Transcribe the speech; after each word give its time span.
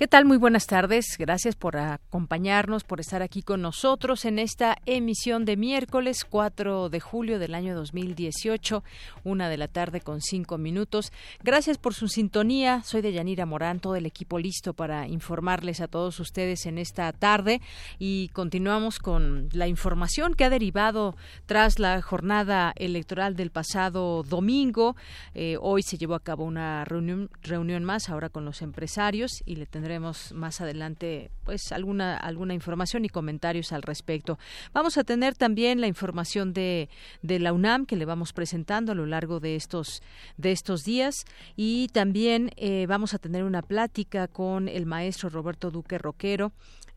¿Qué 0.00 0.08
tal? 0.08 0.24
Muy 0.24 0.38
buenas 0.38 0.64
tardes. 0.64 1.16
Gracias 1.18 1.56
por 1.56 1.76
acompañarnos, 1.76 2.84
por 2.84 3.00
estar 3.00 3.20
aquí 3.20 3.42
con 3.42 3.60
nosotros 3.60 4.24
en 4.24 4.38
esta 4.38 4.78
emisión 4.86 5.44
de 5.44 5.58
miércoles 5.58 6.24
4 6.24 6.88
de 6.88 7.00
julio 7.00 7.38
del 7.38 7.54
año 7.54 7.74
2018, 7.74 8.82
una 9.24 9.50
de 9.50 9.58
la 9.58 9.68
tarde 9.68 10.00
con 10.00 10.22
cinco 10.22 10.56
minutos. 10.56 11.12
Gracias 11.42 11.76
por 11.76 11.92
su 11.92 12.08
sintonía. 12.08 12.82
Soy 12.82 13.02
de 13.02 13.12
Yanira 13.12 13.44
Morán, 13.44 13.78
todo 13.78 13.94
el 13.94 14.06
equipo 14.06 14.38
listo 14.38 14.72
para 14.72 15.06
informarles 15.06 15.82
a 15.82 15.86
todos 15.86 16.18
ustedes 16.18 16.64
en 16.64 16.78
esta 16.78 17.12
tarde 17.12 17.60
y 17.98 18.28
continuamos 18.28 19.00
con 19.00 19.50
la 19.52 19.68
información 19.68 20.32
que 20.32 20.46
ha 20.46 20.50
derivado 20.50 21.14
tras 21.44 21.78
la 21.78 22.00
jornada 22.00 22.72
electoral 22.76 23.36
del 23.36 23.50
pasado 23.50 24.22
domingo. 24.22 24.96
Eh, 25.34 25.58
hoy 25.60 25.82
se 25.82 25.98
llevó 25.98 26.14
a 26.14 26.20
cabo 26.20 26.44
una 26.44 26.86
reunión, 26.86 27.84
más 27.84 28.08
ahora 28.08 28.30
con 28.30 28.46
los 28.46 28.62
empresarios 28.62 29.42
y 29.44 29.56
le 29.56 29.66
tendré 29.90 29.98
más 30.34 30.60
adelante 30.60 31.30
pues 31.44 31.72
alguna 31.72 32.16
alguna 32.16 32.54
información 32.54 33.04
y 33.04 33.08
comentarios 33.08 33.72
al 33.72 33.82
respecto. 33.82 34.38
Vamos 34.72 34.96
a 34.98 35.04
tener 35.04 35.34
también 35.34 35.80
la 35.80 35.88
información 35.88 36.52
de, 36.52 36.88
de 37.22 37.38
la 37.40 37.52
UNAM 37.52 37.86
que 37.86 37.96
le 37.96 38.04
vamos 38.04 38.32
presentando 38.32 38.92
a 38.92 38.94
lo 38.94 39.06
largo 39.06 39.40
de 39.40 39.56
estos 39.56 40.02
de 40.36 40.52
estos 40.52 40.84
días 40.84 41.24
y 41.56 41.88
también 41.88 42.52
eh, 42.56 42.86
vamos 42.88 43.14
a 43.14 43.18
tener 43.18 43.42
una 43.42 43.62
plática 43.62 44.28
con 44.28 44.68
el 44.68 44.86
maestro 44.86 45.28
Roberto 45.28 45.70
Duque 45.70 45.98
Roquero 45.98 46.52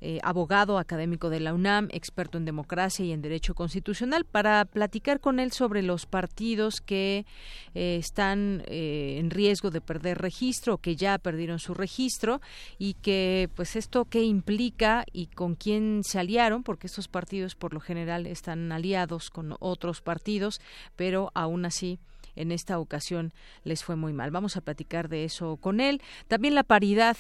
eh, 0.05 0.19
abogado 0.21 0.79
académico 0.79 1.29
de 1.29 1.39
la 1.39 1.53
UNAM, 1.53 1.87
experto 1.93 2.37
en 2.37 2.43
democracia 2.43 3.05
y 3.05 3.13
en 3.13 3.21
derecho 3.21 3.55
constitucional, 3.55 4.25
para 4.25 4.65
platicar 4.65 5.21
con 5.21 5.39
él 5.39 5.53
sobre 5.53 5.81
los 5.81 6.05
partidos 6.07 6.81
que 6.81 7.25
eh, 7.73 7.95
están 8.01 8.63
eh, 8.67 9.15
en 9.17 9.29
riesgo 9.29 9.71
de 9.71 9.79
perder 9.79 10.17
registro, 10.17 10.77
que 10.77 10.97
ya 10.97 11.17
perdieron 11.19 11.57
su 11.59 11.73
registro 11.73 12.41
y 12.77 12.95
que, 12.95 13.49
pues, 13.55 13.77
esto 13.77 14.03
qué 14.03 14.23
implica 14.23 15.05
y 15.13 15.27
con 15.27 15.55
quién 15.55 16.01
se 16.03 16.19
aliaron, 16.19 16.63
porque 16.63 16.87
estos 16.87 17.07
partidos 17.07 17.55
por 17.55 17.73
lo 17.73 17.79
general 17.79 18.27
están 18.27 18.73
aliados 18.73 19.29
con 19.29 19.55
otros 19.61 20.01
partidos, 20.01 20.59
pero 20.97 21.31
aún 21.33 21.63
así 21.63 21.97
en 22.35 22.51
esta 22.51 22.77
ocasión 22.77 23.31
les 23.63 23.85
fue 23.85 23.95
muy 23.95 24.11
mal. 24.11 24.31
Vamos 24.31 24.57
a 24.57 24.61
platicar 24.61 25.07
de 25.07 25.23
eso 25.23 25.55
con 25.55 25.79
él. 25.79 26.01
También 26.27 26.55
la 26.55 26.63
paridad 26.63 27.15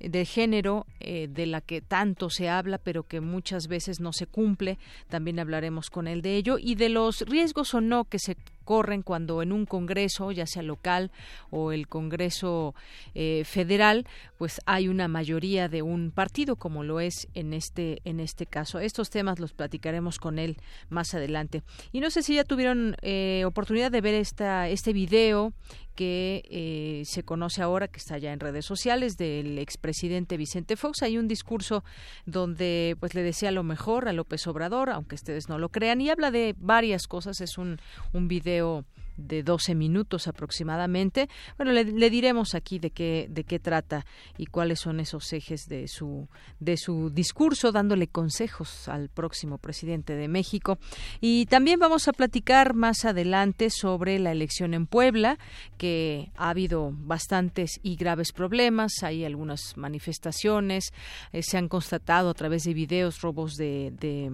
de 0.00 0.24
género 0.24 0.86
eh, 1.00 1.28
de 1.28 1.46
la 1.46 1.60
que 1.60 1.80
tanto 1.80 2.30
se 2.30 2.48
habla 2.48 2.78
pero 2.78 3.02
que 3.04 3.20
muchas 3.20 3.68
veces 3.68 4.00
no 4.00 4.12
se 4.12 4.26
cumple 4.26 4.78
también 5.08 5.38
hablaremos 5.38 5.90
con 5.90 6.08
él 6.08 6.22
de 6.22 6.36
ello 6.36 6.56
y 6.58 6.74
de 6.74 6.88
los 6.88 7.22
riesgos 7.22 7.74
o 7.74 7.80
no 7.80 8.04
que 8.04 8.18
se 8.18 8.36
corren 8.68 9.00
cuando 9.00 9.40
en 9.40 9.50
un 9.50 9.64
congreso 9.64 10.30
ya 10.30 10.46
sea 10.46 10.62
local 10.62 11.10
o 11.50 11.72
el 11.72 11.88
congreso 11.88 12.74
eh, 13.14 13.44
federal 13.46 14.06
pues 14.36 14.60
hay 14.66 14.88
una 14.88 15.08
mayoría 15.08 15.68
de 15.68 15.80
un 15.80 16.10
partido 16.10 16.56
como 16.56 16.84
lo 16.84 17.00
es 17.00 17.28
en 17.32 17.54
este 17.54 18.02
en 18.04 18.20
este 18.20 18.44
caso. 18.44 18.78
Estos 18.78 19.08
temas 19.08 19.38
los 19.38 19.52
platicaremos 19.52 20.18
con 20.18 20.38
él 20.38 20.58
más 20.90 21.14
adelante. 21.14 21.62
Y 21.92 22.00
no 22.00 22.10
sé 22.10 22.22
si 22.22 22.34
ya 22.34 22.44
tuvieron 22.44 22.96
eh, 23.00 23.44
oportunidad 23.46 23.90
de 23.90 24.00
ver 24.02 24.14
esta 24.14 24.68
este 24.68 24.92
video 24.92 25.52
que 25.98 26.44
eh, 26.48 27.02
se 27.06 27.24
conoce 27.24 27.60
ahora, 27.60 27.88
que 27.88 27.98
está 27.98 28.18
ya 28.18 28.32
en 28.32 28.38
redes 28.38 28.64
sociales, 28.64 29.16
del 29.16 29.58
expresidente 29.58 30.36
Vicente 30.36 30.76
Fox. 30.76 31.02
Hay 31.02 31.18
un 31.18 31.26
discurso 31.26 31.82
donde 32.24 32.96
pues 33.00 33.16
le 33.16 33.24
desea 33.24 33.50
lo 33.50 33.64
mejor 33.64 34.08
a 34.08 34.12
López 34.12 34.46
Obrador, 34.46 34.90
aunque 34.90 35.16
ustedes 35.16 35.48
no 35.48 35.58
lo 35.58 35.70
crean, 35.70 36.00
y 36.00 36.08
habla 36.08 36.30
de 36.30 36.54
varias 36.56 37.08
cosas. 37.08 37.40
Es 37.40 37.58
un, 37.58 37.80
un 38.12 38.28
video 38.28 38.84
de 39.18 39.42
12 39.42 39.74
minutos 39.74 40.28
aproximadamente. 40.28 41.28
Bueno, 41.56 41.72
le, 41.72 42.10
diremos 42.10 42.54
aquí 42.54 42.78
de 42.78 42.90
qué 42.90 43.26
de 43.28 43.44
qué 43.44 43.58
trata 43.58 44.06
y 44.38 44.46
cuáles 44.46 44.80
son 44.80 45.00
esos 45.00 45.32
ejes 45.32 45.68
de 45.68 45.88
su 45.88 46.28
de 46.60 46.76
su 46.76 47.10
discurso 47.10 47.72
dándole 47.72 48.06
consejos 48.06 48.88
al 48.88 49.08
próximo 49.08 49.58
presidente 49.58 50.14
de 50.14 50.28
México 50.28 50.78
y 51.20 51.46
también 51.46 51.78
vamos 51.78 52.08
a 52.08 52.12
platicar 52.12 52.74
más 52.74 53.04
adelante 53.04 53.70
sobre 53.70 54.18
la 54.18 54.32
elección 54.32 54.72
en 54.72 54.86
Puebla 54.86 55.38
que 55.76 56.30
ha 56.36 56.50
habido 56.50 56.92
bastantes 56.92 57.80
y 57.82 57.96
graves 57.96 58.32
problemas, 58.32 59.02
hay 59.02 59.24
algunas 59.24 59.76
manifestaciones, 59.76 60.92
eh, 61.32 61.42
se 61.42 61.58
han 61.58 61.68
constatado 61.68 62.30
a 62.30 62.34
través 62.34 62.64
de 62.64 62.74
videos 62.74 63.20
robos 63.20 63.54
de, 63.54 63.92
de 63.98 64.30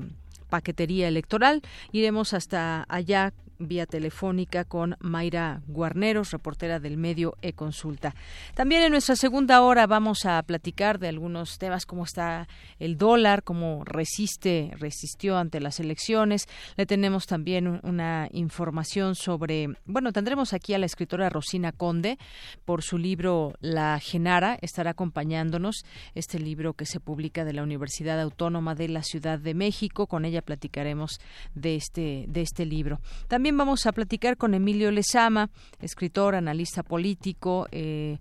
paquetería 0.48 1.08
electoral. 1.08 1.62
Iremos 1.92 2.32
hasta 2.32 2.86
allá 2.88 3.32
vía 3.58 3.86
telefónica 3.86 4.64
con 4.64 4.96
Mayra 5.00 5.62
Guarneros, 5.66 6.30
reportera 6.30 6.80
del 6.80 6.96
medio 6.96 7.36
E-Consulta. 7.42 8.14
También 8.54 8.82
en 8.82 8.92
nuestra 8.92 9.16
segunda 9.16 9.62
hora 9.62 9.86
vamos 9.86 10.24
a 10.26 10.42
platicar 10.42 10.98
de 10.98 11.08
algunos 11.08 11.58
temas, 11.58 11.86
cómo 11.86 12.04
está 12.04 12.48
el 12.78 12.96
dólar, 12.96 13.42
cómo 13.42 13.84
resiste, 13.84 14.72
resistió 14.78 15.36
ante 15.36 15.60
las 15.60 15.80
elecciones. 15.80 16.46
Le 16.76 16.86
tenemos 16.86 17.26
también 17.26 17.80
una 17.82 18.28
información 18.32 19.14
sobre, 19.14 19.68
bueno, 19.84 20.12
tendremos 20.12 20.52
aquí 20.52 20.74
a 20.74 20.78
la 20.78 20.86
escritora 20.86 21.28
Rosina 21.28 21.72
Conde 21.72 22.18
por 22.64 22.82
su 22.82 22.98
libro 22.98 23.54
La 23.60 23.98
Genara, 24.00 24.58
estará 24.62 24.90
acompañándonos 24.90 25.84
este 26.14 26.38
libro 26.38 26.74
que 26.74 26.86
se 26.86 27.00
publica 27.00 27.44
de 27.44 27.52
la 27.52 27.62
Universidad 27.62 28.20
Autónoma 28.20 28.74
de 28.74 28.88
la 28.88 29.02
Ciudad 29.02 29.38
de 29.38 29.54
México. 29.54 30.06
Con 30.06 30.24
ella 30.24 30.42
platicaremos 30.42 31.20
de 31.54 31.76
este, 31.76 32.24
de 32.28 32.40
este 32.40 32.64
libro. 32.64 33.00
También 33.28 33.43
también 33.44 33.58
vamos 33.58 33.84
a 33.84 33.92
platicar 33.92 34.38
con 34.38 34.54
Emilio 34.54 34.90
Lezama, 34.90 35.50
escritor, 35.78 36.34
analista 36.34 36.82
político, 36.82 37.68
eh, 37.72 38.16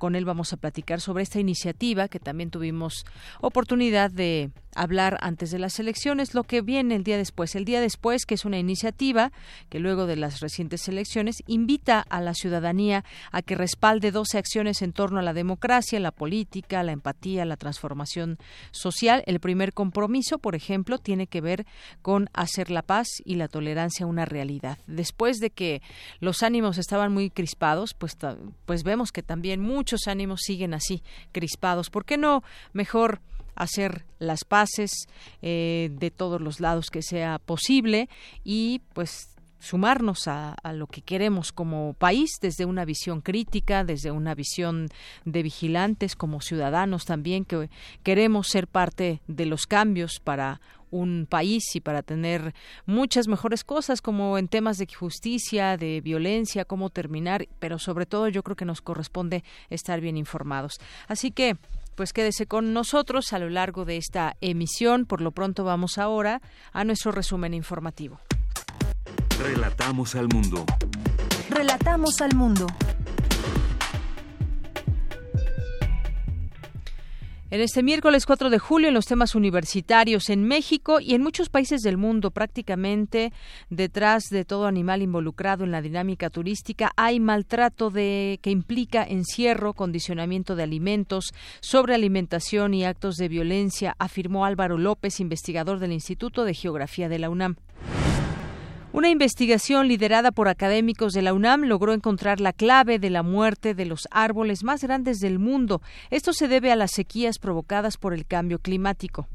con 0.00 0.14
él 0.14 0.24
vamos 0.24 0.54
a 0.54 0.56
platicar 0.56 1.02
sobre 1.02 1.22
esta 1.22 1.40
iniciativa 1.40 2.08
que 2.08 2.18
también 2.18 2.50
tuvimos 2.50 3.04
oportunidad 3.42 4.10
de 4.10 4.50
hablar 4.74 5.18
antes 5.20 5.50
de 5.50 5.58
las 5.58 5.78
elecciones, 5.78 6.32
lo 6.32 6.44
que 6.44 6.62
viene 6.62 6.94
el 6.94 7.04
día 7.04 7.18
después. 7.18 7.54
El 7.54 7.66
día 7.66 7.82
después, 7.82 8.24
que 8.24 8.34
es 8.34 8.46
una 8.46 8.58
iniciativa 8.58 9.30
que 9.68 9.78
luego 9.78 10.06
de 10.06 10.16
las 10.16 10.40
recientes 10.40 10.88
elecciones 10.88 11.42
invita 11.46 12.00
a 12.00 12.22
la 12.22 12.32
ciudadanía 12.32 13.04
a 13.30 13.42
que 13.42 13.56
respalde 13.56 14.10
12 14.10 14.38
acciones 14.38 14.80
en 14.80 14.92
torno 14.92 15.18
a 15.18 15.22
la 15.22 15.34
democracia, 15.34 16.00
la 16.00 16.12
política, 16.12 16.82
la 16.82 16.92
empatía, 16.92 17.44
la 17.44 17.58
transformación 17.58 18.38
social. 18.70 19.22
El 19.26 19.38
primer 19.38 19.74
compromiso, 19.74 20.38
por 20.38 20.54
ejemplo, 20.54 20.96
tiene 20.96 21.26
que 21.26 21.42
ver 21.42 21.66
con 22.00 22.30
hacer 22.32 22.70
la 22.70 22.80
paz 22.80 23.08
y 23.26 23.34
la 23.34 23.48
tolerancia 23.48 24.06
una 24.06 24.24
realidad. 24.24 24.78
Después 24.86 25.40
de 25.40 25.50
que 25.50 25.82
los 26.20 26.42
ánimos 26.42 26.78
estaban 26.78 27.12
muy 27.12 27.28
crispados, 27.28 27.92
pues, 27.92 28.16
pues 28.64 28.82
vemos 28.82 29.12
que 29.12 29.22
también 29.22 29.60
muchos 29.60 29.89
ánimos 30.06 30.40
siguen 30.42 30.74
así, 30.74 31.02
crispados. 31.32 31.90
¿Por 31.90 32.04
qué 32.04 32.16
no 32.16 32.42
mejor 32.72 33.20
hacer 33.54 34.04
las 34.18 34.44
paces 34.44 34.90
eh, 35.42 35.90
de 35.92 36.10
todos 36.10 36.40
los 36.40 36.60
lados 36.60 36.90
que 36.90 37.02
sea 37.02 37.38
posible 37.38 38.08
y 38.42 38.80
pues 38.94 39.28
sumarnos 39.60 40.26
a, 40.26 40.56
lo 40.72 40.86
que 40.86 41.02
queremos 41.02 41.52
como 41.52 41.94
país 41.94 42.38
desde 42.40 42.64
una 42.64 42.84
visión 42.84 43.20
crítica, 43.20 43.84
desde 43.84 44.10
una 44.10 44.34
visión 44.34 44.88
de 45.24 45.42
vigilantes 45.42 46.16
como 46.16 46.40
ciudadanos 46.40 47.04
también 47.04 47.44
que 47.44 47.70
queremos 48.02 48.48
ser 48.48 48.66
parte 48.66 49.20
de 49.26 49.46
los 49.46 49.66
cambios 49.66 50.20
para 50.20 50.60
un 50.90 51.26
país 51.28 51.76
y 51.76 51.80
para 51.80 52.02
tener 52.02 52.52
muchas 52.84 53.28
mejores 53.28 53.62
cosas 53.62 54.00
como 54.02 54.38
en 54.38 54.48
temas 54.48 54.76
de 54.78 54.88
justicia, 54.92 55.76
de 55.76 56.00
violencia, 56.00 56.64
cómo 56.64 56.90
terminar, 56.90 57.46
pero 57.60 57.78
sobre 57.78 58.06
todo 58.06 58.28
yo 58.28 58.42
creo 58.42 58.56
que 58.56 58.64
nos 58.64 58.80
corresponde 58.80 59.44
estar 59.68 60.00
bien 60.00 60.16
informados. 60.16 60.80
Así 61.06 61.30
que 61.30 61.56
pues 61.94 62.12
quédese 62.12 62.46
con 62.46 62.72
nosotros 62.72 63.32
a 63.32 63.38
lo 63.38 63.50
largo 63.50 63.84
de 63.84 63.98
esta 63.98 64.36
emisión. 64.40 65.04
Por 65.04 65.20
lo 65.20 65.32
pronto 65.32 65.64
vamos 65.64 65.98
ahora 65.98 66.40
a 66.72 66.82
nuestro 66.84 67.12
resumen 67.12 67.52
informativo. 67.52 68.18
Relatamos 69.42 70.14
al 70.16 70.28
mundo. 70.28 70.66
Relatamos 71.48 72.20
al 72.20 72.34
mundo. 72.34 72.66
En 77.50 77.62
este 77.62 77.82
miércoles 77.82 78.26
4 78.26 78.50
de 78.50 78.58
julio, 78.58 78.88
en 78.88 78.94
los 78.94 79.06
temas 79.06 79.34
universitarios 79.34 80.28
en 80.28 80.44
México 80.44 81.00
y 81.00 81.14
en 81.14 81.22
muchos 81.22 81.48
países 81.48 81.80
del 81.80 81.96
mundo, 81.96 82.30
prácticamente 82.30 83.32
detrás 83.70 84.24
de 84.30 84.44
todo 84.44 84.66
animal 84.66 85.00
involucrado 85.00 85.64
en 85.64 85.70
la 85.70 85.80
dinámica 85.80 86.28
turística, 86.28 86.92
hay 86.96 87.18
maltrato 87.18 87.90
de 87.90 88.38
que 88.42 88.50
implica 88.50 89.02
encierro, 89.02 89.72
condicionamiento 89.72 90.54
de 90.54 90.64
alimentos, 90.64 91.32
sobrealimentación 91.60 92.74
y 92.74 92.84
actos 92.84 93.16
de 93.16 93.28
violencia, 93.28 93.96
afirmó 93.98 94.44
Álvaro 94.44 94.76
López, 94.76 95.18
investigador 95.18 95.78
del 95.78 95.92
Instituto 95.92 96.44
de 96.44 96.52
Geografía 96.52 97.08
de 97.08 97.18
la 97.18 97.30
UNAM. 97.30 97.56
Una 98.92 99.08
investigación 99.08 99.86
liderada 99.86 100.32
por 100.32 100.48
académicos 100.48 101.12
de 101.12 101.22
la 101.22 101.32
UNAM 101.32 101.62
logró 101.62 101.92
encontrar 101.92 102.40
la 102.40 102.52
clave 102.52 102.98
de 102.98 103.08
la 103.08 103.22
muerte 103.22 103.72
de 103.72 103.86
los 103.86 104.08
árboles 104.10 104.64
más 104.64 104.82
grandes 104.82 105.20
del 105.20 105.38
mundo. 105.38 105.80
Esto 106.10 106.32
se 106.32 106.48
debe 106.48 106.72
a 106.72 106.76
las 106.76 106.90
sequías 106.90 107.38
provocadas 107.38 107.96
por 107.96 108.14
el 108.14 108.26
cambio 108.26 108.58
climático. 108.58 109.28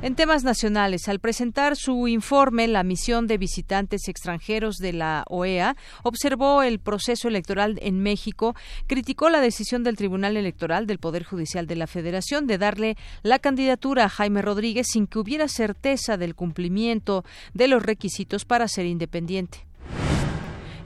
En 0.00 0.14
temas 0.14 0.44
nacionales, 0.44 1.08
al 1.08 1.18
presentar 1.18 1.74
su 1.74 2.06
informe, 2.06 2.68
la 2.68 2.84
misión 2.84 3.26
de 3.26 3.36
visitantes 3.36 4.06
extranjeros 4.06 4.76
de 4.76 4.92
la 4.92 5.24
OEA 5.28 5.74
observó 6.04 6.62
el 6.62 6.78
proceso 6.78 7.26
electoral 7.26 7.80
en 7.82 8.00
México, 8.00 8.54
criticó 8.86 9.28
la 9.28 9.40
decisión 9.40 9.82
del 9.82 9.96
Tribunal 9.96 10.36
Electoral 10.36 10.86
del 10.86 11.00
Poder 11.00 11.24
Judicial 11.24 11.66
de 11.66 11.74
la 11.74 11.88
Federación 11.88 12.46
de 12.46 12.58
darle 12.58 12.96
la 13.24 13.40
candidatura 13.40 14.04
a 14.04 14.08
Jaime 14.08 14.40
Rodríguez 14.40 14.86
sin 14.88 15.08
que 15.08 15.18
hubiera 15.18 15.48
certeza 15.48 16.16
del 16.16 16.36
cumplimiento 16.36 17.24
de 17.52 17.66
los 17.66 17.82
requisitos 17.82 18.44
para 18.44 18.68
ser 18.68 18.86
independiente. 18.86 19.67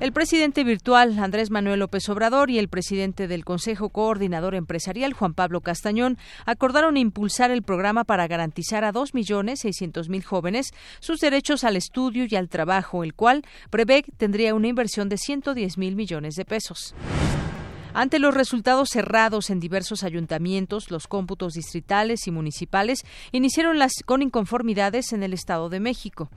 El 0.03 0.13
presidente 0.13 0.65
virtual 0.65 1.17
Andrés 1.21 1.53
Manuel 1.53 1.79
López 1.79 2.09
Obrador 2.09 2.51
y 2.51 2.59
el 2.59 2.67
presidente 2.67 3.29
del 3.29 3.45
Consejo 3.45 3.91
Coordinador 3.91 4.57
Empresarial 4.57 5.13
Juan 5.13 5.33
Pablo 5.33 5.61
Castañón 5.61 6.19
acordaron 6.45 6.97
impulsar 6.97 7.53
el 7.53 7.63
programa 7.63 8.03
para 8.03 8.27
garantizar 8.27 8.83
a 8.83 8.93
2.600.000 8.93 10.25
jóvenes 10.25 10.73
sus 10.99 11.21
derechos 11.21 11.63
al 11.63 11.77
estudio 11.77 12.27
y 12.29 12.35
al 12.35 12.49
trabajo, 12.49 13.05
el 13.05 13.15
cual 13.15 13.45
prevé 13.71 14.05
tendría 14.17 14.57
una 14.57 14.67
inversión 14.67 15.09
de 15.09 15.15
110.000 15.15 15.95
millones 15.95 16.35
de 16.35 16.47
pesos. 16.47 16.97
Ante 17.95 18.19
los 18.19 18.35
resultados 18.35 18.89
cerrados 18.89 19.51
en 19.51 19.61
diversos 19.61 20.03
ayuntamientos, 20.03 20.91
los 20.91 21.07
cómputos 21.07 21.53
distritales 21.53 22.27
y 22.27 22.33
municipales 22.33 23.05
iniciaron 23.31 23.79
las 23.79 23.93
con 24.05 24.21
inconformidades 24.21 25.13
en 25.13 25.23
el 25.23 25.33
Estado 25.33 25.69
de 25.69 25.79
México. 25.79 26.29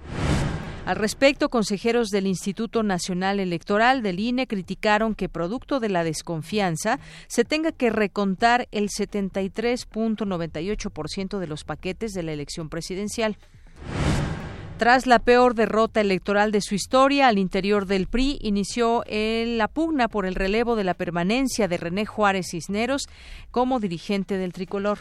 Al 0.85 0.95
respecto, 0.97 1.49
consejeros 1.49 2.09
del 2.09 2.27
Instituto 2.27 2.83
Nacional 2.83 3.39
Electoral 3.39 4.03
del 4.03 4.19
INE 4.19 4.45
criticaron 4.45 5.15
que, 5.15 5.29
producto 5.29 5.79
de 5.79 5.89
la 5.89 6.03
desconfianza, 6.03 6.99
se 7.27 7.43
tenga 7.43 7.71
que 7.71 7.89
recontar 7.89 8.67
el 8.71 8.89
73.98% 8.89 11.39
de 11.39 11.47
los 11.47 11.63
paquetes 11.63 12.13
de 12.13 12.21
la 12.21 12.33
elección 12.33 12.69
presidencial. 12.69 13.35
Tras 14.77 15.07
la 15.07 15.17
peor 15.17 15.55
derrota 15.55 16.01
electoral 16.01 16.51
de 16.51 16.61
su 16.61 16.75
historia 16.75 17.29
al 17.29 17.39
interior 17.39 17.87
del 17.87 18.05
PRI, 18.05 18.37
inició 18.41 19.03
la 19.09 19.67
pugna 19.67 20.07
por 20.07 20.27
el 20.27 20.35
relevo 20.35 20.75
de 20.75 20.83
la 20.83 20.93
permanencia 20.93 21.67
de 21.67 21.77
René 21.77 22.05
Juárez 22.05 22.49
Cisneros 22.51 23.07
como 23.49 23.79
dirigente 23.79 24.37
del 24.37 24.53
tricolor. 24.53 24.99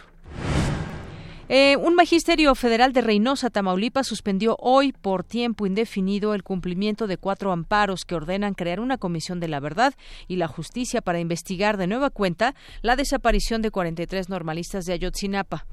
Eh, 1.49 1.76
un 1.76 1.94
magisterio 1.94 2.55
federal 2.55 2.94
de 2.94 3.02
Reynosa, 3.02 3.50
Tamaulipas, 3.50 4.06
suspendió 4.06 4.56
hoy 4.58 4.93
por 4.93 5.25
tiempo 5.25 5.67
indefinido 5.67 6.32
el 6.32 6.43
cumplimiento 6.43 7.06
de 7.06 7.19
cuatro 7.19 7.52
amparos 7.52 8.06
que 8.06 8.14
ordenan 8.14 8.55
crear 8.55 8.81
una 8.81 8.96
comisión 8.96 9.41
de 9.41 9.49
la 9.49 9.61
verdad 9.61 9.94
y 10.26 10.37
la 10.37 10.49
justicia 10.49 11.02
para 11.02 11.20
investigar 11.20 11.76
de 11.76 11.87
nueva 11.87 12.08
cuenta 12.08 12.55
la 12.81 12.96
desaparición 12.96 13.61
de 13.61 13.70
43 13.70 14.31
normalistas 14.31 14.87
de 14.87 14.94
Ayotzinapa. 14.94 15.67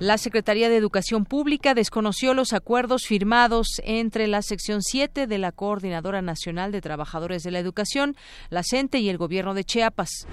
La 0.00 0.18
Secretaría 0.18 0.68
de 0.68 0.76
Educación 0.76 1.24
Pública 1.24 1.72
desconoció 1.72 2.34
los 2.34 2.52
acuerdos 2.52 3.04
firmados 3.06 3.80
entre 3.84 4.26
la 4.26 4.42
sección 4.42 4.82
7 4.82 5.28
de 5.28 5.38
la 5.38 5.52
Coordinadora 5.52 6.20
Nacional 6.20 6.72
de 6.72 6.80
Trabajadores 6.80 7.44
de 7.44 7.52
la 7.52 7.60
Educación, 7.60 8.16
la 8.50 8.64
CENTE 8.64 8.98
y 8.98 9.08
el 9.08 9.18
Gobierno 9.18 9.54
de 9.54 9.62
Chiapas. 9.62 10.26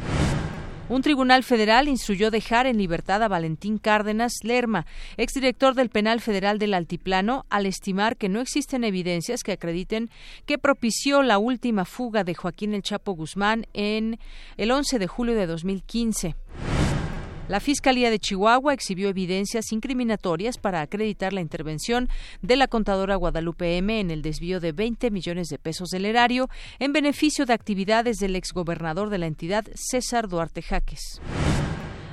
Un 0.91 1.03
tribunal 1.03 1.45
federal 1.45 1.87
instruyó 1.87 2.31
dejar 2.31 2.67
en 2.67 2.77
libertad 2.77 3.23
a 3.23 3.29
Valentín 3.29 3.77
Cárdenas 3.77 4.33
Lerma, 4.43 4.85
exdirector 5.15 5.73
del 5.73 5.87
Penal 5.87 6.19
Federal 6.19 6.59
del 6.59 6.73
Altiplano, 6.73 7.45
al 7.49 7.65
estimar 7.65 8.17
que 8.17 8.27
no 8.27 8.41
existen 8.41 8.83
evidencias 8.83 9.41
que 9.41 9.53
acrediten 9.53 10.09
que 10.45 10.57
propició 10.57 11.23
la 11.23 11.37
última 11.37 11.85
fuga 11.85 12.25
de 12.25 12.35
Joaquín 12.35 12.73
El 12.73 12.83
Chapo 12.83 13.13
Guzmán 13.13 13.67
en 13.73 14.19
el 14.57 14.69
11 14.69 14.99
de 14.99 15.07
julio 15.07 15.33
de 15.33 15.47
2015. 15.47 16.35
La 17.51 17.59
Fiscalía 17.59 18.09
de 18.09 18.17
Chihuahua 18.17 18.73
exhibió 18.73 19.09
evidencias 19.09 19.73
incriminatorias 19.73 20.57
para 20.57 20.79
acreditar 20.79 21.33
la 21.33 21.41
intervención 21.41 22.07
de 22.41 22.55
la 22.55 22.69
contadora 22.69 23.17
Guadalupe 23.17 23.75
M 23.75 23.99
en 23.99 24.09
el 24.09 24.21
desvío 24.21 24.61
de 24.61 24.71
20 24.71 25.11
millones 25.11 25.49
de 25.49 25.59
pesos 25.59 25.89
del 25.89 26.05
erario 26.05 26.49
en 26.79 26.93
beneficio 26.93 27.45
de 27.45 27.51
actividades 27.51 28.19
del 28.19 28.37
exgobernador 28.37 29.09
de 29.09 29.17
la 29.17 29.25
entidad, 29.25 29.65
César 29.75 30.29
Duarte 30.29 30.61
Jaques. 30.61 31.19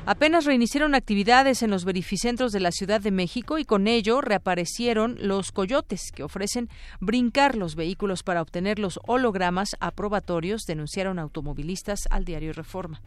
Apenas 0.07 0.45
reiniciaron 0.45 0.97
actividades 0.97 1.63
en 1.63 1.71
los 1.71 1.85
verificentros 1.85 2.51
de 2.51 2.59
la 2.59 2.73
Ciudad 2.73 3.01
de 3.01 3.13
México 3.13 3.59
y 3.59 3.65
con 3.65 3.87
ello 3.87 4.21
reaparecieron 4.21 5.19
los 5.21 5.53
coyotes 5.53 6.11
que 6.13 6.25
ofrecen 6.25 6.69
brincar 6.99 7.55
los 7.55 7.77
vehículos 7.77 8.25
para 8.25 8.43
obtener 8.43 8.81
los 8.81 8.99
hologramas 9.07 9.77
aprobatorios, 9.79 10.63
denunciaron 10.67 11.21
automovilistas 11.21 12.09
al 12.11 12.25
diario 12.25 12.53
Reforma. 12.53 13.01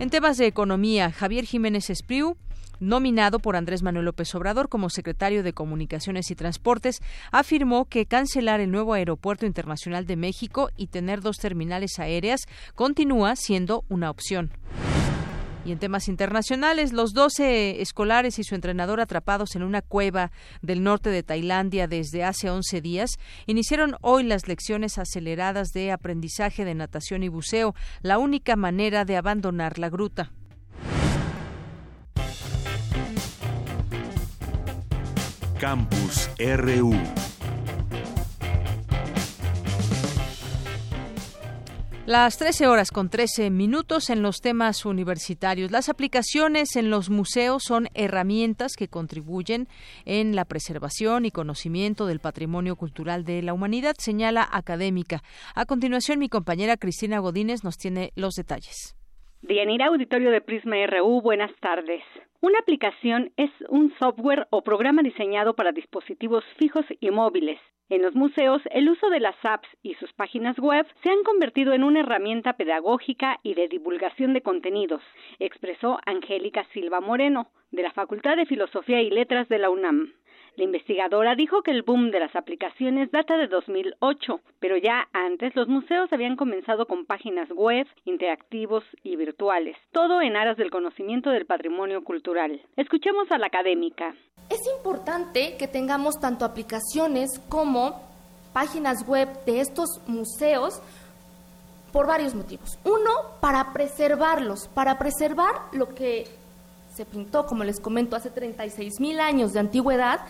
En 0.00 0.08
temas 0.08 0.38
de 0.38 0.46
economía, 0.46 1.12
Javier 1.12 1.44
Jiménez 1.44 1.90
Espriu 1.90 2.38
nominado 2.80 3.38
por 3.38 3.54
Andrés 3.54 3.82
Manuel 3.82 4.06
López 4.06 4.34
Obrador 4.34 4.70
como 4.70 4.88
secretario 4.88 5.42
de 5.42 5.52
Comunicaciones 5.52 6.30
y 6.30 6.34
Transportes, 6.34 7.02
afirmó 7.30 7.84
que 7.84 8.06
cancelar 8.06 8.60
el 8.60 8.70
nuevo 8.70 8.94
Aeropuerto 8.94 9.44
Internacional 9.44 10.06
de 10.06 10.16
México 10.16 10.70
y 10.78 10.86
tener 10.86 11.20
dos 11.20 11.36
terminales 11.36 11.98
aéreas 11.98 12.46
continúa 12.74 13.36
siendo 13.36 13.84
una 13.90 14.08
opción. 14.08 14.52
Y 15.64 15.72
en 15.72 15.78
temas 15.78 16.08
internacionales, 16.08 16.92
los 16.92 17.12
12 17.12 17.82
escolares 17.82 18.38
y 18.38 18.44
su 18.44 18.54
entrenador 18.54 19.00
atrapados 19.00 19.56
en 19.56 19.62
una 19.62 19.82
cueva 19.82 20.32
del 20.62 20.82
norte 20.82 21.10
de 21.10 21.22
Tailandia 21.22 21.86
desde 21.86 22.24
hace 22.24 22.48
11 22.48 22.80
días 22.80 23.10
iniciaron 23.46 23.96
hoy 24.00 24.22
las 24.22 24.48
lecciones 24.48 24.96
aceleradas 24.96 25.72
de 25.72 25.92
aprendizaje 25.92 26.64
de 26.64 26.74
natación 26.74 27.22
y 27.22 27.28
buceo, 27.28 27.74
la 28.00 28.18
única 28.18 28.56
manera 28.56 29.04
de 29.04 29.16
abandonar 29.16 29.78
la 29.78 29.90
gruta. 29.90 30.32
Campus 35.58 36.30
RU 36.38 36.94
Las 42.10 42.38
13 42.38 42.66
horas 42.66 42.90
con 42.90 43.08
13 43.08 43.50
minutos 43.50 44.10
en 44.10 44.20
los 44.20 44.40
temas 44.40 44.84
universitarios. 44.84 45.70
Las 45.70 45.88
aplicaciones 45.88 46.74
en 46.74 46.90
los 46.90 47.08
museos 47.08 47.62
son 47.62 47.86
herramientas 47.94 48.74
que 48.76 48.88
contribuyen 48.88 49.68
en 50.06 50.34
la 50.34 50.44
preservación 50.44 51.24
y 51.24 51.30
conocimiento 51.30 52.06
del 52.06 52.18
patrimonio 52.18 52.74
cultural 52.74 53.24
de 53.24 53.42
la 53.42 53.52
humanidad, 53.52 53.94
señala 53.96 54.44
académica. 54.50 55.20
A 55.54 55.66
continuación, 55.66 56.18
mi 56.18 56.28
compañera 56.28 56.76
Cristina 56.76 57.20
Godínez 57.20 57.62
nos 57.62 57.78
tiene 57.78 58.10
los 58.16 58.34
detalles. 58.34 58.96
Dianira 59.42 59.86
Auditorio 59.86 60.32
de 60.32 60.40
Prisma 60.40 60.84
RU, 60.88 61.22
buenas 61.22 61.52
tardes. 61.60 62.02
Una 62.40 62.58
aplicación 62.58 63.32
es 63.36 63.50
un 63.68 63.92
software 63.98 64.46
o 64.50 64.62
programa 64.62 65.02
diseñado 65.02 65.54
para 65.54 65.72
dispositivos 65.72 66.44
fijos 66.58 66.86
y 67.00 67.10
móviles 67.10 67.60
en 67.90 68.02
los 68.02 68.14
museos, 68.14 68.62
el 68.70 68.88
uso 68.88 69.10
de 69.10 69.18
las 69.18 69.34
apps 69.42 69.68
y 69.82 69.94
sus 69.94 70.12
páginas 70.12 70.56
web 70.60 70.86
se 71.02 71.10
han 71.10 71.24
convertido 71.24 71.72
en 71.72 71.82
una 71.82 72.00
herramienta 72.00 72.52
pedagógica 72.52 73.40
y 73.42 73.54
de 73.54 73.66
divulgación 73.66 74.32
de 74.32 74.42
contenidos, 74.42 75.02
expresó 75.40 75.98
Angélica 76.06 76.64
Silva 76.72 77.00
Moreno, 77.00 77.50
de 77.72 77.82
la 77.82 77.90
Facultad 77.90 78.36
de 78.36 78.46
Filosofía 78.46 79.02
y 79.02 79.10
Letras 79.10 79.48
de 79.48 79.58
la 79.58 79.70
UNAM. 79.70 80.12
La 80.60 80.64
investigadora 80.64 81.34
dijo 81.36 81.62
que 81.62 81.70
el 81.70 81.84
boom 81.84 82.10
de 82.10 82.20
las 82.20 82.36
aplicaciones 82.36 83.10
data 83.10 83.38
de 83.38 83.48
2008, 83.48 84.40
pero 84.58 84.76
ya 84.76 85.08
antes 85.14 85.56
los 85.56 85.68
museos 85.68 86.12
habían 86.12 86.36
comenzado 86.36 86.84
con 86.84 87.06
páginas 87.06 87.48
web, 87.48 87.86
interactivos 88.04 88.84
y 89.02 89.16
virtuales, 89.16 89.78
todo 89.90 90.20
en 90.20 90.36
aras 90.36 90.58
del 90.58 90.70
conocimiento 90.70 91.30
del 91.30 91.46
patrimonio 91.46 92.04
cultural. 92.04 92.60
Escuchemos 92.76 93.30
a 93.30 93.38
la 93.38 93.46
académica. 93.46 94.14
Es 94.50 94.60
importante 94.76 95.56
que 95.58 95.66
tengamos 95.66 96.20
tanto 96.20 96.44
aplicaciones 96.44 97.30
como 97.48 98.02
páginas 98.52 99.08
web 99.08 99.30
de 99.46 99.60
estos 99.60 99.88
museos 100.08 100.82
por 101.90 102.06
varios 102.06 102.34
motivos. 102.34 102.78
Uno, 102.84 103.12
para 103.40 103.72
preservarlos, 103.72 104.68
para 104.74 104.98
preservar 104.98 105.54
lo 105.72 105.94
que 105.94 106.26
se 106.94 107.06
pintó, 107.06 107.46
como 107.46 107.64
les 107.64 107.80
comento, 107.80 108.16
hace 108.16 108.30
36 108.30 109.00
mil 109.00 109.20
años 109.20 109.52
de 109.54 109.60
antigüedad 109.60 110.20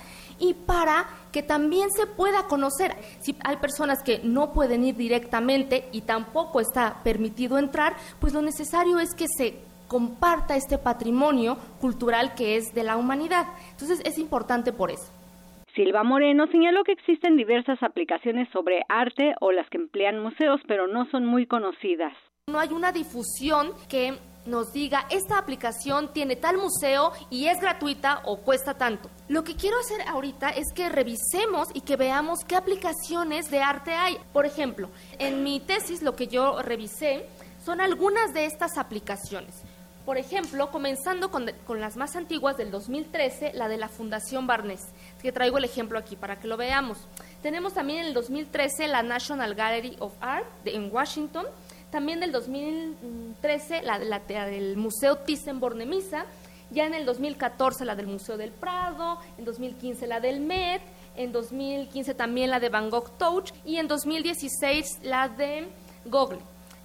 y 0.40 0.54
para 0.54 1.06
que 1.32 1.42
también 1.42 1.90
se 1.90 2.06
pueda 2.06 2.48
conocer. 2.48 2.96
Si 3.20 3.36
hay 3.44 3.56
personas 3.58 4.02
que 4.02 4.20
no 4.24 4.52
pueden 4.52 4.84
ir 4.84 4.96
directamente 4.96 5.88
y 5.92 6.02
tampoco 6.02 6.60
está 6.60 7.02
permitido 7.04 7.58
entrar, 7.58 7.94
pues 8.20 8.32
lo 8.32 8.42
necesario 8.42 8.98
es 8.98 9.14
que 9.14 9.26
se 9.28 9.58
comparta 9.86 10.56
este 10.56 10.78
patrimonio 10.78 11.56
cultural 11.80 12.34
que 12.34 12.56
es 12.56 12.72
de 12.74 12.84
la 12.84 12.96
humanidad. 12.96 13.46
Entonces 13.72 14.00
es 14.04 14.18
importante 14.18 14.72
por 14.72 14.90
eso. 14.90 15.12
Silva 15.74 16.02
Moreno 16.02 16.46
señaló 16.48 16.82
que 16.84 16.92
existen 16.92 17.36
diversas 17.36 17.82
aplicaciones 17.82 18.48
sobre 18.52 18.82
arte 18.88 19.34
o 19.40 19.52
las 19.52 19.68
que 19.68 19.78
emplean 19.78 20.20
museos, 20.20 20.60
pero 20.66 20.88
no 20.88 21.08
son 21.10 21.26
muy 21.26 21.46
conocidas. 21.46 22.12
No 22.48 22.58
hay 22.58 22.70
una 22.70 22.90
difusión 22.90 23.72
que 23.88 24.18
nos 24.46 24.72
diga 24.72 25.06
esta 25.10 25.38
aplicación 25.38 26.12
tiene 26.12 26.36
tal 26.36 26.58
museo 26.58 27.12
y 27.30 27.46
es 27.46 27.60
gratuita 27.60 28.22
o 28.24 28.38
cuesta 28.38 28.74
tanto. 28.74 29.10
Lo 29.28 29.44
que 29.44 29.56
quiero 29.56 29.78
hacer 29.78 30.02
ahorita 30.08 30.50
es 30.50 30.72
que 30.74 30.88
revisemos 30.88 31.68
y 31.74 31.82
que 31.82 31.96
veamos 31.96 32.40
qué 32.46 32.56
aplicaciones 32.56 33.50
de 33.50 33.60
arte 33.60 33.92
hay. 33.92 34.18
Por 34.32 34.46
ejemplo, 34.46 34.88
en 35.18 35.42
mi 35.42 35.60
tesis 35.60 36.02
lo 36.02 36.16
que 36.16 36.28
yo 36.28 36.62
revisé 36.62 37.26
son 37.64 37.80
algunas 37.80 38.32
de 38.32 38.46
estas 38.46 38.78
aplicaciones. 38.78 39.54
Por 40.04 40.16
ejemplo, 40.16 40.70
comenzando 40.70 41.30
con, 41.30 41.46
las 41.78 41.96
más 41.96 42.16
antiguas 42.16 42.56
del 42.56 42.70
2013, 42.70 43.52
la 43.54 43.68
de 43.68 43.76
la 43.76 43.88
Fundación 43.88 44.46
Barnes, 44.46 44.80
que 45.20 45.30
traigo 45.30 45.58
el 45.58 45.64
ejemplo 45.64 45.98
aquí 45.98 46.16
para 46.16 46.40
que 46.40 46.48
lo 46.48 46.56
veamos. 46.56 46.98
Tenemos 47.42 47.74
también 47.74 48.00
en 48.00 48.06
el 48.06 48.14
2013 48.14 48.88
la 48.88 49.02
National 49.02 49.54
Gallery 49.54 49.96
of 50.00 50.14
Art 50.20 50.46
en 50.64 50.92
Washington, 50.92 51.46
también 51.90 52.20
del 52.20 52.32
2013 52.32 53.82
la, 53.82 53.98
del 53.98 54.76
Museo 54.76 55.18
Thyssen-Bornemisza, 55.18 56.24
ya 56.70 56.86
en 56.86 56.94
el 56.94 57.04
2014 57.04 57.84
la 57.84 57.96
del 57.96 58.06
Museo 58.06 58.36
del 58.36 58.52
Prado, 58.52 59.18
en 59.38 59.44
2015 59.44 60.06
la 60.06 60.20
del 60.20 60.40
Met, 60.40 60.82
en 61.16 61.32
2015 61.32 62.14
también 62.14 62.50
la 62.50 62.60
de 62.60 62.68
Van 62.68 62.90
Gogh 62.90 63.10
Touch 63.18 63.52
y 63.64 63.76
en 63.76 63.88
2016 63.88 65.00
la 65.02 65.28
de 65.28 65.68
Google. 66.04 66.38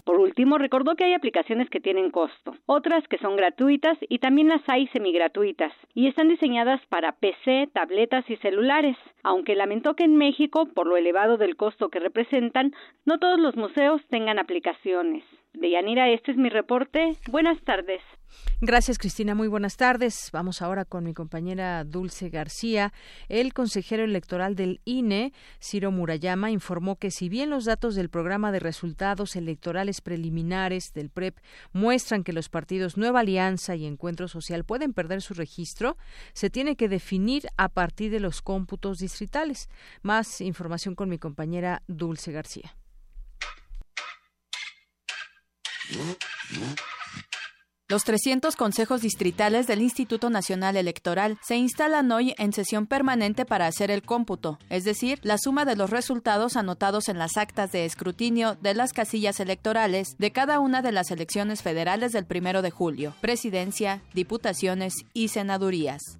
Por 0.05 0.19
último, 0.19 0.59
recordó 0.59 0.95
que 0.95 1.03
hay 1.03 1.13
aplicaciones 1.13 1.67
que 1.71 1.81
tienen 1.81 2.11
costo, 2.11 2.53
otras 2.67 3.07
que 3.07 3.17
son 3.17 3.35
gratuitas 3.35 3.97
y 4.07 4.19
también 4.19 4.47
las 4.49 4.61
hay 4.69 4.85
semigratuitas, 4.89 5.73
y 5.95 6.07
están 6.07 6.29
diseñadas 6.29 6.79
para 6.89 7.13
PC, 7.13 7.69
tabletas 7.73 8.29
y 8.29 8.35
celulares, 8.37 8.95
aunque 9.23 9.55
lamentó 9.55 9.95
que 9.95 10.03
en 10.03 10.15
México, 10.15 10.67
por 10.75 10.85
lo 10.85 10.95
elevado 10.95 11.37
del 11.37 11.55
costo 11.55 11.89
que 11.89 11.99
representan, 11.99 12.71
no 13.03 13.17
todos 13.17 13.39
los 13.39 13.55
museos 13.55 13.99
tengan 14.07 14.37
aplicaciones. 14.37 15.23
De 15.53 15.71
Yanira, 15.71 16.07
este 16.09 16.31
es 16.31 16.37
mi 16.37 16.49
reporte. 16.49 17.13
Buenas 17.31 17.59
tardes. 17.63 18.01
Gracias, 18.61 18.97
Cristina. 18.97 19.35
Muy 19.35 19.47
buenas 19.47 19.77
tardes. 19.77 20.29
Vamos 20.31 20.61
ahora 20.61 20.85
con 20.85 21.03
mi 21.03 21.13
compañera 21.13 21.83
Dulce 21.83 22.29
García. 22.29 22.93
El 23.27 23.53
consejero 23.53 24.03
electoral 24.03 24.55
del 24.55 24.81
INE, 24.85 25.33
Ciro 25.61 25.91
Murayama, 25.91 26.51
informó 26.51 26.95
que 26.95 27.11
si 27.11 27.29
bien 27.29 27.49
los 27.49 27.65
datos 27.65 27.95
del 27.95 28.09
programa 28.09 28.51
de 28.51 28.59
resultados 28.59 29.35
electorales 29.35 30.01
preliminares 30.01 30.93
del 30.93 31.09
PREP 31.09 31.37
muestran 31.73 32.23
que 32.23 32.33
los 32.33 32.49
partidos 32.49 32.97
Nueva 32.97 33.21
Alianza 33.21 33.75
y 33.75 33.85
Encuentro 33.85 34.27
Social 34.27 34.63
pueden 34.63 34.93
perder 34.93 35.21
su 35.21 35.33
registro, 35.33 35.97
se 36.33 36.49
tiene 36.49 36.75
que 36.75 36.89
definir 36.89 37.47
a 37.57 37.69
partir 37.69 38.11
de 38.11 38.19
los 38.19 38.41
cómputos 38.41 38.99
distritales. 38.99 39.69
Más 40.01 40.41
información 40.41 40.95
con 40.95 41.09
mi 41.09 41.17
compañera 41.17 41.83
Dulce 41.87 42.31
García. 42.31 42.75
Los 47.87 48.03
300 48.03 48.55
consejos 48.55 49.01
distritales 49.01 49.67
del 49.67 49.79
Instituto 49.79 50.31
Nacional 50.31 50.75
Electoral 50.75 51.37
se 51.43 51.55
instalan 51.55 52.11
hoy 52.11 52.33
en 52.39 52.51
sesión 52.51 52.87
permanente 52.87 53.45
para 53.45 53.67
hacer 53.67 53.91
el 53.91 54.01
cómputo, 54.01 54.57
es 54.71 54.85
decir, 54.85 55.19
la 55.21 55.37
suma 55.37 55.65
de 55.65 55.75
los 55.75 55.91
resultados 55.91 56.57
anotados 56.57 57.09
en 57.09 57.19
las 57.19 57.37
actas 57.37 57.71
de 57.71 57.85
escrutinio 57.85 58.57
de 58.59 58.73
las 58.73 58.91
casillas 58.91 59.39
electorales 59.39 60.15
de 60.17 60.31
cada 60.31 60.59
una 60.59 60.81
de 60.81 60.93
las 60.93 61.11
elecciones 61.11 61.61
federales 61.61 62.11
del 62.11 62.25
1 62.27 62.63
de 62.63 62.71
julio, 62.71 63.13
presidencia, 63.21 64.01
diputaciones 64.15 64.95
y 65.13 65.27
senadurías. 65.27 66.17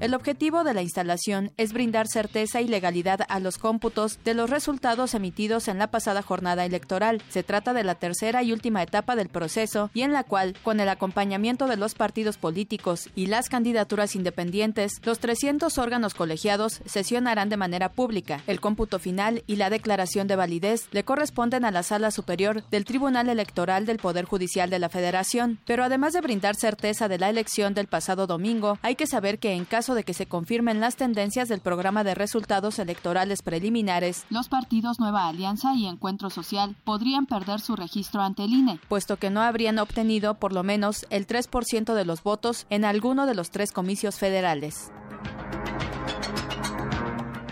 El 0.00 0.14
objetivo 0.14 0.62
de 0.62 0.74
la 0.74 0.82
instalación 0.82 1.50
es 1.56 1.72
brindar 1.72 2.06
certeza 2.06 2.60
y 2.60 2.68
legalidad 2.68 3.22
a 3.28 3.40
los 3.40 3.58
cómputos 3.58 4.20
de 4.22 4.32
los 4.32 4.48
resultados 4.48 5.12
emitidos 5.12 5.66
en 5.66 5.80
la 5.80 5.88
pasada 5.88 6.22
jornada 6.22 6.64
electoral. 6.64 7.20
Se 7.30 7.42
trata 7.42 7.72
de 7.72 7.82
la 7.82 7.96
tercera 7.96 8.44
y 8.44 8.52
última 8.52 8.80
etapa 8.80 9.16
del 9.16 9.28
proceso 9.28 9.90
y 9.94 10.02
en 10.02 10.12
la 10.12 10.22
cual, 10.22 10.54
con 10.62 10.78
el 10.78 10.88
acompañamiento 10.88 11.66
de 11.66 11.76
los 11.76 11.96
partidos 11.96 12.36
políticos 12.36 13.10
y 13.16 13.26
las 13.26 13.48
candidaturas 13.48 14.14
independientes, 14.14 14.92
los 15.02 15.18
300 15.18 15.76
órganos 15.78 16.14
colegiados 16.14 16.80
sesionarán 16.86 17.48
de 17.48 17.56
manera 17.56 17.88
pública. 17.88 18.40
El 18.46 18.60
cómputo 18.60 19.00
final 19.00 19.42
y 19.48 19.56
la 19.56 19.68
declaración 19.68 20.28
de 20.28 20.36
validez 20.36 20.86
le 20.92 21.02
corresponden 21.02 21.64
a 21.64 21.72
la 21.72 21.82
Sala 21.82 22.12
Superior 22.12 22.62
del 22.70 22.84
Tribunal 22.84 23.28
Electoral 23.28 23.84
del 23.84 23.98
Poder 23.98 24.26
Judicial 24.26 24.70
de 24.70 24.78
la 24.78 24.90
Federación. 24.90 25.58
Pero 25.66 25.82
además 25.82 26.12
de 26.12 26.20
brindar 26.20 26.54
certeza 26.54 27.08
de 27.08 27.18
la 27.18 27.30
elección 27.30 27.74
del 27.74 27.88
pasado 27.88 28.28
domingo, 28.28 28.78
hay 28.82 28.94
que 28.94 29.08
saber 29.08 29.40
que 29.40 29.54
en 29.54 29.64
caso 29.64 29.87
de 29.94 30.04
que 30.04 30.14
se 30.14 30.26
confirmen 30.26 30.80
las 30.80 30.96
tendencias 30.96 31.48
del 31.48 31.60
programa 31.60 32.04
de 32.04 32.14
resultados 32.14 32.78
electorales 32.78 33.42
preliminares, 33.42 34.24
los 34.30 34.48
partidos 34.48 34.98
Nueva 35.00 35.28
Alianza 35.28 35.74
y 35.74 35.86
Encuentro 35.86 36.30
Social 36.30 36.76
podrían 36.84 37.26
perder 37.26 37.60
su 37.60 37.76
registro 37.76 38.20
ante 38.20 38.44
el 38.44 38.52
INE, 38.52 38.80
puesto 38.88 39.16
que 39.16 39.30
no 39.30 39.42
habrían 39.42 39.78
obtenido 39.78 40.34
por 40.34 40.52
lo 40.52 40.62
menos 40.62 41.06
el 41.10 41.26
3% 41.26 41.94
de 41.94 42.04
los 42.04 42.22
votos 42.22 42.66
en 42.70 42.84
alguno 42.84 43.26
de 43.26 43.34
los 43.34 43.50
tres 43.50 43.72
comicios 43.72 44.18
federales. 44.18 44.90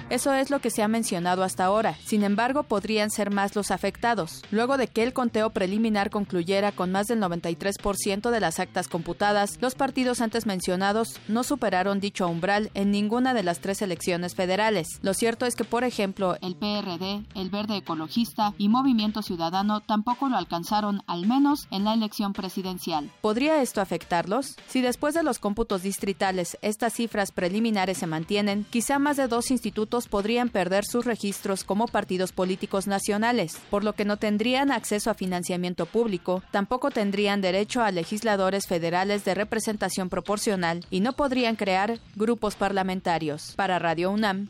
Eso 0.09 0.33
es 0.33 0.51
lo 0.51 0.61
que 0.61 0.71
se 0.71 0.85
ha 0.85 0.89
mencionado 0.89 1.43
hasta 1.43 1.65
ahora. 1.65 1.97
Sin 2.05 2.23
embargo, 2.23 2.63
podrían 2.63 3.11
ser 3.11 3.33
más 3.33 3.57
los 3.57 3.73
afectados. 3.73 4.45
Luego 4.53 4.77
de 4.77 4.87
que 4.87 5.03
el 5.03 5.13
conteo 5.13 5.51
preliminar 5.51 6.11
concluyera 6.11 6.71
con 6.71 6.93
más 6.93 7.09
del 7.09 7.21
93% 7.21 8.31
de 8.31 8.41
las 8.41 8.61
actas 8.61 8.87
computadas, 8.87 9.59
los 9.61 9.75
partidos 9.75 10.21
antes 10.21 10.47
mencionados 10.47 11.19
no 11.27 11.43
superaron 11.43 11.99
dicho 11.99 12.29
umbral 12.29 12.71
en 12.75 12.93
ninguna 12.93 13.35
de 13.35 13.43
las 13.43 13.59
tres 13.59 13.83
elecciones 13.83 14.37
federales. 14.37 15.01
Lo 15.03 15.13
cierto 15.13 15.45
es 15.45 15.57
que, 15.57 15.65
por 15.65 15.83
ejemplo, 15.83 16.37
el 16.41 16.55
PRD, 16.55 17.25
el 17.35 17.51
Verde 17.51 17.79
Ecologista 17.79 18.55
y 18.59 18.69
Movimiento 18.69 19.23
Ciudadano 19.23 19.81
tampoco 19.81 20.29
lo 20.29 20.37
alcanzaron, 20.37 21.03
al 21.09 21.27
menos 21.27 21.67
en 21.73 21.83
la 21.83 21.95
elección 21.95 22.33
presidencial. 22.33 23.11
¿Podría 23.23 23.61
esto 23.61 23.81
afectarlos? 23.81 24.55
Si 24.69 24.83
después 24.83 25.15
de 25.15 25.25
los 25.25 25.41
cómputos 25.41 25.83
distritales 25.83 26.59
estas 26.63 26.93
cifras 26.93 27.33
preliminares 27.33 27.99
se 27.99 28.07
mantienen, 28.07 28.65
quizá 28.71 29.01
más 29.01 29.17
de 29.17 29.27
dos 29.27 29.51
institutos 29.51 29.96
podrían 30.05 30.51
perder 30.51 30.85
sus 30.85 31.07
registros 31.07 31.65
como 31.65 31.89
partidos 31.89 32.33
políticos 32.33 32.87
nacionales, 32.87 33.59
por 33.71 33.85
lo 33.85 33.95
que 33.95 34.05
no 34.05 34.19
tendrían 34.19 34.71
acceso 34.71 35.11
a 35.11 35.15
financiamiento 35.15 35.87
público, 35.87 36.43
tampoco 36.51 36.91
tendrían 36.91 37.41
derecho 37.41 37.83
a 37.83 37.91
legisladores 37.91 38.67
federales 38.67 39.25
de 39.25 39.35
representación 39.35 40.11
proporcional 40.11 40.85
y 40.91 41.01
no 41.01 41.15
podrían 41.15 41.57
crear 41.57 41.99
grupos 42.15 42.55
parlamentarios. 42.55 43.55
Para 43.57 43.79
Radio 43.79 44.11
UNAM, 44.11 44.49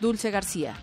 Dulce 0.00 0.32
García. 0.32 0.74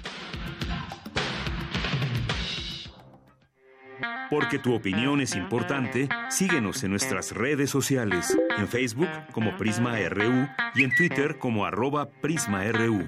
Porque 4.30 4.60
tu 4.60 4.74
opinión 4.74 5.22
es 5.22 5.36
importante, 5.36 6.10
síguenos 6.30 6.84
en 6.84 6.92
nuestras 6.92 7.32
redes 7.32 7.70
sociales, 7.70 8.36
en 8.58 8.68
Facebook 8.68 9.10
como 9.32 9.56
Prisma 9.56 9.98
RU 10.10 10.48
y 10.74 10.84
en 10.84 10.96
Twitter 10.96 11.38
como 11.38 11.66
arroba 11.66 12.10
PrismaRU. 12.22 13.08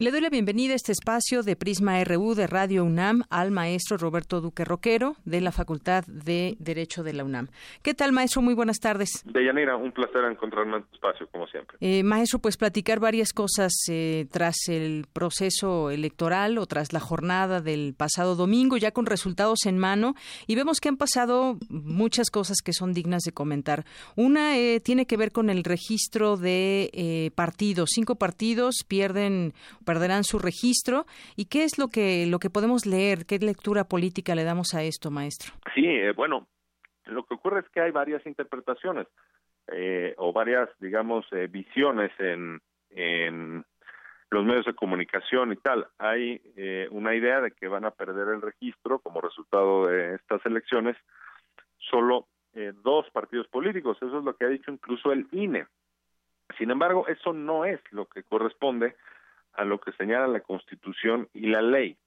Le 0.00 0.10
doy 0.10 0.22
la 0.22 0.30
bienvenida 0.30 0.72
a 0.72 0.76
este 0.76 0.92
espacio 0.92 1.42
de 1.42 1.56
Prisma 1.56 2.02
RU 2.04 2.34
de 2.34 2.46
Radio 2.46 2.84
UNAM 2.86 3.24
al 3.28 3.50
maestro 3.50 3.98
Roberto 3.98 4.40
Duque 4.40 4.64
Roquero 4.64 5.16
de 5.26 5.42
la 5.42 5.52
Facultad 5.52 6.06
de 6.06 6.56
Derecho 6.58 7.02
de 7.02 7.12
la 7.12 7.22
UNAM. 7.22 7.48
¿Qué 7.82 7.92
tal, 7.92 8.12
maestro? 8.12 8.40
Muy 8.40 8.54
buenas 8.54 8.78
tardes. 8.78 9.22
Deyanira, 9.26 9.76
un 9.76 9.92
placer 9.92 10.24
encontrarme 10.24 10.78
en 10.78 10.84
tu 10.84 10.94
espacio, 10.94 11.28
como 11.30 11.46
siempre. 11.48 11.76
Eh, 11.82 12.02
maestro, 12.02 12.38
pues 12.38 12.56
platicar 12.56 12.98
varias 12.98 13.34
cosas 13.34 13.74
eh, 13.90 14.26
tras 14.32 14.68
el 14.68 15.04
proceso 15.12 15.90
electoral 15.90 16.56
o 16.56 16.64
tras 16.64 16.94
la 16.94 17.00
jornada 17.00 17.60
del 17.60 17.92
pasado 17.94 18.36
domingo, 18.36 18.78
ya 18.78 18.92
con 18.92 19.04
resultados 19.04 19.66
en 19.66 19.76
mano, 19.76 20.14
y 20.46 20.54
vemos 20.54 20.80
que 20.80 20.88
han 20.88 20.96
pasado 20.96 21.58
muchas 21.68 22.30
cosas 22.30 22.62
que 22.64 22.72
son 22.72 22.94
dignas 22.94 23.24
de 23.24 23.32
comentar. 23.32 23.84
Una 24.16 24.56
eh, 24.56 24.80
tiene 24.80 25.04
que 25.04 25.18
ver 25.18 25.30
con 25.30 25.50
el 25.50 25.62
registro 25.62 26.38
de 26.38 27.30
partidos. 27.34 27.90
Cinco 27.92 28.14
partidos 28.14 28.76
pierden 28.88 29.52
perderán 29.90 30.22
su 30.22 30.38
registro. 30.38 31.04
¿Y 31.36 31.46
qué 31.46 31.64
es 31.64 31.76
lo 31.76 31.88
que, 31.88 32.24
lo 32.26 32.38
que 32.38 32.48
podemos 32.48 32.86
leer? 32.86 33.26
¿Qué 33.26 33.38
lectura 33.40 33.82
política 33.84 34.36
le 34.36 34.44
damos 34.44 34.72
a 34.74 34.84
esto, 34.84 35.10
maestro? 35.10 35.52
Sí, 35.74 35.84
eh, 35.84 36.12
bueno, 36.12 36.46
lo 37.06 37.24
que 37.24 37.34
ocurre 37.34 37.60
es 37.60 37.68
que 37.70 37.80
hay 37.80 37.90
varias 37.90 38.24
interpretaciones 38.24 39.08
eh, 39.72 40.14
o 40.16 40.32
varias, 40.32 40.68
digamos, 40.78 41.26
eh, 41.32 41.48
visiones 41.48 42.12
en, 42.20 42.60
en 42.90 43.64
los 44.30 44.44
medios 44.44 44.66
de 44.66 44.74
comunicación 44.74 45.52
y 45.52 45.56
tal. 45.56 45.88
Hay 45.98 46.40
una 46.92 47.16
idea 47.16 47.40
de 47.40 47.50
que 47.50 47.66
van 47.66 47.84
a 47.84 47.90
perder 47.90 48.28
el 48.28 48.42
registro 48.42 49.00
como 49.00 49.20
resultado 49.20 49.88
de 49.88 50.14
estas 50.14 50.44
elecciones 50.46 50.96
solo 51.78 52.28
dos 52.84 53.10
partidos 53.10 53.48
políticos. 53.48 53.96
Eso 53.96 54.18
es 54.18 54.24
lo 54.24 54.36
que 54.36 54.44
ha 54.44 54.48
dicho 54.48 54.70
incluso 54.70 55.10
el 55.10 55.26
INE. 55.32 55.66
Sin 56.58 56.70
embargo, 56.70 57.08
eso 57.08 57.32
no 57.32 57.64
es 57.64 57.80
lo 57.90 58.06
que 58.06 58.22
corresponde 58.22 58.94
a 59.60 59.64
lo 59.64 59.78
que 59.78 59.92
señala 59.92 60.26
la 60.26 60.40
Constitución 60.40 61.28
y 61.34 61.48
la 61.48 61.60
ley. 61.60 61.98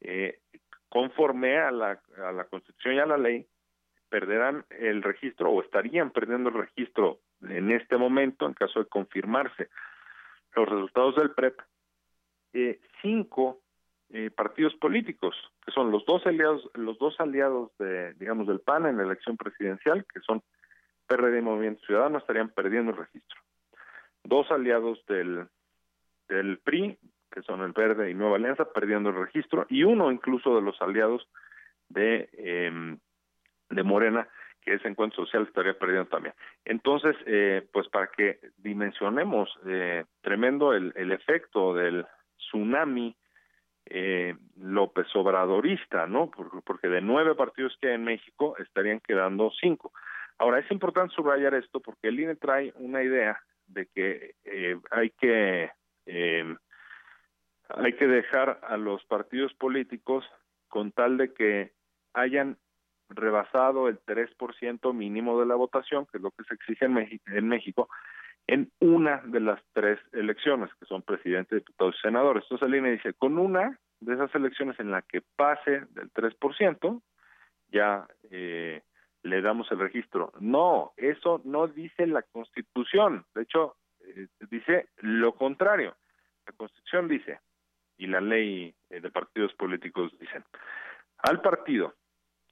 Eh, 0.00 0.40
conforme 0.88 1.58
a 1.58 1.70
la, 1.70 2.00
a 2.16 2.32
la 2.32 2.44
Constitución 2.44 2.94
y 2.94 2.98
a 2.98 3.06
la 3.06 3.18
ley, 3.18 3.46
perderán 4.08 4.64
el 4.70 5.02
registro 5.02 5.50
o 5.50 5.62
estarían 5.62 6.10
perdiendo 6.12 6.48
el 6.48 6.54
registro 6.54 7.20
en 7.42 7.70
este 7.72 7.98
momento, 7.98 8.46
en 8.46 8.54
caso 8.54 8.78
de 8.80 8.88
confirmarse 8.88 9.68
los 10.54 10.66
resultados 10.66 11.16
del 11.16 11.32
PREP, 11.32 11.60
eh, 12.54 12.80
cinco 13.02 13.60
eh, 14.08 14.30
partidos 14.30 14.74
políticos, 14.76 15.36
que 15.62 15.72
son 15.72 15.90
los 15.90 16.06
dos 16.06 16.26
aliados, 16.26 16.70
los 16.72 16.98
dos 16.98 17.20
aliados 17.20 17.76
de, 17.76 18.14
digamos, 18.14 18.46
del 18.46 18.60
PAN 18.60 18.86
en 18.86 18.96
la 18.96 19.02
elección 19.02 19.36
presidencial, 19.36 20.06
que 20.06 20.20
son 20.20 20.42
PRD 21.06 21.38
y 21.38 21.42
Movimiento 21.42 21.84
Ciudadano, 21.84 22.16
estarían 22.16 22.48
perdiendo 22.48 22.92
el 22.92 22.96
registro. 22.96 23.38
Dos 24.24 24.50
aliados 24.50 25.04
del, 25.06 25.48
del 26.28 26.58
PRI, 26.58 26.98
que 27.30 27.42
son 27.42 27.62
el 27.62 27.72
Verde 27.72 28.10
y 28.10 28.14
Nueva 28.14 28.36
Alianza, 28.36 28.72
perdiendo 28.72 29.10
el 29.10 29.16
registro, 29.16 29.66
y 29.68 29.84
uno 29.84 30.10
incluso 30.10 30.54
de 30.54 30.62
los 30.62 30.80
aliados 30.80 31.28
de, 31.88 32.28
eh, 32.32 32.96
de 33.70 33.82
Morena, 33.82 34.28
que 34.62 34.74
ese 34.74 34.88
encuentro 34.88 35.24
social 35.24 35.44
estaría 35.44 35.78
perdiendo 35.78 36.06
también. 36.06 36.34
Entonces, 36.64 37.14
eh, 37.26 37.66
pues 37.72 37.88
para 37.88 38.08
que 38.08 38.40
dimensionemos 38.56 39.48
eh, 39.66 40.04
tremendo 40.22 40.72
el, 40.72 40.92
el 40.96 41.12
efecto 41.12 41.72
del 41.74 42.04
tsunami 42.36 43.16
eh, 43.86 44.34
López 44.56 45.06
Obradorista, 45.14 46.06
¿no? 46.06 46.30
Porque 46.64 46.88
de 46.88 47.00
nueve 47.00 47.34
partidos 47.34 47.76
que 47.80 47.88
hay 47.88 47.94
en 47.94 48.04
México 48.04 48.56
estarían 48.58 49.00
quedando 49.00 49.52
cinco. 49.60 49.92
Ahora, 50.38 50.58
es 50.58 50.70
importante 50.70 51.14
subrayar 51.14 51.54
esto 51.54 51.80
porque 51.80 52.08
el 52.08 52.20
INE 52.20 52.34
trae 52.34 52.72
una 52.76 53.02
idea 53.02 53.40
de 53.68 53.86
que 53.86 54.34
eh, 54.44 54.76
hay 54.90 55.10
que 55.10 55.70
eh, 56.06 56.56
hay 57.68 57.92
que 57.94 58.06
dejar 58.06 58.60
a 58.62 58.76
los 58.76 59.04
partidos 59.06 59.52
políticos 59.54 60.24
con 60.68 60.92
tal 60.92 61.16
de 61.16 61.32
que 61.32 61.72
hayan 62.14 62.58
rebasado 63.08 63.88
el 63.88 64.00
3% 64.00 64.92
mínimo 64.92 65.38
de 65.38 65.46
la 65.46 65.54
votación, 65.54 66.06
que 66.06 66.18
es 66.18 66.22
lo 66.22 66.30
que 66.32 66.44
se 66.44 66.54
exige 66.54 66.86
en 66.86 67.48
México, 67.48 67.88
en 68.46 68.70
una 68.80 69.22
de 69.24 69.40
las 69.40 69.60
tres 69.72 69.98
elecciones, 70.12 70.70
que 70.78 70.86
son 70.86 71.02
presidente, 71.02 71.56
diputados 71.56 71.96
y 71.98 72.02
senadores. 72.02 72.44
Entonces 72.44 72.68
el 72.68 72.74
INE 72.76 72.92
dice, 72.92 73.14
con 73.14 73.38
una 73.38 73.78
de 74.00 74.14
esas 74.14 74.34
elecciones 74.34 74.78
en 74.78 74.90
la 74.90 75.02
que 75.02 75.22
pase 75.36 75.82
del 75.90 76.12
3%, 76.12 77.02
ya 77.68 78.06
eh, 78.30 78.82
le 79.22 79.42
damos 79.42 79.70
el 79.72 79.78
registro. 79.78 80.32
No, 80.38 80.92
eso 80.96 81.40
no 81.44 81.66
dice 81.66 82.06
la 82.06 82.22
Constitución. 82.22 83.24
De 83.34 83.42
hecho, 83.42 83.76
eh, 84.06 84.28
dice 84.50 84.88
lo 84.98 85.34
contrario. 85.34 85.96
La 86.46 86.52
Constitución 86.52 87.08
dice, 87.08 87.40
y 87.98 88.06
la 88.06 88.20
ley 88.20 88.74
eh, 88.90 89.00
de 89.00 89.10
partidos 89.10 89.52
políticos 89.54 90.12
dicen, 90.18 90.44
al 91.18 91.40
partido 91.40 91.94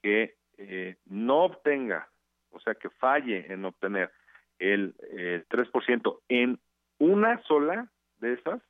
que 0.03 0.37
eh, 0.59 0.97
no 1.07 1.45
obtenga, 1.45 2.09
o 2.51 2.61
sea, 2.61 2.75
que 2.75 2.91
falle 2.91 3.53
en 3.53 3.65
obtener 3.65 4.13
el 4.59 4.95
eh, 5.11 5.45
3% 5.49 6.21
en 6.29 6.59
una 6.99 7.43
sola 7.43 7.91
de 8.19 8.35
esas, 8.35 8.63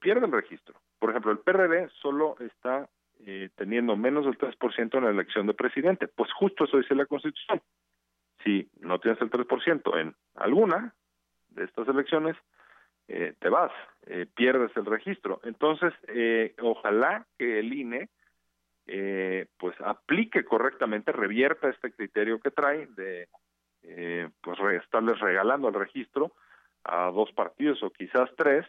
pierde 0.00 0.24
el 0.24 0.32
registro. 0.32 0.80
Por 0.98 1.10
ejemplo, 1.10 1.32
el 1.32 1.38
PRD 1.40 1.90
solo 2.00 2.36
está 2.40 2.88
eh, 3.24 3.48
teniendo 3.56 3.96
menos 3.96 4.24
del 4.24 4.36
3% 4.36 4.98
en 4.98 5.04
la 5.04 5.10
elección 5.10 5.46
de 5.46 5.54
presidente. 5.54 6.06
Pues 6.06 6.30
justo 6.32 6.64
eso 6.64 6.76
dice 6.76 6.94
la 6.94 7.06
Constitución. 7.06 7.62
Si 8.44 8.68
no 8.80 8.98
tienes 9.00 9.20
el 9.22 9.30
3% 9.30 10.00
en 10.00 10.14
alguna 10.34 10.94
de 11.56 11.64
estas 11.64 11.88
elecciones, 11.88 12.36
eh, 13.08 13.34
te 13.38 13.48
vas, 13.48 13.72
eh, 14.06 14.26
pierdes 14.34 14.76
el 14.76 14.86
registro. 14.86 15.40
Entonces, 15.44 15.92
eh, 16.08 16.54
ojalá 16.60 17.26
que 17.38 17.58
el 17.58 17.72
INE 17.72 18.08
eh, 18.86 19.46
pues 19.58 19.74
aplique 19.80 20.44
correctamente, 20.44 21.12
revierta 21.12 21.68
este 21.68 21.92
criterio 21.92 22.40
que 22.40 22.50
trae 22.50 22.86
de 22.86 23.28
pues 24.40 24.58
estarles 24.82 25.20
regalando 25.20 25.68
el 25.68 25.74
registro 25.74 26.32
a 26.82 27.08
dos 27.12 27.30
partidos 27.30 27.80
o 27.84 27.90
quizás 27.90 28.28
tres 28.36 28.66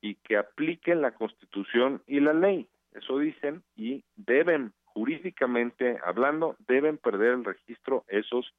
y 0.00 0.14
que 0.14 0.38
apliquen 0.38 1.02
la 1.02 1.12
Constitución 1.12 2.02
y 2.06 2.20
la 2.20 2.32
ley. 2.32 2.66
Eso 2.92 3.18
dicen 3.18 3.62
y 3.76 4.04
deben, 4.16 4.72
jurídicamente 4.84 5.98
hablando, 6.02 6.56
deben 6.66 6.96
perder 6.96 7.34
el 7.34 7.44
registro 7.44 8.04
esos 8.08 8.54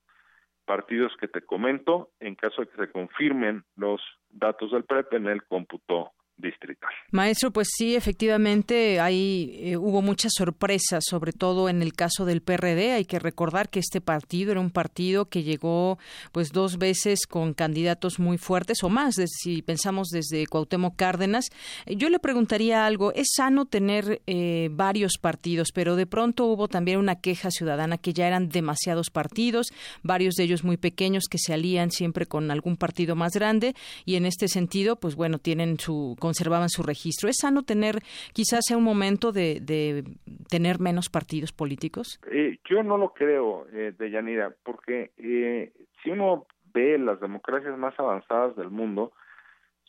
partidos 0.66 1.16
que 1.20 1.28
te 1.28 1.42
comento 1.42 2.10
en 2.20 2.36
caso 2.36 2.62
de 2.62 2.68
que 2.68 2.78
se 2.78 2.92
confirmen 2.92 3.64
los 3.76 4.02
datos 4.30 4.72
del 4.72 4.84
PREP 4.84 5.14
en 5.14 5.28
el 5.28 5.44
cómputo 5.46 6.12
distrital. 6.38 6.90
Maestro, 7.12 7.52
pues 7.52 7.70
sí, 7.76 7.96
efectivamente, 7.96 9.00
hay 9.00 9.58
eh, 9.62 9.78
hubo 9.78 10.02
muchas 10.02 10.34
sorpresas, 10.36 11.04
sobre 11.08 11.32
todo 11.32 11.70
en 11.70 11.82
el 11.82 11.94
caso 11.94 12.26
del 12.26 12.42
PRD. 12.42 12.92
Hay 12.94 13.06
que 13.06 13.20
recordar 13.20 13.70
que 13.70 13.80
este 13.80 14.02
partido 14.02 14.52
era 14.52 14.60
un 14.60 14.72
partido 14.72 15.26
que 15.26 15.44
llegó, 15.44 15.98
pues, 16.32 16.52
dos 16.52 16.78
veces 16.78 17.26
con 17.28 17.54
candidatos 17.54 18.20
muy 18.20 18.38
fuertes 18.38 18.84
o 18.84 18.90
más. 18.90 19.16
si 19.16 19.62
pensamos 19.62 20.10
desde 20.10 20.46
Cuauhtémoc 20.48 20.96
Cárdenas, 20.96 21.50
yo 21.88 22.10
le 22.10 22.20
preguntaría 22.20 22.86
algo. 22.86 23.14
Es 23.14 23.30
sano 23.36 23.66
tener 23.66 24.22
eh, 24.28 24.70
varios 24.72 25.18
partidos, 25.20 25.70
pero 25.74 25.96
de 25.96 26.06
pronto 26.06 26.46
hubo 26.46 26.68
también 26.68 27.00
una 27.00 27.16
queja 27.16 27.52
ciudadana 27.52 27.98
que 27.98 28.14
ya 28.14 28.28
eran 28.28 28.50
demasiados 28.50 29.10
partidos, 29.10 29.68
varios 30.04 30.36
de 30.36 30.44
ellos 30.44 30.64
muy 30.64 30.78
pequeños 30.78 31.26
que 31.30 31.38
se 31.38 31.54
alían 31.54 31.92
siempre 31.92 32.26
con 32.26 32.52
algún 32.52 32.78
partido 32.78 33.16
más 33.16 33.34
grande 33.34 33.74
y 34.06 34.16
en 34.16 34.26
este 34.26 34.48
sentido, 34.48 34.96
pues 34.98 35.16
bueno, 35.16 35.40
tienen 35.40 35.80
su 35.80 36.16
conservaban 36.26 36.70
su 36.70 36.82
registro. 36.82 37.30
¿Es 37.30 37.38
sano 37.40 37.62
tener, 37.62 38.00
quizás 38.34 38.62
sea 38.68 38.78
un 38.78 38.84
momento 38.84 39.32
de, 39.32 39.60
de 39.62 40.04
tener 40.50 40.80
menos 40.80 41.08
partidos 41.10 41.52
políticos? 41.52 42.20
Eh, 42.32 42.58
yo 42.68 42.82
no 42.82 42.98
lo 42.98 43.14
creo, 43.14 43.68
eh, 43.72 43.94
Deyanira, 43.98 44.56
porque 44.64 45.12
eh, 45.18 45.72
si 46.02 46.10
uno 46.10 46.48
ve 46.74 46.98
las 46.98 47.20
democracias 47.20 47.78
más 47.78 47.94
avanzadas 48.00 48.56
del 48.56 48.72
mundo, 48.72 49.14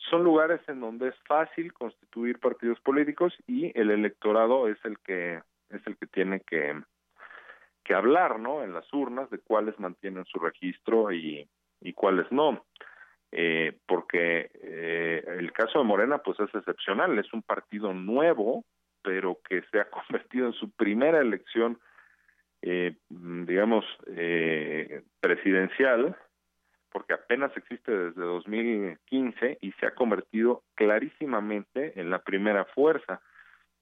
son 0.09 0.23
lugares 0.23 0.61
en 0.67 0.79
donde 0.79 1.09
es 1.09 1.15
fácil 1.27 1.73
constituir 1.73 2.39
partidos 2.39 2.79
políticos 2.81 3.33
y 3.47 3.71
el 3.77 3.89
electorado 3.89 4.67
es 4.67 4.77
el 4.85 4.99
que 4.99 5.41
es 5.69 5.85
el 5.85 5.97
que 5.97 6.05
tiene 6.05 6.41
que 6.41 6.75
que 7.83 7.93
hablar, 7.95 8.39
¿no? 8.39 8.63
En 8.63 8.73
las 8.73 8.85
urnas 8.93 9.29
de 9.29 9.39
cuáles 9.39 9.79
mantienen 9.79 10.25
su 10.25 10.39
registro 10.39 11.11
y, 11.11 11.47
y 11.81 11.93
cuáles 11.93 12.29
no 12.31 12.63
eh, 13.31 13.77
porque 13.85 14.49
eh, 14.53 15.23
el 15.39 15.51
caso 15.51 15.79
de 15.79 15.85
Morena 15.85 16.19
pues 16.19 16.39
es 16.39 16.53
excepcional, 16.53 17.17
es 17.19 17.31
un 17.33 17.41
partido 17.41 17.93
nuevo, 17.93 18.63
pero 19.01 19.39
que 19.47 19.63
se 19.71 19.79
ha 19.79 19.89
convertido 19.89 20.47
en 20.47 20.53
su 20.53 20.71
primera 20.71 21.19
elección, 21.19 21.79
eh, 22.61 22.95
digamos, 23.09 23.85
eh, 24.07 25.03
presidencial, 25.19 26.15
porque 26.91 27.13
apenas 27.13 27.55
existe 27.55 27.91
desde 27.91 28.21
2015 28.21 29.57
y 29.61 29.71
se 29.73 29.85
ha 29.85 29.93
convertido 29.93 30.63
clarísimamente 30.75 31.99
en 31.99 32.09
la 32.09 32.19
primera 32.19 32.65
fuerza 32.65 33.21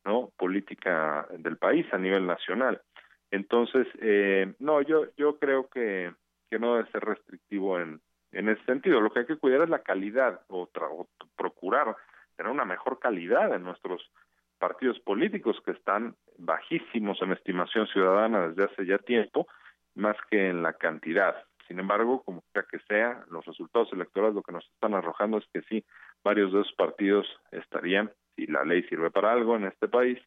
no 0.03 0.31
política 0.37 1.27
del 1.39 1.57
país 1.57 1.85
a 1.91 1.97
nivel 1.97 2.27
nacional. 2.27 2.81
Entonces, 3.31 3.87
eh, 4.01 4.53
no, 4.59 4.81
yo 4.81 5.05
yo 5.17 5.39
creo 5.39 5.67
que 5.69 6.11
que 6.49 6.59
no 6.59 6.75
debe 6.75 6.91
ser 6.91 7.03
restrictivo 7.03 7.79
en 7.79 8.01
en 8.35 8.49
ese 8.49 8.63
sentido. 8.65 9.01
Lo 9.01 9.11
que 9.11 9.19
hay 9.19 9.25
que 9.25 9.37
cuidar 9.37 9.61
es 9.61 9.69
la 9.69 9.79
calidad 9.79 10.41
o, 10.47 10.69
o 10.73 11.07
procurar 11.35 11.95
tener 12.35 12.51
una 12.51 12.65
mejor 12.65 12.99
calidad 12.99 13.53
en 13.55 13.63
nuestros 13.63 14.11
partidos 14.59 14.99
políticos 14.99 15.57
que 15.65 15.71
están 15.71 16.15
bajísimos 16.37 17.21
en 17.21 17.31
estimación 17.31 17.87
ciudadana 17.87 18.49
desde 18.49 18.65
hace 18.65 18.85
ya 18.85 18.97
tiempo, 18.99 19.47
más 19.95 20.17
que 20.29 20.49
en 20.49 20.61
la 20.61 20.73
cantidad. 20.73 21.35
Sin 21.67 21.79
embargo, 21.79 22.23
como 22.23 22.43
sea 22.53 22.63
que 22.69 22.79
sea, 22.87 23.23
los 23.31 23.45
resultados 23.45 23.91
electorales 23.93 24.35
lo 24.35 24.43
que 24.43 24.51
nos 24.51 24.65
están 24.65 24.93
arrojando 24.93 25.37
es 25.37 25.45
que 25.53 25.61
sí, 25.63 25.83
varios 26.23 26.53
de 26.53 26.61
esos 26.61 26.73
partidos 26.73 27.25
estarían, 27.51 28.11
si 28.35 28.47
la 28.47 28.63
ley 28.63 28.83
sirve 28.83 29.09
para 29.11 29.31
algo 29.31 29.55
en 29.55 29.65
este 29.65 29.87
país, 29.87 30.19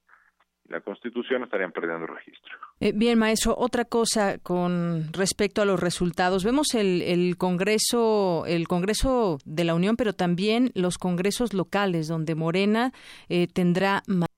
la 0.68 0.80
Constitución 0.80 1.42
estarían 1.44 1.72
perdiendo 1.72 2.06
el 2.06 2.14
registro. 2.14 2.56
Eh, 2.80 2.92
bien, 2.94 3.18
maestro, 3.18 3.54
otra 3.56 3.84
cosa 3.84 4.38
con 4.38 5.12
respecto 5.12 5.62
a 5.62 5.64
los 5.64 5.80
resultados. 5.80 6.44
Vemos 6.44 6.74
el, 6.74 7.02
el, 7.02 7.36
Congreso, 7.36 8.44
el 8.46 8.68
Congreso 8.68 9.38
de 9.44 9.64
la 9.64 9.74
Unión, 9.74 9.96
pero 9.96 10.12
también 10.12 10.70
los 10.74 10.98
congresos 10.98 11.54
locales, 11.54 12.08
donde 12.08 12.34
Morena 12.34 12.92
eh, 13.28 13.46
tendrá 13.52 14.02
más 14.06 14.28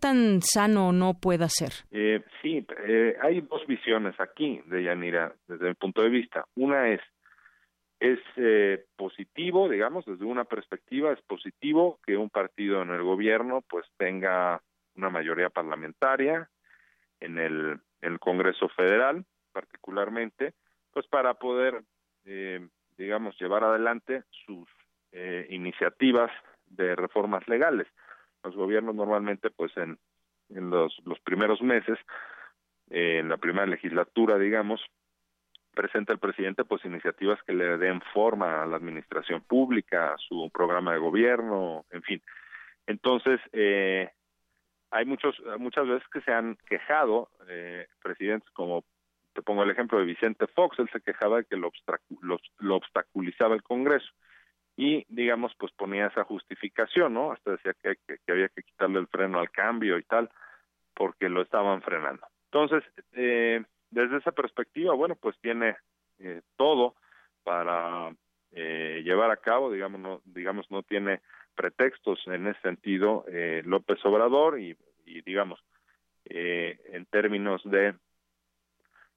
tan 0.00 0.42
sano 0.42 0.92
no 0.92 1.14
pueda 1.14 1.48
ser? 1.48 1.72
Eh, 1.90 2.22
sí, 2.42 2.64
eh, 2.86 3.16
hay 3.22 3.40
dos 3.40 3.66
visiones 3.66 4.14
aquí 4.20 4.60
de 4.66 4.84
Yanira 4.84 5.34
desde 5.48 5.68
mi 5.68 5.74
punto 5.74 6.02
de 6.02 6.10
vista. 6.10 6.44
Una 6.54 6.90
es 6.90 7.00
es 7.98 8.18
eh, 8.36 8.84
positivo, 8.96 9.70
digamos, 9.70 10.04
desde 10.04 10.26
una 10.26 10.44
perspectiva 10.44 11.12
es 11.12 11.20
positivo 11.22 11.98
que 12.04 12.16
un 12.16 12.28
partido 12.28 12.82
en 12.82 12.90
el 12.90 13.02
gobierno 13.02 13.62
pues 13.68 13.86
tenga 13.96 14.60
una 14.96 15.10
mayoría 15.10 15.50
parlamentaria 15.50 16.48
en 17.20 17.38
el, 17.38 17.80
Congreso 18.20 18.68
Federal, 18.68 19.24
particularmente, 19.52 20.54
pues 20.92 21.06
para 21.08 21.34
poder, 21.34 21.82
eh, 22.24 22.66
digamos, 22.96 23.36
llevar 23.40 23.64
adelante 23.64 24.22
sus 24.46 24.68
iniciativas 25.48 26.30
de 26.66 26.94
reformas 26.94 27.48
legales. 27.48 27.86
Los 28.44 28.54
gobiernos 28.54 28.94
normalmente, 28.94 29.50
pues 29.50 29.74
en, 29.78 29.98
en 30.50 30.70
los, 30.70 30.94
primeros 31.24 31.60
meses, 31.62 31.98
en 32.90 33.28
la 33.28 33.36
primera 33.36 33.66
legislatura, 33.66 34.38
digamos, 34.38 34.80
presenta 35.74 36.12
el 36.12 36.18
presidente 36.18 36.64
pues 36.64 36.84
iniciativas 36.84 37.42
que 37.42 37.52
le 37.52 37.76
den 37.78 38.00
forma 38.12 38.62
a 38.62 38.66
la 38.66 38.76
administración 38.76 39.42
pública, 39.42 40.14
a 40.14 40.18
su 40.18 40.50
programa 40.52 40.92
de 40.92 40.98
gobierno, 40.98 41.84
en 41.90 42.02
fin. 42.02 42.22
Entonces, 42.86 43.40
eh, 43.52 44.10
hay 44.96 45.04
muchos 45.04 45.40
muchas 45.58 45.86
veces 45.86 46.08
que 46.08 46.20
se 46.22 46.32
han 46.32 46.56
quejado 46.66 47.28
eh, 47.48 47.86
presidentes 48.02 48.50
como 48.50 48.84
te 49.32 49.42
pongo 49.42 49.62
el 49.62 49.70
ejemplo 49.70 49.98
de 49.98 50.06
Vicente 50.06 50.46
Fox, 50.46 50.78
él 50.78 50.88
se 50.90 51.02
quejaba 51.02 51.38
de 51.38 51.44
que 51.44 51.56
lo, 51.56 51.70
lo, 52.22 52.76
obstaculizaba 52.76 53.54
el 53.54 53.62
Congreso 53.62 54.08
y 54.76 55.04
digamos 55.08 55.54
pues 55.58 55.72
ponía 55.72 56.06
esa 56.06 56.24
justificación, 56.24 57.14
¿no? 57.14 57.32
Hasta 57.32 57.52
decía 57.52 57.74
que, 57.82 57.96
que, 58.06 58.32
había 58.32 58.48
que 58.48 58.62
quitarle 58.62 58.98
el 58.98 59.08
freno 59.08 59.38
al 59.38 59.50
cambio 59.50 59.98
y 59.98 60.02
tal 60.04 60.30
porque 60.94 61.28
lo 61.28 61.42
estaban 61.42 61.82
frenando. 61.82 62.26
Entonces, 62.50 62.82
eh, 63.12 63.62
desde 63.90 64.16
esa 64.16 64.32
perspectiva, 64.32 64.94
bueno, 64.94 65.14
pues 65.16 65.38
tiene 65.40 65.76
eh, 66.18 66.40
todo 66.56 66.94
para 67.44 68.10
eh, 68.52 69.02
llevar 69.04 69.30
a 69.30 69.36
cabo, 69.36 69.70
digamos, 69.70 70.00
no, 70.00 70.22
digamos, 70.24 70.70
no 70.70 70.82
tiene 70.82 71.20
pretextos 71.56 72.20
en 72.26 72.46
ese 72.46 72.60
sentido 72.60 73.24
eh, 73.28 73.62
López 73.64 73.98
Obrador 74.04 74.60
y, 74.60 74.76
digamos, 75.22 75.58
eh, 76.26 76.78
en 76.92 77.06
términos 77.06 77.62
de 77.64 77.94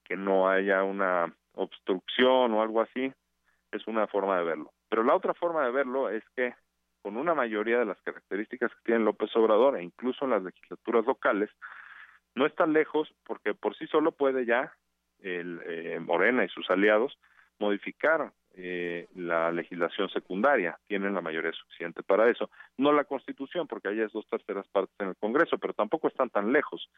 que 0.05 0.15
no 0.15 0.49
haya 0.49 0.83
una 0.83 1.31
obstrucción 1.53 2.53
o 2.53 2.61
algo 2.61 2.81
así, 2.81 3.13
es 3.71 3.85
una 3.87 4.07
forma 4.07 4.37
de 4.37 4.45
verlo. 4.45 4.71
Pero 4.89 5.03
la 5.03 5.15
otra 5.15 5.33
forma 5.33 5.63
de 5.65 5.71
verlo 5.71 6.09
es 6.09 6.23
que 6.35 6.55
con 7.01 7.17
una 7.17 7.33
mayoría 7.33 7.79
de 7.79 7.85
las 7.85 8.01
características 8.01 8.71
que 8.71 8.81
tiene 8.85 9.03
López 9.03 9.35
Obrador 9.35 9.77
e 9.77 9.83
incluso 9.83 10.25
en 10.25 10.31
las 10.31 10.43
legislaturas 10.43 11.05
locales, 11.05 11.49
no 12.35 12.45
está 12.45 12.65
lejos 12.65 13.13
porque 13.25 13.53
por 13.53 13.75
sí 13.77 13.87
solo 13.87 14.11
puede 14.11 14.45
ya 14.45 14.73
el 15.19 15.61
eh, 15.65 15.99
Morena 15.99 16.45
y 16.45 16.49
sus 16.49 16.69
aliados 16.69 17.17
modificar 17.59 18.31
eh, 18.61 19.07
la 19.15 19.51
legislación 19.53 20.09
secundaria, 20.09 20.77
tienen 20.87 21.13
la 21.13 21.21
mayoría 21.21 21.53
suficiente 21.53 22.03
para 22.03 22.29
eso, 22.29 22.49
no 22.77 22.91
la 22.91 23.05
Constitución, 23.05 23.67
porque 23.67 23.87
ahí 23.87 24.01
es 24.01 24.11
dos 24.11 24.27
terceras 24.27 24.67
partes 24.67 24.93
en 24.99 25.07
el 25.09 25.15
Congreso, 25.15 25.57
pero 25.57 25.73
tampoco 25.73 26.09
están 26.09 26.29
tan 26.29 26.51
lejos. 26.51 26.89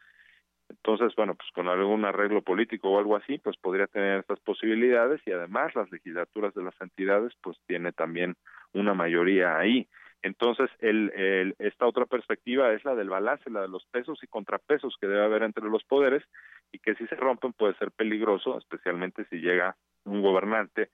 Entonces, 0.68 1.14
bueno, 1.14 1.36
pues 1.36 1.48
con 1.52 1.68
algún 1.68 2.04
arreglo 2.04 2.42
político 2.42 2.90
o 2.90 2.98
algo 2.98 3.14
así, 3.14 3.38
pues 3.38 3.56
podría 3.58 3.86
tener 3.86 4.20
estas 4.20 4.40
posibilidades 4.40 5.20
y 5.24 5.30
además 5.30 5.72
las 5.76 5.88
legislaturas 5.92 6.52
de 6.54 6.64
las 6.64 6.74
entidades, 6.80 7.32
pues 7.40 7.56
tiene 7.66 7.92
también 7.92 8.34
una 8.72 8.94
mayoría 8.94 9.56
ahí. 9.56 9.88
Entonces, 10.22 10.70
el, 10.80 11.54
esta 11.60 11.86
otra 11.86 12.06
perspectiva 12.06 12.72
es 12.72 12.84
la 12.84 12.96
del 12.96 13.10
balance, 13.10 13.50
la 13.50 13.62
de 13.62 13.68
los 13.68 13.84
pesos 13.86 14.18
y 14.22 14.26
contrapesos 14.26 14.96
que 15.00 15.06
debe 15.06 15.24
haber 15.24 15.44
entre 15.44 15.68
los 15.68 15.84
poderes 15.84 16.24
y 16.72 16.78
que 16.78 16.94
si 16.96 17.06
se 17.06 17.16
rompen 17.16 17.52
puede 17.52 17.74
ser 17.74 17.92
peligroso, 17.92 18.58
especialmente 18.58 19.26
si 19.30 19.36
llega 19.36 19.76
un 20.04 20.22
gobernante 20.22 20.90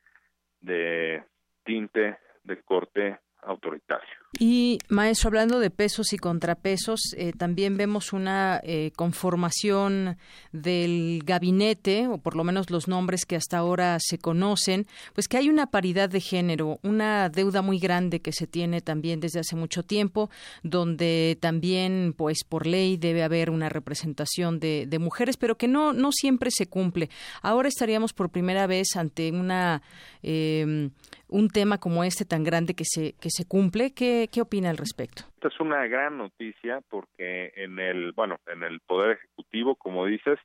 de 0.60 1.22
tinte 1.64 2.18
de 2.42 2.62
corte 2.62 3.20
autoritario. 3.42 4.18
Y 4.38 4.78
maestro, 4.88 5.28
hablando 5.28 5.58
de 5.58 5.70
pesos 5.70 6.12
y 6.12 6.18
contrapesos, 6.18 7.00
eh, 7.16 7.32
también 7.32 7.78
vemos 7.78 8.12
una 8.12 8.60
eh, 8.62 8.92
conformación 8.94 10.18
del 10.52 11.22
gabinete, 11.24 12.08
o 12.08 12.18
por 12.18 12.36
lo 12.36 12.44
menos 12.44 12.70
los 12.70 12.88
nombres 12.88 13.24
que 13.24 13.36
hasta 13.36 13.56
ahora 13.56 13.96
se 14.00 14.18
conocen, 14.18 14.86
pues 15.14 15.28
que 15.28 15.38
hay 15.38 15.48
una 15.48 15.66
paridad 15.66 16.10
de 16.10 16.20
género, 16.20 16.78
una 16.82 17.30
deuda 17.30 17.62
muy 17.62 17.78
grande 17.78 18.20
que 18.20 18.32
se 18.32 18.46
tiene 18.46 18.82
también 18.82 19.18
desde 19.18 19.40
hace 19.40 19.56
mucho 19.56 19.82
tiempo, 19.82 20.28
donde 20.62 21.38
también, 21.40 22.14
pues 22.16 22.44
por 22.46 22.66
ley 22.66 22.98
debe 22.98 23.22
haber 23.22 23.48
una 23.48 23.70
representación 23.70 24.60
de, 24.60 24.84
de 24.86 24.98
mujeres, 24.98 25.38
pero 25.38 25.56
que 25.56 25.68
no, 25.68 25.94
no 25.94 26.12
siempre 26.12 26.50
se 26.50 26.66
cumple. 26.66 27.08
Ahora 27.40 27.68
estaríamos 27.68 28.12
por 28.12 28.28
primera 28.28 28.66
vez 28.66 28.88
ante 28.94 29.30
una 29.32 29.82
eh, 30.22 30.90
un 31.28 31.48
tema 31.48 31.78
como 31.78 32.04
este 32.04 32.24
tan 32.24 32.44
grande 32.44 32.74
que 32.74 32.84
se 32.84 33.14
que 33.20 33.30
se 33.30 33.46
cumple. 33.46 33.92
¿Qué, 33.94 34.28
qué 34.32 34.40
opina 34.40 34.70
al 34.70 34.76
respecto? 34.76 35.24
Esta 35.34 35.48
es 35.48 35.60
una 35.60 35.86
gran 35.86 36.18
noticia 36.18 36.80
porque 36.88 37.52
en 37.56 37.78
el 37.78 38.12
bueno 38.12 38.38
en 38.46 38.62
el 38.62 38.80
poder 38.80 39.18
ejecutivo, 39.18 39.76
como 39.76 40.06
dices, 40.06 40.38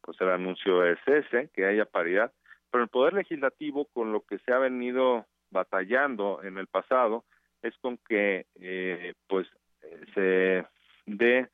pues 0.00 0.20
el 0.20 0.30
anuncio 0.30 0.84
es 0.84 0.98
ese 1.06 1.50
que 1.54 1.66
haya 1.66 1.84
paridad, 1.84 2.32
pero 2.70 2.84
el 2.84 2.90
poder 2.90 3.14
legislativo 3.14 3.86
con 3.92 4.12
lo 4.12 4.22
que 4.22 4.38
se 4.38 4.52
ha 4.52 4.58
venido 4.58 5.26
batallando 5.50 6.42
en 6.42 6.58
el 6.58 6.66
pasado 6.66 7.24
es 7.62 7.76
con 7.78 7.98
que 8.08 8.46
eh, 8.60 9.14
pues 9.28 9.46
se 10.14 10.64
dé 11.06 11.48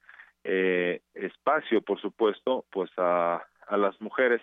eh, 0.44 1.00
espacio, 1.14 1.82
por 1.82 2.00
supuesto, 2.00 2.64
pues 2.70 2.90
a, 2.96 3.42
a 3.66 3.76
las 3.76 4.00
mujeres 4.00 4.40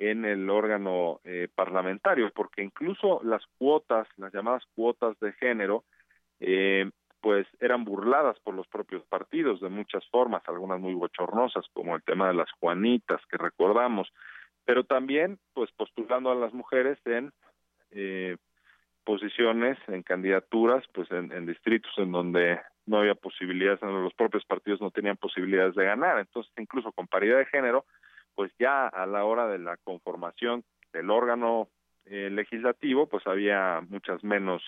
en 0.00 0.24
el 0.24 0.48
órgano 0.48 1.20
eh, 1.24 1.48
parlamentario, 1.54 2.30
porque 2.34 2.62
incluso 2.62 3.20
las 3.22 3.42
cuotas, 3.58 4.08
las 4.16 4.32
llamadas 4.32 4.62
cuotas 4.74 5.18
de 5.20 5.32
género, 5.34 5.84
eh, 6.40 6.90
pues 7.20 7.46
eran 7.60 7.84
burladas 7.84 8.40
por 8.40 8.54
los 8.54 8.66
propios 8.68 9.04
partidos 9.04 9.60
de 9.60 9.68
muchas 9.68 10.02
formas, 10.08 10.42
algunas 10.46 10.80
muy 10.80 10.94
bochornosas, 10.94 11.66
como 11.74 11.94
el 11.94 12.02
tema 12.02 12.28
de 12.28 12.34
las 12.34 12.50
Juanitas 12.52 13.20
que 13.30 13.36
recordamos, 13.36 14.10
pero 14.64 14.84
también 14.84 15.38
pues 15.52 15.70
postulando 15.72 16.30
a 16.30 16.34
las 16.34 16.54
mujeres 16.54 16.98
en 17.04 17.30
eh, 17.90 18.38
posiciones, 19.04 19.76
en 19.86 20.02
candidaturas, 20.02 20.82
pues 20.94 21.10
en, 21.10 21.30
en 21.30 21.44
distritos 21.44 21.92
en 21.98 22.10
donde 22.10 22.58
no 22.86 23.00
había 23.00 23.16
posibilidades, 23.16 23.82
en 23.82 23.90
donde 23.90 24.04
los 24.04 24.14
propios 24.14 24.46
partidos 24.46 24.80
no 24.80 24.90
tenían 24.90 25.18
posibilidades 25.18 25.74
de 25.74 25.84
ganar, 25.84 26.18
entonces 26.18 26.50
incluso 26.56 26.90
con 26.92 27.06
paridad 27.06 27.36
de 27.36 27.44
género, 27.44 27.84
pues 28.40 28.52
ya 28.58 28.86
a 28.86 29.04
la 29.04 29.24
hora 29.24 29.48
de 29.48 29.58
la 29.58 29.76
conformación 29.76 30.64
del 30.94 31.10
órgano 31.10 31.68
eh, 32.06 32.30
legislativo, 32.30 33.06
pues 33.06 33.26
había 33.26 33.82
muchas 33.90 34.24
menos 34.24 34.62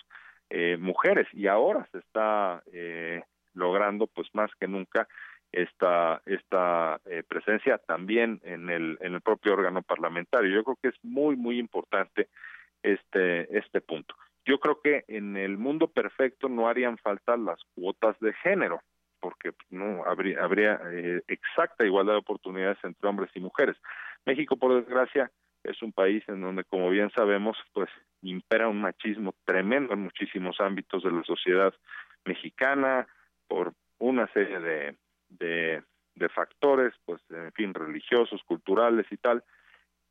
eh, 0.50 0.76
mujeres 0.78 1.26
y 1.32 1.46
ahora 1.46 1.88
se 1.90 2.00
está 2.00 2.62
eh, 2.70 3.22
logrando, 3.54 4.08
pues 4.08 4.28
más 4.34 4.50
que 4.60 4.68
nunca, 4.68 5.08
esta 5.52 6.20
esta 6.26 7.00
presencia 7.26 7.78
también 7.78 8.42
en 8.44 8.68
el 8.68 8.98
en 9.00 9.14
el 9.14 9.22
propio 9.22 9.54
órgano 9.54 9.80
parlamentario. 9.80 10.54
Yo 10.54 10.64
creo 10.64 10.78
que 10.82 10.88
es 10.88 11.02
muy 11.02 11.36
muy 11.36 11.58
importante 11.58 12.28
este 12.82 13.56
este 13.56 13.80
punto. 13.80 14.14
Yo 14.44 14.60
creo 14.60 14.82
que 14.82 15.06
en 15.08 15.38
el 15.38 15.56
mundo 15.56 15.88
perfecto 15.88 16.50
no 16.50 16.68
harían 16.68 16.98
falta 16.98 17.38
las 17.38 17.58
cuotas 17.74 18.20
de 18.20 18.34
género 18.34 18.82
porque 19.22 19.52
no 19.70 20.04
habría, 20.04 20.42
habría 20.42 20.80
eh, 20.92 21.22
exacta 21.28 21.86
igualdad 21.86 22.14
de 22.14 22.18
oportunidades 22.18 22.78
entre 22.82 23.08
hombres 23.08 23.30
y 23.34 23.40
mujeres. 23.40 23.76
México, 24.26 24.56
por 24.56 24.74
desgracia, 24.74 25.30
es 25.62 25.80
un 25.80 25.92
país 25.92 26.24
en 26.26 26.40
donde, 26.40 26.64
como 26.64 26.90
bien 26.90 27.10
sabemos, 27.12 27.56
pues 27.72 27.88
impera 28.20 28.68
un 28.68 28.80
machismo 28.80 29.32
tremendo 29.44 29.94
en 29.94 30.00
muchísimos 30.00 30.60
ámbitos 30.60 31.04
de 31.04 31.12
la 31.12 31.22
sociedad 31.22 31.72
mexicana 32.24 33.06
por 33.46 33.72
una 33.98 34.26
serie 34.32 34.58
de, 34.58 34.96
de, 35.28 35.82
de 36.16 36.28
factores, 36.28 36.92
pues, 37.04 37.22
en 37.30 37.52
fin, 37.52 37.72
religiosos, 37.72 38.42
culturales 38.42 39.06
y 39.10 39.16
tal. 39.18 39.44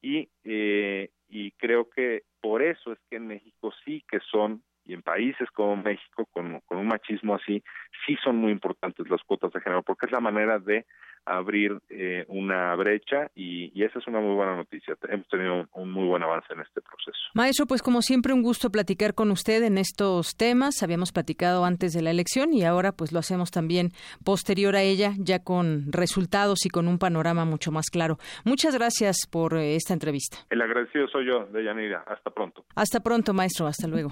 Y, 0.01 0.29
eh, 0.45 1.11
y 1.27 1.51
creo 1.51 1.89
que 1.89 2.23
por 2.39 2.61
eso 2.61 2.93
es 2.93 2.99
que 3.09 3.17
en 3.17 3.27
México 3.27 3.73
sí 3.83 4.03
que 4.09 4.19
son 4.31 4.63
y 4.91 4.93
en 4.93 5.01
países 5.01 5.49
como 5.51 5.77
México 5.77 6.27
con, 6.31 6.59
con 6.65 6.77
un 6.77 6.87
machismo 6.87 7.35
así 7.35 7.63
sí 8.05 8.17
son 8.23 8.35
muy 8.35 8.51
importantes 8.51 9.09
las 9.09 9.23
cuotas 9.23 9.53
de 9.53 9.61
género 9.61 9.83
porque 9.83 10.05
es 10.05 10.11
la 10.11 10.19
manera 10.19 10.59
de 10.59 10.85
abrir 11.25 11.79
eh, 11.89 12.25
una 12.27 12.75
brecha 12.75 13.29
y, 13.35 13.71
y, 13.79 13.83
esa 13.83 13.99
es 13.99 14.07
una 14.07 14.19
muy 14.19 14.35
buena 14.35 14.55
noticia. 14.55 14.95
Hemos 15.07 15.27
tenido 15.27 15.67
un, 15.73 15.91
muy 15.91 16.07
buen 16.07 16.23
avance 16.23 16.51
en 16.53 16.61
este 16.61 16.81
proceso. 16.81 17.19
Maestro, 17.33 17.65
pues 17.67 17.81
como 17.81 18.01
siempre 18.01 18.33
un 18.33 18.41
gusto 18.41 18.71
platicar 18.71 19.13
con 19.13 19.31
usted 19.31 19.63
en 19.63 19.77
estos 19.77 20.35
temas. 20.35 20.81
Habíamos 20.83 21.11
platicado 21.11 21.65
antes 21.65 21.93
de 21.93 22.01
la 22.01 22.11
elección 22.11 22.53
y 22.53 22.63
ahora 22.63 22.91
pues 22.91 23.11
lo 23.11 23.19
hacemos 23.19 23.51
también 23.51 23.89
posterior 24.25 24.75
a 24.75 24.81
ella 24.81 25.13
ya 25.17 25.43
con 25.43 25.91
resultados 25.91 26.65
y 26.65 26.69
con 26.69 26.87
un 26.87 26.97
panorama 26.97 27.45
mucho 27.45 27.71
más 27.71 27.89
claro. 27.91 28.17
Muchas 28.45 28.75
gracias 28.75 29.27
por 29.31 29.55
eh, 29.55 29.75
esta 29.75 29.93
entrevista. 29.93 30.37
El 30.49 30.61
agradecido 30.61 31.07
soy 31.07 31.27
yo, 31.27 31.45
Deyanira. 31.47 32.03
Hasta 32.07 32.31
pronto. 32.31 32.65
Hasta 32.75 32.99
pronto, 33.01 33.33
maestro. 33.33 33.67
Hasta 33.67 33.87
luego. 33.87 34.11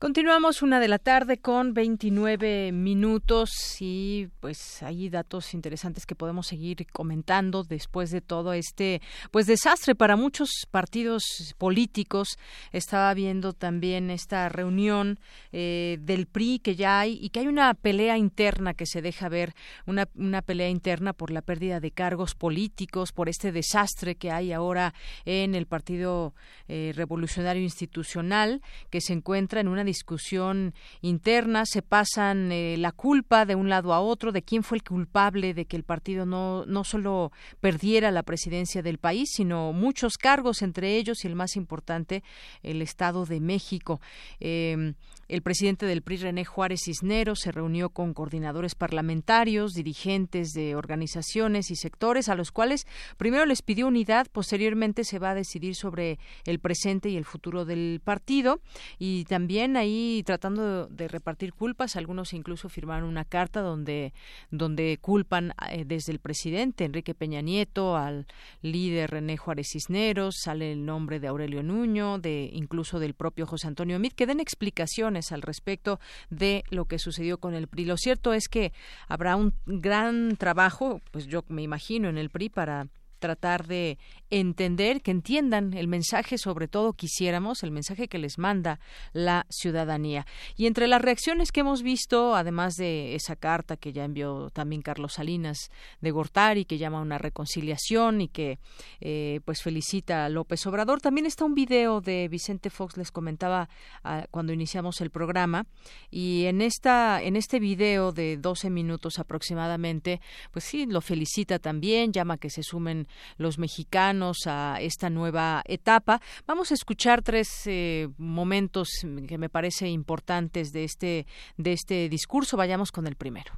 Continuamos 0.00 0.62
una 0.62 0.80
de 0.80 0.88
la 0.88 0.98
tarde 0.98 1.36
con 1.36 1.74
29 1.74 2.72
minutos 2.72 3.50
y 3.80 4.28
pues 4.40 4.82
hay 4.82 5.10
datos 5.10 5.52
interesantes 5.52 6.06
que 6.06 6.14
podemos 6.14 6.46
seguir 6.46 6.86
comentando 6.90 7.64
después 7.64 8.10
de 8.10 8.22
todo 8.22 8.54
este 8.54 9.02
pues 9.30 9.46
desastre 9.46 9.94
para 9.94 10.16
muchos 10.16 10.48
partidos 10.70 11.54
políticos. 11.58 12.38
Estaba 12.72 13.12
viendo 13.12 13.52
también 13.52 14.08
esta 14.08 14.48
reunión 14.48 15.20
eh, 15.52 15.98
del 16.00 16.24
PRI 16.24 16.60
que 16.60 16.76
ya 16.76 17.00
hay 17.00 17.18
y 17.20 17.28
que 17.28 17.40
hay 17.40 17.48
una 17.48 17.74
pelea 17.74 18.16
interna 18.16 18.72
que 18.72 18.86
se 18.86 19.02
deja 19.02 19.28
ver, 19.28 19.52
una, 19.84 20.08
una 20.14 20.40
pelea 20.40 20.70
interna 20.70 21.12
por 21.12 21.30
la 21.30 21.42
pérdida 21.42 21.78
de 21.78 21.90
cargos 21.90 22.34
políticos, 22.34 23.12
por 23.12 23.28
este 23.28 23.52
desastre 23.52 24.14
que 24.14 24.30
hay 24.30 24.54
ahora 24.54 24.94
en 25.26 25.54
el 25.54 25.66
Partido 25.66 26.34
eh, 26.68 26.94
Revolucionario 26.96 27.62
Institucional 27.62 28.62
que 28.88 29.02
se 29.02 29.12
encuentra 29.12 29.60
en 29.60 29.68
una 29.68 29.89
discusión 29.90 30.72
interna, 31.02 31.66
se 31.66 31.82
pasan 31.82 32.52
eh, 32.52 32.76
la 32.78 32.92
culpa 32.92 33.44
de 33.44 33.54
un 33.54 33.68
lado 33.68 33.92
a 33.92 34.00
otro, 34.00 34.32
de 34.32 34.42
quién 34.42 34.62
fue 34.62 34.78
el 34.78 34.84
culpable 34.84 35.52
de 35.54 35.66
que 35.66 35.76
el 35.76 35.84
partido 35.84 36.24
no, 36.24 36.64
no 36.66 36.84
solo 36.84 37.32
perdiera 37.60 38.10
la 38.10 38.22
presidencia 38.22 38.82
del 38.82 38.98
país, 38.98 39.30
sino 39.32 39.72
muchos 39.72 40.16
cargos, 40.16 40.62
entre 40.62 40.96
ellos 40.96 41.24
y 41.24 41.28
el 41.28 41.34
más 41.34 41.56
importante, 41.56 42.22
el 42.62 42.82
Estado 42.82 43.26
de 43.26 43.40
México. 43.40 44.00
Eh, 44.38 44.94
el 45.30 45.42
presidente 45.42 45.86
del 45.86 46.02
PRI, 46.02 46.16
René 46.16 46.44
Juárez 46.44 46.80
Cisneros, 46.84 47.38
se 47.38 47.52
reunió 47.52 47.90
con 47.90 48.14
coordinadores 48.14 48.74
parlamentarios, 48.74 49.74
dirigentes 49.74 50.50
de 50.54 50.74
organizaciones 50.74 51.70
y 51.70 51.76
sectores, 51.76 52.28
a 52.28 52.34
los 52.34 52.50
cuales 52.50 52.84
primero 53.16 53.46
les 53.46 53.62
pidió 53.62 53.86
unidad, 53.86 54.26
posteriormente 54.32 55.04
se 55.04 55.20
va 55.20 55.30
a 55.30 55.34
decidir 55.36 55.76
sobre 55.76 56.18
el 56.46 56.58
presente 56.58 57.10
y 57.10 57.16
el 57.16 57.24
futuro 57.24 57.64
del 57.64 58.00
partido. 58.02 58.60
Y 58.98 59.24
también 59.26 59.76
ahí 59.76 60.24
tratando 60.26 60.88
de 60.88 61.06
repartir 61.06 61.52
culpas, 61.52 61.94
algunos 61.94 62.32
incluso 62.32 62.68
firmaron 62.68 63.08
una 63.08 63.24
carta 63.24 63.60
donde, 63.60 64.12
donde 64.50 64.98
culpan 65.00 65.54
eh, 65.70 65.84
desde 65.86 66.10
el 66.10 66.18
presidente 66.18 66.84
Enrique 66.84 67.14
Peña 67.14 67.40
Nieto 67.40 67.96
al 67.96 68.26
líder 68.62 69.12
René 69.12 69.36
Juárez 69.36 69.68
Cisneros, 69.70 70.40
sale 70.42 70.72
el 70.72 70.84
nombre 70.84 71.20
de 71.20 71.28
Aurelio 71.28 71.62
Nuño, 71.62 72.18
de 72.18 72.50
incluso 72.52 72.98
del 72.98 73.14
propio 73.14 73.46
José 73.46 73.68
Antonio 73.68 74.00
Mit, 74.00 74.14
que 74.14 74.26
den 74.26 74.40
explicaciones 74.40 75.19
al 75.32 75.42
respecto 75.42 76.00
de 76.30 76.64
lo 76.70 76.86
que 76.86 76.98
sucedió 76.98 77.38
con 77.38 77.54
el 77.54 77.68
PRI. 77.68 77.84
Lo 77.84 77.96
cierto 77.96 78.32
es 78.32 78.48
que 78.48 78.72
habrá 79.08 79.36
un 79.36 79.54
gran 79.66 80.36
trabajo, 80.36 81.00
pues 81.10 81.26
yo 81.26 81.44
me 81.48 81.62
imagino, 81.62 82.08
en 82.08 82.18
el 82.18 82.30
PRI 82.30 82.48
para 82.48 82.88
tratar 83.18 83.66
de 83.66 83.98
entender, 84.30 85.02
que 85.02 85.10
entiendan 85.10 85.74
el 85.74 85.88
mensaje, 85.88 86.38
sobre 86.38 86.68
todo 86.68 86.92
quisiéramos, 86.92 87.62
el 87.64 87.72
mensaje 87.72 88.06
que 88.08 88.18
les 88.18 88.38
manda 88.38 88.78
la 89.12 89.46
ciudadanía. 89.50 90.26
Y 90.56 90.66
entre 90.66 90.86
las 90.86 91.02
reacciones 91.02 91.50
que 91.50 91.60
hemos 91.60 91.82
visto, 91.82 92.36
además 92.36 92.74
de 92.76 93.16
esa 93.16 93.34
carta 93.34 93.76
que 93.76 93.92
ya 93.92 94.04
envió 94.04 94.50
también 94.50 94.82
Carlos 94.82 95.14
Salinas 95.14 95.70
de 96.00 96.10
Gortari, 96.12 96.64
que 96.64 96.78
llama 96.78 96.98
a 96.98 97.02
una 97.02 97.18
reconciliación 97.18 98.20
y 98.20 98.28
que 98.28 98.58
eh, 99.00 99.40
pues 99.44 99.62
felicita 99.62 100.24
a 100.24 100.28
López 100.28 100.64
Obrador, 100.66 101.00
también 101.00 101.26
está 101.26 101.44
un 101.44 101.54
video 101.54 102.00
de 102.00 102.28
Vicente 102.28 102.70
Fox, 102.70 102.96
les 102.96 103.10
comentaba 103.10 103.68
ah, 104.04 104.26
cuando 104.30 104.52
iniciamos 104.52 105.00
el 105.00 105.10
programa, 105.10 105.66
y 106.10 106.44
en 106.44 106.62
esta, 106.62 107.20
en 107.20 107.34
este 107.34 107.58
video 107.58 108.12
de 108.12 108.36
12 108.36 108.70
minutos 108.70 109.18
aproximadamente, 109.18 110.20
pues 110.52 110.64
sí, 110.64 110.86
lo 110.86 111.00
felicita 111.00 111.58
también, 111.58 112.12
llama 112.12 112.38
que 112.38 112.50
se 112.50 112.62
sumen 112.62 113.08
los 113.36 113.58
mexicanos 113.58 114.19
a 114.46 114.78
esta 114.80 115.08
nueva 115.08 115.62
etapa. 115.64 116.20
Vamos 116.46 116.70
a 116.70 116.74
escuchar 116.74 117.22
tres 117.22 117.62
eh, 117.66 118.08
momentos 118.18 118.88
que 119.26 119.38
me 119.38 119.48
parece 119.48 119.88
importantes 119.88 120.72
de 120.72 120.84
este, 120.84 121.26
de 121.56 121.72
este 121.72 122.08
discurso. 122.08 122.56
Vayamos 122.56 122.92
con 122.92 123.06
el 123.06 123.16
primero. 123.16 123.52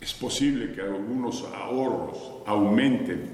Es 0.00 0.12
posible 0.14 0.72
que 0.72 0.80
algunos 0.80 1.44
ahorros 1.54 2.42
aumenten 2.46 3.32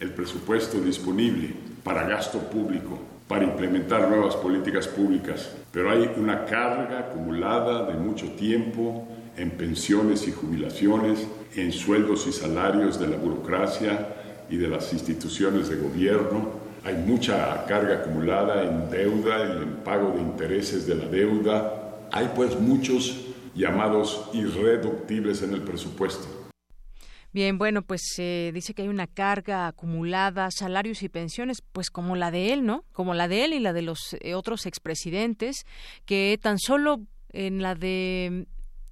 el 0.00 0.12
presupuesto 0.12 0.80
disponible 0.80 1.54
para 1.82 2.04
gasto 2.04 2.38
público, 2.38 2.98
para 3.26 3.44
implementar 3.44 4.08
nuevas 4.08 4.36
políticas 4.36 4.86
públicas, 4.88 5.56
pero 5.72 5.90
hay 5.90 6.10
una 6.16 6.44
carga 6.44 7.00
acumulada 7.00 7.86
de 7.86 7.94
mucho 7.94 8.30
tiempo 8.32 9.06
en 9.36 9.50
pensiones 9.52 10.26
y 10.28 10.32
jubilaciones, 10.32 11.26
en 11.56 11.72
sueldos 11.72 12.26
y 12.26 12.32
salarios 12.32 13.00
de 13.00 13.08
la 13.08 13.16
burocracia, 13.16 14.19
y 14.50 14.56
de 14.56 14.68
las 14.68 14.92
instituciones 14.92 15.68
de 15.68 15.76
gobierno. 15.76 16.50
Hay 16.84 16.94
mucha 16.94 17.64
carga 17.66 17.96
acumulada 17.96 18.64
en 18.64 18.90
deuda 18.90 19.46
y 19.46 19.62
en 19.62 19.76
pago 19.84 20.12
de 20.12 20.20
intereses 20.20 20.86
de 20.86 20.94
la 20.94 21.06
deuda. 21.06 21.98
Hay 22.10 22.30
pues 22.34 22.58
muchos 22.58 23.26
llamados 23.54 24.28
irreductibles 24.32 25.42
en 25.42 25.54
el 25.54 25.62
presupuesto. 25.62 26.40
Bien, 27.32 27.58
bueno, 27.58 27.82
pues 27.82 28.02
se 28.14 28.50
dice 28.52 28.74
que 28.74 28.82
hay 28.82 28.88
una 28.88 29.06
carga 29.06 29.68
acumulada, 29.68 30.50
salarios 30.50 31.04
y 31.04 31.08
pensiones, 31.08 31.62
pues 31.72 31.88
como 31.88 32.16
la 32.16 32.32
de 32.32 32.52
él, 32.52 32.66
¿no? 32.66 32.84
Como 32.92 33.14
la 33.14 33.28
de 33.28 33.44
él 33.44 33.52
y 33.52 33.60
la 33.60 33.72
de 33.72 33.82
los 33.82 34.16
eh, 34.20 34.34
otros 34.34 34.66
expresidentes, 34.66 35.64
que 36.06 36.38
tan 36.42 36.58
solo 36.58 37.02
en 37.32 37.62
la 37.62 37.76
de 37.76 38.48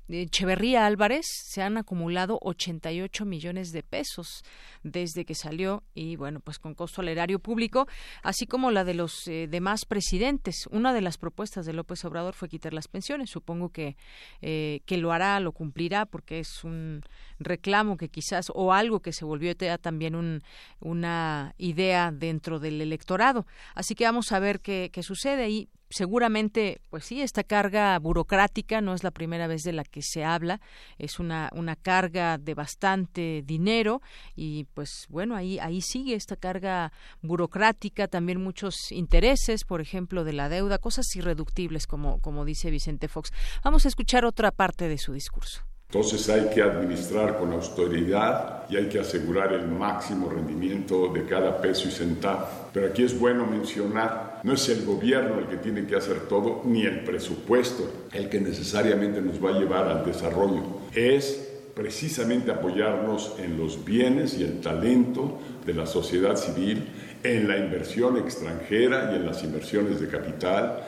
Echeverría 0.09 0.87
Álvarez 0.87 1.27
se 1.45 1.63
han 1.63 1.77
acumulado 1.77 2.39
88 2.43 3.25
millones 3.25 3.73
de 3.73 3.83
pesos 3.83 4.43
desde 4.83 5.25
que 5.25 5.35
salió 5.35 5.83
y 5.95 6.17
bueno 6.17 6.41
pues 6.41 6.59
con 6.59 6.75
costo 6.75 7.03
al 7.03 7.09
erario 7.09 7.39
público 7.39 7.87
así 8.23 8.47
como 8.47 8.71
la 8.71 8.85
de 8.85 8.95
los 8.95 9.29
eh, 9.29 9.49
demás 9.49 9.85
presidentes. 9.85 10.67
Una 10.71 10.93
de 10.93 11.03
las 11.03 11.19
propuestas 11.19 11.67
de 11.67 11.73
López 11.73 12.05
Obrador 12.05 12.35
fue 12.35 12.49
quitar 12.49 12.73
las 12.73 12.89
pensiones. 12.89 13.31
Supongo 13.31 13.69
que 13.69 13.97
eh, 14.41 14.81
que 14.87 14.97
lo 14.97 15.13
hará 15.13 15.41
lo 15.41 15.53
cumplirá 15.53 16.07
porque 16.07 16.41
es 16.41 16.65
un 16.65 17.03
reclamo 17.39 17.97
que 17.97 18.09
quizás 18.09 18.51
o 18.55 18.73
algo 18.73 19.01
que 19.01 19.13
se 19.13 19.25
volvió 19.25 19.55
también 19.81 20.15
un, 20.15 20.43
una 20.81 21.55
idea 21.59 22.11
dentro 22.13 22.59
del 22.59 22.81
electorado. 22.81 23.47
Así 23.75 23.95
que 23.95 24.05
vamos 24.05 24.33
a 24.33 24.39
ver 24.39 24.61
qué, 24.61 24.91
qué 24.93 25.03
sucede. 25.03 25.49
Y 25.51 25.69
seguramente, 25.91 26.81
pues 26.91 27.05
sí, 27.05 27.23
esta 27.23 27.45
carga 27.45 27.99
burocrática 27.99 28.81
no 28.81 28.95
es 28.95 29.05
la 29.05 29.11
primera 29.11 29.47
vez 29.47 29.63
de 29.63 29.73
la 29.73 29.85
que 29.85 30.03
se 30.03 30.25
habla, 30.25 30.61
es 30.99 31.19
una, 31.19 31.51
una 31.55 31.77
carga 31.77 32.39
de 32.39 32.55
bastante 32.55 33.43
dinero 33.45 34.03
y 34.35 34.65
pues 34.75 35.07
bueno, 35.09 35.35
ahí, 35.35 35.59
ahí 35.59 35.81
sigue 35.81 36.15
esta 36.15 36.37
carga 36.37 36.93
burocrática, 37.23 38.09
también 38.09 38.43
muchos 38.43 38.93
intereses, 38.93 39.65
por 39.65 39.81
ejemplo, 39.81 40.25
de 40.25 40.33
la 40.33 40.49
deuda, 40.49 40.79
cosas 40.79 41.07
irreductibles, 41.17 41.87
como, 41.87 42.21
como 42.21 42.45
dice 42.45 42.71
Vicente 42.71 43.09
Fox. 43.09 43.33
Vamos 43.65 43.85
a 43.85 43.89
escuchar 43.89 44.25
otra 44.25 44.51
parte 44.51 44.89
de 44.89 44.99
su 44.99 45.13
discurso. 45.13 45.63
Entonces 45.91 46.29
hay 46.29 46.51
que 46.51 46.61
administrar 46.61 47.39
con 47.39 47.51
austeridad 47.55 48.65
y 48.69 48.77
hay 48.77 48.91
que 48.91 49.01
asegurar 49.01 49.55
el 49.55 49.67
máximo 49.69 50.29
rendimiento 50.29 51.09
de 51.09 51.25
cada 51.25 51.63
peso 51.63 51.89
y 51.89 51.91
centavo. 51.91 52.47
Pero 52.75 52.89
aquí 52.89 53.05
es 53.05 53.19
bueno 53.19 53.47
mencionar, 53.47 54.28
no 54.43 54.53
es 54.53 54.69
el 54.69 54.85
gobierno 54.85 55.39
el 55.39 55.47
que 55.47 55.57
tiene 55.57 55.87
que 55.87 55.97
hacer 55.97 56.29
todo, 56.29 56.63
ni 56.65 56.83
el 56.83 57.05
presupuesto 57.05 58.09
el 58.13 58.29
que 58.29 58.41
necesariamente 58.41 59.21
nos 59.21 59.43
va 59.43 59.51
a 59.51 59.59
llevar 59.59 59.89
al 59.89 60.05
desarrollo. 60.05 60.63
Es 60.95 61.49
precisamente 61.75 62.51
apoyarnos 62.51 63.37
en 63.39 63.57
los 63.57 63.85
bienes 63.85 64.35
y 64.39 64.45
el 64.45 64.61
talento 64.61 65.39
de 65.65 65.75
la 65.75 65.87
sociedad 65.87 66.37
civil, 66.37 66.89
en 67.23 67.49
la 67.49 67.57
inversión 67.57 68.17
extranjera 68.17 69.11
y 69.13 69.17
en 69.17 69.27
las 69.27 69.43
inversiones 69.45 70.01
de 70.01 70.09
capital, 70.09 70.85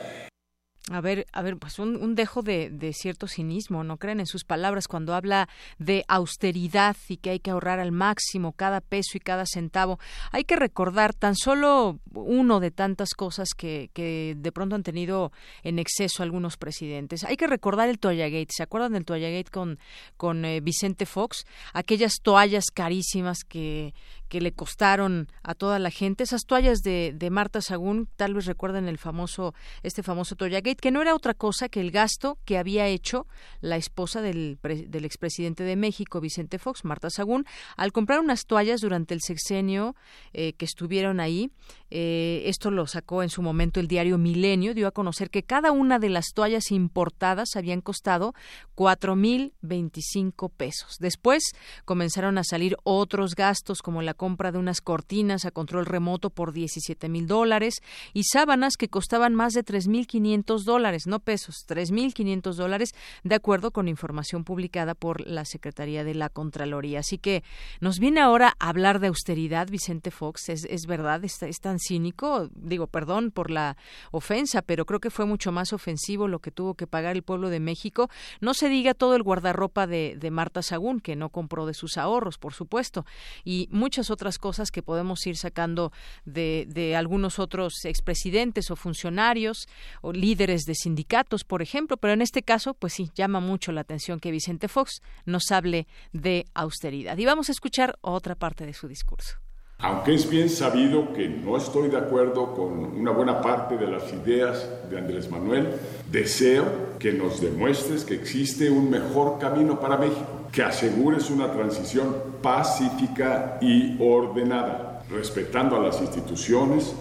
a 0.91 0.99
ver, 0.99 1.25
a 1.33 1.41
ver, 1.41 1.57
pues 1.57 1.79
un, 1.79 2.15
dejo 2.15 2.41
de, 2.41 2.69
de, 2.69 2.93
cierto 2.93 3.27
cinismo, 3.27 3.83
¿no 3.83 3.97
creen 3.97 4.19
en 4.19 4.25
sus 4.25 4.43
palabras 4.43 4.87
cuando 4.87 5.13
habla 5.13 5.47
de 5.79 6.03
austeridad 6.07 6.95
y 7.07 7.17
que 7.17 7.31
hay 7.31 7.39
que 7.39 7.51
ahorrar 7.51 7.79
al 7.79 7.91
máximo 7.91 8.51
cada 8.53 8.81
peso 8.81 9.17
y 9.17 9.19
cada 9.19 9.45
centavo? 9.45 9.99
Hay 10.31 10.43
que 10.43 10.55
recordar 10.55 11.13
tan 11.13 11.35
solo 11.35 11.99
uno 12.13 12.59
de 12.59 12.71
tantas 12.71 13.13
cosas 13.13 13.49
que, 13.55 13.89
que 13.93 14.35
de 14.37 14.51
pronto 14.51 14.75
han 14.75 14.83
tenido 14.83 15.31
en 15.63 15.79
exceso 15.79 16.23
algunos 16.23 16.57
presidentes. 16.57 17.23
Hay 17.23 17.37
que 17.37 17.47
recordar 17.47 17.89
el 17.89 17.99
Toallagate. 17.99 18.47
¿Se 18.49 18.63
acuerdan 18.63 18.93
del 18.93 19.05
Toallagate 19.05 19.51
con, 19.51 19.79
con 20.17 20.45
eh, 20.45 20.59
Vicente 20.59 21.05
Fox? 21.05 21.45
Aquellas 21.73 22.15
toallas 22.21 22.65
carísimas 22.73 23.43
que, 23.43 23.93
que 24.31 24.41
le 24.41 24.53
costaron 24.53 25.27
a 25.43 25.55
toda 25.55 25.77
la 25.77 25.91
gente. 25.91 26.23
Esas 26.23 26.45
toallas 26.45 26.79
de, 26.79 27.13
de 27.13 27.29
Marta 27.29 27.61
Sagún, 27.61 28.07
tal 28.15 28.33
vez 28.33 28.45
recuerden 28.45 28.87
el 28.87 28.97
famoso, 28.97 29.53
este 29.83 30.03
famoso 30.03 30.35
Toyagate, 30.35 30.75
que 30.75 30.91
no 30.91 31.01
era 31.01 31.13
otra 31.21 31.33
cosa 31.35 31.69
que 31.69 31.79
el 31.79 31.91
gasto 31.91 32.39
que 32.45 32.57
había 32.57 32.87
hecho 32.87 33.27
la 33.61 33.77
esposa 33.77 34.23
del, 34.23 34.57
expresidente 34.63 35.63
de 35.63 35.75
México, 35.75 36.19
Vicente 36.19 36.57
Fox, 36.57 36.83
Marta 36.83 37.11
Sagún, 37.11 37.45
al 37.77 37.91
comprar 37.91 38.21
unas 38.21 38.47
toallas 38.47 38.81
durante 38.81 39.13
el 39.13 39.21
sexenio 39.21 39.95
eh, 40.33 40.53
que 40.53 40.65
estuvieron 40.65 41.19
ahí. 41.19 41.51
Eh, 41.91 42.43
esto 42.45 42.71
lo 42.71 42.87
sacó 42.87 43.21
en 43.21 43.29
su 43.29 43.43
momento 43.43 43.79
el 43.79 43.87
diario 43.87 44.17
Milenio, 44.17 44.73
dio 44.73 44.87
a 44.87 44.91
conocer 44.91 45.29
que 45.29 45.43
cada 45.43 45.71
una 45.71 45.99
de 45.99 46.09
las 46.09 46.33
toallas 46.33 46.71
importadas 46.71 47.55
habían 47.55 47.81
costado 47.81 48.33
cuatro 48.73 49.15
mil 49.15 49.53
veinticinco 49.61 50.49
pesos. 50.49 50.97
Después 50.99 51.43
comenzaron 51.85 52.39
a 52.39 52.43
salir 52.43 52.77
otros 52.83 53.35
gastos 53.35 53.83
como 53.83 54.01
la 54.01 54.15
compra 54.15 54.51
de 54.51 54.57
unas 54.57 54.81
cortinas 54.81 55.45
a 55.45 55.51
control 55.51 55.85
remoto 55.85 56.31
por 56.31 56.51
17 56.51 57.09
mil 57.09 57.27
dólares 57.27 57.75
y 58.13 58.23
sábanas 58.23 58.75
que 58.75 58.89
costaban 58.89 59.35
más 59.35 59.53
de 59.53 59.61
3 59.61 59.87
mil 59.87 60.07
500 60.07 60.65
dólares. 60.65 61.03
No 61.11 61.19
pesos, 61.19 61.65
3.500 61.67 62.55
dólares, 62.55 62.95
de 63.23 63.35
acuerdo 63.35 63.71
con 63.71 63.87
información 63.87 64.43
publicada 64.43 64.95
por 64.95 65.27
la 65.27 65.45
Secretaría 65.45 66.03
de 66.03 66.15
la 66.15 66.29
Contraloría. 66.29 66.99
Así 66.99 67.17
que 67.19 67.43
nos 67.81 67.99
viene 67.99 68.21
ahora 68.21 68.55
a 68.59 68.69
hablar 68.69 68.99
de 68.99 69.07
austeridad, 69.07 69.67
Vicente 69.69 70.09
Fox. 70.09 70.49
Es, 70.49 70.65
es 70.65 70.87
verdad, 70.87 71.23
es, 71.23 71.37
tan 71.59 71.77
cínico. 71.79 72.49
Digo, 72.55 72.87
perdón 72.87 73.31
por 73.31 73.51
la 73.51 73.77
ofensa, 74.11 74.61
pero 74.61 74.85
creo 74.85 74.99
que 74.99 75.09
fue 75.09 75.25
mucho 75.25 75.51
más 75.51 75.73
ofensivo 75.73 76.27
lo 76.27 76.39
que 76.39 76.49
tuvo 76.49 76.75
que 76.75 76.87
pagar 76.87 77.15
el 77.15 77.23
pueblo 77.23 77.49
de 77.49 77.59
México. 77.59 78.09
No 78.39 78.53
se 78.53 78.69
diga 78.69 78.93
todo 78.93 79.15
el 79.15 79.23
guardarropa 79.23 79.85
de, 79.85 80.17
Marta 80.31 80.61
Sagún, 80.61 81.01
que 81.01 81.17
no 81.17 81.29
compró 81.29 81.65
de 81.65 81.73
sus 81.73 81.97
ahorros, 81.97 82.37
por 82.37 82.53
supuesto, 82.53 83.05
y 83.43 83.67
muchas 83.69 84.09
otras 84.09 84.37
cosas 84.37 84.71
que 84.71 84.81
podemos 84.81 85.27
ir 85.27 85.35
sacando 85.35 85.91
de 86.23 86.95
algunos 86.95 87.37
otros 87.37 87.83
expresidentes 87.83 88.71
o 88.71 88.77
funcionarios 88.77 89.67
o 90.01 90.13
líderes 90.13 90.63
de 90.63 90.75
sindicatos, 90.75 91.00
por 91.47 91.61
ejemplo, 91.61 91.97
pero 91.97 92.13
en 92.13 92.21
este 92.21 92.43
caso, 92.43 92.73
pues 92.73 92.93
sí, 92.93 93.11
llama 93.15 93.39
mucho 93.39 93.71
la 93.71 93.81
atención 93.81 94.19
que 94.19 94.31
Vicente 94.31 94.67
Fox 94.67 95.01
nos 95.25 95.51
hable 95.51 95.87
de 96.13 96.45
austeridad. 96.53 97.17
Y 97.17 97.25
vamos 97.25 97.49
a 97.49 97.51
escuchar 97.51 97.97
otra 98.01 98.35
parte 98.35 98.65
de 98.65 98.73
su 98.73 98.87
discurso. 98.87 99.37
Aunque 99.83 100.13
es 100.13 100.29
bien 100.29 100.47
sabido 100.47 101.11
que 101.11 101.27
no 101.27 101.57
estoy 101.57 101.89
de 101.89 101.97
acuerdo 101.97 102.53
con 102.53 102.71
una 102.71 103.11
buena 103.11 103.41
parte 103.41 103.77
de 103.77 103.87
las 103.87 104.13
ideas 104.13 104.69
de 104.91 104.97
Andrés 104.99 105.29
Manuel, 105.31 105.69
deseo 106.11 106.99
que 106.99 107.11
nos 107.11 107.41
demuestres 107.41 108.05
que 108.05 108.13
existe 108.13 108.69
un 108.69 108.91
mejor 108.91 109.39
camino 109.39 109.79
para 109.79 109.97
México, 109.97 110.47
que 110.51 110.61
asegures 110.61 111.31
una 111.31 111.51
transición 111.51 112.15
pacífica 112.43 113.57
y 113.59 113.97
ordenada, 113.99 115.01
respetando 115.09 115.75
a 115.77 115.79
las 115.79 115.99
instituciones 115.99 116.93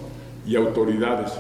y 0.47 0.57
autoridades, 0.57 1.33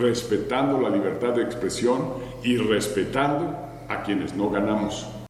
respetando 0.00 0.80
la 0.80 0.90
libertad 0.90 1.34
de 1.34 1.42
expresión 1.42 2.14
y 2.42 2.56
respetando 2.56 3.56
a 3.88 4.02
quienes 4.02 4.34
no 4.34 4.50
ganamos. 4.50 5.21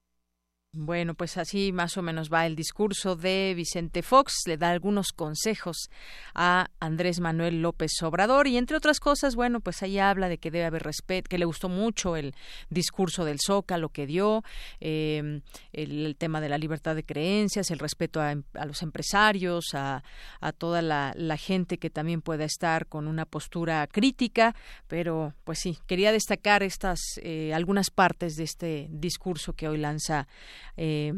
Bueno, 0.74 1.12
pues 1.12 1.36
así 1.36 1.70
más 1.70 1.98
o 1.98 2.02
menos 2.02 2.32
va 2.32 2.46
el 2.46 2.56
discurso 2.56 3.14
de 3.14 3.52
Vicente 3.54 4.02
Fox. 4.02 4.44
Le 4.46 4.56
da 4.56 4.70
algunos 4.70 5.12
consejos 5.12 5.90
a 6.34 6.68
Andrés 6.80 7.20
Manuel 7.20 7.60
López 7.60 7.92
Obrador 8.02 8.46
y 8.46 8.56
entre 8.56 8.78
otras 8.78 8.98
cosas, 8.98 9.34
bueno, 9.36 9.60
pues 9.60 9.82
ahí 9.82 9.98
habla 9.98 10.30
de 10.30 10.38
que 10.38 10.50
debe 10.50 10.64
haber 10.64 10.82
respeto, 10.82 11.28
que 11.28 11.36
le 11.36 11.44
gustó 11.44 11.68
mucho 11.68 12.16
el 12.16 12.34
discurso 12.70 13.26
del 13.26 13.38
Zócalo 13.38 13.90
que 13.90 14.06
dio, 14.06 14.44
eh, 14.80 15.42
el, 15.74 16.16
tema 16.16 16.40
de 16.40 16.48
la 16.48 16.56
libertad 16.56 16.96
de 16.96 17.04
creencias, 17.04 17.70
el 17.70 17.78
respeto 17.78 18.22
a, 18.22 18.34
los 18.64 18.82
empresarios, 18.82 19.74
a, 19.74 20.02
a 20.40 20.52
toda 20.52 20.80
la, 20.80 21.12
la, 21.16 21.36
gente 21.36 21.76
que 21.76 21.90
también 21.90 22.22
pueda 22.22 22.46
estar 22.46 22.86
con 22.86 23.08
una 23.08 23.26
postura 23.26 23.86
crítica, 23.88 24.56
pero 24.88 25.34
pues 25.44 25.58
sí, 25.58 25.76
quería 25.86 26.12
destacar 26.12 26.62
estas 26.62 26.98
eh, 27.22 27.52
algunas 27.52 27.90
partes 27.90 28.36
de 28.36 28.44
este 28.44 28.88
discurso 28.90 29.52
que 29.52 29.68
hoy 29.68 29.76
lanza 29.76 30.28
eh, 30.76 31.12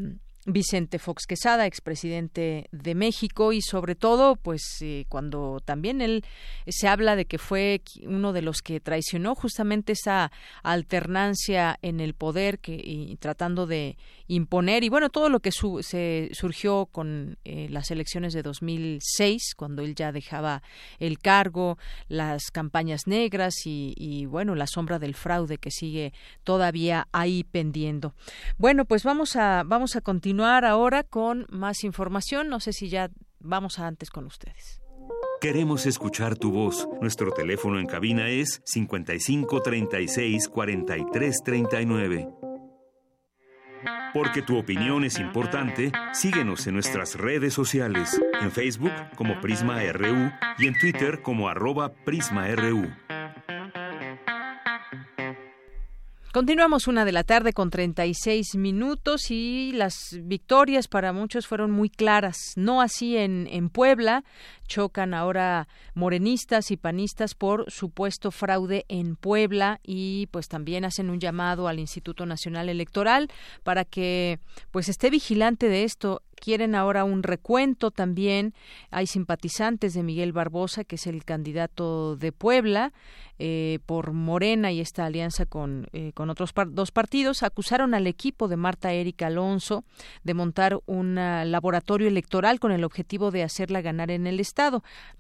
Vicente 0.47 0.99
Fox 0.99 1.25
Quesada, 1.27 1.67
expresidente 1.67 2.69
de 2.71 2.95
México, 2.95 3.53
y 3.53 3.63
sobre 3.63 3.95
todo, 3.95 4.37
pues 4.37 4.63
eh, 4.83 5.07
cuando 5.09 5.61
también 5.65 6.03
él 6.03 6.23
se 6.67 6.87
habla 6.87 7.17
de 7.17 7.25
que 7.25 7.39
fue 7.39 7.83
uno 8.03 8.35
de 8.35 8.43
los 8.43 8.61
que 8.61 8.79
traicionó 8.81 9.35
justamente 9.35 9.93
esa 9.93 10.31
alternancia 10.63 11.79
en 11.81 12.01
el 12.01 12.13
poder 12.13 12.59
que 12.59 12.75
y 12.75 13.17
tratando 13.17 13.67
de 13.67 13.97
imponer 14.27 14.85
y 14.85 14.89
bueno 14.89 15.11
todo 15.11 15.29
lo 15.29 15.41
que 15.41 15.53
su, 15.53 15.83
se 15.83 16.31
surgió 16.33 16.87
con 16.87 17.39
eh, 17.45 17.69
las 17.71 17.91
elecciones 17.91 18.33
de 18.33 18.43
2006 18.43 19.55
cuando 19.57 19.83
él 19.83 19.95
ya 19.95 20.13
dejaba 20.13 20.63
el 20.99 21.19
cargo 21.19 21.79
las 22.09 22.51
campañas 22.51 23.07
negras 23.07 23.67
y, 23.67 23.95
y 23.97 24.27
bueno 24.27 24.55
la 24.55 24.67
sombra 24.67 24.99
del 24.99 25.15
fraude 25.15 25.59
que 25.59 25.71
sigue 25.71 26.13
todavía 26.43 27.09
ahí 27.13 27.45
pendiendo 27.45 28.15
bueno 28.57 28.85
pues 28.85 29.05
vamos 29.05 29.37
a 29.37 29.63
vamos 29.65 29.97
a 29.97 30.01
continuar 30.01 30.65
ahora 30.65 31.03
con 31.03 31.47
más 31.51 31.85
información 31.85 32.49
no 32.49 32.61
sé 32.61 32.73
si 32.73 32.89
ya 32.89 33.11
vamos 33.41 33.79
a 33.79 33.87
antes 33.87 34.11
con 34.11 34.25
ustedes 34.27 34.81
Queremos 35.41 35.85
escuchar 35.85 36.37
tu 36.39 36.51
voz. 36.53 36.89
Nuestro 37.03 37.31
teléfono 37.31 37.79
en 37.79 37.87
cabina 37.87 38.31
es 38.31 38.63
55 38.65 39.61
36 39.61 40.49
43 40.49 41.43
39. 41.45 42.44
Porque 44.13 44.43
tu 44.43 44.57
opinión 44.57 45.05
es 45.05 45.19
importante, 45.19 45.93
síguenos 46.13 46.67
en 46.67 46.75
nuestras 46.75 47.17
redes 47.17 47.55
sociales, 47.55 48.21
en 48.41 48.53
Facebook 48.53 48.93
como 49.17 49.41
Prisma 49.41 49.81
RU 49.93 50.31
y 50.59 50.67
en 50.67 50.79
Twitter 50.79 51.23
como 51.23 51.49
arroba 51.49 51.93
PrismaRU. 52.05 52.91
Continuamos 56.35 56.89
una 56.89 57.05
de 57.05 57.13
la 57.13 57.23
tarde 57.23 57.53
con 57.53 57.71
36 57.71 58.57
minutos 58.57 59.31
y 59.31 59.71
las 59.73 60.19
victorias 60.21 60.89
para 60.89 61.13
muchos 61.13 61.47
fueron 61.47 61.71
muy 61.71 61.89
claras. 61.89 62.37
No 62.57 62.81
así 62.81 63.17
en, 63.17 63.47
en 63.53 63.71
Puebla. 63.71 64.25
Chocan 64.67 65.15
ahora 65.15 65.69
morenistas 65.95 66.71
y 66.71 66.77
panistas 66.77 67.35
por 67.35 67.71
supuesto 67.71 68.31
fraude 68.31 68.85
en 68.89 69.17
Puebla 69.17 69.81
y 69.83 70.29
pues 70.31 70.49
también 70.49 70.85
hacen 70.85 71.11
un 71.11 71.21
llamado 71.21 71.69
al 71.69 71.79
Instituto 71.79 72.27
Nacional 72.27 72.69
Electoral 72.69 73.29
para 73.63 73.85
que 73.85 74.39
pues 74.71 74.89
esté 74.89 75.11
vigilante 75.11 75.69
de 75.69 75.85
esto 75.85 76.23
quieren 76.35 76.75
ahora 76.75 77.05
un 77.05 77.23
recuento 77.23 77.91
también. 77.91 78.53
Hay 78.91 79.07
simpatizantes 79.07 79.95
de 79.95 80.03
Miguel 80.03 80.33
Barbosa, 80.33 80.85
que 80.85 80.97
es 80.97 81.07
el 81.07 81.25
candidato 81.25 82.17
de 82.17 82.33
Puebla 82.33 82.93
eh, 83.39 83.79
por 83.87 84.13
Morena 84.13 84.71
y 84.71 84.81
esta 84.81 85.07
alianza 85.07 85.47
con, 85.47 85.89
eh, 85.93 86.13
con 86.13 86.31
otros 86.31 86.53
dos 86.69 86.91
partidos. 86.91 87.43
Acusaron 87.43 87.95
al 87.95 88.07
equipo 88.07 88.49
de 88.49 88.57
Marta 88.57 88.93
Erika 88.93 89.29
Alonso 89.29 89.85
de 90.23 90.35
montar 90.35 90.79
un 90.87 91.15
laboratorio 91.15 92.09
electoral 92.09 92.61
con 92.61 92.73
el 92.73 92.85
objetivo 92.85 93.31
de 93.31 93.43
hacerla 93.43 93.81
ganar 93.81 94.11
en 94.11 94.27
el 94.27 94.39
Estado. 94.39 94.54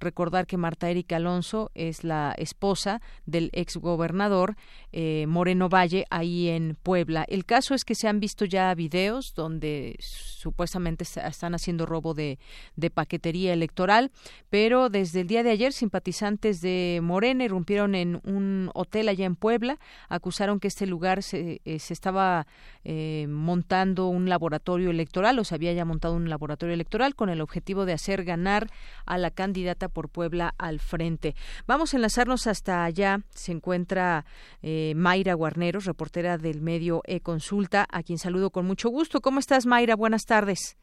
Recordar 0.00 0.46
que 0.46 0.56
Marta 0.56 0.90
Erika 0.90 1.16
Alonso 1.16 1.70
es 1.74 2.04
la 2.04 2.34
esposa 2.38 3.00
del 3.26 3.50
exgobernador 3.52 4.56
eh, 4.92 5.26
Moreno 5.26 5.68
Valle 5.68 6.06
ahí 6.10 6.48
en 6.48 6.76
Puebla. 6.82 7.24
El 7.28 7.44
caso 7.44 7.74
es 7.74 7.84
que 7.84 7.94
se 7.94 8.06
han 8.06 8.20
visto 8.20 8.44
ya 8.44 8.74
videos 8.74 9.34
donde 9.34 9.96
supuestamente 9.98 11.04
están 11.04 11.54
haciendo 11.54 11.86
robo 11.86 12.14
de, 12.14 12.38
de 12.76 12.90
paquetería 12.90 13.52
electoral, 13.52 14.10
pero 14.50 14.88
desde 14.88 15.22
el 15.22 15.26
día 15.26 15.42
de 15.42 15.50
ayer 15.50 15.72
simpatizantes 15.72 16.60
de 16.60 17.00
Morena 17.02 17.44
irrumpieron 17.44 17.94
en 17.94 18.20
un 18.24 18.70
hotel 18.74 19.08
allá 19.08 19.26
en 19.26 19.36
Puebla, 19.36 19.78
acusaron 20.08 20.60
que 20.60 20.68
este 20.68 20.86
lugar 20.86 21.22
se, 21.22 21.60
eh, 21.64 21.78
se 21.78 21.92
estaba 21.92 22.46
eh, 22.84 23.26
montando 23.28 24.06
un 24.08 24.28
laboratorio 24.28 24.90
electoral 24.90 25.38
o 25.38 25.44
se 25.44 25.54
había 25.54 25.72
ya 25.72 25.84
montado 25.84 26.14
un 26.14 26.28
laboratorio 26.28 26.74
electoral 26.74 27.14
con 27.14 27.30
el 27.30 27.40
objetivo 27.40 27.84
de 27.84 27.94
hacer 27.94 28.24
ganar 28.24 28.70
a 29.06 29.18
la 29.18 29.23
candidata 29.30 29.88
por 29.88 30.08
Puebla 30.08 30.54
al 30.58 30.80
frente. 30.80 31.34
Vamos 31.66 31.92
a 31.92 31.96
enlazarnos 31.96 32.46
hasta 32.46 32.84
allá. 32.84 33.20
Se 33.30 33.52
encuentra 33.52 34.24
eh, 34.62 34.94
Mayra 34.96 35.34
Guarneros, 35.34 35.84
reportera 35.84 36.38
del 36.38 36.60
medio 36.60 37.02
E-Consulta, 37.06 37.87
a 37.90 38.02
quien 38.02 38.18
saludo 38.18 38.50
con 38.50 38.66
mucho 38.66 38.88
gusto. 38.88 39.20
¿Cómo 39.20 39.38
estás, 39.38 39.66
Mayra? 39.66 39.96
Buenas 39.96 40.24
tardes. 40.24 40.76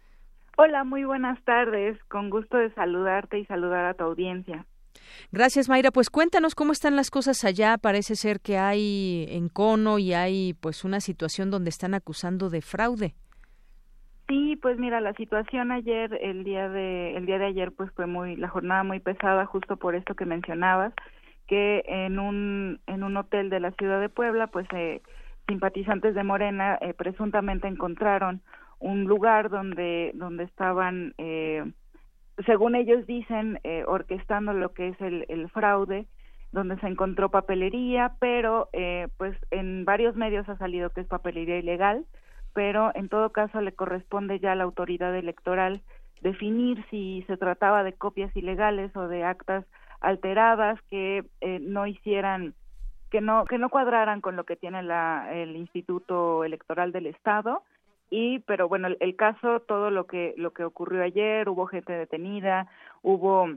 Hola, 0.57 0.83
muy 0.83 1.05
buenas 1.05 1.41
tardes. 1.43 1.97
Con 2.09 2.29
gusto 2.29 2.57
de 2.57 2.73
saludarte 2.73 3.39
y 3.39 3.45
saludar 3.45 3.85
a 3.85 3.93
tu 3.93 4.03
audiencia. 4.03 4.65
Gracias, 5.31 5.69
Mayra. 5.69 5.91
Pues 5.91 6.09
cuéntanos 6.09 6.55
cómo 6.55 6.71
están 6.71 6.95
las 6.95 7.09
cosas 7.09 7.43
allá. 7.43 7.77
Parece 7.77 8.15
ser 8.15 8.39
que 8.41 8.57
hay 8.57 9.25
encono 9.29 9.99
y 9.99 10.13
hay 10.13 10.53
pues 10.53 10.83
una 10.83 10.99
situación 10.99 11.51
donde 11.51 11.69
están 11.69 11.93
acusando 11.93 12.49
de 12.49 12.61
fraude. 12.61 13.15
Sí, 14.31 14.55
pues 14.55 14.77
mira, 14.79 15.01
la 15.01 15.13
situación 15.15 15.73
ayer, 15.73 16.17
el 16.21 16.45
día 16.45 16.69
de 16.69 17.17
el 17.17 17.25
día 17.25 17.37
de 17.37 17.47
ayer 17.47 17.73
pues 17.73 17.91
fue 17.91 18.07
muy 18.07 18.37
la 18.37 18.47
jornada 18.47 18.81
muy 18.81 19.01
pesada 19.01 19.45
justo 19.45 19.75
por 19.75 19.93
esto 19.93 20.15
que 20.15 20.23
mencionabas, 20.23 20.93
que 21.47 21.83
en 21.85 22.17
un 22.17 22.79
en 22.87 23.03
un 23.03 23.17
hotel 23.17 23.49
de 23.49 23.59
la 23.59 23.71
ciudad 23.71 23.99
de 23.99 24.07
Puebla 24.07 24.47
pues 24.47 24.65
eh, 24.71 25.01
simpatizantes 25.49 26.15
de 26.15 26.23
Morena 26.23 26.77
eh, 26.79 26.93
presuntamente 26.93 27.67
encontraron 27.67 28.41
un 28.79 29.03
lugar 29.03 29.49
donde 29.49 30.11
donde 30.13 30.45
estaban 30.45 31.13
eh, 31.17 31.69
según 32.45 32.75
ellos 32.75 33.05
dicen 33.05 33.59
eh, 33.65 33.83
orquestando 33.85 34.53
lo 34.53 34.73
que 34.73 34.87
es 34.87 35.01
el, 35.01 35.25
el, 35.27 35.49
fraude 35.49 36.07
donde 36.53 36.79
se 36.79 36.87
encontró 36.87 37.31
papelería 37.31 38.13
pero 38.21 38.69
eh, 38.71 39.09
pues 39.17 39.37
en 39.51 39.83
varios 39.83 40.15
medios 40.15 40.47
ha 40.47 40.57
salido 40.57 40.89
que 40.91 41.01
es 41.01 41.07
papelería 41.07 41.57
ilegal 41.57 42.05
pero 42.53 42.91
en 42.95 43.09
todo 43.09 43.31
caso 43.31 43.61
le 43.61 43.73
corresponde 43.73 44.39
ya 44.39 44.51
a 44.53 44.55
la 44.55 44.63
autoridad 44.63 45.15
electoral 45.15 45.81
definir 46.21 46.85
si 46.89 47.23
se 47.27 47.37
trataba 47.37 47.83
de 47.83 47.93
copias 47.93 48.35
ilegales 48.35 48.95
o 48.95 49.07
de 49.07 49.23
actas 49.23 49.65
alteradas 49.99 50.79
que 50.89 51.25
eh, 51.41 51.59
no 51.61 51.87
hicieran 51.87 52.53
que 53.09 53.21
no 53.21 53.45
que 53.45 53.57
no 53.57 53.69
cuadraran 53.69 54.21
con 54.21 54.35
lo 54.35 54.45
que 54.45 54.55
tiene 54.55 54.83
la, 54.83 55.29
el 55.33 55.55
Instituto 55.55 56.43
Electoral 56.43 56.91
del 56.91 57.07
Estado. 57.07 57.63
Y 58.09 58.39
pero 58.39 58.67
bueno 58.67 58.89
el, 58.99 59.15
caso 59.15 59.61
todo 59.61 59.89
lo 59.89 60.05
que 60.05 60.33
lo 60.37 60.51
que 60.51 60.63
ocurrió 60.63 61.03
ayer 61.03 61.47
hubo 61.49 61.65
gente 61.65 61.93
detenida 61.93 62.67
hubo 63.01 63.47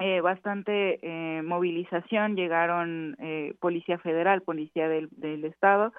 eh, 0.00 0.20
bastante 0.20 1.00
eh, 1.02 1.42
movilización, 1.42 2.36
llegaron 2.36 3.16
eh, 3.18 3.54
Policía 3.58 3.98
Federal, 3.98 4.42
Policía 4.42 4.88
del, 4.88 5.08
del 5.10 5.44
Estado, 5.44 5.92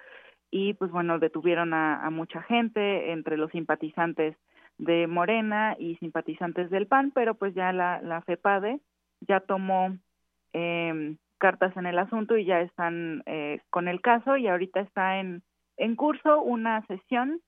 y 0.51 0.73
pues 0.73 0.91
bueno, 0.91 1.19
detuvieron 1.19 1.73
a, 1.73 2.05
a, 2.05 2.09
mucha 2.09 2.41
gente 2.43 3.11
entre 3.11 3.37
los 3.37 3.51
simpatizantes 3.51 4.35
de 4.77 5.07
Morena 5.07 5.75
y 5.77 5.95
simpatizantes 5.97 6.69
del 6.69 6.87
PAN, 6.87 7.11
pero 7.11 7.35
pues 7.35 7.53
ya 7.53 7.71
la, 7.73 8.01
la 8.01 8.21
FEPADE 8.21 8.79
ya 9.21 9.41
tomó 9.41 9.97
eh, 10.53 11.15
cartas 11.37 11.75
en 11.77 11.85
el 11.85 11.99
asunto 11.99 12.37
y 12.37 12.45
ya 12.45 12.61
están 12.61 13.23
eh, 13.25 13.61
con 13.69 13.87
el 13.87 14.01
caso 14.01 14.37
y 14.37 14.47
ahorita 14.47 14.79
está 14.81 15.19
en, 15.19 15.43
en 15.77 15.95
curso 15.95 16.41
una 16.41 16.85
sesión 16.87 17.41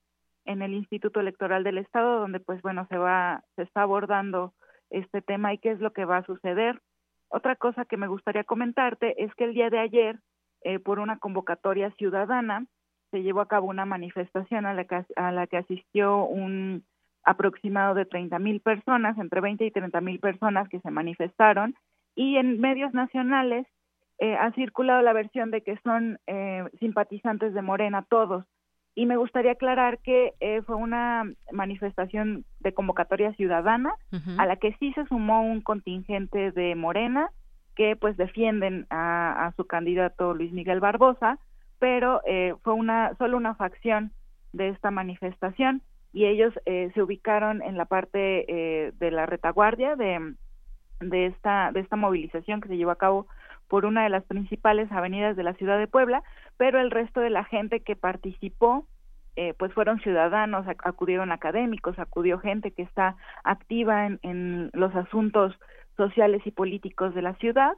en 0.44 0.62
el 0.62 0.74
Instituto 0.74 1.20
Electoral 1.20 1.64
del 1.64 1.78
Estado 1.78 2.20
donde 2.20 2.40
pues 2.40 2.60
bueno 2.62 2.86
se 2.88 2.98
va 2.98 3.44
se 3.56 3.62
está 3.62 3.82
abordando 3.82 4.54
este 4.90 5.22
tema 5.22 5.54
y 5.54 5.58
qué 5.58 5.70
es 5.70 5.80
lo 5.80 5.92
que 5.92 6.04
va 6.04 6.18
a 6.18 6.26
suceder. 6.26 6.80
Otra 7.28 7.56
cosa 7.56 7.84
que 7.86 7.96
me 7.96 8.08
gustaría 8.08 8.44
comentarte 8.44 9.22
es 9.22 9.34
que 9.34 9.44
el 9.44 9.54
día 9.54 9.70
de 9.70 9.78
ayer 9.78 10.18
eh, 10.64 10.78
por 10.78 10.98
una 10.98 11.18
convocatoria 11.18 11.90
ciudadana 11.92 12.66
se 13.12 13.22
llevó 13.22 13.40
a 13.42 13.46
cabo 13.46 13.68
una 13.68 13.84
manifestación 13.84 14.66
a 14.66 14.74
la 14.74 14.84
que, 14.84 15.04
a 15.14 15.30
la 15.30 15.46
que 15.46 15.58
asistió 15.58 16.24
un 16.24 16.82
aproximado 17.22 17.94
de 17.94 18.06
30 18.06 18.38
mil 18.40 18.60
personas, 18.60 19.16
entre 19.18 19.40
20 19.40 19.64
y 19.64 19.70
30 19.70 20.00
mil 20.00 20.18
personas 20.18 20.68
que 20.68 20.80
se 20.80 20.90
manifestaron 20.90 21.76
y 22.16 22.36
en 22.36 22.58
medios 22.58 22.92
nacionales 22.94 23.66
eh, 24.18 24.34
ha 24.34 24.50
circulado 24.52 25.02
la 25.02 25.12
versión 25.12 25.50
de 25.50 25.62
que 25.62 25.76
son 25.84 26.18
eh, 26.26 26.64
simpatizantes 26.80 27.54
de 27.54 27.62
Morena 27.62 28.04
todos 28.08 28.44
y 28.94 29.06
me 29.06 29.16
gustaría 29.16 29.52
aclarar 29.52 29.98
que 29.98 30.32
eh, 30.40 30.62
fue 30.62 30.76
una 30.76 31.24
manifestación 31.50 32.44
de 32.60 32.74
convocatoria 32.74 33.32
ciudadana 33.34 33.94
uh 34.12 34.16
-huh. 34.16 34.36
a 34.38 34.46
la 34.46 34.56
que 34.56 34.74
sí 34.78 34.92
se 34.94 35.06
sumó 35.06 35.42
un 35.42 35.60
contingente 35.60 36.50
de 36.50 36.74
Morena 36.74 37.30
que 37.76 37.96
pues 37.96 38.16
defienden 38.16 38.86
a, 38.90 39.46
a 39.46 39.52
su 39.52 39.64
candidato 39.66 40.34
Luis 40.34 40.52
Miguel 40.52 40.80
Barbosa 40.80 41.38
pero 41.82 42.20
eh, 42.24 42.54
fue 42.62 42.74
una 42.74 43.12
solo 43.18 43.36
una 43.36 43.56
facción 43.56 44.12
de 44.52 44.68
esta 44.68 44.92
manifestación 44.92 45.82
y 46.12 46.26
ellos 46.26 46.54
eh, 46.64 46.92
se 46.94 47.02
ubicaron 47.02 47.60
en 47.60 47.76
la 47.76 47.86
parte 47.86 48.44
eh, 48.46 48.92
de 49.00 49.10
la 49.10 49.26
retaguardia 49.26 49.96
de, 49.96 50.34
de 51.00 51.26
esta 51.26 51.72
de 51.72 51.80
esta 51.80 51.96
movilización 51.96 52.60
que 52.60 52.68
se 52.68 52.76
llevó 52.76 52.92
a 52.92 52.98
cabo 52.98 53.26
por 53.66 53.84
una 53.84 54.04
de 54.04 54.10
las 54.10 54.22
principales 54.22 54.92
avenidas 54.92 55.36
de 55.36 55.42
la 55.42 55.54
ciudad 55.54 55.76
de 55.76 55.88
Puebla, 55.88 56.22
pero 56.56 56.80
el 56.80 56.92
resto 56.92 57.18
de 57.18 57.30
la 57.30 57.42
gente 57.42 57.80
que 57.80 57.96
participó 57.96 58.86
eh, 59.34 59.52
pues 59.58 59.72
fueron 59.72 59.98
ciudadanos, 60.02 60.64
acudieron 60.68 61.32
académicos, 61.32 61.98
acudió 61.98 62.38
gente 62.38 62.70
que 62.70 62.82
está 62.82 63.16
activa 63.42 64.06
en, 64.06 64.20
en 64.22 64.70
los 64.72 64.94
asuntos 64.94 65.58
sociales 65.96 66.42
y 66.44 66.52
políticos 66.52 67.12
de 67.12 67.22
la 67.22 67.34
ciudad, 67.38 67.72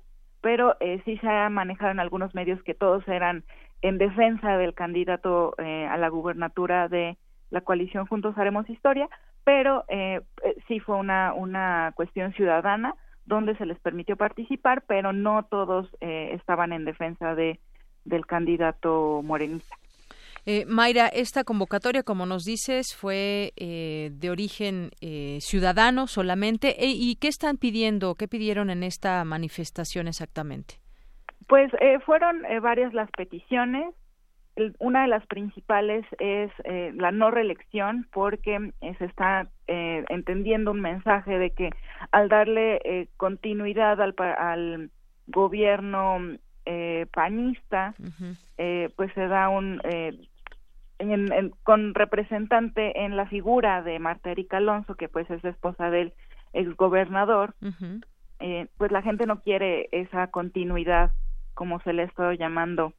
pero 0.44 0.76
eh, 0.80 1.00
sí 1.06 1.16
se 1.16 1.26
ha 1.26 1.48
manejado 1.48 1.90
en 1.90 2.00
algunos 2.00 2.34
medios 2.34 2.62
que 2.64 2.74
todos 2.74 3.08
eran 3.08 3.44
en 3.84 3.98
defensa 3.98 4.56
del 4.56 4.72
candidato 4.72 5.54
eh, 5.58 5.86
a 5.86 5.98
la 5.98 6.08
gubernatura 6.08 6.88
de 6.88 7.18
la 7.50 7.60
coalición 7.60 8.06
Juntos 8.06 8.36
Haremos 8.38 8.68
Historia, 8.70 9.10
pero 9.44 9.84
eh, 9.88 10.22
eh, 10.42 10.56
sí 10.66 10.80
fue 10.80 10.96
una, 10.96 11.34
una 11.34 11.92
cuestión 11.94 12.32
ciudadana 12.32 12.94
donde 13.26 13.54
se 13.56 13.66
les 13.66 13.78
permitió 13.78 14.16
participar, 14.16 14.84
pero 14.86 15.12
no 15.12 15.44
todos 15.44 15.86
eh, 16.00 16.30
estaban 16.32 16.72
en 16.72 16.86
defensa 16.86 17.34
de 17.34 17.60
del 18.06 18.26
candidato 18.26 19.22
morenista. 19.22 19.74
Eh, 20.46 20.66
Mayra, 20.66 21.08
esta 21.08 21.42
convocatoria, 21.44 22.02
como 22.02 22.26
nos 22.26 22.44
dices, 22.44 22.94
fue 22.94 23.54
eh, 23.56 24.10
de 24.12 24.30
origen 24.30 24.90
eh, 25.00 25.38
ciudadano 25.40 26.06
solamente. 26.06 26.76
¿Y 26.78 27.16
qué 27.16 27.28
están 27.28 27.56
pidiendo? 27.56 28.14
¿Qué 28.14 28.28
pidieron 28.28 28.68
en 28.68 28.82
esta 28.82 29.24
manifestación 29.24 30.06
exactamente? 30.06 30.83
Pues 31.46 31.70
fueron 32.04 32.42
varias 32.62 32.94
las 32.94 33.10
peticiones 33.10 33.94
una 34.78 35.02
de 35.02 35.08
las 35.08 35.26
principales 35.26 36.04
es 36.18 36.50
eh, 36.64 36.92
la 36.94 37.10
no 37.10 37.30
reelección 37.30 38.06
porque 38.12 38.72
eh, 38.80 38.94
se 38.98 39.06
está 39.06 39.48
eh, 39.66 40.04
entendiendo 40.08 40.70
un 40.70 40.80
mensaje 40.80 41.38
de 41.38 41.50
que 41.50 41.70
al 42.12 42.28
darle 42.28 42.80
eh, 42.84 43.08
continuidad 43.16 44.00
al, 44.00 44.14
al 44.18 44.90
gobierno 45.26 46.18
panista 47.12 47.94
uh 47.98 48.04
-huh. 48.04 48.92
pues 48.96 49.12
se 49.12 49.28
da 49.28 49.50
un 49.50 49.82
en, 50.98 51.30
en, 51.32 51.50
con 51.62 51.92
representante 51.94 53.04
en 53.04 53.16
la 53.16 53.26
figura 53.26 53.82
de 53.82 53.98
Marta 53.98 54.30
Erika 54.30 54.56
Alonso 54.56 54.94
que 54.94 55.10
pues 55.10 55.28
es 55.30 55.44
esposa 55.44 55.90
del 55.90 56.14
exgobernador 56.54 57.54
uh 57.60 57.66
-huh. 57.68 58.68
pues 58.78 58.92
la 58.92 59.02
gente 59.02 59.26
no 59.26 59.42
quiere 59.42 59.88
esa 59.92 60.28
continuidad 60.28 61.10
como 61.54 61.80
se 61.80 61.92
le 61.92 62.02
ha 62.02 62.06
estado 62.06 62.32
llamando 62.32 62.92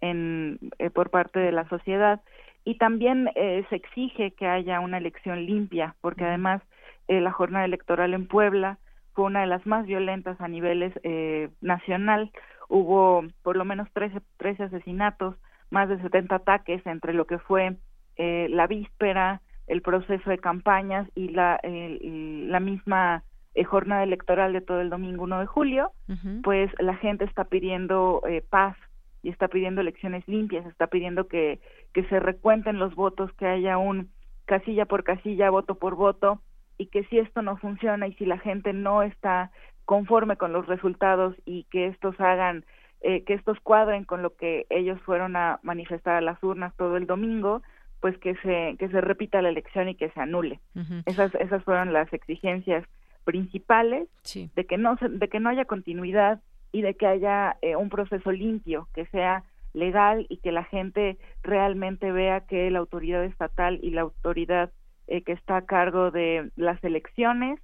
en, 0.00 0.58
eh, 0.78 0.90
por 0.90 1.10
parte 1.10 1.38
de 1.38 1.52
la 1.52 1.68
sociedad. 1.68 2.20
Y 2.64 2.76
también 2.76 3.30
eh, 3.34 3.64
se 3.70 3.76
exige 3.76 4.32
que 4.32 4.46
haya 4.46 4.80
una 4.80 4.98
elección 4.98 5.46
limpia 5.46 5.94
porque 6.00 6.24
además 6.24 6.62
eh, 7.08 7.20
la 7.22 7.32
jornada 7.32 7.64
electoral 7.64 8.12
en 8.12 8.26
Puebla 8.26 8.78
fue 9.14 9.24
una 9.24 9.40
de 9.40 9.46
las 9.46 9.66
más 9.66 9.86
violentas 9.86 10.38
a 10.40 10.46
niveles 10.46 10.92
eh, 11.02 11.48
nacional. 11.62 12.30
Hubo 12.68 13.24
por 13.42 13.56
lo 13.56 13.64
menos 13.64 13.88
13, 13.94 14.20
13 14.36 14.64
asesinatos 14.64 15.34
más 15.70 15.88
de 15.88 16.00
70 16.00 16.34
ataques 16.34 16.86
entre 16.86 17.14
lo 17.14 17.26
que 17.26 17.38
fue 17.38 17.76
eh, 18.16 18.46
la 18.50 18.66
víspera 18.66 19.40
el 19.66 19.82
proceso 19.82 20.30
de 20.30 20.38
campañas 20.38 21.06
y 21.14 21.28
la 21.28 21.60
la 21.62 22.60
misma 22.60 23.22
eh, 23.58 23.64
jornada 23.64 24.04
electoral 24.04 24.52
de 24.52 24.60
todo 24.60 24.80
el 24.80 24.88
domingo 24.88 25.24
1 25.24 25.40
de 25.40 25.46
julio 25.46 25.90
uh 26.08 26.12
-huh. 26.12 26.42
pues 26.42 26.70
la 26.78 26.94
gente 26.94 27.24
está 27.24 27.44
pidiendo 27.44 28.22
eh, 28.28 28.40
paz 28.48 28.76
y 29.22 29.30
está 29.30 29.48
pidiendo 29.48 29.80
elecciones 29.80 30.26
limpias, 30.28 30.64
está 30.66 30.86
pidiendo 30.86 31.26
que, 31.26 31.58
que 31.92 32.04
se 32.04 32.20
recuenten 32.20 32.78
los 32.78 32.94
votos, 32.94 33.32
que 33.32 33.46
haya 33.46 33.76
un 33.76 34.10
casilla 34.44 34.86
por 34.86 35.02
casilla, 35.02 35.50
voto 35.50 35.74
por 35.74 35.96
voto, 35.96 36.40
y 36.78 36.86
que 36.86 37.02
si 37.04 37.18
esto 37.18 37.42
no 37.42 37.56
funciona 37.56 38.06
y 38.06 38.14
si 38.14 38.26
la 38.26 38.38
gente 38.38 38.72
no 38.72 39.02
está 39.02 39.50
conforme 39.84 40.36
con 40.36 40.52
los 40.52 40.66
resultados 40.66 41.34
y 41.44 41.64
que 41.64 41.86
estos 41.86 42.14
hagan, 42.20 42.64
eh, 43.00 43.24
que 43.24 43.34
estos 43.34 43.58
cuadren 43.60 44.04
con 44.04 44.22
lo 44.22 44.36
que 44.36 44.66
ellos 44.70 45.00
fueron 45.02 45.34
a 45.34 45.58
manifestar 45.64 46.14
a 46.14 46.20
las 46.20 46.40
urnas 46.44 46.76
todo 46.76 46.96
el 46.96 47.06
domingo, 47.06 47.62
pues 48.00 48.16
que 48.18 48.36
se, 48.36 48.76
que 48.78 48.88
se 48.88 49.00
repita 49.00 49.42
la 49.42 49.48
elección 49.48 49.88
y 49.88 49.96
que 49.96 50.10
se 50.10 50.20
anule. 50.20 50.60
Uh 50.76 50.80
-huh. 50.80 51.02
Esas, 51.06 51.34
esas 51.34 51.64
fueron 51.64 51.92
las 51.92 52.12
exigencias 52.12 52.84
principales 53.28 54.08
sí. 54.22 54.50
de 54.56 54.64
que 54.64 54.78
no 54.78 54.96
de 54.98 55.28
que 55.28 55.38
no 55.38 55.50
haya 55.50 55.66
continuidad 55.66 56.40
y 56.72 56.80
de 56.80 56.94
que 56.94 57.06
haya 57.06 57.58
eh, 57.60 57.76
un 57.76 57.90
proceso 57.90 58.32
limpio, 58.32 58.88
que 58.94 59.04
sea 59.08 59.44
legal 59.74 60.24
y 60.30 60.38
que 60.38 60.50
la 60.50 60.64
gente 60.64 61.18
realmente 61.42 62.10
vea 62.10 62.46
que 62.46 62.70
la 62.70 62.78
autoridad 62.78 63.22
estatal 63.24 63.80
y 63.82 63.90
la 63.90 64.00
autoridad 64.00 64.70
eh, 65.08 65.20
que 65.24 65.32
está 65.32 65.58
a 65.58 65.66
cargo 65.66 66.10
de 66.10 66.50
las 66.56 66.82
elecciones 66.82 67.60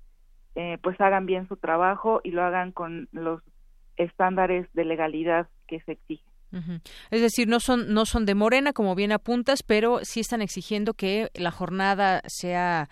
eh, 0.55 0.77
pues 0.83 1.01
hagan 1.01 1.25
bien 1.25 1.49
su 1.49 1.57
trabajo 1.57 2.21
y 2.23 2.33
lo 2.33 2.43
hagan 2.43 2.71
con 2.71 3.09
los 3.13 3.41
estándares 3.97 4.71
de 4.75 4.85
legalidad 4.85 5.49
que 5.67 5.81
se 5.81 5.93
exigen. 5.93 6.34
Es 7.11 7.21
decir, 7.21 7.49
no 7.49 7.61
son 7.61 7.93
no 7.93 8.05
son 8.07 8.27
de 8.27 8.35
Morena, 8.35 8.73
como 8.73 8.95
bien 8.95 9.13
apuntas, 9.13 9.63
pero 9.63 10.01
sí 10.03 10.21
están 10.21 10.43
exigiendo 10.43 10.95
que 10.95 11.31
la 11.35 11.51
jornada 11.51 12.23
sea 12.27 12.89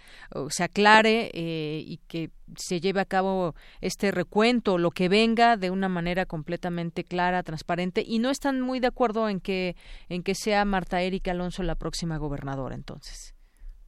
se 0.49 0.65
aclare 0.65 1.31
eh, 1.35 1.83
y 1.87 1.99
que 2.09 2.31
se 2.57 2.81
lleve 2.81 3.01
a 3.01 3.05
cabo 3.05 3.55
este 3.81 4.11
recuento, 4.11 4.79
lo 4.79 4.91
que 4.91 5.09
venga 5.09 5.57
de 5.57 5.71
una 5.71 5.89
manera 5.89 6.27
completamente 6.27 7.05
clara, 7.05 7.43
transparente, 7.43 8.03
y 8.07 8.19
no 8.19 8.31
están 8.31 8.61
muy 8.61 8.81
de 8.81 8.89
acuerdo 8.89 9.29
en 9.29 9.41
que 9.41 9.75
en 10.09 10.23
que 10.23 10.35
sea 10.35 10.65
Marta 10.65 11.01
Erika 11.01 11.31
Alonso 11.31 11.63
la 11.63 11.77
próxima 11.77 12.19
gobernadora, 12.19 12.75
entonces. 12.75 13.35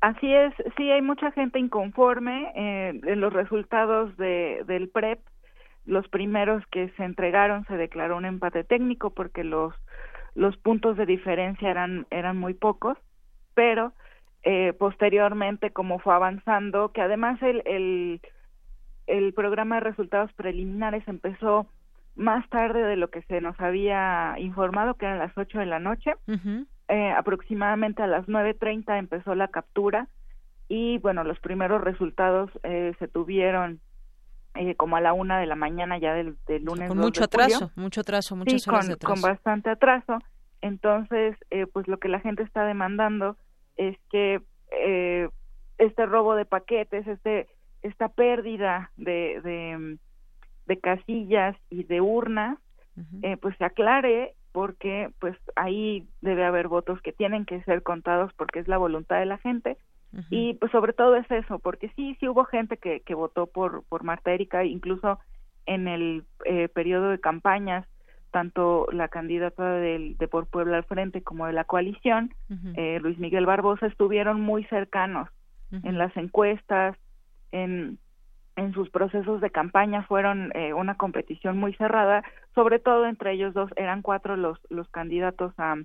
Así 0.01 0.31
es, 0.31 0.53
sí 0.77 0.91
hay 0.91 1.01
mucha 1.01 1.33
gente 1.33 1.59
inconforme 1.59 2.53
eh, 2.55 3.01
en 3.05 3.20
los 3.20 3.33
resultados 3.33 4.14
de, 4.18 4.62
del 4.66 4.91
PREP 4.91 5.18
los 5.87 6.09
primeros 6.09 6.64
que 6.68 6.89
se 6.97 7.05
entregaron 7.05 7.64
se 7.66 7.76
declaró 7.76 8.16
un 8.16 8.24
empate 8.24 8.64
técnico 8.64 9.11
porque 9.11 9.45
los 9.45 9.74
los 10.35 10.57
puntos 10.57 10.97
de 10.97 11.07
diferencia 11.07 11.70
eran 11.70 12.07
eran 12.11 12.39
muy 12.39 12.55
pocos 12.55 12.97
pero 13.55 13.93
eh, 14.43 14.72
posteriormente 14.78 15.70
como 15.70 15.99
fue 15.99 16.14
avanzando 16.14 16.93
que 16.93 17.01
además 17.01 17.41
el, 17.43 17.62
el 17.66 18.20
el 19.07 19.35
programa 19.35 19.76
de 19.76 19.82
resultados 19.82 20.32
preliminares 20.32 21.07
empezó 21.07 21.66
más 22.16 22.49
tarde 22.49 22.82
de 22.82 22.97
lo 22.97 23.11
que 23.11 23.22
se 23.22 23.41
nos 23.41 23.59
había 23.61 24.35
informado 24.39 24.95
que 24.95 25.07
eran 25.07 25.18
las 25.18 25.37
ocho 25.37 25.59
de 25.59 25.66
la 25.66 25.78
noche 25.78 26.14
uh 26.26 26.32
-huh. 26.32 26.66
eh, 26.89 27.11
aproximadamente 27.11 28.03
a 28.03 28.07
las 28.07 28.26
nueve 28.28 28.55
treinta 28.55 28.99
empezó 28.99 29.35
la 29.35 29.49
captura 29.49 30.09
y 30.68 30.99
bueno 30.99 31.24
los 31.24 31.39
primeros 31.41 31.82
resultados 31.82 32.51
eh, 32.62 32.95
se 32.99 33.09
tuvieron 33.09 33.80
eh, 34.55 34.74
como 34.76 34.96
a 34.96 35.00
la 35.00 35.12
una 35.12 35.38
de 35.38 35.46
la 35.46 35.57
mañana 35.57 35.98
ya 35.98 36.14
del, 36.14 36.36
del 36.46 36.64
lunes. 36.64 36.88
Con 36.88 36.98
mucho 36.98 37.24
atraso, 37.24 37.70
mucho 37.76 38.00
atraso, 38.00 38.36
muchas 38.36 38.62
sí, 38.62 38.70
horas 38.70 38.80
con, 38.80 38.88
de 38.88 38.94
atraso. 38.94 39.14
con 39.14 39.22
bastante 39.22 39.70
atraso. 39.70 40.18
Entonces, 40.61 41.36
eh, 41.50 41.66
pues 41.66 41.88
lo 41.88 41.98
que 41.98 42.09
la 42.09 42.20
gente 42.20 42.42
está 42.42 42.64
demandando 42.64 43.36
es 43.76 43.98
que 44.11 44.40
eh, 44.70 45.28
este 45.78 46.07
robo 46.07 46.34
de 46.34 46.44
paquetes, 46.44 47.07
este 47.07 47.48
esta 47.82 48.09
pérdida 48.09 48.90
de, 48.96 49.40
de, 49.42 49.98
de 50.66 50.80
casillas 50.80 51.55
y 51.68 51.84
de 51.84 52.00
urnas, 52.00 52.59
eh, 53.22 53.36
pues 53.36 53.57
se 53.59 53.64
aclare 53.64 54.34
porque 54.52 55.11
pues 55.18 55.36
ahí 55.57 56.09
debe 56.22 56.44
haber 56.44 56.68
votos 56.68 57.02
que 57.02 57.12
tienen 57.12 57.44
que 57.44 57.61
ser 57.64 57.82
contados 57.82 58.32
porque 58.34 58.61
es 58.61 58.68
la 58.68 58.78
voluntad 58.78 59.18
de 59.18 59.26
la 59.26 59.36
gente 59.38 59.76
y 60.30 60.54
pues 60.54 60.70
sobre 60.72 60.92
todo 60.92 61.16
es 61.16 61.30
eso 61.30 61.58
porque 61.58 61.90
sí 61.96 62.16
sí 62.20 62.28
hubo 62.28 62.44
gente 62.44 62.76
que, 62.76 63.00
que 63.00 63.14
votó 63.14 63.46
por 63.46 63.84
por 63.84 64.04
Marta 64.04 64.32
Erika 64.32 64.64
incluso 64.64 65.18
en 65.66 65.88
el 65.88 66.24
eh, 66.44 66.68
periodo 66.68 67.10
de 67.10 67.20
campañas 67.20 67.86
tanto 68.30 68.86
la 68.92 69.08
candidata 69.08 69.74
del, 69.74 70.16
de 70.16 70.28
por 70.28 70.46
Puebla 70.46 70.78
al 70.78 70.84
frente 70.84 71.22
como 71.22 71.46
de 71.46 71.52
la 71.52 71.64
coalición 71.64 72.34
eh, 72.76 72.98
Luis 73.00 73.18
Miguel 73.18 73.46
Barbosa 73.46 73.86
estuvieron 73.86 74.40
muy 74.40 74.64
cercanos 74.64 75.28
en 75.82 75.98
las 75.98 76.16
encuestas 76.16 76.96
en 77.50 77.98
en 78.56 78.72
sus 78.72 78.88
procesos 78.90 79.40
de 79.40 79.50
campaña 79.50 80.04
fueron 80.04 80.52
eh, 80.54 80.74
una 80.74 80.96
competición 80.96 81.58
muy 81.58 81.74
cerrada, 81.74 82.22
sobre 82.54 82.78
todo 82.78 83.06
entre 83.06 83.32
ellos 83.32 83.52
dos, 83.52 83.70
eran 83.76 84.02
cuatro 84.02 84.36
los, 84.36 84.58
los 84.70 84.88
candidatos 84.90 85.52
a, 85.58 85.76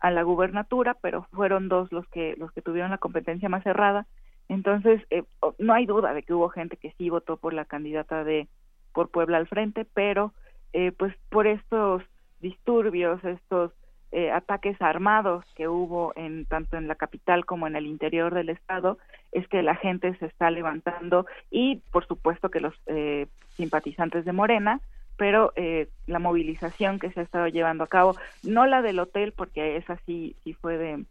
a 0.00 0.10
la 0.10 0.22
gubernatura, 0.22 0.94
pero 1.00 1.26
fueron 1.32 1.68
dos 1.68 1.90
los 1.92 2.06
que, 2.08 2.34
los 2.36 2.52
que 2.52 2.62
tuvieron 2.62 2.90
la 2.90 2.98
competencia 2.98 3.48
más 3.48 3.62
cerrada. 3.62 4.06
Entonces, 4.48 5.02
eh, 5.10 5.24
no 5.58 5.74
hay 5.74 5.86
duda 5.86 6.14
de 6.14 6.22
que 6.22 6.34
hubo 6.34 6.48
gente 6.48 6.76
que 6.76 6.92
sí 6.98 7.10
votó 7.10 7.36
por 7.36 7.52
la 7.52 7.64
candidata 7.64 8.24
de 8.24 8.48
por 8.92 9.10
Puebla 9.10 9.38
al 9.38 9.46
frente, 9.46 9.84
pero 9.84 10.32
eh, 10.72 10.92
pues 10.92 11.14
por 11.30 11.46
estos 11.46 12.02
disturbios, 12.40 13.22
estos 13.24 13.72
eh, 14.12 14.30
ataques 14.30 14.80
armados 14.80 15.44
que 15.54 15.68
hubo 15.68 16.12
en 16.16 16.46
tanto 16.46 16.76
en 16.76 16.86
la 16.86 16.94
capital 16.94 17.44
como 17.44 17.66
en 17.66 17.76
el 17.76 17.86
interior 17.86 18.32
del 18.32 18.50
estado 18.50 18.98
es 19.32 19.46
que 19.48 19.62
la 19.62 19.74
gente 19.74 20.16
se 20.18 20.26
está 20.26 20.50
levantando 20.50 21.26
y 21.50 21.82
por 21.90 22.06
supuesto 22.06 22.48
que 22.48 22.60
los 22.60 22.72
eh, 22.86 23.26
simpatizantes 23.56 24.24
de 24.24 24.32
Morena 24.32 24.80
pero 25.16 25.52
eh, 25.56 25.88
la 26.06 26.18
movilización 26.18 26.98
que 26.98 27.10
se 27.12 27.20
ha 27.20 27.22
estado 27.22 27.48
llevando 27.48 27.84
a 27.84 27.88
cabo 27.88 28.16
no 28.42 28.66
la 28.66 28.82
del 28.82 28.98
hotel 28.98 29.32
porque 29.32 29.76
esa 29.76 29.98
sí 30.06 30.36
sí 30.44 30.52
fue 30.52 30.76
de, 30.76 31.04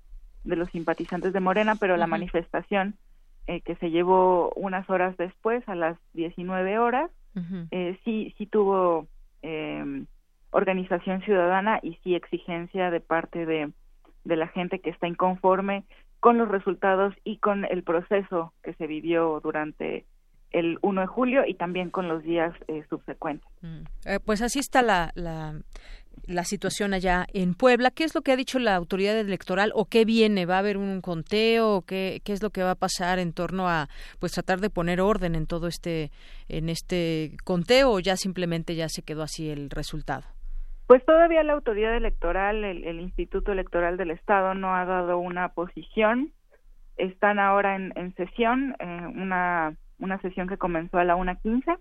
de 0.43 0.55
los 0.55 0.69
simpatizantes 0.69 1.33
de 1.33 1.39
Morena 1.39 1.75
pero 1.75 1.97
la 1.97 2.07
manifestación 2.07 2.95
que 3.45 3.75
se 3.75 3.91
llevó 3.91 4.51
unas 4.55 4.89
horas 4.89 5.15
después 5.17 5.67
a 5.69 5.75
las 5.75 5.97
19 6.13 6.79
horas 6.79 7.11
sí 8.03 8.33
sí 8.37 8.45
tuvo 8.47 9.07
eh, 9.43 10.05
organización 10.49 11.21
ciudadana 11.21 11.79
y 11.83 11.95
sí 12.03 12.15
exigencia 12.15 12.89
de 12.89 13.01
parte 13.01 13.45
de, 13.45 13.71
de 14.23 14.35
la 14.35 14.47
gente 14.47 14.79
que 14.79 14.89
está 14.89 15.07
inconforme 15.07 15.83
con 16.19 16.37
los 16.37 16.47
resultados 16.47 17.13
y 17.23 17.37
con 17.37 17.65
el 17.65 17.83
proceso 17.83 18.53
que 18.63 18.73
se 18.73 18.87
vivió 18.87 19.39
durante 19.43 20.05
el 20.55 20.79
1 20.81 21.01
de 21.01 21.07
julio 21.07 21.43
y 21.45 21.53
también 21.55 21.89
con 21.89 22.07
los 22.07 22.23
días 22.23 22.53
eh, 22.67 22.83
subsecuentes. 22.89 23.47
Mm. 23.61 23.83
Eh, 24.05 24.19
pues 24.23 24.41
así 24.41 24.59
está 24.59 24.81
la, 24.81 25.11
la, 25.15 25.59
la, 26.27 26.43
situación 26.43 26.93
allá 26.93 27.25
en 27.33 27.53
Puebla. 27.55 27.91
¿Qué 27.91 28.05
es 28.05 28.15
lo 28.15 28.21
que 28.21 28.31
ha 28.31 28.37
dicho 28.37 28.57
la 28.59 28.75
autoridad 28.75 29.19
electoral 29.19 29.71
o 29.75 29.85
qué 29.85 30.05
viene? 30.05 30.45
¿Va 30.45 30.55
a 30.55 30.59
haber 30.59 30.77
un 30.77 31.01
conteo? 31.01 31.81
¿Qué, 31.81 32.21
qué 32.23 32.31
es 32.33 32.41
lo 32.41 32.51
que 32.51 32.63
va 32.63 32.71
a 32.71 32.75
pasar 32.75 33.19
en 33.19 33.33
torno 33.33 33.67
a 33.67 33.89
pues 34.19 34.31
tratar 34.31 34.61
de 34.61 34.69
poner 34.69 35.01
orden 35.01 35.35
en 35.35 35.45
todo 35.45 35.67
este 35.67 36.11
en 36.47 36.69
este 36.69 37.31
conteo 37.43 37.91
o 37.91 37.99
ya 37.99 38.15
simplemente 38.15 38.75
ya 38.75 38.87
se 38.87 39.01
quedó 39.01 39.23
así 39.23 39.49
el 39.49 39.69
resultado? 39.69 40.23
Pues 40.87 41.03
todavía 41.03 41.43
la 41.43 41.53
autoridad 41.53 41.97
electoral, 41.97 42.63
el, 42.63 42.99
Instituto 42.99 43.51
Electoral 43.51 43.97
del 43.97 44.11
Estado, 44.11 44.53
no 44.53 44.75
ha 44.75 44.85
dado 44.85 45.17
una 45.17 45.49
posición. 45.49 46.31
Están 46.95 47.39
ahora 47.39 47.75
en, 47.75 48.15
sesión, 48.15 48.75
eh, 48.79 49.07
una, 49.15 49.75
una 49.99 50.19
sesión 50.21 50.47
que 50.47 50.57
comenzó 50.57 50.97
a 50.97 51.03
la 51.03 51.15
1.15. 51.15 51.77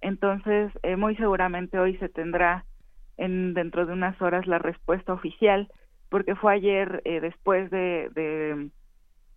Entonces, 0.00 0.72
eh, 0.82 0.96
muy 0.96 1.16
seguramente 1.16 1.78
hoy 1.78 1.96
se 1.98 2.08
tendrá 2.08 2.64
en, 3.16 3.54
dentro 3.54 3.86
de 3.86 3.92
unas 3.92 4.20
horas 4.22 4.46
la 4.46 4.58
respuesta 4.58 5.12
oficial, 5.12 5.68
porque 6.08 6.34
fue 6.36 6.54
ayer 6.54 7.02
eh, 7.04 7.20
después 7.20 7.70
de, 7.70 8.10
de, 8.14 8.70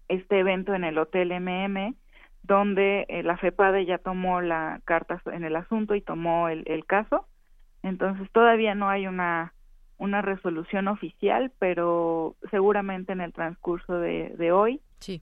este 0.08 0.40
evento 0.40 0.74
en 0.74 0.84
el 0.84 0.98
Hotel 0.98 1.32
MM, 1.32 1.96
donde 2.44 3.06
la 3.24 3.38
FEPADE 3.38 3.86
ya 3.86 3.98
tomó 3.98 4.42
la 4.42 4.82
carta 4.84 5.22
en 5.32 5.44
el 5.44 5.56
asunto 5.56 5.96
y 5.96 6.02
tomó 6.02 6.50
el, 6.50 6.64
el 6.66 6.86
caso 6.86 7.28
entonces 7.84 8.30
todavía 8.32 8.76
no 8.76 8.90
hay 8.90 9.08
una 9.08 9.54
una 9.98 10.24
resolución 10.24 10.88
oficial, 10.88 11.52
pero 11.60 12.36
seguramente 12.50 13.12
en 13.12 13.22
el 13.22 13.34
transcurso 13.34 14.00
de, 14.00 14.34
de 14.36 14.52
hoy 14.52 14.82
sí. 15.00 15.22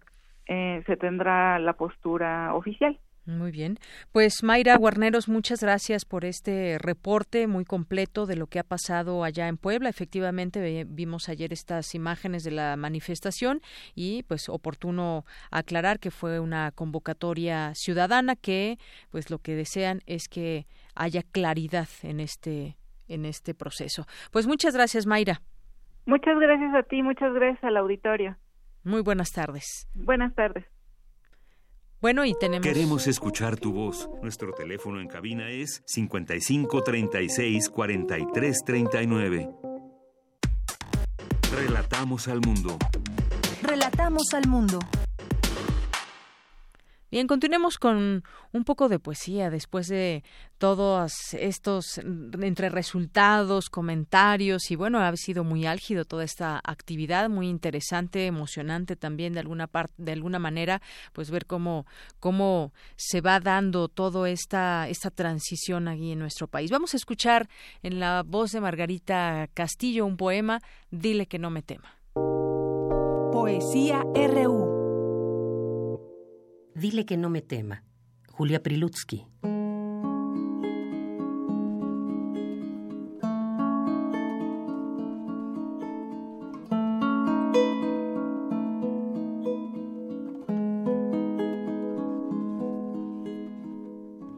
Eh, 0.50 0.84
se 0.88 0.98
tendrá 0.98 1.60
la 1.60 1.74
postura 1.74 2.56
oficial. 2.56 3.00
Muy 3.26 3.52
bien. 3.52 3.78
Pues 4.12 4.44
Mayra 4.44 4.76
Guarneros, 4.76 5.30
muchas 5.30 5.62
gracias 5.62 6.04
por 6.04 6.26
este 6.26 6.80
reporte 6.80 7.46
muy 7.46 7.64
completo 7.64 8.26
de 8.26 8.36
lo 8.36 8.48
que 8.48 8.58
ha 8.58 8.64
pasado 8.64 9.24
allá 9.24 9.48
en 9.48 9.58
Puebla. 9.58 9.90
Efectivamente, 9.90 10.86
vimos 10.88 11.30
ayer 11.30 11.54
estas 11.54 11.94
imágenes 11.94 12.44
de 12.44 12.50
la 12.50 12.76
manifestación 12.76 13.62
y 13.94 14.24
pues 14.24 14.50
oportuno 14.50 15.26
aclarar 15.52 16.00
que 16.00 16.10
fue 16.10 16.40
una 16.40 16.72
convocatoria 16.72 17.76
ciudadana 17.76 18.36
que 18.36 18.78
pues 19.12 19.30
lo 19.30 19.38
que 19.38 19.54
desean 19.54 20.00
es 20.08 20.28
que 20.28 20.66
haya 20.96 21.22
claridad 21.22 21.88
en 22.02 22.20
este 22.20 22.78
en 23.08 23.26
este 23.26 23.54
proceso. 23.54 24.06
Pues 24.32 24.48
muchas 24.48 24.74
gracias, 24.74 25.06
Mayra. 25.06 25.42
Muchas 26.08 26.40
gracias 26.40 26.74
a 26.74 26.82
ti, 26.82 27.04
muchas 27.04 27.32
gracias 27.34 27.64
al 27.64 27.78
auditorio. 27.78 28.36
Muy 28.84 29.02
buenas 29.02 29.32
tardes. 29.32 29.88
Buenas 29.94 30.34
tardes. 30.36 30.66
Bueno, 32.02 32.24
y 32.24 32.34
tenemos. 32.40 32.66
Queremos 32.66 33.08
escuchar 33.08 33.58
tu 33.58 33.74
voz. 33.74 34.10
Nuestro 34.22 34.54
teléfono 34.54 35.02
en 35.02 35.08
cabina 35.08 35.50
es 35.50 35.84
55 35.86 36.82
36 36.84 37.70
43 37.70 38.64
39. 38.66 39.50
Relatamos 41.52 42.28
al 42.30 42.40
mundo. 42.40 42.78
Relatamos 43.62 44.34
al 44.34 44.48
mundo. 44.48 44.80
Bien, 47.12 47.26
continuemos 47.26 47.80
con 47.80 48.24
un 48.52 48.64
poco 48.64 48.88
de 48.88 49.00
poesía 49.00 49.50
después 49.50 49.88
de 49.88 50.24
todos 50.60 51.34
estos 51.34 51.98
entre 51.98 52.70
resultados, 52.70 53.72
comentarios 53.72 54.70
y 54.70 54.76
bueno, 54.76 55.00
ha 55.00 55.16
sido 55.16 55.44
muy 55.44 55.66
álgido 55.66 56.06
toda 56.06 56.24
esta 56.24 56.62
actividad, 56.64 57.28
muy 57.28 57.48
interesante, 57.48 58.28
emocionante 58.28 58.96
también 58.96 59.34
de 59.34 59.40
alguna 59.40 59.66
parte, 59.66 59.94
de 59.98 60.12
alguna 60.12 60.38
manera, 60.38 60.84
pues 61.12 61.32
ver 61.32 61.48
cómo 61.48 61.88
cómo 62.20 62.74
se 62.96 63.22
va 63.22 63.40
dando 63.40 63.88
toda 63.88 64.30
esta 64.30 64.88
esta 64.88 65.10
transición 65.10 65.88
aquí 65.88 66.12
en 66.12 66.20
nuestro 66.20 66.48
país. 66.48 66.70
Vamos 66.70 66.94
a 66.94 66.98
escuchar 66.98 67.50
en 67.82 68.00
la 68.00 68.22
voz 68.22 68.52
de 68.52 68.62
Margarita 68.62 69.50
Castillo 69.56 70.06
un 70.06 70.16
poema, 70.16 70.62
Dile 70.92 71.26
que 71.26 71.40
no 71.40 71.50
me 71.50 71.64
tema. 71.64 71.96
Poesía 73.32 74.04
RU 74.14 74.79
Dile 76.80 77.06
que 77.06 77.18
no 77.18 77.30
me 77.30 77.42
tema. 77.42 77.84
Julia 78.32 78.64
Prilutsky. 78.64 79.28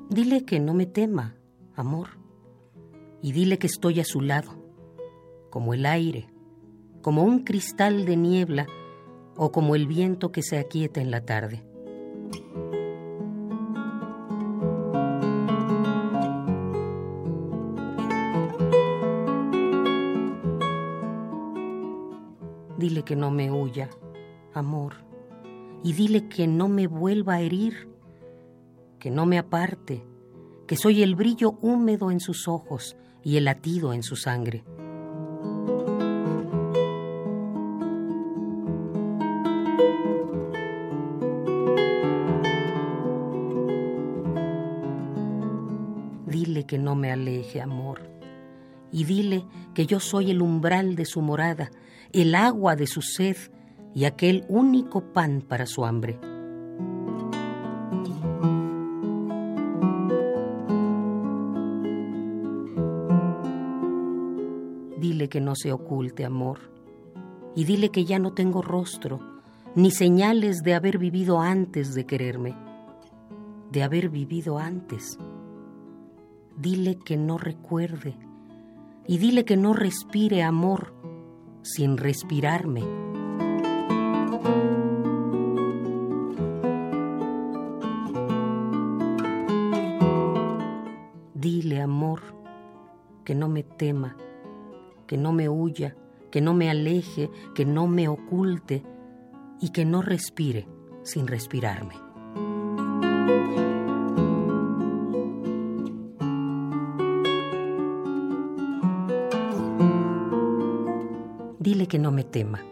Dile 0.10 0.44
que 0.44 0.60
no 0.60 0.74
me 0.74 0.88
tema, 0.88 1.36
amor, 1.76 2.08
y 3.22 3.34
dile 3.34 3.60
que 3.60 3.68
estoy 3.68 4.00
a 4.00 4.04
su 4.04 4.20
lado, 4.20 4.52
como 5.52 5.76
el 5.76 5.86
aire, 5.86 6.28
como 7.04 7.24
un 7.24 7.44
cristal 7.44 8.06
de 8.06 8.18
niebla 8.18 8.66
o 9.38 9.52
como 9.52 9.76
el 9.76 9.86
viento 9.86 10.32
que 10.32 10.42
se 10.42 10.58
aquieta 10.58 11.02
en 11.02 11.12
la 11.12 11.24
tarde. 11.24 11.71
Dile 22.78 23.04
que 23.04 23.16
no 23.16 23.30
me 23.30 23.52
huya, 23.52 23.90
amor, 24.56 24.94
y 25.84 25.94
dile 25.94 26.28
que 26.28 26.48
no 26.48 26.68
me 26.68 26.88
vuelva 26.88 27.36
a 27.36 27.42
herir, 27.42 27.90
que 28.98 29.12
no 29.12 29.26
me 29.26 29.38
aparte, 29.38 30.04
que 30.66 30.76
soy 30.76 31.04
el 31.04 31.16
brillo 31.16 31.58
húmedo 31.62 32.10
en 32.10 32.20
sus 32.20 32.48
ojos 32.48 32.98
y 33.24 33.38
el 33.38 33.46
latido 33.46 33.94
en 33.94 34.02
su 34.02 34.16
sangre. 34.16 34.64
aleje, 47.12 47.62
amor. 47.62 48.02
Y 48.92 49.06
dile 49.06 49.46
que 49.74 49.86
yo 49.86 50.00
soy 50.00 50.32
el 50.32 50.42
umbral 50.42 50.96
de 50.96 51.06
su 51.06 51.22
morada, 51.22 51.72
el 52.12 52.36
agua 52.36 52.76
de 52.76 52.88
su 52.88 53.02
sed 53.02 53.38
y 53.94 54.06
aquel 54.06 54.46
único 54.50 55.02
pan 55.14 55.42
para 55.48 55.66
su 55.66 55.86
hambre. 55.86 56.20
Dile 64.98 65.30
que 65.30 65.42
no 65.42 65.56
se 65.56 65.72
oculte, 65.72 66.26
amor, 66.26 66.60
y 67.56 67.66
dile 67.66 67.90
que 67.90 68.06
ya 68.06 68.20
no 68.20 68.34
tengo 68.34 68.62
rostro, 68.62 69.20
ni 69.76 69.92
señales 69.92 70.64
de 70.64 70.74
haber 70.74 70.98
vivido 70.98 71.40
antes 71.40 71.94
de 71.94 72.06
quererme, 72.06 72.56
de 73.72 73.84
haber 73.84 74.10
vivido 74.10 74.58
antes. 74.58 75.18
Dile 76.62 77.00
que 77.00 77.18
no 77.18 77.40
recuerde, 77.40 78.16
y 79.08 79.18
dile 79.18 79.46
que 79.46 79.58
no 79.58 79.74
respire 79.74 80.44
amor 80.44 80.94
sin 81.64 81.98
respirarme. 81.98 82.84
Dile, 91.34 91.82
amor, 91.82 92.22
que 93.26 93.34
no 93.34 93.50
me 93.50 93.64
tema, 93.64 94.16
que 95.08 95.18
no 95.18 95.32
me 95.32 95.50
huya, 95.50 95.96
que 96.30 96.42
no 96.42 96.54
me 96.54 96.70
aleje, 96.70 97.32
que 97.56 97.66
no 97.66 97.88
me 97.88 98.08
oculte 98.08 98.84
y 99.60 99.70
que 99.70 99.84
no 99.84 100.04
respire 100.04 100.68
sin 101.02 101.26
respirarme. 101.26 101.96
Que 111.92 112.00
no 112.00 112.10
me 112.10 112.24
tema. 112.24 112.64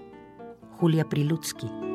Julia 0.78 1.04
Prilutsky. 1.04 1.89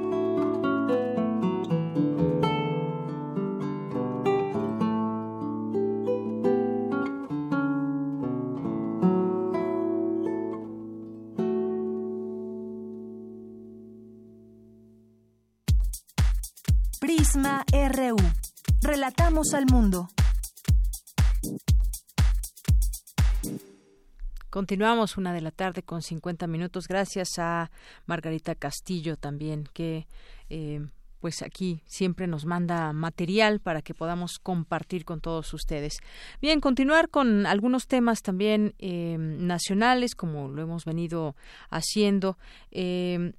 Continuamos 24.65 25.19
una 25.19 25.35
de 25.35 25.43
la 25.43 25.51
tarde 25.51 25.83
con 25.83 26.01
50 26.01 26.47
minutos. 26.47 26.89
Gracias 26.89 27.39
a 27.39 27.71
Margarita 28.07 28.55
Castillo 28.55 29.19
también, 29.19 29.69
que 29.75 30.07
eh, 30.49 30.81
pues 31.21 31.43
aquí 31.43 31.83
siempre 31.85 32.27
nos 32.27 32.47
manda 32.47 32.91
material 32.95 33.61
para 33.61 33.83
que 33.83 33.93
podamos 33.93 34.39
compartir 34.39 35.05
con 35.05 35.21
todos 35.21 35.53
ustedes. 35.53 35.99
Bien, 36.41 36.63
continuar 36.63 37.11
con 37.11 37.45
algunos 37.45 37.89
temas 37.89 38.23
también 38.23 38.75
eh, 38.79 39.19
nacionales, 39.19 40.15
como 40.15 40.49
lo 40.49 40.63
hemos 40.63 40.87
venido 40.87 41.37
haciendo. 41.69 42.39
Eh, 42.71 43.35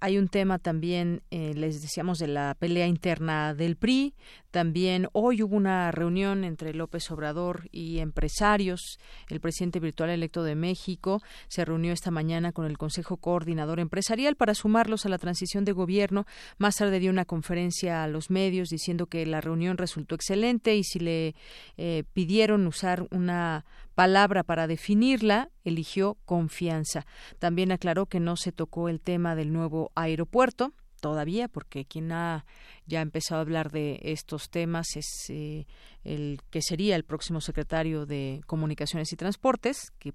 hay 0.00 0.16
un 0.16 0.28
tema 0.28 0.58
también, 0.58 1.22
les 1.30 1.82
decíamos, 1.82 2.18
de 2.18 2.28
la 2.28 2.54
pelea 2.58 2.86
interna 2.86 3.52
del 3.52 3.76
PRI. 3.76 4.14
También 4.56 5.08
hoy 5.12 5.42
hubo 5.42 5.54
una 5.54 5.92
reunión 5.92 6.42
entre 6.42 6.72
López 6.72 7.10
Obrador 7.10 7.68
y 7.72 7.98
empresarios. 7.98 8.98
El 9.28 9.38
presidente 9.38 9.80
virtual 9.80 10.08
electo 10.08 10.44
de 10.44 10.54
México 10.54 11.20
se 11.48 11.66
reunió 11.66 11.92
esta 11.92 12.10
mañana 12.10 12.52
con 12.52 12.64
el 12.64 12.78
Consejo 12.78 13.18
Coordinador 13.18 13.80
Empresarial 13.80 14.34
para 14.34 14.54
sumarlos 14.54 15.04
a 15.04 15.10
la 15.10 15.18
transición 15.18 15.66
de 15.66 15.72
gobierno. 15.72 16.24
Más 16.56 16.76
tarde 16.76 17.00
dio 17.00 17.10
una 17.10 17.26
conferencia 17.26 18.02
a 18.02 18.08
los 18.08 18.30
medios 18.30 18.70
diciendo 18.70 19.08
que 19.08 19.26
la 19.26 19.42
reunión 19.42 19.76
resultó 19.76 20.14
excelente 20.14 20.74
y 20.74 20.84
si 20.84 21.00
le 21.00 21.34
eh, 21.76 22.04
pidieron 22.14 22.66
usar 22.66 23.06
una 23.10 23.66
palabra 23.94 24.42
para 24.42 24.66
definirla, 24.66 25.50
eligió 25.64 26.16
confianza. 26.24 27.04
También 27.38 27.72
aclaró 27.72 28.06
que 28.06 28.20
no 28.20 28.36
se 28.38 28.52
tocó 28.52 28.88
el 28.88 29.02
tema 29.02 29.34
del 29.36 29.52
nuevo 29.52 29.92
aeropuerto 29.94 30.72
todavía, 31.06 31.46
porque 31.46 31.84
quien 31.84 32.10
ha 32.10 32.44
ya 32.84 33.00
empezado 33.00 33.38
a 33.38 33.42
hablar 33.42 33.70
de 33.70 34.00
estos 34.02 34.50
temas 34.50 34.96
es 34.96 35.06
eh, 35.28 35.64
el 36.02 36.40
que 36.50 36.60
sería 36.62 36.96
el 36.96 37.04
próximo 37.04 37.40
secretario 37.40 38.06
de 38.06 38.40
Comunicaciones 38.44 39.12
y 39.12 39.16
Transportes, 39.16 39.92
que 40.00 40.14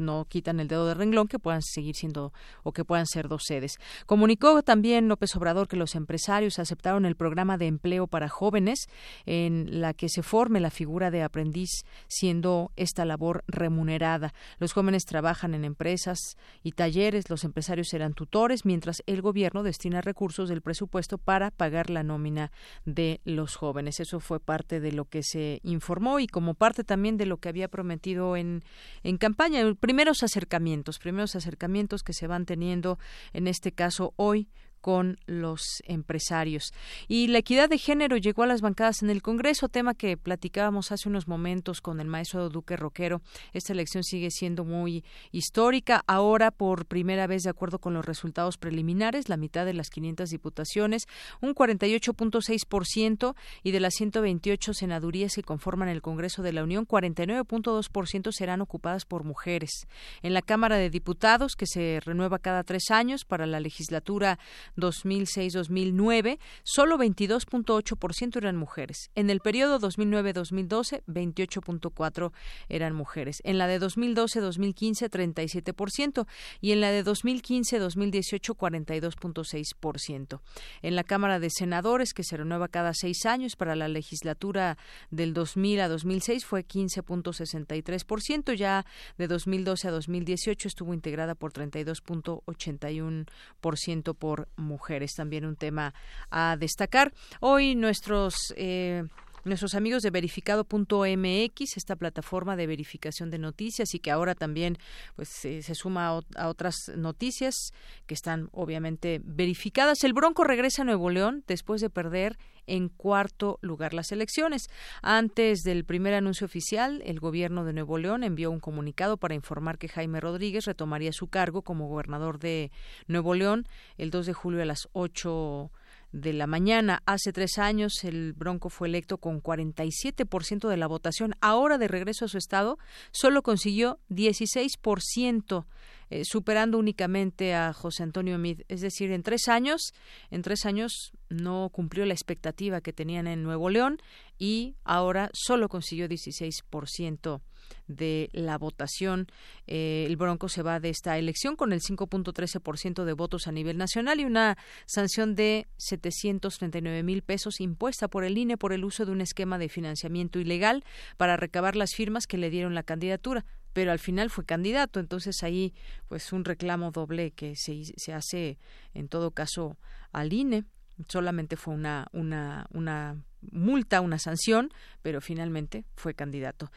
no 0.00 0.26
quitan 0.28 0.60
el 0.60 0.68
dedo 0.68 0.86
de 0.86 0.94
renglón 0.94 1.28
que 1.28 1.38
puedan 1.38 1.62
seguir 1.62 1.94
siendo 1.94 2.32
o 2.62 2.72
que 2.72 2.84
puedan 2.84 3.06
ser 3.06 3.28
dos 3.28 3.44
sedes. 3.46 3.78
Comunicó 4.06 4.62
también 4.62 5.08
López 5.08 5.34
Obrador 5.36 5.68
que 5.68 5.76
los 5.76 5.94
empresarios 5.94 6.58
aceptaron 6.58 7.04
el 7.04 7.16
programa 7.16 7.58
de 7.58 7.66
empleo 7.66 8.06
para 8.06 8.28
jóvenes 8.28 8.88
en 9.26 9.80
la 9.80 9.94
que 9.94 10.08
se 10.08 10.22
forme 10.22 10.60
la 10.60 10.70
figura 10.70 11.10
de 11.10 11.22
aprendiz 11.22 11.84
siendo 12.08 12.72
esta 12.76 13.04
labor 13.04 13.44
remunerada. 13.46 14.32
Los 14.58 14.72
jóvenes 14.72 15.04
trabajan 15.04 15.54
en 15.54 15.64
empresas 15.64 16.36
y 16.62 16.72
talleres, 16.72 17.30
los 17.30 17.44
empresarios 17.44 17.88
serán 17.88 18.14
tutores 18.14 18.64
mientras 18.64 19.02
el 19.06 19.22
gobierno 19.22 19.62
destina 19.62 20.00
recursos 20.00 20.48
del 20.48 20.62
presupuesto 20.62 21.18
para 21.18 21.50
pagar 21.50 21.90
la 21.90 22.02
nómina 22.02 22.50
de 22.84 23.20
los 23.24 23.56
jóvenes. 23.56 24.00
Eso 24.00 24.20
fue 24.20 24.40
parte 24.40 24.80
de 24.80 24.92
lo 24.92 25.04
que 25.04 25.22
se 25.22 25.60
informó 25.62 26.20
y 26.20 26.26
como 26.26 26.54
parte 26.54 26.84
también 26.84 27.16
de 27.16 27.26
lo 27.26 27.38
que 27.38 27.48
había 27.48 27.68
prometido 27.68 28.36
en, 28.36 28.62
en 29.02 29.18
campaña 29.18 29.60
primeros 29.90 30.22
acercamientos, 30.22 31.00
primeros 31.00 31.34
acercamientos 31.34 32.04
que 32.04 32.12
se 32.12 32.28
van 32.28 32.46
teniendo 32.46 33.00
en 33.32 33.48
este 33.48 33.72
caso 33.72 34.14
hoy 34.14 34.48
con 34.80 35.18
los 35.26 35.82
empresarios. 35.86 36.72
Y 37.08 37.28
la 37.28 37.38
equidad 37.38 37.68
de 37.68 37.78
género 37.78 38.16
llegó 38.16 38.42
a 38.42 38.46
las 38.46 38.60
bancadas 38.60 39.02
en 39.02 39.10
el 39.10 39.22
Congreso, 39.22 39.68
tema 39.68 39.94
que 39.94 40.16
platicábamos 40.16 40.92
hace 40.92 41.08
unos 41.08 41.28
momentos 41.28 41.80
con 41.80 42.00
el 42.00 42.08
maestro 42.08 42.48
Duque 42.48 42.76
Roquero. 42.76 43.22
Esta 43.52 43.72
elección 43.72 44.04
sigue 44.04 44.30
siendo 44.30 44.64
muy 44.64 45.04
histórica. 45.32 46.02
Ahora, 46.06 46.50
por 46.50 46.86
primera 46.86 47.26
vez, 47.26 47.42
de 47.42 47.50
acuerdo 47.50 47.78
con 47.78 47.94
los 47.94 48.04
resultados 48.04 48.56
preliminares, 48.56 49.28
la 49.28 49.36
mitad 49.36 49.64
de 49.66 49.74
las 49.74 49.90
500 49.90 50.30
diputaciones, 50.30 51.06
un 51.40 51.54
48.6% 51.54 53.34
y 53.62 53.70
de 53.70 53.80
las 53.80 53.94
128 53.94 54.74
senadurías 54.74 55.34
que 55.34 55.42
conforman 55.42 55.88
el 55.88 56.02
Congreso 56.02 56.42
de 56.42 56.52
la 56.52 56.62
Unión, 56.62 56.86
49.2% 56.86 58.32
serán 58.32 58.60
ocupadas 58.60 59.04
por 59.04 59.24
mujeres. 59.24 59.86
En 60.22 60.34
la 60.34 60.42
Cámara 60.42 60.76
de 60.76 60.90
Diputados, 60.90 61.56
que 61.56 61.66
se 61.66 62.00
renueva 62.04 62.38
cada 62.38 62.64
tres 62.64 62.90
años 62.90 63.24
para 63.24 63.46
la 63.46 63.60
legislatura 63.60 64.38
2006-2009, 64.76 66.38
solo 66.62 66.98
22.8% 66.98 68.36
eran 68.36 68.56
mujeres. 68.56 69.10
En 69.14 69.30
el 69.30 69.40
periodo 69.40 69.80
2009-2012, 69.80 71.02
28.4 71.06 72.32
eran 72.68 72.94
mujeres. 72.94 73.40
En 73.44 73.56
la 73.58 73.66
de 73.66 73.80
2012-2015, 73.80 75.10
37%. 75.10 76.26
Y 76.60 76.72
en 76.72 76.80
la 76.80 76.90
de 76.90 77.04
2015-2018, 77.04 78.56
42.6%. 78.56 80.40
En 80.82 80.96
la 80.96 81.04
Cámara 81.04 81.38
de 81.38 81.50
Senadores, 81.50 82.14
que 82.14 82.24
se 82.24 82.36
renueva 82.36 82.68
cada 82.68 82.94
seis 82.94 83.26
años 83.26 83.56
para 83.56 83.76
la 83.76 83.88
legislatura 83.88 84.78
del 85.10 85.34
2000 85.34 85.80
a 85.80 85.88
2006, 85.88 86.44
fue 86.44 86.66
15.63%. 86.66 88.54
Ya 88.54 88.84
de 89.18 89.28
2012 89.28 89.88
a 89.88 89.90
2018 89.90 90.68
estuvo 90.68 90.94
integrada 90.94 91.34
por 91.34 91.52
32.81% 91.52 94.14
por 94.14 94.48
mujeres. 94.60 95.14
También 95.14 95.44
un 95.44 95.56
tema 95.56 95.94
a 96.30 96.56
destacar. 96.58 97.12
Hoy 97.40 97.74
nuestros 97.74 98.54
eh, 98.56 99.04
nuestros 99.44 99.74
amigos 99.74 100.02
de 100.02 100.10
verificado.mx, 100.10 101.76
esta 101.76 101.96
plataforma 101.96 102.56
de 102.56 102.66
verificación 102.66 103.30
de 103.30 103.38
noticias 103.38 103.94
y 103.94 103.98
que 103.98 104.10
ahora 104.10 104.34
también 104.34 104.78
pues 105.16 105.28
se, 105.28 105.62
suma 105.74 106.20
a, 106.36 106.48
otras 106.48 106.90
noticias 106.96 107.72
que 108.06 108.14
están 108.14 108.48
obviamente 108.52 109.20
verificadas. 109.24 110.04
El 110.04 110.12
Bronco 110.12 110.44
regresa 110.44 110.82
a 110.82 110.84
Nuevo 110.84 111.10
León 111.10 111.44
después 111.46 111.80
de 111.80 111.90
perder 111.90 112.38
en 112.66 112.88
cuarto 112.88 113.58
lugar 113.62 113.94
las 113.94 114.12
elecciones. 114.12 114.70
Antes 115.02 115.62
del 115.64 115.84
primer 115.84 116.14
anuncio 116.14 116.44
oficial, 116.44 117.02
el 117.04 117.18
gobierno 117.18 117.64
de 117.64 117.72
Nuevo 117.72 117.98
León 117.98 118.22
envió 118.22 118.50
un 118.50 118.60
comunicado 118.60 119.16
para 119.16 119.34
informar 119.34 119.78
que 119.78 119.88
Jaime 119.88 120.20
Rodríguez 120.20 120.66
retomaría 120.66 121.12
su 121.12 121.28
cargo 121.28 121.62
como 121.62 121.88
gobernador 121.88 122.38
de 122.38 122.70
Nuevo 123.06 123.34
León 123.34 123.66
el 123.98 124.10
2 124.10 124.26
de 124.26 124.32
julio 124.32 124.62
a 124.62 124.66
las 124.66 124.88
8 124.92 125.70
de 126.12 126.32
la 126.32 126.46
mañana. 126.46 127.02
Hace 127.06 127.32
tres 127.32 127.58
años 127.58 128.04
el 128.04 128.32
Bronco 128.32 128.68
fue 128.68 128.88
electo 128.88 129.18
con 129.18 129.42
47% 129.42 130.68
de 130.68 130.76
la 130.76 130.86
votación. 130.86 131.34
Ahora, 131.40 131.78
de 131.78 131.88
regreso 131.88 132.24
a 132.24 132.28
su 132.28 132.38
estado, 132.38 132.78
solo 133.12 133.42
consiguió 133.42 133.98
16%, 134.10 135.64
eh, 136.10 136.24
superando 136.24 136.78
únicamente 136.78 137.54
a 137.54 137.72
José 137.72 138.02
Antonio 138.02 138.36
Mid. 138.38 138.62
Es 138.68 138.80
decir, 138.80 139.12
en 139.12 139.22
tres 139.22 139.48
años, 139.48 139.92
en 140.30 140.42
tres 140.42 140.66
años 140.66 141.12
no 141.28 141.70
cumplió 141.72 142.04
la 142.04 142.14
expectativa 142.14 142.80
que 142.80 142.92
tenían 142.92 143.26
en 143.26 143.42
Nuevo 143.42 143.70
León 143.70 143.98
y 144.38 144.74
ahora 144.84 145.30
solo 145.32 145.68
consiguió 145.68 146.08
16% 146.08 147.40
de 147.86 148.30
la 148.32 148.58
votación. 148.58 149.26
Eh, 149.66 150.04
el 150.06 150.16
Bronco 150.16 150.48
se 150.48 150.62
va 150.62 150.80
de 150.80 150.90
esta 150.90 151.18
elección 151.18 151.56
con 151.56 151.72
el 151.72 151.80
5.13% 151.80 153.04
de 153.04 153.12
votos 153.12 153.46
a 153.46 153.52
nivel 153.52 153.76
nacional 153.78 154.20
y 154.20 154.24
una 154.24 154.58
sanción 154.86 155.34
de 155.34 155.68
739 155.76 157.02
mil 157.02 157.22
pesos 157.22 157.60
impuesta 157.60 158.08
por 158.08 158.24
el 158.24 158.38
INE 158.38 158.56
por 158.56 158.72
el 158.72 158.84
uso 158.84 159.04
de 159.06 159.12
un 159.12 159.20
esquema 159.20 159.58
de 159.58 159.68
financiamiento 159.68 160.38
ilegal 160.38 160.84
para 161.16 161.36
recabar 161.36 161.76
las 161.76 161.94
firmas 161.94 162.26
que 162.26 162.38
le 162.38 162.50
dieron 162.50 162.74
la 162.74 162.82
candidatura 162.82 163.44
pero 163.72 163.92
al 163.92 163.98
final 163.98 164.30
fue 164.30 164.44
candidato. 164.44 165.00
Entonces 165.00 165.42
ahí, 165.42 165.74
pues 166.08 166.32
un 166.32 166.44
reclamo 166.44 166.90
doble 166.90 167.30
que 167.32 167.56
se, 167.56 167.84
se 167.96 168.12
hace 168.12 168.58
en 168.94 169.08
todo 169.08 169.30
caso 169.32 169.78
al 170.12 170.32
INE. 170.32 170.64
Solamente 171.08 171.56
fue 171.56 171.74
una, 171.74 172.08
una, 172.12 172.66
una 172.72 173.24
multa, 173.50 174.00
una 174.00 174.18
sanción, 174.18 174.72
pero 175.02 175.20
finalmente 175.20 175.84
fue 175.96 176.14
candidato. 176.14 176.70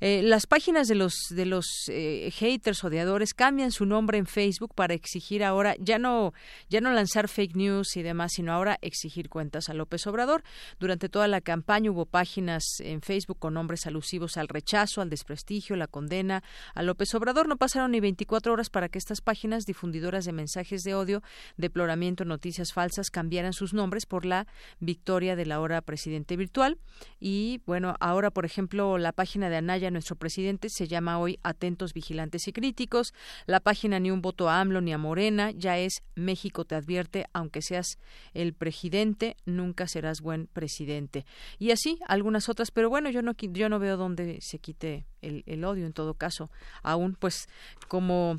Eh, 0.00 0.22
las 0.22 0.46
páginas 0.46 0.88
de 0.88 0.94
los 0.94 1.14
de 1.30 1.46
los 1.46 1.66
eh, 1.88 2.30
haters 2.34 2.82
odiadores 2.84 3.34
cambian 3.34 3.70
su 3.70 3.86
nombre 3.86 4.18
en 4.18 4.26
Facebook 4.26 4.74
para 4.74 4.94
exigir 4.94 5.44
ahora 5.44 5.76
ya 5.78 5.98
no 5.98 6.32
ya 6.68 6.80
no 6.80 6.92
lanzar 6.92 7.28
fake 7.28 7.54
news 7.56 7.96
y 7.96 8.02
demás, 8.02 8.32
sino 8.34 8.52
ahora 8.52 8.78
exigir 8.82 9.28
cuentas 9.28 9.68
a 9.68 9.74
López 9.74 10.06
Obrador. 10.06 10.42
Durante 10.80 11.08
toda 11.08 11.28
la 11.28 11.40
campaña 11.40 11.90
hubo 11.90 12.06
páginas 12.06 12.64
en 12.80 13.00
Facebook 13.00 13.38
con 13.38 13.54
nombres 13.54 13.86
alusivos 13.86 14.36
al 14.36 14.48
rechazo, 14.48 15.00
al 15.00 15.10
desprestigio, 15.10 15.76
la 15.76 15.86
condena 15.86 16.42
a 16.74 16.82
López 16.82 17.14
Obrador. 17.14 17.48
No 17.48 17.56
pasaron 17.56 17.92
ni 17.92 18.00
24 18.00 18.52
horas 18.52 18.70
para 18.70 18.88
que 18.88 18.98
estas 18.98 19.20
páginas 19.20 19.64
difundidoras 19.64 20.24
de 20.24 20.32
mensajes 20.32 20.82
de 20.82 20.94
odio, 20.94 21.22
deploramiento, 21.56 22.24
noticias 22.24 22.72
falsas 22.72 23.10
cambiaran 23.10 23.52
sus 23.52 23.72
nombres 23.72 24.06
por 24.06 24.24
la 24.24 24.46
victoria 24.80 25.36
de 25.36 25.46
la 25.46 25.60
hora 25.60 25.80
virtual 26.36 26.78
y 27.20 27.60
bueno, 27.66 27.94
ahora, 28.00 28.30
por 28.30 28.44
ejemplo, 28.44 28.98
la 28.98 29.12
página 29.12 29.50
de 29.50 29.56
Anaya, 29.56 29.90
nuestro 29.90 30.16
presidente, 30.16 30.68
se 30.70 30.88
llama 30.88 31.18
hoy 31.18 31.38
Atentos, 31.42 31.92
Vigilantes 31.92 32.46
y 32.48 32.52
Críticos. 32.52 33.12
La 33.46 33.60
página 33.60 33.98
Ni 33.98 34.10
un 34.10 34.22
voto 34.22 34.48
a 34.48 34.60
AMLO 34.60 34.80
ni 34.80 34.92
a 34.92 34.98
Morena 34.98 35.50
ya 35.50 35.78
es 35.78 36.02
México 36.14 36.64
te 36.64 36.74
advierte, 36.74 37.26
aunque 37.32 37.62
seas 37.62 37.98
el 38.34 38.52
presidente, 38.54 39.36
nunca 39.44 39.86
serás 39.86 40.20
buen 40.20 40.46
presidente. 40.46 41.26
Y 41.58 41.70
así, 41.70 41.98
algunas 42.06 42.48
otras, 42.48 42.70
pero 42.70 42.88
bueno, 42.88 43.10
yo 43.10 43.22
no, 43.22 43.32
yo 43.32 43.68
no 43.68 43.78
veo 43.78 43.96
dónde 43.96 44.38
se 44.40 44.58
quite 44.58 45.06
el, 45.22 45.42
el 45.46 45.64
odio 45.64 45.86
en 45.86 45.92
todo 45.92 46.14
caso. 46.14 46.50
Aún, 46.82 47.16
pues, 47.18 47.48
como 47.88 48.38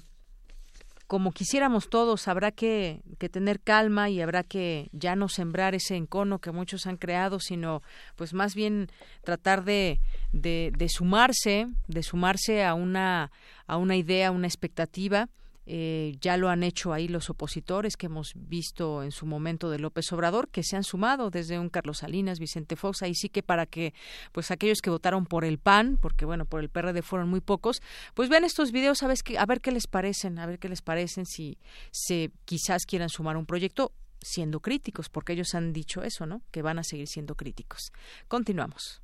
como 1.09 1.31
quisiéramos 1.31 1.89
todos, 1.89 2.27
habrá 2.27 2.51
que, 2.51 3.01
tener 3.31 3.61
calma 3.61 4.11
y 4.11 4.21
habrá 4.21 4.43
que 4.43 4.89
ya 4.91 5.15
no 5.15 5.27
sembrar 5.27 5.73
ese 5.73 5.95
encono 5.95 6.37
que 6.37 6.51
muchos 6.51 6.85
han 6.85 6.97
creado, 6.97 7.39
sino 7.39 7.81
pues 8.15 8.35
más 8.35 8.53
bien 8.53 8.91
tratar 9.23 9.63
de, 9.63 9.99
de, 10.33 10.71
de 10.77 10.87
sumarse, 10.87 11.67
de 11.87 12.03
sumarse 12.03 12.63
a 12.63 12.75
una, 12.75 13.31
a 13.65 13.77
una 13.77 13.95
idea, 13.95 14.27
a 14.27 14.31
una 14.31 14.45
expectativa 14.45 15.29
eh, 15.71 16.17
ya 16.19 16.35
lo 16.35 16.49
han 16.49 16.63
hecho 16.63 16.93
ahí 16.93 17.07
los 17.07 17.29
opositores 17.29 17.95
que 17.95 18.07
hemos 18.07 18.33
visto 18.35 19.03
en 19.03 19.11
su 19.11 19.27
momento 19.27 19.69
de 19.69 19.77
López 19.77 20.11
Obrador, 20.11 20.47
que 20.49 20.63
se 20.63 20.75
han 20.75 20.83
sumado 20.83 21.29
desde 21.29 21.59
un 21.59 21.69
Carlos 21.69 21.99
Salinas, 21.99 22.39
Vicente 22.39 22.75
Fox, 22.75 23.03
ahí 23.03 23.13
sí 23.13 23.29
que 23.29 23.43
para 23.43 23.67
que 23.67 23.93
pues 24.31 24.49
aquellos 24.49 24.81
que 24.81 24.89
votaron 24.89 25.27
por 25.27 25.45
el 25.45 25.59
PAN, 25.59 25.99
porque 26.01 26.25
bueno, 26.25 26.45
por 26.45 26.61
el 26.61 26.69
PRD 26.69 27.03
fueron 27.03 27.29
muy 27.29 27.39
pocos, 27.39 27.83
pues 28.15 28.29
vean 28.29 28.45
estos 28.45 28.71
videos 28.71 29.03
a 29.03 29.07
ver, 29.07 29.19
a 29.37 29.45
ver 29.45 29.61
qué 29.61 29.71
les 29.71 29.85
parecen, 29.85 30.39
a 30.39 30.47
ver 30.47 30.57
qué 30.57 30.69
les 30.69 30.81
parecen, 30.81 31.27
si 31.27 31.59
se 31.91 32.31
quizás 32.45 32.87
quieran 32.87 33.09
sumar 33.09 33.37
un 33.37 33.45
proyecto 33.45 33.91
siendo 34.19 34.61
críticos, 34.61 35.07
porque 35.09 35.33
ellos 35.33 35.53
han 35.53 35.71
dicho 35.71 36.01
eso, 36.01 36.25
¿no? 36.25 36.41
Que 36.49 36.63
van 36.63 36.79
a 36.79 36.83
seguir 36.83 37.07
siendo 37.07 37.35
críticos. 37.35 37.91
Continuamos. 38.27 39.03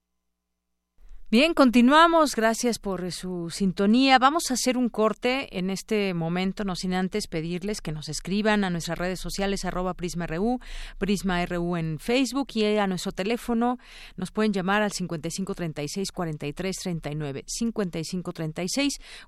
Bien, 1.32 1.54
continuamos. 1.54 2.36
Gracias 2.36 2.78
por 2.78 3.10
su 3.10 3.48
sintonía. 3.48 4.18
Vamos 4.18 4.50
a 4.50 4.52
hacer 4.52 4.76
un 4.76 4.90
corte 4.90 5.58
en 5.58 5.70
este 5.70 6.12
momento, 6.12 6.62
no 6.62 6.76
sin 6.76 6.92
antes 6.92 7.26
pedirles 7.26 7.80
que 7.80 7.90
nos 7.90 8.10
escriban 8.10 8.64
a 8.64 8.70
nuestras 8.70 8.98
redes 8.98 9.18
sociales 9.18 9.64
arroba 9.64 9.94
PrismaRU, 9.94 10.60
PrismaRU 10.98 11.78
en 11.78 11.98
Facebook 11.98 12.48
y 12.52 12.76
a 12.76 12.86
nuestro 12.86 13.12
teléfono. 13.12 13.78
Nos 14.16 14.30
pueden 14.30 14.52
llamar 14.52 14.82
al 14.82 14.90
5536-4339, 14.90 17.44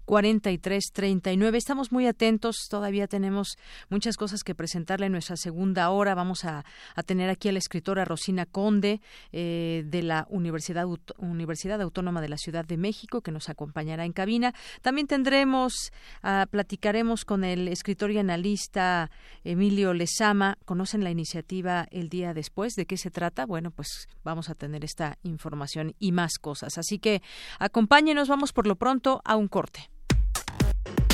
5536-4339. 0.05 1.57
Estamos 1.57 1.91
muy 1.91 2.07
atentos. 2.07 2.67
Todavía 2.69 3.07
tenemos 3.07 3.57
muchas 3.89 4.19
cosas 4.19 4.45
que 4.45 4.55
presentarle 4.55 5.07
en 5.07 5.13
nuestra 5.13 5.39
segunda 5.39 5.89
hora. 5.89 6.15
Vamos 6.15 6.45
a, 6.45 6.67
tener 7.07 7.31
aquí 7.31 7.49
a 7.49 7.53
la 7.53 7.61
escritora 7.61 8.05
Rosina 8.05 8.45
Conde 8.45 9.01
eh, 9.33 9.85
de 9.87 10.03
la 10.03 10.27
Universidad, 10.29 10.85
Universidad 11.17 11.81
Autónoma 11.81 11.94
de 11.95 12.29
la 12.29 12.37
Ciudad 12.37 12.65
de 12.65 12.77
México, 12.77 13.21
que 13.21 13.31
nos 13.31 13.49
acompañará 13.49 14.05
en 14.05 14.13
cabina. 14.13 14.53
También 14.83 15.07
tendremos, 15.07 15.93
uh, 16.23 16.47
platicaremos 16.51 17.25
con 17.25 17.45
el 17.45 17.69
escritor 17.69 18.11
y 18.11 18.19
analista 18.19 19.11
Emilio 19.45 19.95
Lezama. 19.95 20.59
¿Conocen 20.65 21.05
la 21.05 21.11
iniciativa 21.11 21.87
el 21.91 22.09
día 22.09 22.35
después? 22.35 22.75
¿De 22.75 22.87
qué 22.87 22.97
se 22.97 23.11
trata? 23.11 23.47
Bueno, 23.47 23.71
pues 23.71 24.09
vamos 24.25 24.51
a 24.51 24.55
tener 24.55 24.85
esta 24.85 25.19
información 25.23 25.95
y 25.99 26.13
más 26.13 26.39
cosas. 26.39 26.79
Así 26.79 26.99
que 26.99 27.23
acompáñenos, 27.59 28.29
vamos 28.29 28.53
por 28.53 28.67
lo 28.67 28.77
pronto 28.77 29.21
a 29.25 29.37
un 29.37 29.49
corte. 29.49 29.91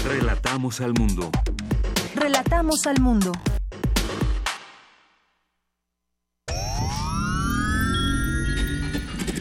Relatamos 0.05 0.81
al 0.81 0.95
mundo. 0.95 1.31
Relatamos 2.15 2.87
al 2.87 3.01
mundo. 3.01 3.33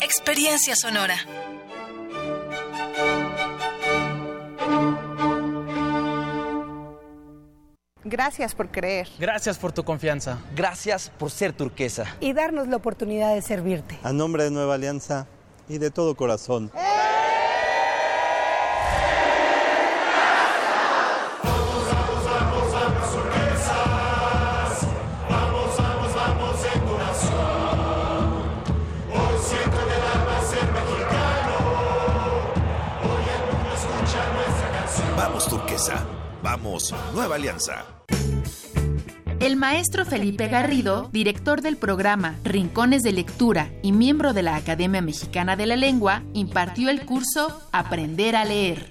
Experiencia 0.00 0.74
sonora. 0.76 1.16
Gracias 8.04 8.54
por 8.54 8.70
creer. 8.70 9.08
Gracias 9.18 9.58
por 9.58 9.72
tu 9.72 9.82
confianza. 9.84 10.38
Gracias 10.54 11.10
por 11.18 11.30
ser 11.30 11.52
turquesa. 11.52 12.04
Y 12.20 12.34
darnos 12.34 12.68
la 12.68 12.76
oportunidad 12.76 13.34
de 13.34 13.42
servirte. 13.42 13.98
A 14.02 14.12
nombre 14.12 14.44
de 14.44 14.50
Nueva 14.50 14.74
Alianza 14.74 15.26
y 15.68 15.78
de 15.78 15.90
todo 15.90 16.14
corazón. 16.14 16.70
Nueva 37.16 37.36
Alianza. 37.36 37.86
El 39.40 39.56
maestro 39.56 40.04
Felipe 40.04 40.48
Garrido, 40.48 41.08
director 41.14 41.62
del 41.62 41.78
programa 41.78 42.36
Rincones 42.44 43.02
de 43.02 43.12
Lectura 43.12 43.70
y 43.80 43.92
miembro 43.92 44.34
de 44.34 44.42
la 44.42 44.54
Academia 44.54 45.00
Mexicana 45.00 45.56
de 45.56 45.64
la 45.64 45.76
Lengua, 45.76 46.24
impartió 46.34 46.90
el 46.90 47.06
curso 47.06 47.66
Aprender 47.72 48.36
a 48.36 48.44
leer. 48.44 48.90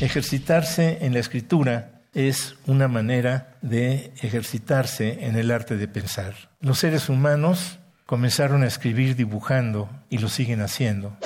Ejercitarse 0.00 0.98
en 1.02 1.12
la 1.12 1.20
escritura 1.20 2.00
es 2.14 2.56
una 2.66 2.88
manera 2.88 3.54
de 3.62 4.12
ejercitarse 4.20 5.24
en 5.24 5.36
el 5.36 5.52
arte 5.52 5.76
de 5.76 5.86
pensar. 5.86 6.34
Los 6.58 6.80
seres 6.80 7.08
humanos 7.08 7.78
comenzaron 8.06 8.64
a 8.64 8.66
escribir 8.66 9.14
dibujando 9.14 9.88
y 10.10 10.18
lo 10.18 10.28
siguen 10.28 10.62
haciendo 10.62 11.16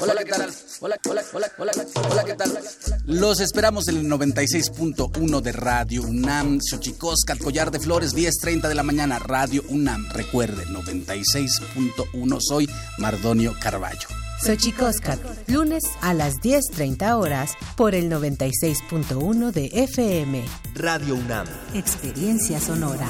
Hola, 0.00 0.24
¿qué 0.24 0.32
tal? 0.32 0.50
Hola, 0.80 0.98
hola, 1.08 1.22
hola, 1.32 1.52
hola, 1.58 1.72
hola, 2.10 2.24
¿qué 2.24 2.34
tal? 2.34 2.58
Los 3.06 3.40
esperamos 3.40 3.86
en 3.86 3.98
el 3.98 4.08
96.1 4.08 5.40
de 5.40 5.52
Radio 5.52 6.02
UNAM, 6.02 6.58
Xochicoscat, 6.60 7.38
Collar 7.38 7.70
de 7.70 7.78
Flores, 7.78 8.12
10.30 8.12 8.66
de 8.66 8.74
la 8.74 8.82
mañana, 8.82 9.20
Radio 9.20 9.62
UNAM. 9.68 10.08
Recuerde, 10.10 10.66
96.1, 10.66 12.38
soy 12.40 12.68
Mardonio 12.98 13.54
Carballo. 13.60 14.08
Xochicoscat, 14.44 15.20
lunes 15.48 15.84
a 16.00 16.14
las 16.14 16.40
10.30 16.40 17.16
horas 17.16 17.54
por 17.76 17.94
el 17.94 18.10
96.1 18.10 19.52
de 19.52 19.66
FM. 19.66 20.42
Radio 20.74 21.14
UNAM. 21.14 21.46
Experiencia 21.74 22.58
sonora. 22.58 23.06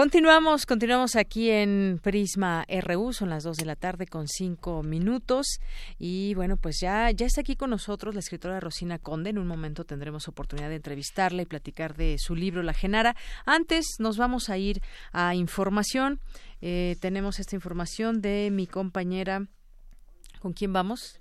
Continuamos, 0.00 0.64
continuamos 0.64 1.14
aquí 1.14 1.50
en 1.50 2.00
Prisma 2.02 2.64
RU, 2.80 3.12
son 3.12 3.28
las 3.28 3.44
2 3.44 3.58
de 3.58 3.66
la 3.66 3.76
tarde 3.76 4.06
con 4.06 4.28
5 4.28 4.82
minutos 4.82 5.60
y 5.98 6.32
bueno, 6.32 6.56
pues 6.56 6.78
ya, 6.80 7.10
ya 7.10 7.26
está 7.26 7.42
aquí 7.42 7.54
con 7.54 7.68
nosotros 7.68 8.14
la 8.14 8.20
escritora 8.20 8.60
Rosina 8.60 8.98
Conde, 8.98 9.28
en 9.28 9.36
un 9.36 9.46
momento 9.46 9.84
tendremos 9.84 10.26
oportunidad 10.26 10.70
de 10.70 10.76
entrevistarla 10.76 11.42
y 11.42 11.44
platicar 11.44 11.96
de 11.96 12.16
su 12.18 12.34
libro 12.34 12.62
La 12.62 12.72
Genara. 12.72 13.14
Antes 13.44 13.96
nos 13.98 14.16
vamos 14.16 14.48
a 14.48 14.56
ir 14.56 14.80
a 15.12 15.34
información, 15.34 16.18
eh, 16.62 16.96
tenemos 17.02 17.38
esta 17.38 17.54
información 17.54 18.22
de 18.22 18.48
mi 18.50 18.66
compañera, 18.66 19.48
¿con 20.40 20.54
quién 20.54 20.72
vamos? 20.72 21.20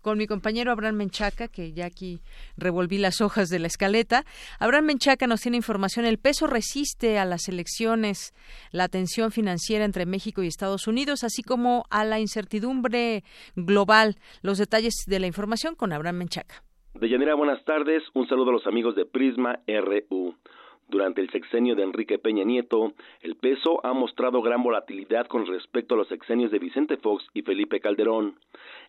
Con 0.00 0.18
mi 0.18 0.26
compañero 0.26 0.72
Abraham 0.72 0.96
Menchaca, 0.96 1.48
que 1.48 1.72
ya 1.72 1.86
aquí 1.86 2.20
revolví 2.56 2.98
las 2.98 3.20
hojas 3.20 3.48
de 3.48 3.58
la 3.58 3.66
escaleta. 3.66 4.24
Abraham 4.58 4.86
Menchaca 4.86 5.26
nos 5.26 5.40
tiene 5.40 5.56
información. 5.56 6.04
El 6.04 6.18
peso 6.18 6.46
resiste 6.46 7.18
a 7.18 7.24
las 7.24 7.48
elecciones, 7.48 8.34
la 8.72 8.88
tensión 8.88 9.30
financiera 9.32 9.84
entre 9.84 10.06
México 10.06 10.42
y 10.42 10.46
Estados 10.46 10.86
Unidos, 10.86 11.24
así 11.24 11.42
como 11.42 11.84
a 11.90 12.04
la 12.04 12.20
incertidumbre 12.20 13.24
global. 13.56 14.16
Los 14.42 14.58
detalles 14.58 14.94
de 15.06 15.20
la 15.20 15.26
información 15.26 15.74
con 15.74 15.92
Abraham 15.92 16.16
Menchaca. 16.16 16.62
De 16.94 17.34
buenas 17.34 17.64
tardes. 17.64 18.02
Un 18.14 18.28
saludo 18.28 18.50
a 18.50 18.54
los 18.54 18.66
amigos 18.66 18.96
de 18.96 19.06
Prisma 19.06 19.60
RU. 19.66 20.34
Durante 20.90 21.20
el 21.20 21.30
sexenio 21.30 21.76
de 21.76 21.84
Enrique 21.84 22.18
Peña 22.18 22.42
Nieto, 22.42 22.94
el 23.22 23.36
peso 23.36 23.80
ha 23.86 23.92
mostrado 23.92 24.42
gran 24.42 24.60
volatilidad 24.60 25.28
con 25.28 25.46
respecto 25.46 25.94
a 25.94 25.98
los 25.98 26.08
sexenios 26.08 26.50
de 26.50 26.58
Vicente 26.58 26.96
Fox 26.96 27.24
y 27.32 27.42
Felipe 27.42 27.78
Calderón. 27.78 28.34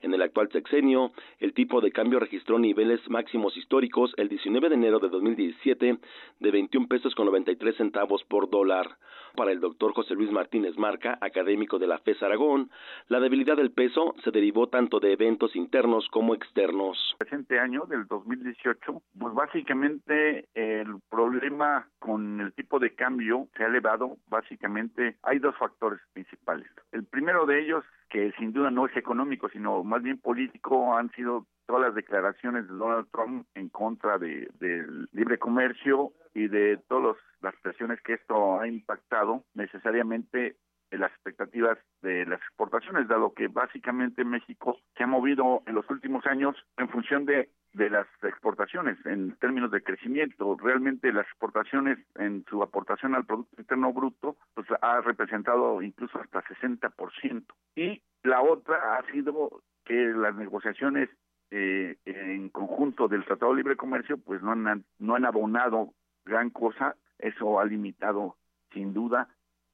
En 0.01 0.11
el 0.15 0.23
actual 0.23 0.49
sexenio, 0.51 1.11
el 1.39 1.53
tipo 1.53 1.79
de 1.79 1.91
cambio 1.91 2.19
registró 2.19 2.57
niveles 2.57 3.07
máximos 3.07 3.55
históricos 3.55 4.15
el 4.17 4.29
19 4.29 4.69
de 4.69 4.75
enero 4.75 4.97
de 4.97 5.09
2017 5.09 5.99
de 6.39 6.51
21 6.51 6.87
pesos 6.87 7.13
con 7.13 7.27
93 7.27 7.75
centavos 7.75 8.23
por 8.23 8.49
dólar. 8.49 8.97
Para 9.36 9.51
el 9.51 9.59
doctor 9.59 9.93
José 9.93 10.13
Luis 10.15 10.32
Martínez 10.32 10.77
Marca, 10.77 11.17
académico 11.21 11.79
de 11.79 11.88
la 11.88 11.99
FES 11.99 12.21
Aragón, 12.23 12.69
la 13.07 13.19
debilidad 13.19 13.55
del 13.55 13.71
peso 13.71 14.13
se 14.23 14.32
derivó 14.32 14.67
tanto 14.67 14.99
de 14.99 15.13
eventos 15.13 15.55
internos 15.55 16.07
como 16.11 16.36
externos. 16.36 16.97
El 17.19 17.27
presente 17.27 17.59
año, 17.59 17.86
del 17.88 18.07
2018, 18.07 19.01
pues 19.17 19.34
básicamente 19.34 20.45
el 20.53 20.99
problema 21.09 21.88
con 21.99 22.41
el 22.41 22.53
tipo 22.53 22.79
de 22.79 22.93
cambio 22.93 23.47
se 23.55 23.63
ha 23.63 23.67
elevado, 23.67 24.17
básicamente 24.27 25.17
hay 25.23 25.39
dos 25.39 25.55
factores 25.57 25.99
principales. 26.13 26.67
El 26.91 27.05
primero 27.05 27.45
de 27.45 27.61
ellos 27.61 27.84
que 28.09 28.32
sin 28.38 28.51
duda 28.51 28.69
no 28.69 28.86
es 28.86 28.95
económico, 28.97 29.47
sino 29.49 29.84
más 29.84 30.03
bien 30.03 30.19
político, 30.19 30.95
han 30.95 31.09
sido 31.11 31.47
todas 31.65 31.84
las 31.84 31.95
declaraciones 31.95 32.67
de 32.67 32.75
Donald 32.75 33.07
Trump 33.11 33.47
en 33.55 33.69
contra 33.69 34.17
de, 34.17 34.49
del 34.59 35.07
libre 35.13 35.39
comercio 35.39 36.11
y 36.34 36.47
de 36.47 36.77
todas 36.88 37.17
las 37.41 37.55
presiones 37.57 38.01
que 38.01 38.13
esto 38.13 38.59
ha 38.59 38.67
impactado 38.67 39.43
necesariamente 39.53 40.55
en 40.91 40.99
las 40.99 41.11
expectativas 41.11 41.77
de 42.01 42.25
las 42.25 42.39
exportaciones, 42.41 43.07
dado 43.07 43.34
que 43.34 43.47
básicamente 43.47 44.25
México 44.25 44.77
se 44.95 45.03
ha 45.03 45.07
movido 45.07 45.63
en 45.65 45.75
los 45.75 45.89
últimos 45.89 46.25
años 46.25 46.55
en 46.77 46.89
función 46.89 47.25
de, 47.25 47.49
de 47.73 47.89
las 47.89 48.07
exportaciones 48.23 48.97
en 49.05 49.36
términos 49.38 49.71
de 49.71 49.82
crecimiento. 49.82 50.57
Realmente 50.61 51.13
las 51.13 51.25
exportaciones 51.27 51.97
en 52.15 52.45
su 52.49 52.61
aportación 52.61 53.15
al 53.15 53.25
Producto 53.25 53.55
Interno 53.59 53.93
Bruto 53.93 54.36
pues 54.53 54.67
ha 54.82 54.99
representado 55.01 55.82
incluso 55.82 56.19
hasta 56.19 56.43
60%. 56.43 57.45
Y 57.75 58.01
la 58.23 58.41
otra 58.41 58.97
ha 58.97 59.11
sido 59.11 59.61
que 59.86 59.93
las 59.93 60.36
negociaciones 60.36 61.09
eh, 61.51 61.97
en 62.05 62.49
conjunto 62.49 63.07
del 63.07 63.25
Tratado 63.25 63.51
de 63.51 63.57
Libre 63.57 63.75
Comercio 63.77 64.17
pues 64.17 64.41
no 64.41 64.51
han, 64.51 64.84
no 64.99 65.15
han 65.15 65.25
abonado 65.25 65.93
gran 66.26 66.49
cosa. 66.49 66.95
Eso 67.17 67.59
ha 67.59 67.65
limitado 67.65 68.38
sin 68.74 68.93
duda 68.93 69.28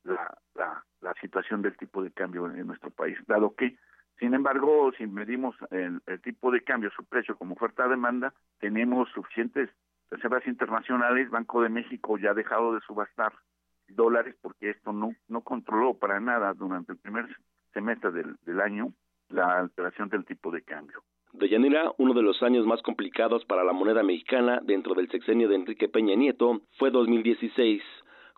la, 0.03 0.37
la, 0.55 1.13
situación 1.21 1.61
del 1.61 1.77
tipo 1.77 2.03
de 2.03 2.11
cambio 2.11 2.45
en 2.47 2.67
nuestro 2.67 2.91
país, 2.91 3.17
dado 3.27 3.55
que, 3.55 3.77
sin 4.19 4.33
embargo, 4.33 4.91
si 4.97 5.07
medimos 5.07 5.55
el, 5.71 6.01
tipo 6.21 6.51
de 6.51 6.63
cambio, 6.63 6.91
su 6.91 7.05
precio 7.05 7.37
como 7.37 7.53
oferta-demanda, 7.53 8.33
tenemos 8.59 9.09
suficientes 9.11 9.69
reservas 10.09 10.45
internacionales, 10.47 11.29
Banco 11.29 11.61
de 11.61 11.69
México 11.69 12.17
ya 12.17 12.31
ha 12.31 12.33
dejado 12.33 12.73
de 12.73 12.81
subastar 12.81 13.33
dólares 13.87 14.35
porque 14.41 14.71
esto 14.71 14.91
no, 14.91 15.13
no 15.27 15.41
controló 15.41 15.93
para 15.97 16.19
nada 16.19 16.53
durante 16.53 16.91
el 16.91 16.97
primer 16.97 17.25
semestre 17.73 18.11
del, 18.11 18.35
del 18.45 18.61
año 18.61 18.93
la 19.29 19.59
alteración 19.59 20.09
del 20.09 20.25
tipo 20.25 20.51
de 20.51 20.61
cambio. 20.61 21.03
De 21.37 21.49
Yanira, 21.49 21.91
uno 21.99 22.15
de 22.15 22.23
los 22.23 22.41
años 22.41 22.65
más 22.65 22.81
complicados 22.81 23.45
para 23.45 23.63
la 23.63 23.71
moneda 23.71 24.01
mexicana 24.01 24.59
dentro 24.63 24.95
del 24.95 25.07
sexenio 25.09 25.47
de 25.47 25.53
Enrique 25.53 25.87
Peña 25.87 26.15
Nieto 26.15 26.61
fue 26.79 26.89
2016, 26.89 27.83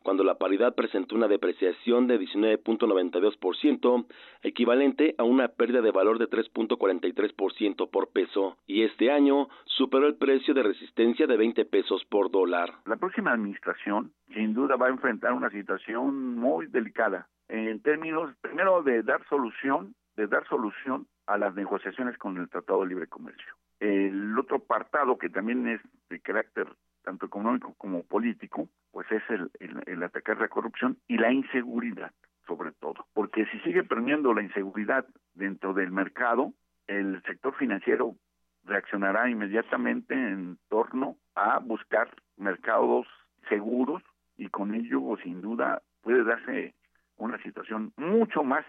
cuando 0.03 0.25
la 0.25 0.35
paridad 0.35 0.75
presentó 0.75 1.15
una 1.15 1.29
depreciación 1.29 2.07
de 2.07 2.19
19.92%, 2.19 4.05
equivalente 4.43 5.15
a 5.17 5.23
una 5.23 5.47
pérdida 5.47 5.79
de 5.81 5.91
valor 5.91 6.19
de 6.19 6.29
3.43% 6.29 7.89
por 7.89 8.09
peso, 8.11 8.57
y 8.67 8.83
este 8.83 9.11
año 9.11 9.47
superó 9.63 10.05
el 10.05 10.17
precio 10.17 10.53
de 10.53 10.63
resistencia 10.63 11.25
de 11.25 11.37
20 11.37 11.63
pesos 11.65 12.03
por 12.03 12.29
dólar. 12.29 12.73
La 12.85 12.97
próxima 12.97 13.31
administración 13.31 14.11
sin 14.33 14.53
duda 14.53 14.75
va 14.75 14.87
a 14.87 14.91
enfrentar 14.91 15.31
una 15.31 15.49
situación 15.51 16.35
muy 16.35 16.67
delicada 16.67 17.29
en 17.47 17.81
términos 17.81 18.35
primero 18.41 18.83
de 18.83 19.03
dar 19.03 19.25
solución, 19.29 19.95
de 20.17 20.27
dar 20.27 20.45
solución 20.49 21.07
a 21.29 21.37
las 21.37 21.53
negociaciones 21.53 22.17
con 22.17 22.37
el 22.37 22.49
Tratado 22.49 22.81
de 22.81 22.87
Libre 22.87 23.05
Comercio. 23.05 23.53
El 23.79 24.37
otro 24.37 24.57
apartado 24.57 25.19
que 25.19 25.29
también 25.29 25.67
es 25.67 25.79
de 26.09 26.19
carácter 26.19 26.67
tanto 27.03 27.27
económico 27.27 27.75
como 27.77 28.01
político, 28.03 28.67
pues 28.91 29.05
es 29.11 29.21
el, 29.29 30.03
atacar 30.03 30.39
la 30.39 30.47
corrupción 30.47 30.97
y 31.07 31.17
la 31.17 31.31
inseguridad, 31.31 32.11
sobre 32.47 32.71
todo. 32.71 33.05
Porque 33.13 33.45
si 33.45 33.59
sigue 33.59 33.83
perdiendo 33.83 34.33
la 34.33 34.41
inseguridad 34.41 35.05
dentro 35.35 35.75
del 35.75 35.91
mercado, 35.91 36.51
el 36.87 37.21
sector 37.27 37.55
financiero 37.55 38.15
reaccionará 38.63 39.29
inmediatamente 39.29 40.15
en 40.15 40.57
torno 40.67 41.15
a 41.35 41.59
buscar 41.59 42.09
mercados 42.37 43.05
seguros 43.49 44.01
y 44.35 44.49
con 44.49 44.73
ello, 44.73 45.15
sin 45.23 45.41
duda, 45.41 45.83
puede 46.01 46.23
darse 46.23 46.73
una 47.17 47.37
situación 47.43 47.93
mucho 47.97 48.43
más 48.43 48.65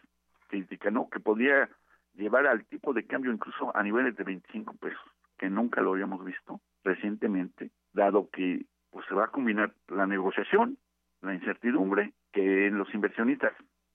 crítica, 0.49 0.91
¿no? 0.91 1.09
Que 1.09 1.21
podría 1.21 1.71
llevar 2.15 2.47
al 2.47 2.65
tipo 2.67 2.93
de 2.93 3.07
cambio 3.07 3.33
incluso 3.33 3.75
a 3.77 3.83
niveles 3.83 4.17
de 4.17 4.25
25 4.25 4.75
pesos, 4.77 5.01
que 5.39 5.49
nunca 5.49 5.81
lo 5.81 5.93
habíamos 5.93 6.25
visto 6.25 6.61
recientemente, 6.85 7.71
dado 7.93 8.29
que 8.31 8.67
pues 8.91 9.07
se 9.07 9.15
va 9.15 9.25
a 9.25 9.31
combinar 9.31 9.73
la 9.89 10.07
negociación, 10.07 10.79
la 11.23 11.35
incertidumbre, 11.35 12.13
que 12.33 12.67
en 12.67 12.79
los 12.79 12.93
inversionistas 12.95 13.53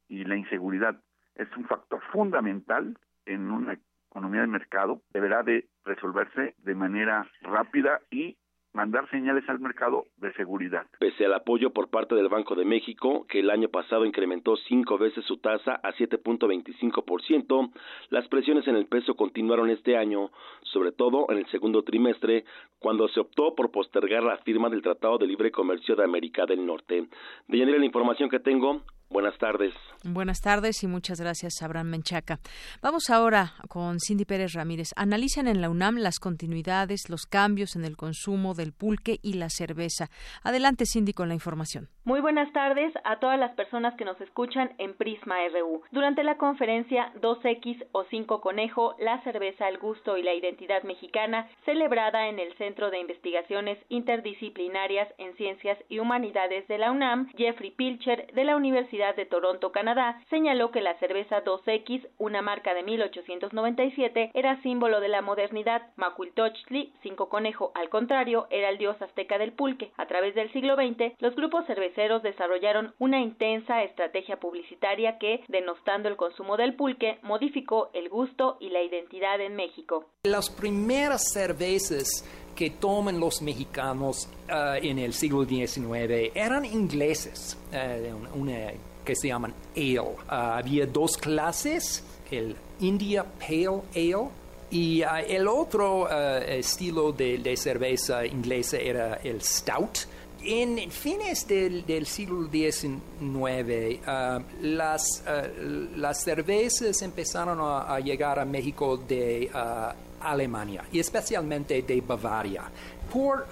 y 0.08 0.24
la 0.24 0.36
inseguridad 0.36 1.02
es 1.36 1.48
un 1.58 1.66
factor 1.66 2.02
fundamental 2.12 2.98
en 3.26 3.52
una 3.52 3.78
economía 4.10 4.42
de 4.42 4.48
mercado, 4.48 5.02
deberá 5.12 5.44
de 5.44 5.68
resolverse 5.84 6.56
de 6.60 6.76
manera 6.76 7.30
rápida 7.42 8.02
y 8.10 8.38
mandar 8.76 9.10
señales 9.10 9.48
al 9.50 9.60
mercado 9.60 10.06
de 10.18 10.34
seguridad. 10.34 10.86
Pese 11.00 11.26
al 11.26 11.34
apoyo 11.34 11.72
por 11.72 11.90
parte 11.90 12.14
del 12.14 12.28
Banco 12.28 12.56
de 12.56 12.66
México, 12.66 13.26
que 13.28 13.40
el 13.40 13.50
año 13.50 13.70
pasado 13.70 14.06
incrementó 14.06 14.58
cinco 14.58 14.98
veces 14.98 15.24
su 15.26 15.38
tasa 15.38 15.80
a 15.82 15.94
7.25%, 15.94 17.72
las 18.10 18.28
presiones 18.28 18.68
en 18.68 18.76
el 18.76 18.86
peso 18.86 19.16
continuaron 19.16 19.70
este 19.70 19.98
año, 19.98 20.30
sobre 20.62 20.92
todo 20.92 21.28
en 21.30 21.38
el 21.38 21.48
segundo 21.48 21.84
trimestre, 21.84 22.44
cuando 22.80 23.08
se 23.08 23.22
optó 23.22 23.56
por 23.56 23.72
postergar 23.72 24.24
la 24.24 24.38
firma 24.40 24.70
del 24.70 24.82
Tratado 24.82 25.18
de 25.18 25.28
Libre 25.28 25.52
Comercio 25.52 25.96
de 25.96 26.04
América 26.04 26.46
del 26.46 26.66
Norte. 26.66 27.08
De 27.48 27.66
la 27.66 27.86
información 27.86 28.30
que 28.30 28.40
tengo, 28.40 28.82
Buenas 29.10 29.38
tardes. 29.38 29.74
Buenas 30.04 30.42
tardes 30.42 30.84
y 30.84 30.88
muchas 30.88 31.20
gracias, 31.20 31.62
Abraham 31.62 31.88
Menchaca. 31.88 32.40
Vamos 32.82 33.10
ahora 33.10 33.54
con 33.70 34.00
Cindy 34.00 34.26
Pérez 34.26 34.54
Ramírez. 34.54 34.90
Analizan 34.96 35.48
en 35.48 35.62
la 35.62 35.70
UNAM 35.70 35.98
las 35.98 36.20
continuidades, 36.20 37.10
los 37.10 37.26
cambios 37.26 37.76
en 37.76 37.86
el 37.86 37.96
consumo 37.96 38.54
del 38.56 38.74
pulque 38.74 39.20
y 39.22 39.34
la 39.34 39.50
cerveza. 39.50 40.10
Adelante, 40.44 40.86
Cindy, 40.86 41.14
con 41.14 41.28
la 41.28 41.36
información. 41.36 41.90
Muy 42.08 42.22
buenas 42.22 42.54
tardes 42.54 42.94
a 43.04 43.16
todas 43.16 43.40
las 43.40 43.56
personas 43.56 43.96
que 43.96 44.06
nos 44.06 44.22
escuchan 44.22 44.76
en 44.78 44.94
Prisma 44.94 45.38
RU. 45.48 45.82
Durante 45.90 46.24
la 46.24 46.38
conferencia 46.38 47.12
2X 47.20 47.84
o 47.94 48.04
5 48.04 48.42
Conejo, 48.42 48.94
la 49.00 49.24
cerveza, 49.24 49.68
el 49.68 49.80
gusto 49.80 50.16
y 50.16 50.22
la 50.22 50.36
identidad 50.36 50.84
mexicana, 50.84 51.50
celebrada 51.66 52.28
en 52.28 52.38
el 52.38 52.54
Centro 52.58 52.92
de 52.92 53.00
Investigaciones 53.00 53.80
Interdisciplinarias 53.90 55.12
en 55.18 55.36
Ciencias 55.36 55.80
y 55.90 55.98
Humanidades 55.98 56.68
de 56.68 56.78
la 56.78 56.92
UNAM, 56.92 57.28
Jeffrey 57.36 57.72
Pilcher, 57.72 58.32
de 58.36 58.44
la 58.44 58.56
Universidad 58.56 59.16
de 59.16 59.26
Toronto, 59.26 59.72
Canadá, 59.72 60.22
señaló 60.30 60.70
que 60.70 60.82
la 60.82 61.00
cerveza 61.00 61.44
2X, 61.44 62.08
una 62.20 62.44
marca 62.44 62.76
de 62.76 62.84
1897, 62.84 64.30
era 64.36 64.62
símbolo 64.62 65.00
de 65.00 65.08
la 65.08 65.24
modernidad. 65.24 65.88
Macuiltochtli, 65.96 66.94
5 67.02 67.30
Conejo, 67.30 67.72
al 67.74 67.90
contrario, 67.90 68.46
era 68.52 68.70
el 68.70 68.78
dios 68.78 69.02
azteca 69.02 69.40
del 69.40 69.54
pulque. 69.54 69.92
A 69.98 70.06
través 70.06 70.36
del 70.36 70.54
siglo 70.54 70.76
XX, 70.76 71.20
los 71.20 71.36
grupos 71.36 71.66
cerveceros 71.66 71.95
desarrollaron 71.96 72.94
una 73.00 73.22
intensa 73.22 73.84
estrategia 73.84 74.38
publicitaria 74.38 75.18
que, 75.18 75.44
denostando 75.48 76.10
el 76.10 76.18
consumo 76.18 76.58
del 76.58 76.76
pulque, 76.76 77.20
modificó 77.24 77.90
el 77.94 78.10
gusto 78.10 78.58
y 78.60 78.70
la 78.70 78.82
identidad 78.84 79.40
en 79.40 79.56
México. 79.56 80.06
Las 80.24 80.50
primeras 80.50 81.32
cervezas 81.32 82.24
que 82.56 82.70
toman 82.70 83.20
los 83.20 83.42
mexicanos 83.42 84.30
uh, 84.50 84.76
en 84.82 85.00
el 85.00 85.14
siglo 85.14 85.46
XIX 85.46 86.32
eran 86.34 86.66
ingleses, 86.66 87.58
uh, 87.72 88.38
una 88.40 88.72
que 89.04 89.16
se 89.16 89.28
llaman 89.28 89.54
ale. 89.76 90.00
Uh, 90.00 90.16
había 90.28 90.86
dos 90.86 91.18
clases, 91.18 92.04
el 92.32 92.56
India 92.80 93.26
Pale 93.40 93.82
Ale 93.94 94.30
y 94.72 95.04
el 95.28 95.48
otro 95.48 96.10
estilo 96.10 97.12
de, 97.12 97.38
de 97.38 97.56
cerveza 97.56 98.26
inglesa 98.26 98.78
era 98.78 99.14
el 99.24 99.42
Stout 99.42 100.00
en 100.46 100.92
fines 100.92 101.48
del, 101.48 102.06
siglo 102.06 102.48
XIX, 102.50 104.00
uh, 104.06 104.42
las, 104.62 105.24
uh, 105.26 105.98
las 105.98 106.22
cervezas 106.24 107.02
empezaron 107.02 107.58
a, 107.62 108.00
llegar 108.00 108.38
a 108.40 108.46
México 108.46 108.96
de 108.98 109.50
uh, 109.54 109.90
Alemania 110.22 110.86
y 110.92 111.00
especialmente 111.00 111.82
de 111.82 112.02
Bavaria. 112.02 112.64
Por 113.12 113.48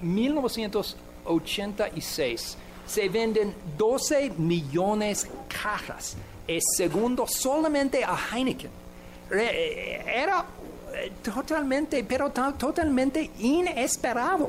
1986 0.00 2.56
um, 2.56 2.60
se 2.86 3.08
venden 3.08 3.54
12 3.76 4.30
millones 4.38 5.28
cajas, 5.48 6.16
es 6.46 6.62
segundo 6.76 7.26
solamente 7.26 8.04
a 8.04 8.16
Heineken. 8.32 8.70
Era 9.30 10.40
eh, 10.40 10.44
totalmente, 11.22 12.04
pero 12.04 12.30
totalmente 12.30 13.30
inesperado. 13.38 14.48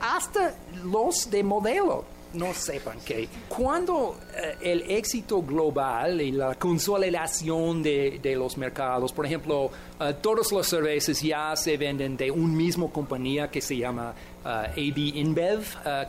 Hasta 0.00 0.54
los 0.84 1.30
de 1.30 1.42
modelo 1.42 2.04
no 2.34 2.54
sepan 2.54 2.98
que 3.00 3.28
cuando 3.48 4.18
eh, 4.34 4.56
el 4.60 4.90
éxito 4.90 5.42
global 5.42 6.20
y 6.20 6.32
la 6.32 6.54
consolidación 6.54 7.82
de, 7.82 8.20
los 8.36 8.56
mercados, 8.56 9.12
por 9.12 9.26
ejemplo, 9.26 9.66
uh, 9.66 10.12
todas 10.20 10.52
las 10.52 10.66
cervezas 10.66 11.20
ya 11.20 11.54
se 11.56 11.76
venden 11.76 12.16
de 12.16 12.30
un 12.30 12.56
mismo 12.56 12.92
compañía 12.92 13.50
que 13.50 13.60
se 13.60 13.76
llama 13.76 14.14
AB 14.42 14.96
InBev, 14.96 15.60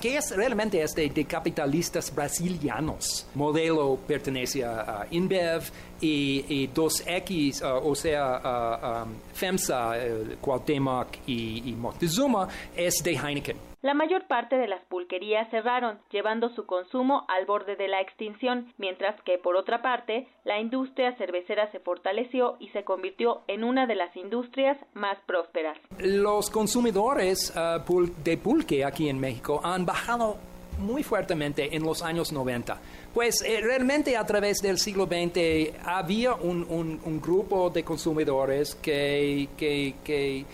que 0.01 0.15
es 0.15 0.33
realmente 0.35 0.81
es 0.81 0.93
de, 0.93 1.25
capitalistas 1.25 2.13
brasilianos. 2.13 3.27
Modelo 3.35 3.99
pertenece 4.07 4.63
a 4.63 5.05
InBev 5.11 5.63
y, 5.99 6.69
2X, 6.69 7.61
o 7.63 7.93
sea, 7.95 9.03
um, 9.03 9.11
FEMSA, 9.33 9.93
Cuauhtémoc 10.39 11.07
y, 11.27 11.69
y 11.69 11.73
Moctezuma, 11.73 12.47
es 12.75 13.03
de 13.03 13.11
Heineken. 13.11 13.70
La 13.81 13.95
mayor 13.95 14.27
parte 14.27 14.57
de 14.57 14.67
las 14.67 14.83
pulquerías 14.85 15.49
cerraron, 15.49 15.97
llevando 16.11 16.49
su 16.49 16.67
consumo 16.67 17.25
al 17.27 17.47
borde 17.47 17.75
de 17.75 17.87
la 17.87 17.99
extinción, 17.99 18.71
mientras 18.77 19.19
que, 19.23 19.39
por 19.39 19.55
otra 19.55 19.81
parte, 19.81 20.27
la 20.43 20.59
industria 20.59 21.15
cervecera 21.17 21.71
se 21.71 21.79
fortaleció 21.79 22.57
y 22.59 22.69
se 22.69 22.83
convirtió 22.83 23.41
en 23.47 23.63
una 23.63 23.87
de 23.87 23.95
las 23.95 24.15
industrias 24.15 24.77
más 24.93 25.17
prósperas. 25.25 25.79
Los 25.97 26.51
consumidores 26.51 27.51
uh, 27.55 27.81
de 28.23 28.37
pulque 28.37 28.85
aquí 28.85 29.09
en 29.09 29.19
México 29.19 29.59
han 29.63 29.83
bajado 29.83 30.37
muy 30.77 31.01
fuertemente 31.01 31.75
en 31.75 31.83
los 31.83 32.03
años 32.03 32.31
90. 32.31 32.79
Pues 33.15 33.41
eh, 33.41 33.61
realmente 33.61 34.15
a 34.15 34.25
través 34.25 34.59
del 34.59 34.77
siglo 34.77 35.05
XX 35.05 35.75
había 35.85 36.35
un, 36.35 37.19
grupo 37.21 37.69
de 37.71 37.83
consumidores 37.83 38.75
que, 38.75 39.49
que 39.57 40.45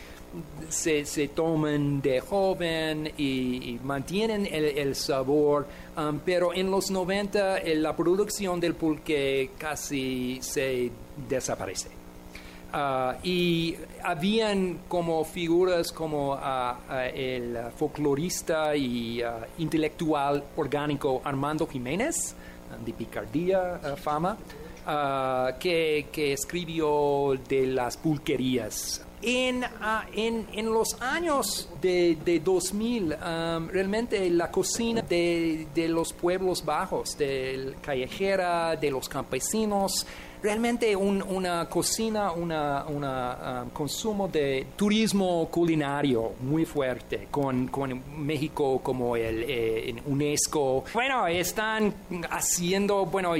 se, 0.70 1.06
se 1.06 1.30
toman 1.30 2.02
de 2.02 2.20
joven 2.20 3.12
y, 3.18 3.80
mantienen 3.84 4.48
el, 4.52 4.96
sabor, 4.96 5.68
um, 5.98 6.20
pero 6.20 6.54
en 6.54 6.70
los 6.70 6.92
90 6.92 7.60
eh, 7.60 7.76
la 7.76 7.96
producción 7.96 8.60
del 8.60 8.76
pulque 8.76 9.52
casi 9.58 10.40
se 10.42 10.92
desaparece. 11.30 11.90
Uh, 12.74 13.14
y 13.24 13.78
habían 14.04 14.80
como 14.90 15.24
figuras 15.24 15.92
como 15.94 16.34
uh, 16.34 16.36
uh, 16.36 16.94
el 17.14 17.58
folclorista 17.78 18.76
y 18.76 19.24
intelectual 19.58 20.44
orgánico 20.58 21.22
Armando 21.24 21.66
Jiménez, 21.66 22.36
de 22.86 22.94
picardía 22.94 23.80
fama, 23.96 24.38
que 25.58 26.34
escribió 26.34 27.40
de 27.48 27.68
las 27.68 27.96
pulquerías 27.96 29.07
Ah, 29.82 30.06
en, 30.14 30.48
en, 30.54 30.66
los 30.68 31.02
años 31.02 31.68
de, 31.82 32.18
de 32.24 32.40
2000, 32.40 33.04
um, 33.14 33.68
realmente 33.68 34.30
la 34.30 34.52
cocina 34.52 35.02
de, 35.02 35.68
de, 35.74 35.88
los 35.88 36.14
pueblos 36.14 36.64
bajos, 36.64 37.18
de 37.18 37.76
callejera, 37.82 38.76
de 38.76 38.92
los 38.92 39.10
campesinos, 39.10 40.06
realmente 40.44 40.96
una 40.96 41.68
cocina, 41.68 42.32
un 42.32 42.52
una, 42.52 43.64
um, 43.64 43.70
consumo 43.72 44.28
de 44.28 44.68
turismo 44.76 45.48
culinario 45.50 46.34
muy 46.42 46.66
fuerte, 46.66 47.28
con, 47.32 47.68
con 47.70 48.04
México 48.24 48.80
como 48.84 49.16
el 49.16 49.46
eh, 49.48 49.96
UNESCO. 50.06 50.86
Bueno, 50.94 51.26
están 51.26 51.92
haciendo, 52.30 53.08
bueno, 53.08 53.34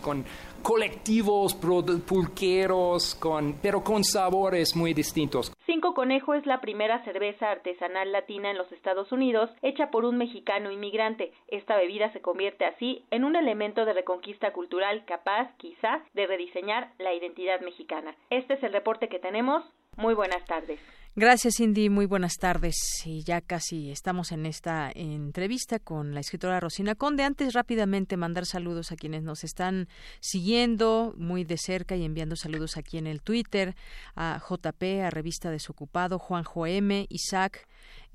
con 0.00 0.24
colectivos 0.66 1.54
pulqueros, 1.54 3.16
pero 3.62 3.84
con 3.84 4.02
sabores 4.02 4.74
muy 4.74 4.94
distintos. 4.94 5.52
Cinco 5.64 5.94
Conejo 5.94 6.34
es 6.34 6.44
la 6.44 6.60
primera 6.60 7.04
cerveza 7.04 7.52
artesanal 7.52 8.10
latina 8.10 8.50
en 8.50 8.58
los 8.58 8.72
Estados 8.72 9.12
Unidos 9.12 9.48
hecha 9.62 9.92
por 9.92 10.04
un 10.04 10.18
mexicano 10.18 10.72
inmigrante. 10.72 11.32
Esta 11.46 11.76
bebida 11.76 12.12
se 12.12 12.20
convierte 12.20 12.64
así 12.64 13.04
en 13.12 13.22
un 13.22 13.36
elemento 13.36 13.84
de 13.84 13.92
reconquista 13.92 14.52
cultural 14.52 15.04
capaz, 15.04 15.56
quizá, 15.56 16.02
de 16.14 16.26
rediseñar 16.26 16.90
la 16.98 17.14
identidad 17.14 17.60
mexicana. 17.60 18.16
Este 18.30 18.54
es 18.54 18.62
el 18.64 18.72
reporte 18.72 19.08
que 19.08 19.20
tenemos. 19.20 19.62
Muy 19.96 20.14
buenas 20.14 20.44
tardes. 20.46 20.80
Gracias, 21.18 21.54
Cindy. 21.56 21.88
Muy 21.88 22.04
buenas 22.04 22.34
tardes. 22.34 22.76
Y 23.06 23.22
ya 23.22 23.40
casi 23.40 23.90
estamos 23.90 24.32
en 24.32 24.44
esta 24.44 24.92
entrevista 24.94 25.78
con 25.78 26.12
la 26.12 26.20
escritora 26.20 26.60
Rosina 26.60 26.94
Conde. 26.94 27.22
Antes, 27.22 27.54
rápidamente, 27.54 28.18
mandar 28.18 28.44
saludos 28.44 28.92
a 28.92 28.96
quienes 28.96 29.22
nos 29.22 29.42
están 29.42 29.88
siguiendo 30.20 31.14
muy 31.16 31.44
de 31.44 31.56
cerca 31.56 31.96
y 31.96 32.04
enviando 32.04 32.36
saludos 32.36 32.76
aquí 32.76 32.98
en 32.98 33.06
el 33.06 33.22
Twitter, 33.22 33.76
a 34.14 34.38
JP, 34.46 34.82
a 35.06 35.08
Revista 35.08 35.50
Desocupado, 35.50 36.18
Juanjo 36.18 36.66
M, 36.66 37.06
Isaac, 37.08 37.66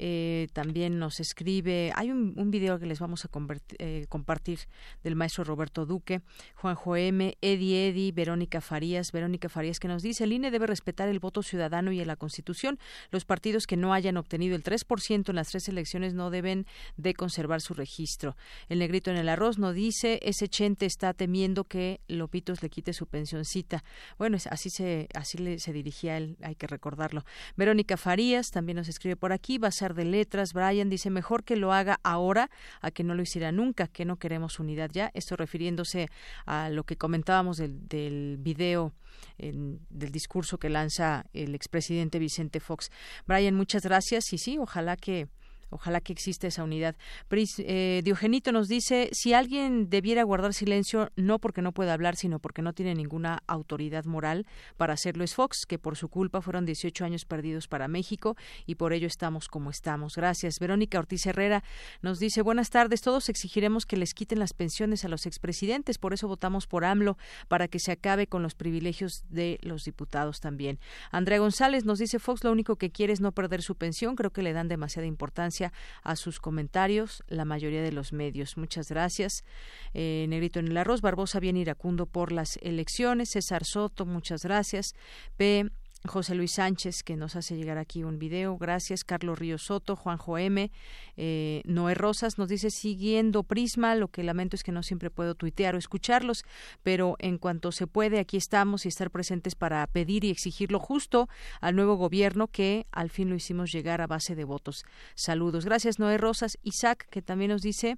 eh, 0.04 0.48
también 0.54 0.98
nos 0.98 1.20
escribe, 1.20 1.94
hay 1.96 2.10
un, 2.10 2.50
video 2.50 2.80
que 2.80 2.88
les 2.88 3.00
vamos 3.00 3.24
a 3.24 3.30
eh, 3.78 4.08
compartir 4.10 4.58
del 5.04 5.16
maestro 5.16 5.44
Roberto 5.44 5.86
Duque, 5.86 6.22
Juanjo 6.56 6.96
M, 6.96 7.38
Eddie 7.40 7.90
Eddy, 7.90 8.12
Verónica 8.12 8.62
Farías, 8.62 9.12
Verónica 9.12 9.48
Farías 9.48 9.80
que 9.80 9.88
nos 9.88 10.02
dice, 10.02 10.24
el 10.24 10.34
INE 10.34 10.50
debe 10.50 10.66
respetar 10.66 11.08
el 11.08 11.20
voto 11.20 11.44
ciudadano 11.44 11.92
y 11.92 12.02
en 12.02 12.08
la 12.08 12.16
Constitución. 12.16 12.80
Los 13.12 13.26
partidos 13.26 13.68
que 13.68 13.78
no 13.78 13.94
hayan 13.94 14.18
obtenido 14.18 14.56
el 14.56 14.64
3% 14.64 15.30
en 15.30 15.36
las 15.36 15.50
tres 15.50 15.68
elecciones 15.68 16.16
no 16.16 16.32
deben 16.32 16.66
de 16.98 17.14
conservar 17.14 17.62
su 17.62 17.76
registro. 17.76 18.36
El 18.70 18.80
negrito 18.80 19.12
en 19.12 19.18
el 19.18 19.30
arroz 19.30 19.60
nos 19.60 19.76
dice, 19.76 20.20
ese 20.24 20.48
chente 20.48 20.88
está 20.88 21.14
temiendo 21.14 21.66
que 21.66 22.02
Lopitos 22.08 22.64
le 22.64 22.72
quite 22.72 22.94
su 22.94 23.06
pensioncita. 23.06 23.84
Bueno, 24.18 24.38
así 24.50 24.72
se, 24.72 25.10
así 25.14 25.38
le, 25.38 25.60
se 25.60 25.74
dirigía 25.74 26.18
él, 26.18 26.38
hay 26.42 26.56
que 26.56 26.66
recordarlo. 26.66 27.24
Verónica 27.56 27.98
Farías 27.98 28.50
también 28.50 28.78
nos 28.78 28.88
escribe 28.88 29.16
por 29.16 29.32
aquí, 29.32 29.60
va 29.60 29.68
a 29.68 29.72
ser 29.72 29.91
de 29.94 30.06
letras. 30.06 30.54
Brian 30.54 30.90
dice 30.90 31.10
mejor 31.10 31.44
que 31.44 31.56
lo 31.56 31.74
haga 31.74 32.00
ahora 32.04 32.50
a 32.82 32.92
que 32.92 33.04
no 33.04 33.16
lo 33.16 33.22
hiciera 33.22 33.52
nunca, 33.52 33.88
que 33.88 34.06
no 34.06 34.18
queremos 34.18 34.60
unidad 34.60 34.90
ya. 34.92 35.12
Esto 35.14 35.36
refiriéndose 35.36 36.10
a 36.46 36.70
lo 36.70 36.84
que 36.84 36.98
comentábamos 36.98 37.58
del, 37.58 37.88
del 37.88 38.38
video 38.40 38.94
del 39.38 40.12
discurso 40.12 40.58
que 40.58 40.70
lanza 40.70 41.26
el 41.34 41.56
expresidente 41.56 42.20
Vicente 42.20 42.60
Fox. 42.60 42.92
Brian, 43.26 43.56
muchas 43.56 43.84
gracias 43.84 44.32
y 44.34 44.38
sí, 44.38 44.58
ojalá 44.58 44.98
que 44.98 45.28
Ojalá 45.72 46.02
que 46.02 46.12
exista 46.12 46.48
esa 46.48 46.64
unidad. 46.64 46.96
Eh, 47.32 48.02
Diogenito 48.04 48.52
nos 48.52 48.68
dice, 48.68 49.10
si 49.14 49.34
alguien 49.34 49.90
debiera 49.90 50.24
guardar 50.24 50.54
silencio, 50.54 51.12
no 51.16 51.40
porque 51.40 51.62
no 51.62 51.72
pueda 51.72 51.94
hablar, 51.94 52.18
sino 52.18 52.40
porque 52.40 52.62
no 52.62 52.74
tiene 52.74 52.94
ninguna 52.94 53.42
autoridad 53.48 54.04
moral 54.04 54.46
para 54.76 54.94
hacerlo, 54.94 55.24
es 55.24 55.34
Fox, 55.34 55.66
que 55.66 55.80
por 55.80 55.96
su 55.96 56.10
culpa 56.10 56.42
fueron 56.42 56.66
18 56.66 57.06
años 57.06 57.24
perdidos 57.24 57.70
para 57.70 57.88
México 57.88 58.36
y 58.66 58.76
por 58.76 58.92
ello 58.92 59.08
estamos 59.08 59.48
como 59.48 59.70
estamos. 59.70 60.16
Gracias. 60.16 60.60
Verónica 60.60 61.00
Ortiz 61.00 61.26
Herrera 61.26 61.64
nos 62.02 62.20
dice, 62.20 62.42
buenas 62.42 62.70
tardes, 62.70 63.02
todos 63.02 63.30
exigiremos 63.30 63.86
que 63.86 63.96
les 63.96 64.14
quiten 64.14 64.40
las 64.40 64.54
pensiones 64.54 65.06
a 65.06 65.08
los 65.08 65.26
expresidentes, 65.26 65.98
por 65.98 66.14
eso 66.14 66.28
votamos 66.28 66.68
por 66.68 66.84
AMLO, 66.84 67.18
para 67.48 67.70
que 67.70 67.80
se 67.80 67.94
acabe 67.94 68.28
con 68.28 68.44
los 68.44 68.56
privilegios 68.56 69.24
de 69.30 69.58
los 69.62 69.86
diputados 69.86 70.42
también. 70.42 70.80
Andrea 71.12 71.40
González 71.40 71.86
nos 71.86 72.00
dice, 72.00 72.20
Fox 72.20 72.44
lo 72.44 72.52
único 72.52 72.76
que 72.76 72.92
quiere 72.92 73.14
es 73.14 73.22
no 73.22 73.32
perder 73.32 73.62
su 73.62 73.76
pensión, 73.76 74.16
creo 74.18 74.32
que 74.32 74.42
le 74.42 74.52
dan 74.52 74.68
demasiada 74.68 75.08
importancia 75.08 75.61
a 76.04 76.16
sus 76.16 76.40
comentarios 76.40 77.24
la 77.28 77.46
mayoría 77.46 77.82
de 77.82 77.92
los 77.92 78.14
medios. 78.14 78.58
Muchas 78.58 78.90
gracias. 78.90 79.44
Eh, 79.94 80.26
Negrito 80.30 80.60
en 80.60 80.68
el 80.68 80.78
arroz, 80.78 81.02
Barbosa 81.02 81.40
bien 81.40 81.58
iracundo 81.58 82.06
por 82.06 82.32
las 82.32 82.58
elecciones. 82.62 83.30
César 83.30 83.66
Soto, 83.66 84.06
muchas 84.06 84.44
gracias. 84.44 84.96
P. 85.38 85.70
José 86.08 86.34
Luis 86.34 86.54
Sánchez, 86.54 87.04
que 87.04 87.16
nos 87.16 87.36
hace 87.36 87.56
llegar 87.56 87.78
aquí 87.78 88.04
un 88.04 88.18
video. 88.18 88.58
Gracias. 88.58 89.04
Carlos 89.04 89.38
Río 89.38 89.58
Soto, 89.58 89.96
Juanjo 89.96 90.38
M. 90.38 90.72
Eh, 91.16 91.62
Noé 91.66 91.94
Rosas 91.94 92.40
nos 92.40 92.50
dice, 92.50 92.72
siguiendo 92.72 93.44
Prisma, 93.44 93.94
lo 93.96 94.08
que 94.08 94.24
lamento 94.24 94.56
es 94.56 94.64
que 94.64 94.72
no 94.72 94.82
siempre 94.82 95.12
puedo 95.12 95.36
tuitear 95.36 95.76
o 95.76 95.78
escucharlos, 95.78 96.44
pero 96.82 97.16
en 97.20 97.38
cuanto 97.38 97.72
se 97.72 97.86
puede, 97.86 98.20
aquí 98.20 98.38
estamos 98.38 98.86
y 98.86 98.90
estar 98.90 99.12
presentes 99.12 99.54
para 99.54 99.86
pedir 99.88 100.24
y 100.24 100.32
exigir 100.32 100.72
lo 100.72 100.80
justo 100.80 101.30
al 101.60 101.76
nuevo 101.76 101.96
gobierno 101.96 102.48
que 102.48 102.88
al 102.92 103.12
fin 103.12 103.30
lo 103.30 103.36
hicimos 103.36 103.72
llegar 103.72 104.02
a 104.02 104.08
base 104.08 104.36
de 104.36 104.44
votos. 104.44 104.86
Saludos. 105.14 105.66
Gracias, 105.66 106.00
Noé 106.00 106.18
Rosas. 106.18 106.58
Isaac, 106.64 107.08
que 107.12 107.22
también 107.22 107.52
nos 107.52 107.62
dice, 107.62 107.98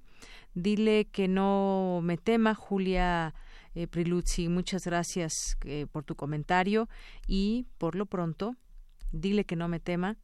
dile 0.52 1.06
que 1.06 1.26
no 1.26 2.00
me 2.02 2.18
tema, 2.18 2.54
Julia 2.54 3.34
eh, 3.74 3.86
Priluzzi, 3.86 4.48
muchas 4.48 4.86
gracias 4.86 5.56
eh, 5.64 5.86
por 5.90 6.04
tu 6.04 6.14
comentario 6.14 6.88
y 7.26 7.66
por 7.78 7.94
lo 7.94 8.06
pronto, 8.06 8.56
dile 9.12 9.44
que 9.44 9.56
no 9.56 9.68
me 9.68 9.80
tema, 9.80 10.16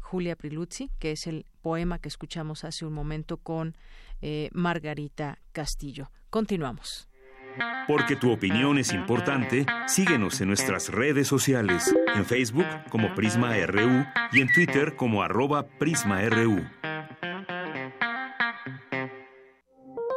Julia 0.00 0.36
Priluzzi, 0.36 0.90
que 0.98 1.12
es 1.12 1.26
el 1.26 1.46
poema 1.62 1.98
que 1.98 2.08
escuchamos 2.08 2.64
hace 2.64 2.86
un 2.86 2.92
momento 2.92 3.38
con 3.38 3.76
eh, 4.22 4.50
Margarita 4.52 5.38
Castillo. 5.52 6.10
Continuamos. 6.30 7.08
Porque 7.88 8.16
tu 8.16 8.30
opinión 8.30 8.78
es 8.78 8.92
importante, 8.92 9.64
síguenos 9.86 10.40
en 10.40 10.48
nuestras 10.48 10.90
redes 10.90 11.26
sociales, 11.26 11.94
en 12.14 12.26
Facebook 12.26 12.66
como 12.90 13.14
Prisma 13.14 13.56
RU 13.66 14.04
y 14.32 14.40
en 14.40 14.52
Twitter 14.52 14.94
como 14.96 15.22
arroba 15.22 15.66
PrismaRU. 15.66 16.66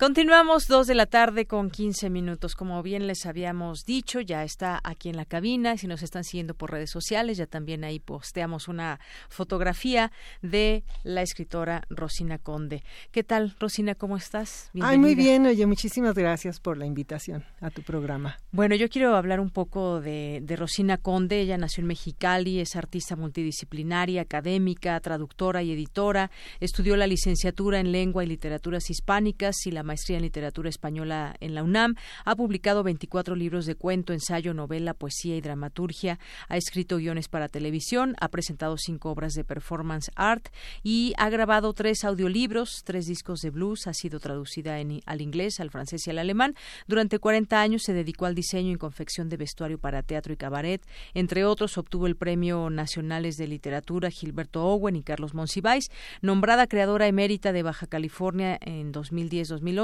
Continuamos 0.00 0.66
dos 0.66 0.86
de 0.86 0.94
la 0.94 1.04
tarde 1.04 1.44
con 1.44 1.68
15 1.68 2.08
minutos. 2.08 2.54
Como 2.54 2.82
bien 2.82 3.06
les 3.06 3.26
habíamos 3.26 3.84
dicho, 3.84 4.22
ya 4.22 4.44
está 4.44 4.80
aquí 4.82 5.10
en 5.10 5.16
la 5.18 5.26
cabina. 5.26 5.76
Si 5.76 5.86
nos 5.86 6.02
están 6.02 6.24
siguiendo 6.24 6.54
por 6.54 6.70
redes 6.70 6.90
sociales, 6.90 7.36
ya 7.36 7.44
también 7.44 7.84
ahí 7.84 8.00
posteamos 8.00 8.66
una 8.68 8.98
fotografía 9.28 10.10
de 10.40 10.84
la 11.02 11.20
escritora 11.20 11.82
Rosina 11.90 12.38
Conde. 12.38 12.82
¿Qué 13.10 13.24
tal, 13.24 13.54
Rosina? 13.60 13.94
¿Cómo 13.94 14.16
estás? 14.16 14.70
Ay, 14.80 14.96
muy 14.96 15.14
bien. 15.14 15.44
Oye, 15.44 15.66
muchísimas 15.66 16.14
gracias 16.14 16.60
por 16.60 16.78
la 16.78 16.86
invitación 16.86 17.44
a 17.60 17.68
tu 17.68 17.82
programa. 17.82 18.38
Bueno, 18.52 18.76
yo 18.76 18.88
quiero 18.88 19.14
hablar 19.14 19.38
un 19.38 19.50
poco 19.50 20.00
de, 20.00 20.40
de 20.42 20.56
Rosina 20.56 20.96
Conde. 20.96 21.42
Ella 21.42 21.58
nació 21.58 21.82
en 21.82 21.88
Mexicali, 21.88 22.60
es 22.60 22.74
artista 22.74 23.16
multidisciplinaria, 23.16 24.22
académica, 24.22 24.98
traductora 25.00 25.62
y 25.62 25.72
editora. 25.72 26.30
Estudió 26.58 26.96
la 26.96 27.06
licenciatura 27.06 27.80
en 27.80 27.92
Lengua 27.92 28.24
y 28.24 28.28
Literaturas 28.28 28.88
Hispánicas 28.88 29.66
y 29.66 29.72
la 29.72 29.89
maestría 29.90 30.18
en 30.18 30.22
literatura 30.22 30.68
española 30.68 31.34
en 31.40 31.56
la 31.56 31.64
UNAM. 31.64 31.96
Ha 32.24 32.36
publicado 32.36 32.84
24 32.84 33.34
libros 33.34 33.66
de 33.66 33.74
cuento, 33.74 34.12
ensayo, 34.12 34.54
novela, 34.54 34.94
poesía 34.94 35.36
y 35.36 35.40
dramaturgia. 35.40 36.20
Ha 36.48 36.56
escrito 36.56 36.98
guiones 36.98 37.26
para 37.26 37.48
televisión, 37.48 38.14
ha 38.20 38.28
presentado 38.28 38.76
cinco 38.78 39.10
obras 39.10 39.32
de 39.32 39.42
performance 39.42 40.12
art 40.14 40.46
y 40.84 41.12
ha 41.18 41.28
grabado 41.28 41.72
tres 41.72 42.04
audiolibros, 42.04 42.82
tres 42.84 43.06
discos 43.06 43.40
de 43.40 43.50
blues. 43.50 43.88
Ha 43.88 43.94
sido 43.94 44.20
traducida 44.20 44.76
al 45.06 45.20
inglés, 45.20 45.58
al 45.58 45.70
francés 45.70 46.06
y 46.06 46.10
al 46.10 46.20
alemán. 46.20 46.54
Durante 46.86 47.18
40 47.18 47.60
años 47.60 47.82
se 47.82 47.92
dedicó 47.92 48.26
al 48.26 48.36
diseño 48.36 48.70
y 48.70 48.76
confección 48.76 49.28
de 49.28 49.38
vestuario 49.38 49.78
para 49.78 50.04
teatro 50.04 50.32
y 50.32 50.36
cabaret. 50.36 50.86
Entre 51.14 51.44
otros, 51.44 51.76
obtuvo 51.78 52.06
el 52.06 52.14
Premio 52.14 52.70
Nacionales 52.70 53.36
de 53.38 53.48
Literatura 53.48 54.08
Gilberto 54.10 54.64
Owen 54.64 54.94
y 54.94 55.02
Carlos 55.02 55.34
Monsiváis. 55.34 55.90
Nombrada 56.22 56.68
creadora 56.68 57.08
emérita 57.08 57.52
de 57.52 57.64
Baja 57.64 57.88
California 57.88 58.56
en 58.60 58.92
2010-2011 58.92 59.79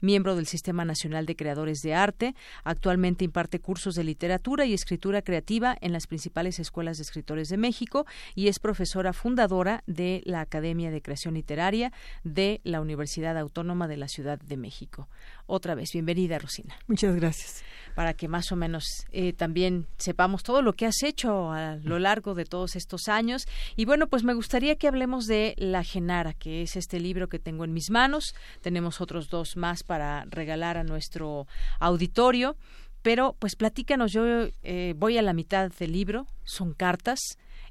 miembro 0.00 0.36
del 0.36 0.46
Sistema 0.46 0.84
Nacional 0.84 1.26
de 1.26 1.36
Creadores 1.36 1.82
de 1.82 1.94
Arte. 1.94 2.34
Actualmente 2.64 3.24
imparte 3.24 3.60
cursos 3.60 3.94
de 3.94 4.04
literatura 4.04 4.66
y 4.66 4.74
escritura 4.74 5.22
creativa 5.22 5.76
en 5.80 5.92
las 5.92 6.06
principales 6.06 6.58
escuelas 6.58 6.98
de 6.98 7.02
escritores 7.02 7.48
de 7.48 7.56
México 7.56 8.06
y 8.34 8.48
es 8.48 8.58
profesora 8.58 9.12
fundadora 9.12 9.82
de 9.86 10.22
la 10.24 10.40
Academia 10.40 10.90
de 10.90 11.02
Creación 11.02 11.34
Literaria 11.34 11.92
de 12.24 12.60
la 12.64 12.80
Universidad 12.80 13.38
Autónoma 13.38 13.88
de 13.88 13.96
la 13.96 14.08
Ciudad 14.08 14.38
de 14.38 14.56
México. 14.56 15.08
Otra 15.46 15.74
vez, 15.74 15.90
bienvenida, 15.92 16.38
Rosina. 16.38 16.76
Muchas 16.86 17.16
gracias. 17.16 17.64
Para 17.94 18.14
que 18.14 18.28
más 18.28 18.52
o 18.52 18.56
menos 18.56 18.84
eh, 19.10 19.32
también 19.32 19.86
sepamos 19.98 20.44
todo 20.44 20.62
lo 20.62 20.74
que 20.74 20.86
has 20.86 21.02
hecho 21.02 21.50
a 21.50 21.76
lo 21.82 21.98
largo 21.98 22.34
de 22.34 22.44
todos 22.44 22.76
estos 22.76 23.08
años. 23.08 23.46
Y 23.74 23.84
bueno, 23.84 24.06
pues 24.06 24.22
me 24.22 24.34
gustaría 24.34 24.76
que 24.76 24.86
hablemos 24.86 25.26
de 25.26 25.54
La 25.56 25.82
Genara, 25.82 26.34
que 26.34 26.62
es 26.62 26.76
este 26.76 27.00
libro 27.00 27.28
que 27.28 27.38
tengo 27.38 27.64
en 27.64 27.72
mis 27.72 27.90
manos. 27.90 28.34
Tenemos 28.60 29.00
otros 29.00 29.28
dos 29.30 29.56
más 29.56 29.82
para 29.82 30.26
regalar 30.28 30.76
a 30.76 30.84
nuestro 30.84 31.46
auditorio. 31.78 32.56
Pero 33.02 33.34
pues 33.38 33.56
platícanos, 33.56 34.12
yo 34.12 34.24
eh, 34.62 34.94
voy 34.96 35.16
a 35.16 35.22
la 35.22 35.32
mitad 35.32 35.70
del 35.72 35.92
libro, 35.92 36.26
son 36.44 36.74
cartas 36.74 37.20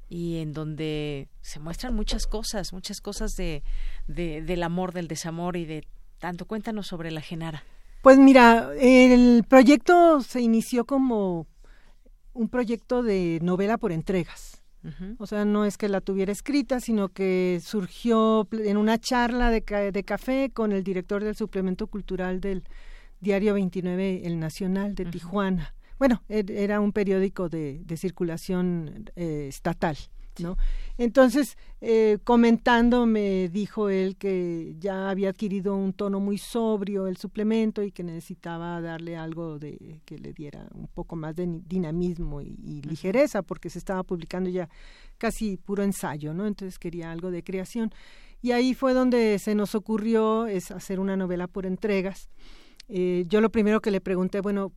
y 0.08 0.38
en 0.38 0.52
donde 0.52 1.28
se 1.40 1.60
muestran 1.60 1.94
muchas 1.94 2.26
cosas, 2.26 2.72
muchas 2.72 3.00
cosas 3.00 3.30
de, 3.36 3.62
del 4.08 4.62
amor, 4.64 4.92
del 4.92 5.06
desamor 5.06 5.56
y 5.56 5.66
de 5.66 5.86
tanto. 6.18 6.46
Cuéntanos 6.46 6.88
sobre 6.88 7.12
la 7.12 7.20
Genara. 7.20 7.62
Pues 8.02 8.18
mira, 8.18 8.70
el 8.80 9.44
proyecto 9.48 10.20
se 10.22 10.40
inició 10.40 10.84
como 10.84 11.46
un 12.32 12.48
proyecto 12.48 13.02
de 13.02 13.38
novela 13.42 13.78
por 13.78 13.92
entregas. 13.92 14.59
O 15.18 15.26
sea, 15.26 15.44
no 15.44 15.64
es 15.64 15.76
que 15.76 15.88
la 15.88 16.00
tuviera 16.00 16.32
escrita, 16.32 16.80
sino 16.80 17.10
que 17.10 17.60
surgió 17.62 18.48
en 18.52 18.76
una 18.76 18.98
charla 18.98 19.50
de, 19.50 19.60
de, 19.92 20.04
café 20.04 20.50
con 20.52 20.72
el 20.72 20.82
director 20.84 21.22
del 21.22 21.36
suplemento 21.36 21.86
cultural 21.86 22.40
del 22.40 22.64
diario 23.20 23.54
29, 23.54 24.22
El 24.24 24.38
Nacional 24.38 24.94
de 24.94 25.04
Tijuana. 25.04 25.74
Bueno, 25.98 26.22
er, 26.30 26.50
era 26.50 26.80
un 26.80 26.92
periódico 26.92 27.50
de, 27.50 27.82
de 27.84 27.96
circulación 27.98 29.10
eh, 29.16 29.46
estatal. 29.48 29.98
¿No? 30.40 30.56
Entonces, 30.98 31.56
eh, 31.80 32.18
comentando, 32.24 33.06
me 33.06 33.48
dijo 33.48 33.88
él 33.88 34.16
que 34.16 34.74
ya 34.78 35.08
había 35.08 35.30
adquirido 35.30 35.74
un 35.74 35.92
tono 35.92 36.20
muy 36.20 36.36
sobrio 36.36 37.06
el 37.06 37.16
suplemento 37.16 37.82
y 37.82 37.90
que 37.90 38.02
necesitaba 38.02 38.80
darle 38.80 39.16
algo 39.16 39.58
de 39.58 40.02
que 40.04 40.18
le 40.18 40.32
diera 40.32 40.68
un 40.74 40.88
poco 40.88 41.16
más 41.16 41.36
de 41.36 41.60
dinamismo 41.66 42.42
y, 42.42 42.82
ligereza, 42.82 43.42
porque 43.42 43.70
se 43.70 43.78
estaba 43.78 44.02
publicando 44.02 44.50
ya 44.50 44.68
casi 45.16 45.56
puro 45.56 45.82
ensayo, 45.82 46.34
¿no? 46.34 46.46
Entonces 46.46 46.78
quería 46.78 47.10
algo 47.10 47.30
de 47.30 47.42
creación. 47.42 47.90
Y 48.42 48.52
ahí 48.52 48.74
fue 48.74 48.92
donde 48.94 49.38
se 49.38 49.54
nos 49.54 49.74
ocurrió 49.74 50.46
es 50.46 50.70
hacer 50.70 51.00
una 51.00 51.16
novela 51.16 51.46
por 51.46 51.66
entregas. 51.66 52.28
Eh, 52.88 53.24
yo 53.28 53.40
lo 53.40 53.50
primero 53.50 53.80
que 53.80 53.90
le 53.90 54.00
pregunté, 54.00 54.40
bueno, 54.40 54.72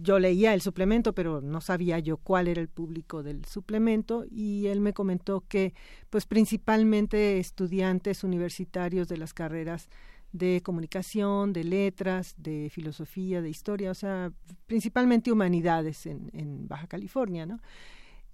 yo 0.00 0.18
leía 0.18 0.54
el 0.54 0.60
suplemento, 0.60 1.12
pero 1.12 1.40
no 1.40 1.60
sabía 1.60 1.98
yo 1.98 2.16
cuál 2.18 2.46
era 2.48 2.60
el 2.60 2.68
público 2.68 3.22
del 3.22 3.44
suplemento 3.44 4.24
y 4.30 4.66
él 4.68 4.80
me 4.80 4.92
comentó 4.92 5.42
que 5.48 5.74
pues 6.08 6.24
principalmente 6.24 7.38
estudiantes 7.38 8.22
universitarios 8.22 9.08
de 9.08 9.16
las 9.16 9.34
carreras 9.34 9.88
de 10.32 10.62
comunicación, 10.62 11.52
de 11.52 11.64
letras, 11.64 12.34
de 12.36 12.68
filosofía, 12.70 13.42
de 13.42 13.50
historia, 13.50 13.90
o 13.90 13.94
sea, 13.94 14.30
principalmente 14.66 15.32
humanidades 15.32 16.06
en, 16.06 16.68
Baja 16.68 16.86
California, 16.86 17.46
¿no? 17.46 17.58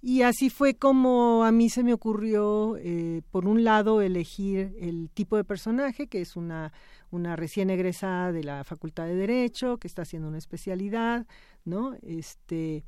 Y 0.01 0.21
así 0.21 0.51
fue 0.51 0.75
como 0.75 1.45
a 1.45 1.51
mí 1.51 1.69
se 1.69 1.83
me 1.83 1.93
ocurrió, 1.93 2.77
eh, 2.77 3.23
por 3.31 3.47
un 3.47 3.63
lado, 3.63 4.01
elegir 4.01 4.75
el 4.79 5.09
tipo 5.11 5.35
de 5.35 5.43
personaje, 5.43 6.05
que 6.05 6.21
es 6.21 6.35
una, 6.35 6.73
una 7.09 7.35
recién 7.35 7.71
egresada 7.71 8.31
de 8.31 8.43
la 8.43 8.63
Facultad 8.63 9.07
de 9.07 9.15
Derecho, 9.15 9.77
que 9.77 9.87
está 9.87 10.03
haciendo 10.03 10.27
una 10.27 10.37
especialidad, 10.37 11.25
¿no? 11.65 11.95
Este, 12.01 12.85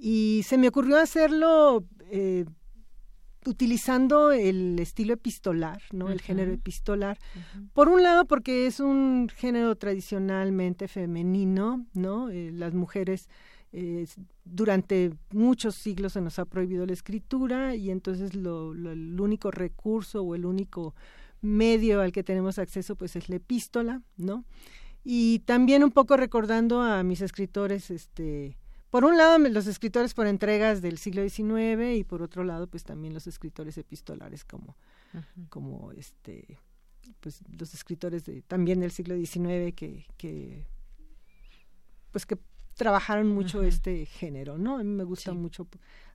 y 0.00 0.42
se 0.44 0.58
me 0.58 0.68
ocurrió 0.68 0.98
hacerlo 0.98 1.84
eh, 2.10 2.44
utilizando 3.46 4.32
el 4.32 4.78
estilo 4.78 5.14
epistolar, 5.14 5.80
¿no? 5.92 6.10
El 6.10 6.20
género 6.20 6.52
epistolar. 6.52 7.18
Por 7.72 7.88
un 7.88 8.02
lado, 8.02 8.26
porque 8.26 8.66
es 8.66 8.80
un 8.80 9.28
género 9.34 9.76
tradicionalmente 9.76 10.88
femenino, 10.88 11.86
¿no? 11.94 12.28
Eh, 12.30 12.50
las 12.52 12.74
mujeres 12.74 13.28
eh, 13.72 14.06
durante 14.44 15.12
muchos 15.32 15.74
siglos 15.74 16.14
se 16.14 16.20
nos 16.20 16.38
ha 16.38 16.44
prohibido 16.44 16.86
la 16.86 16.92
escritura 16.92 17.74
y 17.74 17.90
entonces 17.90 18.34
lo, 18.34 18.72
el 18.72 19.20
único 19.20 19.50
recurso 19.50 20.22
o 20.22 20.34
el 20.34 20.46
único 20.46 20.94
medio 21.40 22.00
al 22.00 22.12
que 22.12 22.22
tenemos 22.22 22.58
acceso 22.58 22.96
pues 22.96 23.16
es 23.16 23.28
la 23.28 23.36
epístola, 23.36 24.02
¿no? 24.16 24.44
Y 25.08 25.38
también 25.44 25.84
un 25.84 25.92
poco 25.92 26.16
recordando 26.16 26.82
a 26.82 27.04
mis 27.04 27.20
escritores, 27.20 27.92
este, 27.92 28.58
por 28.90 29.04
un 29.04 29.16
lado 29.16 29.38
los 29.38 29.68
escritores 29.68 30.14
por 30.14 30.26
entregas 30.26 30.82
del 30.82 30.98
siglo 30.98 31.22
XIX 31.22 31.96
y 31.96 32.02
por 32.02 32.22
otro 32.22 32.42
lado 32.42 32.66
pues 32.66 32.82
también 32.82 33.14
los 33.14 33.28
escritores 33.28 33.78
epistolares 33.78 34.44
como, 34.44 34.76
como 35.48 35.92
este, 35.92 36.58
pues 37.20 37.40
los 37.56 37.72
escritores 37.72 38.24
de, 38.24 38.42
también 38.42 38.80
del 38.80 38.90
siglo 38.90 39.14
XIX 39.14 39.72
que, 39.76 40.06
que 40.16 40.66
pues 42.10 42.26
que 42.26 42.36
trabajaron 42.74 43.28
mucho 43.28 43.62
este 43.62 44.06
género, 44.06 44.58
¿no? 44.58 44.78
A 44.78 44.82
mí 44.82 44.90
me 44.90 45.04
gusta 45.04 45.32
mucho 45.32 45.68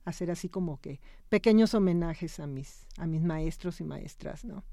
hacer 0.04 0.30
así 0.30 0.48
como 0.48 0.80
que 0.80 1.00
pequeños 1.28 1.74
homenajes 1.74 2.40
a 2.40 2.46
mis 2.46 2.86
a 2.98 3.06
mis 3.06 3.22
maestros 3.22 3.80
y 3.80 3.84
maestras, 3.84 4.44
¿no? 4.44 4.64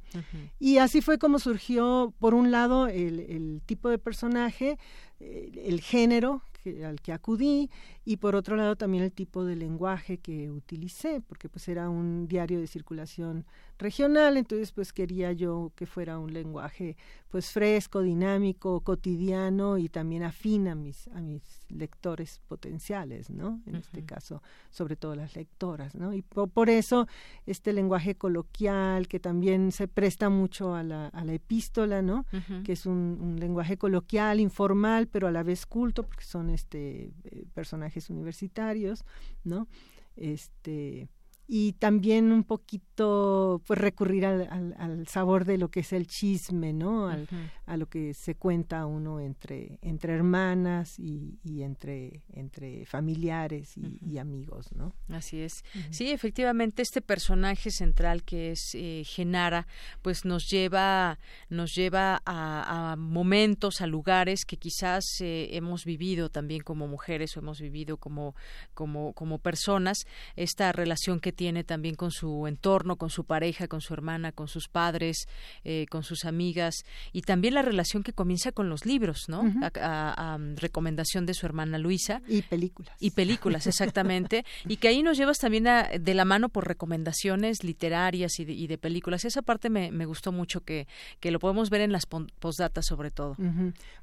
Y 0.60 0.78
así 0.78 1.02
fue 1.02 1.18
como 1.18 1.40
surgió, 1.40 2.14
por 2.20 2.34
un 2.34 2.52
lado, 2.52 2.88
el, 2.88 3.20
el 3.20 3.62
tipo 3.66 3.90
de 3.90 3.98
personaje, 3.98 4.78
el, 5.20 5.58
el 5.58 5.82
género 5.82 6.42
al 6.86 7.02
que 7.02 7.14
acudí 7.14 7.70
y 8.06 8.18
por 8.18 8.36
otro 8.36 8.56
lado 8.56 8.76
también 8.76 9.04
el 9.04 9.12
tipo 9.12 9.46
de 9.46 9.56
lenguaje 9.56 10.18
que 10.18 10.52
utilicé, 10.52 11.22
porque 11.22 11.50
pues 11.50 11.68
era 11.68 11.90
un 11.90 12.28
diario 12.28 12.60
de 12.60 12.68
circulación 12.68 13.46
regional, 13.78 14.38
entonces 14.38 14.72
pues 14.72 14.92
quería 14.92 15.32
yo 15.32 15.72
que 15.76 15.86
fuera 15.86 16.20
un 16.20 16.34
lenguaje 16.34 16.98
pues 17.30 17.52
fresco, 17.52 18.02
dinámico, 18.02 18.82
cotidiano 18.82 19.78
y 19.78 19.90
también 19.90 20.24
afín 20.24 20.68
a 20.68 20.76
mis, 20.76 21.08
a 21.10 21.22
mis 21.22 21.42
lectores 21.70 22.42
potenciales, 22.48 23.30
¿no? 23.30 23.62
En 23.66 23.76
este 23.76 24.04
caso, 24.04 24.42
sobre 24.70 24.96
todo 24.96 25.16
las 25.20 25.36
lectoras, 25.36 25.96
¿no? 25.96 26.14
Y 26.14 26.22
por, 26.22 26.70
eso 26.70 27.08
este 27.46 27.74
lenguaje 27.74 28.16
coloquial 28.16 29.08
que 29.08 29.20
también 29.20 29.72
se 29.72 29.88
presta 29.88 30.30
mucho 30.30 30.74
a 30.74 30.84
la, 30.84 31.08
a 31.08 31.24
la 31.24 31.34
epístola, 31.34 32.02
¿no? 32.02 32.26
Que 32.64 32.74
es 32.74 32.86
un, 32.86 33.18
un, 33.22 33.40
lenguaje 33.40 33.78
coloquial, 33.78 34.40
informal, 34.40 35.08
pero 35.08 35.28
a 35.28 35.32
la 35.32 35.44
vez 35.44 35.66
culto, 35.66 36.04
porque 36.04 36.24
son 36.24 36.50
este 36.50 37.12
eh, 37.24 37.46
personajes 37.54 38.10
universitarios, 38.10 39.06
¿no? 39.44 39.68
Este 40.16 41.10
y 41.52 41.74
también 41.74 42.32
un 42.32 42.44
poquito 42.44 43.64
pues 43.66 43.80
recurrir 43.80 44.24
al, 44.28 44.76
al, 44.78 45.08
sabor 45.08 45.46
de 45.46 45.58
lo 45.58 45.70
que 45.70 45.80
es 45.80 45.94
el 45.94 46.06
chisme, 46.06 46.74
¿no? 46.74 47.08
Al, 47.08 47.28
A 47.66 47.76
lo 47.76 47.88
que 47.88 48.14
se 48.14 48.36
cuenta 48.36 48.86
uno 48.86 49.20
entre, 49.20 49.80
entre 49.82 50.14
hermanas 50.14 51.00
y, 51.00 51.40
y 51.44 51.64
entre, 51.64 52.22
entre 52.34 52.86
familiares 52.86 53.74
y, 53.78 54.20
amigos, 54.20 54.72
¿no? 54.74 54.94
Así 55.08 55.40
es. 55.40 55.64
Sí, 55.90 56.12
efectivamente, 56.12 56.84
este 56.84 57.02
personaje 57.02 57.72
central 57.72 58.24
que 58.24 58.52
es 58.52 58.76
eh, 58.76 59.04
Genara, 59.04 59.66
pues 60.04 60.26
nos 60.26 60.48
lleva, 60.52 61.18
nos 61.50 61.74
lleva 61.74 62.22
a, 62.28 62.96
momentos, 62.96 63.82
a 63.82 63.88
lugares 63.88 64.46
que 64.46 64.58
quizás 64.58 65.04
eh, 65.22 65.50
hemos 65.54 65.84
vivido 65.84 66.30
también 66.30 66.62
como 66.62 66.88
mujeres 66.88 67.36
o 67.36 67.40
hemos 67.40 67.60
vivido 67.60 67.98
como, 67.98 68.36
como, 68.76 69.14
como 69.14 69.40
personas, 69.40 69.98
esta 70.36 70.72
relación 70.72 71.20
que 71.20 71.39
tiene 71.40 71.64
también 71.64 71.96
con 71.96 72.12
su 72.12 72.48
entorno, 72.48 72.98
con 72.98 73.10
su 73.10 73.24
pareja, 73.24 73.70
con 73.70 73.80
su 73.80 73.94
hermana, 73.94 74.34
con 74.34 74.50
sus 74.50 74.68
padres, 74.68 75.26
eh, 75.64 75.86
con 75.90 76.04
sus 76.04 76.26
amigas 76.26 76.84
y 77.14 77.22
también 77.22 77.54
la 77.54 77.62
relación 77.62 78.04
que 78.04 78.12
comienza 78.12 78.52
con 78.52 78.68
los 78.68 78.86
libros, 78.86 79.30
¿no? 79.30 79.50
a, 79.62 80.38
recomendación 80.58 81.26
de 81.26 81.34
su 81.34 81.46
hermana 81.46 81.78
Luisa. 81.78 82.22
Y 82.28 82.42
películas. 82.42 82.94
Y 83.00 83.12
películas, 83.12 83.68
exactamente. 83.68 84.44
y 84.68 84.76
que 84.76 84.90
ahí 84.90 85.02
nos 85.02 85.18
llevas 85.18 85.38
también 85.38 85.64
de 85.64 86.14
la 86.14 86.26
mano 86.26 86.50
por 86.50 86.68
recomendaciones 86.68 87.64
literarias 87.64 88.38
y 88.38 88.68
de, 88.68 88.78
películas. 88.78 89.24
Esa 89.24 89.42
parte 89.42 89.70
me, 89.70 90.06
gustó 90.06 90.34
mucho 90.34 90.60
que, 90.66 90.90
que 91.22 91.32
lo 91.32 91.40
podemos 91.40 91.70
ver 91.70 91.80
en 91.80 91.94
las 91.94 92.06
postdatas 92.06 92.86
sobre 92.86 93.12
todo. 93.12 93.38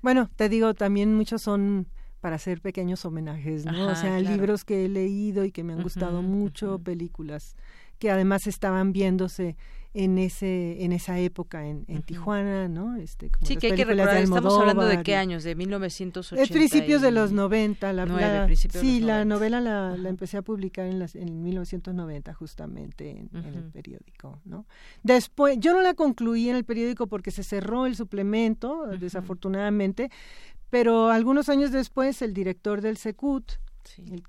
Bueno, 0.00 0.30
te 0.36 0.48
digo, 0.48 0.72
también 0.72 1.14
muchos 1.14 1.42
son 1.42 1.86
para 2.26 2.34
hacer 2.34 2.60
pequeños 2.60 3.04
homenajes, 3.04 3.64
¿no? 3.64 3.86
o 3.86 3.94
sea, 3.94 4.18
libros 4.18 4.64
que 4.64 4.84
he 4.84 4.88
leído 4.88 5.44
y 5.44 5.52
que 5.52 5.62
me 5.62 5.74
han 5.74 5.82
gustado 5.84 6.22
mucho, 6.22 6.80
películas 6.80 7.54
que 8.00 8.10
además 8.10 8.48
estaban 8.48 8.92
viéndose 8.92 9.56
en 9.94 10.18
ese 10.18 10.84
en 10.84 10.92
esa 10.92 11.18
época 11.20 11.66
en, 11.66 11.84
en 11.88 12.02
Tijuana, 12.02 12.68
¿no? 12.68 12.96
Este, 12.96 13.30
como 13.30 13.46
sí, 13.46 13.56
que 13.56 13.68
hay 13.68 13.76
que 13.76 13.84
recordar, 13.86 14.18
estamos 14.18 14.58
hablando 14.58 14.84
de 14.84 15.02
qué 15.02 15.14
años, 15.16 15.42
de 15.42 15.54
1980. 15.54 16.42
Es 16.42 16.50
principios 16.50 17.00
de 17.00 17.12
los 17.12 17.32
90, 17.32 17.94
la, 17.94 18.46
sí, 18.72 19.00
la 19.00 19.24
novela 19.24 19.62
la, 19.62 19.96
la, 19.96 20.08
empecé 20.10 20.36
a 20.36 20.42
publicar 20.42 20.84
en, 20.84 20.98
las, 20.98 21.14
en 21.14 21.42
1990 21.42 22.34
justamente 22.34 23.10
en, 23.10 23.30
en, 23.32 23.54
el 23.54 23.70
periódico, 23.70 24.38
¿no? 24.44 24.66
Después, 25.02 25.56
yo 25.60 25.72
no 25.72 25.80
la 25.80 25.94
concluí 25.94 26.50
en 26.50 26.56
el 26.56 26.64
periódico 26.64 27.06
porque 27.06 27.30
se 27.30 27.42
cerró 27.42 27.86
el 27.86 27.96
suplemento, 27.96 28.86
desafortunadamente, 28.98 30.10
pero 30.70 31.10
algunos 31.10 31.48
años 31.48 31.70
después 31.72 32.22
el 32.22 32.34
director 32.34 32.80
del 32.80 32.96
Secut 32.96 33.52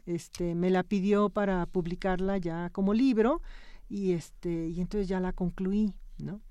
este, 0.05 0.55
me 0.55 0.69
la 0.69 0.83
pidió 0.83 1.29
para 1.29 1.65
publicarla 1.65 2.37
ya 2.37 2.69
como 2.69 2.93
libro 2.93 3.41
y 3.89 4.13
este 4.13 4.67
y 4.67 4.81
entonces 4.81 5.07
ya 5.07 5.19
la 5.19 5.33
concluí, 5.33 5.93
¿no? 6.17 6.41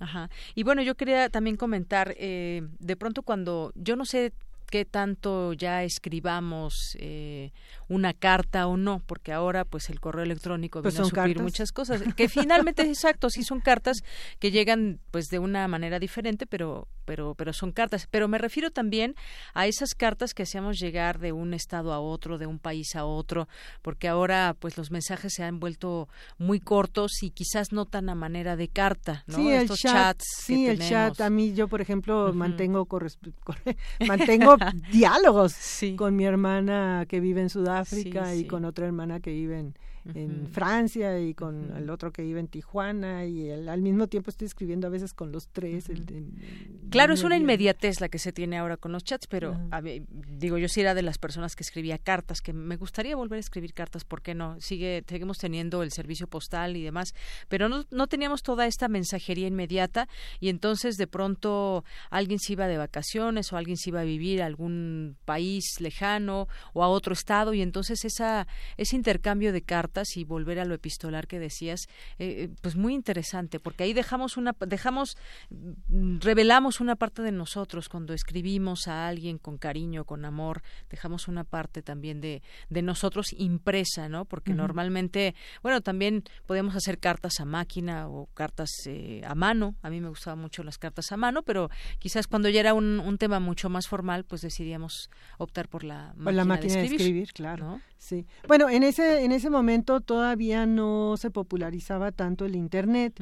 Ajá. 0.00 0.28
Y 0.54 0.64
bueno, 0.64 0.82
yo 0.82 0.96
quería 0.96 1.30
también 1.30 1.56
comentar, 1.56 2.14
eh, 2.18 2.62
de 2.78 2.96
pronto 2.96 3.22
cuando, 3.22 3.72
yo 3.76 3.96
no 3.96 4.04
sé 4.04 4.32
qué 4.74 4.84
tanto 4.84 5.52
ya 5.52 5.84
escribamos 5.84 6.96
eh, 6.98 7.52
una 7.86 8.12
carta 8.12 8.66
o 8.66 8.76
no, 8.76 9.00
porque 9.06 9.32
ahora 9.32 9.64
pues 9.64 9.88
el 9.88 10.00
correo 10.00 10.24
electrónico 10.24 10.82
pues 10.82 10.94
viene 10.94 11.06
a 11.06 11.10
sufrir 11.10 11.40
muchas 11.40 11.70
cosas, 11.70 12.02
que 12.16 12.28
finalmente 12.28 12.82
es 12.82 12.88
exacto, 12.88 13.30
sí 13.30 13.44
son 13.44 13.60
cartas 13.60 13.98
que 14.40 14.50
llegan 14.50 14.98
pues 15.12 15.26
de 15.26 15.38
una 15.38 15.68
manera 15.68 16.00
diferente, 16.00 16.44
pero 16.44 16.88
pero 17.04 17.34
pero 17.36 17.52
son 17.52 17.70
cartas, 17.70 18.08
pero 18.10 18.26
me 18.26 18.38
refiero 18.38 18.70
también 18.72 19.14
a 19.52 19.66
esas 19.68 19.94
cartas 19.94 20.34
que 20.34 20.42
hacíamos 20.42 20.78
llegar 20.80 21.20
de 21.20 21.30
un 21.30 21.54
estado 21.54 21.92
a 21.92 22.00
otro, 22.00 22.38
de 22.38 22.46
un 22.46 22.58
país 22.58 22.96
a 22.96 23.04
otro, 23.04 23.46
porque 23.80 24.08
ahora 24.08 24.56
pues 24.58 24.76
los 24.76 24.90
mensajes 24.90 25.34
se 25.34 25.44
han 25.44 25.60
vuelto 25.60 26.08
muy 26.38 26.58
cortos 26.58 27.22
y 27.22 27.30
quizás 27.30 27.70
no 27.72 27.86
tan 27.86 28.08
a 28.08 28.16
manera 28.16 28.56
de 28.56 28.66
carta, 28.66 29.22
¿no? 29.28 29.36
Sí, 29.36 29.50
Estos 29.50 29.84
el 29.84 29.90
chat, 29.92 30.18
chats 30.18 30.24
sí, 30.38 30.66
el 30.66 30.80
chat, 30.80 31.20
a 31.20 31.30
mí 31.30 31.54
yo 31.54 31.68
por 31.68 31.80
ejemplo 31.80 32.32
mantengo 32.32 32.88
mantengo 34.08 34.56
diálogos 34.92 35.54
con 35.96 36.16
mi 36.16 36.24
hermana 36.24 37.06
que 37.08 37.20
vive 37.20 37.40
en 37.40 37.50
Sudáfrica 37.50 38.34
y 38.34 38.46
con 38.46 38.64
otra 38.64 38.86
hermana 38.86 39.20
que 39.20 39.30
vive 39.30 39.58
en, 39.58 39.74
en 40.12 40.48
Francia 40.48 41.18
y 41.18 41.34
con 41.34 41.74
el 41.76 41.88
otro 41.88 42.12
que 42.12 42.22
vive 42.22 42.40
en 42.40 42.48
Tijuana 42.48 43.24
y 43.24 43.50
al 43.50 43.80
mismo 43.80 44.06
tiempo 44.06 44.30
estoy 44.30 44.46
escribiendo 44.46 44.86
a 44.86 44.90
veces 44.90 45.14
con 45.14 45.32
los 45.32 45.48
tres. 45.48 45.90
claro, 46.90 47.14
es 47.14 47.24
una 47.24 47.36
inmediatez 47.36 48.00
la 48.00 48.08
que 48.08 48.18
se 48.18 48.32
tiene 48.32 48.58
ahora 48.58 48.76
con 48.76 48.92
los 48.92 49.02
chats, 49.04 49.26
pero 49.26 49.58
digo, 50.28 50.58
yo 50.58 50.68
sí 50.68 50.80
era 50.80 50.94
de 50.94 51.02
las 51.02 51.18
personas 51.18 51.56
que 51.56 51.62
escribía 51.62 51.96
cartas, 51.98 52.42
que 52.42 52.52
me 52.52 52.76
gustaría 52.76 53.16
volver 53.16 53.38
a 53.38 53.40
escribir 53.40 53.72
cartas, 53.72 54.04
¿por 54.04 54.20
qué 54.20 54.34
no? 54.34 54.60
Sigue, 54.60 55.02
seguimos 55.06 55.38
teniendo 55.38 55.82
el 55.82 55.90
servicio 55.90 56.26
postal 56.26 56.76
y 56.76 56.82
demás, 56.82 57.14
pero 57.48 57.68
no, 57.68 57.84
no 57.90 58.06
teníamos 58.06 58.42
toda 58.42 58.66
esta 58.66 58.88
mensajería 58.88 59.46
inmediata 59.46 60.08
y 60.38 60.50
entonces 60.50 60.96
de 60.96 61.06
pronto 61.06 61.84
alguien 62.10 62.38
se 62.38 62.52
iba 62.52 62.66
de 62.66 62.76
vacaciones 62.76 63.52
o 63.52 63.56
alguien 63.56 63.78
se 63.78 63.90
iba 63.90 64.00
a 64.00 64.04
vivir 64.04 64.42
a 64.42 64.46
algún 64.46 65.16
país 65.24 65.80
lejano 65.80 66.48
o 66.74 66.84
a 66.84 66.88
otro 66.88 67.14
estado 67.14 67.54
y 67.54 67.62
entonces 67.62 68.04
esa, 68.04 68.46
ese 68.76 68.96
intercambio 68.96 69.52
de 69.52 69.62
cartas 69.62 69.93
y 70.16 70.24
volver 70.24 70.58
a 70.58 70.64
lo 70.64 70.74
epistolar 70.74 71.26
que 71.26 71.38
decías, 71.38 71.86
eh, 72.18 72.44
eh, 72.44 72.48
pues 72.60 72.76
muy 72.76 72.94
interesante, 72.94 73.60
porque 73.60 73.84
ahí 73.84 73.92
dejamos 73.92 74.36
una, 74.36 74.54
dejamos, 74.66 75.16
mm, 75.50 76.18
revelamos 76.20 76.80
una 76.80 76.96
parte 76.96 77.22
de 77.22 77.32
nosotros 77.32 77.88
cuando 77.88 78.12
escribimos 78.12 78.88
a 78.88 79.06
alguien 79.06 79.38
con 79.38 79.58
cariño, 79.58 80.04
con 80.04 80.24
amor, 80.24 80.62
dejamos 80.90 81.28
una 81.28 81.44
parte 81.44 81.82
también 81.82 82.20
de, 82.20 82.42
de 82.68 82.82
nosotros 82.82 83.32
impresa, 83.36 84.08
¿no? 84.08 84.24
Porque 84.24 84.52
normalmente, 84.52 85.34
bueno, 85.62 85.80
también 85.80 86.24
podemos 86.46 86.74
hacer 86.74 86.98
cartas 86.98 87.40
a 87.40 87.44
máquina 87.44 88.08
o 88.08 88.26
cartas 88.34 88.70
eh, 88.86 89.22
a 89.24 89.34
mano. 89.34 89.76
A 89.82 89.90
mí 89.90 90.00
me 90.00 90.08
gustaban 90.08 90.40
mucho 90.40 90.62
las 90.62 90.78
cartas 90.78 91.12
a 91.12 91.16
mano, 91.16 91.42
pero 91.42 91.70
quizás 91.98 92.26
cuando 92.26 92.48
ya 92.48 92.60
era 92.60 92.74
un, 92.74 93.00
un 93.00 93.18
tema 93.18 93.40
mucho 93.40 93.68
más 93.68 93.86
formal, 93.86 94.24
pues 94.24 94.42
decidíamos 94.42 95.10
optar 95.38 95.68
por 95.68 95.84
la 95.84 96.12
máquina, 96.16 96.32
la 96.32 96.44
máquina 96.44 96.74
de 96.74 96.86
escribir, 96.86 97.32
claro. 97.32 97.80
Sí. 98.04 98.26
Bueno, 98.46 98.68
en 98.68 98.82
ese 98.82 99.24
en 99.24 99.32
ese 99.32 99.48
momento 99.48 100.02
todavía 100.02 100.66
no 100.66 101.16
se 101.16 101.30
popularizaba 101.30 102.12
tanto 102.12 102.44
el 102.44 102.54
internet, 102.54 103.18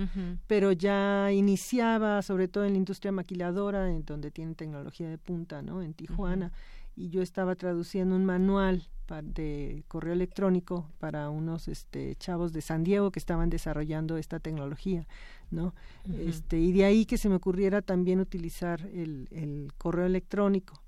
pero 0.48 0.72
ya 0.72 1.30
iniciaba, 1.30 2.20
sobre 2.22 2.48
todo 2.48 2.64
en 2.64 2.72
la 2.72 2.78
industria 2.78 3.12
maquiladora, 3.12 3.88
en 3.88 4.04
donde 4.04 4.32
tienen 4.32 4.56
tecnología 4.56 5.08
de 5.08 5.18
punta, 5.18 5.62
¿no? 5.62 5.82
En 5.82 5.94
Tijuana. 5.94 6.50
y 6.96 7.10
yo 7.10 7.22
estaba 7.22 7.54
traduciendo 7.54 8.16
un 8.16 8.24
manual 8.24 8.88
de 9.22 9.84
correo 9.86 10.14
electrónico 10.14 10.90
para 10.98 11.30
unos 11.30 11.68
este, 11.68 12.16
chavos 12.16 12.52
de 12.52 12.60
San 12.60 12.82
Diego 12.82 13.12
que 13.12 13.20
estaban 13.20 13.50
desarrollando 13.50 14.16
esta 14.16 14.40
tecnología, 14.40 15.06
¿no? 15.50 15.74
este, 16.18 16.58
y 16.58 16.72
de 16.72 16.86
ahí 16.86 17.04
que 17.04 17.18
se 17.18 17.28
me 17.28 17.36
ocurriera 17.36 17.82
también 17.82 18.18
utilizar 18.18 18.80
el, 18.92 19.28
el 19.30 19.72
correo 19.78 20.06
electrónico. 20.06 20.82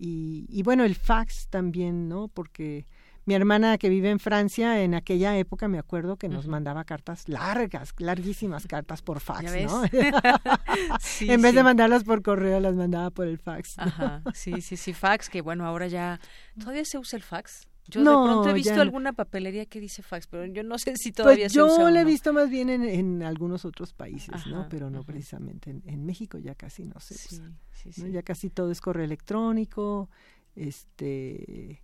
Y, 0.00 0.46
y, 0.48 0.62
bueno, 0.62 0.84
el 0.84 0.94
fax 0.94 1.48
también, 1.48 2.08
¿no? 2.08 2.28
Porque 2.28 2.86
mi 3.28 3.34
hermana 3.34 3.76
que 3.76 3.90
vive 3.90 4.08
en 4.08 4.20
Francia, 4.20 4.82
en 4.82 4.94
aquella 4.94 5.36
época 5.36 5.68
me 5.68 5.78
acuerdo 5.78 6.16
que 6.16 6.30
nos 6.30 6.46
mandaba 6.46 6.84
cartas 6.84 7.28
largas, 7.28 7.92
larguísimas 7.98 8.66
cartas 8.66 9.02
por 9.02 9.20
fax, 9.20 9.52
¿no? 9.64 9.82
en 11.20 11.42
vez 11.42 11.54
de 11.54 11.62
mandarlas 11.62 12.04
por 12.04 12.22
correo, 12.22 12.58
las 12.58 12.74
mandaba 12.74 13.10
por 13.10 13.26
el 13.26 13.36
fax. 13.36 13.78
Ajá, 13.78 14.22
sí, 14.32 14.62
sí, 14.62 14.78
sí, 14.78 14.94
fax, 14.94 15.28
que 15.28 15.42
bueno, 15.42 15.66
ahora 15.66 15.88
ya 15.88 16.18
todavía 16.58 16.86
se 16.86 16.96
usa 16.96 17.18
el 17.18 17.22
fax. 17.22 17.68
Yo 17.86 18.00
de 18.00 18.06
pronto 18.06 18.48
he 18.48 18.54
visto 18.54 18.80
alguna 18.80 19.12
papelería 19.12 19.66
que 19.66 19.78
dice 19.78 20.02
fax, 20.02 20.26
pero 20.26 20.46
yo 20.46 20.62
no 20.62 20.78
sé 20.78 20.96
si 20.96 21.12
todavía 21.12 21.44
pues 21.44 21.52
se 21.52 21.62
usa. 21.62 21.84
Yo 21.84 21.90
lo 21.90 21.98
he 21.98 22.04
visto 22.06 22.32
más 22.32 22.48
bien 22.48 22.70
en, 22.70 23.22
algunos 23.22 23.66
otros 23.66 23.92
países, 23.92 24.46
¿no? 24.46 24.70
Pero 24.70 24.88
no 24.88 25.04
precisamente 25.04 25.68
en, 25.84 26.06
México 26.06 26.38
ya 26.38 26.54
casi 26.54 26.86
no 26.86 26.98
se 26.98 27.12
usa. 27.12 28.08
Ya 28.10 28.22
casi 28.22 28.48
todo 28.48 28.70
es 28.70 28.80
correo 28.80 29.04
electrónico, 29.04 30.08
este 30.54 31.82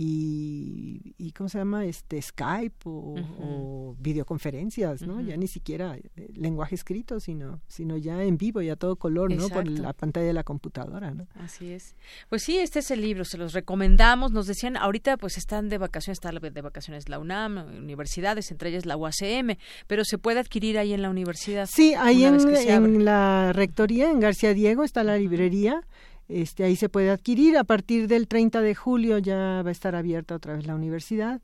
y, 0.00 1.12
y 1.18 1.32
cómo 1.32 1.48
se 1.48 1.58
llama 1.58 1.84
este 1.84 2.22
Skype 2.22 2.76
o, 2.84 3.96
videoconferencias 3.98 5.02
no 5.02 5.20
ya 5.20 5.36
ni 5.36 5.48
siquiera 5.48 5.96
eh, 5.96 6.30
lenguaje 6.36 6.76
escrito 6.76 7.18
sino 7.18 7.60
sino 7.66 7.96
ya 7.96 8.22
en 8.22 8.38
vivo 8.38 8.62
y 8.62 8.70
a 8.70 8.76
todo 8.76 8.94
color 8.94 9.34
no 9.34 9.48
por 9.48 9.66
la 9.66 9.92
pantalla 9.92 10.26
de 10.28 10.32
la 10.32 10.44
computadora 10.44 11.10
no 11.10 11.26
así 11.34 11.72
es. 11.72 11.96
Pues 12.28 12.44
sí 12.44 12.58
este 12.58 12.78
es 12.78 12.92
el 12.92 13.00
libro 13.00 13.24
se 13.24 13.38
los 13.38 13.52
recomendamos. 13.54 14.30
Nos 14.30 14.46
decían 14.46 14.76
ahorita 14.76 15.16
pues 15.16 15.36
están 15.36 15.68
de 15.68 15.78
vacaciones 15.78 16.18
está 16.18 16.30
de 16.30 16.62
vacaciones 16.62 17.08
la 17.08 17.18
UNAM 17.18 17.58
universidades 17.78 18.52
entre 18.52 18.70
ellas 18.70 18.86
la 18.86 18.96
UACM 18.96 19.56
pero 19.88 20.04
se 20.04 20.16
puede 20.16 20.38
adquirir 20.38 20.78
ahí 20.78 20.92
en 20.92 21.02
la 21.02 21.10
universidad 21.10 21.68
sí 21.68 21.94
ahí 21.94 22.24
en, 22.24 22.38
en 22.38 23.04
la 23.04 23.52
rectoría 23.52 24.12
en 24.12 24.20
García 24.20 24.54
Diego 24.54 24.84
está 24.84 25.02
la 25.02 25.16
librería 25.16 25.82
este, 26.28 26.64
ahí 26.64 26.76
se 26.76 26.88
puede 26.88 27.10
adquirir. 27.10 27.56
A 27.56 27.64
partir 27.64 28.06
del 28.06 28.28
30 28.28 28.60
de 28.60 28.74
julio 28.74 29.18
ya 29.18 29.62
va 29.62 29.68
a 29.68 29.72
estar 29.72 29.94
abierta 29.94 30.34
otra 30.34 30.54
vez 30.54 30.66
la 30.66 30.74
universidad. 30.74 31.40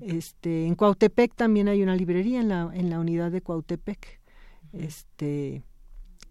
este, 0.00 0.66
en 0.66 0.74
Cuautepec 0.74 1.34
también 1.34 1.68
hay 1.68 1.82
una 1.82 1.96
librería 1.96 2.40
en 2.40 2.48
la, 2.48 2.70
en 2.72 2.90
la 2.90 3.00
unidad 3.00 3.30
de 3.30 3.40
Cuautepec. 3.40 4.20
este, 4.72 5.62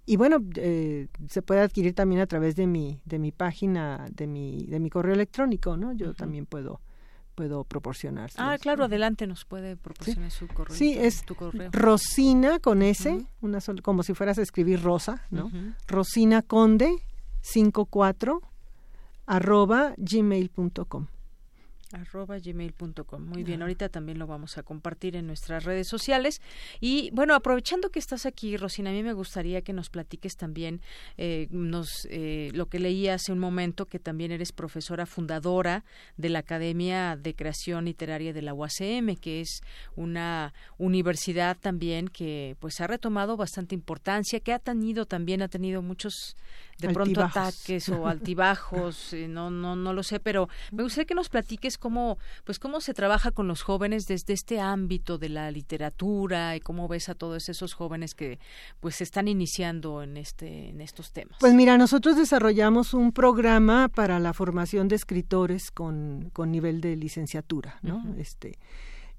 y 0.05 0.17
bueno, 0.17 0.37
eh, 0.55 1.07
se 1.29 1.41
puede 1.41 1.61
adquirir 1.61 1.95
también 1.95 2.21
a 2.21 2.27
través 2.27 2.55
de 2.55 2.67
mi, 2.67 3.01
de 3.05 3.17
mi 3.17 3.31
página, 3.31 4.05
de 4.11 4.27
mi, 4.27 4.65
de 4.67 4.79
mi 4.79 4.91
correo 4.91 5.15
electrónico, 5.15 5.77
¿no? 5.77 5.93
Yo 5.93 6.13
también 6.13 6.45
puedo 6.45 6.81
puedo 7.33 7.65
proporcionar. 7.65 8.31
Ah, 8.37 8.57
claro, 8.59 8.85
adelante 8.85 9.27
nos 9.27 9.43
puede 9.43 9.75
proporcionar 9.75 10.31
su 10.31 10.47
correo. 10.47 10.73
Sí, 10.73 10.95
es 10.97 11.25
tu 11.25 11.35
correo. 11.35 11.69
Rosina 11.73 12.59
con 12.59 12.81
S, 12.81 13.27
una 13.41 13.59
como 13.83 14.03
si 14.03 14.13
fueras 14.13 14.37
a 14.37 14.41
escribir 14.41 14.81
Rosa, 14.81 15.25
¿no? 15.31 15.51
Rosina 15.85 16.41
Conde 16.41 16.95
54 17.45 18.41
arroba 19.27 19.93
gmail.com 19.97 21.07
arroba 21.95 22.37
gmail.com. 22.39 23.25
Muy 23.25 23.43
bien, 23.43 23.61
ahorita 23.61 23.89
también 23.89 24.19
lo 24.19 24.27
vamos 24.27 24.57
a 24.57 24.63
compartir 24.63 25.15
en 25.15 25.27
nuestras 25.27 25.63
redes 25.63 25.87
sociales. 25.87 26.41
Y 26.79 27.09
bueno, 27.11 27.35
aprovechando 27.35 27.89
que 27.89 27.99
estás 27.99 28.25
aquí, 28.25 28.57
Rosina, 28.57 28.89
a 28.89 28.93
mí 28.93 29.03
me 29.03 29.13
gustaría 29.13 29.61
que 29.61 29.73
nos 29.73 29.89
platiques 29.89 30.35
también 30.35 30.81
eh, 31.17 31.47
nos, 31.51 32.07
eh, 32.09 32.49
lo 32.53 32.67
que 32.67 32.79
leí 32.79 33.07
hace 33.07 33.31
un 33.31 33.39
momento, 33.39 33.85
que 33.85 33.99
también 33.99 34.31
eres 34.31 34.51
profesora 34.51 35.05
fundadora 35.05 35.85
de 36.17 36.29
la 36.29 36.39
Academia 36.39 37.15
de 37.15 37.35
Creación 37.35 37.85
Literaria 37.85 38.33
de 38.33 38.41
la 38.41 38.53
UACM, 38.53 39.15
que 39.15 39.41
es 39.41 39.61
una 39.95 40.53
universidad 40.77 41.57
también 41.57 42.07
que 42.07 42.57
pues 42.59 42.81
ha 42.81 42.87
retomado 42.87 43.37
bastante 43.37 43.75
importancia, 43.75 44.39
que 44.39 44.53
ha 44.53 44.59
tenido 44.59 45.05
también, 45.05 45.41
ha 45.41 45.47
tenido 45.47 45.81
muchos 45.81 46.35
de 46.77 46.89
pronto 46.89 47.23
ataques 47.23 47.89
o 47.89 48.07
altibajos, 48.07 49.13
eh, 49.13 49.27
no, 49.27 49.49
no, 49.49 49.75
no 49.75 49.93
lo 49.93 50.03
sé, 50.03 50.19
pero 50.19 50.49
me 50.71 50.83
gustaría 50.83 51.05
que 51.05 51.15
nos 51.15 51.29
platiques 51.29 51.77
cómo, 51.77 52.17
pues 52.43 52.59
cómo 52.59 52.81
se 52.81 52.93
trabaja 52.93 53.31
con 53.31 53.47
los 53.47 53.61
jóvenes 53.61 54.07
desde 54.07 54.33
este 54.33 54.59
ámbito 54.59 55.17
de 55.17 55.29
la 55.29 55.51
literatura 55.51 56.55
y 56.55 56.59
cómo 56.59 56.87
ves 56.87 57.09
a 57.09 57.15
todos 57.15 57.49
esos 57.49 57.73
jóvenes 57.73 58.13
que 58.13 58.39
pues 58.79 58.95
se 58.95 59.03
están 59.03 59.27
iniciando 59.27 60.03
en 60.03 60.17
este, 60.17 60.69
en 60.69 60.81
estos 60.81 61.11
temas. 61.11 61.37
Pues 61.39 61.53
mira, 61.53 61.77
nosotros 61.77 62.17
desarrollamos 62.17 62.93
un 62.93 63.11
programa 63.11 63.87
para 63.87 64.19
la 64.19 64.33
formación 64.33 64.87
de 64.87 64.95
escritores 64.95 65.71
con, 65.71 66.29
con 66.33 66.51
nivel 66.51 66.81
de 66.81 66.95
licenciatura, 66.95 67.79
¿no? 67.81 68.03
Este 68.17 68.57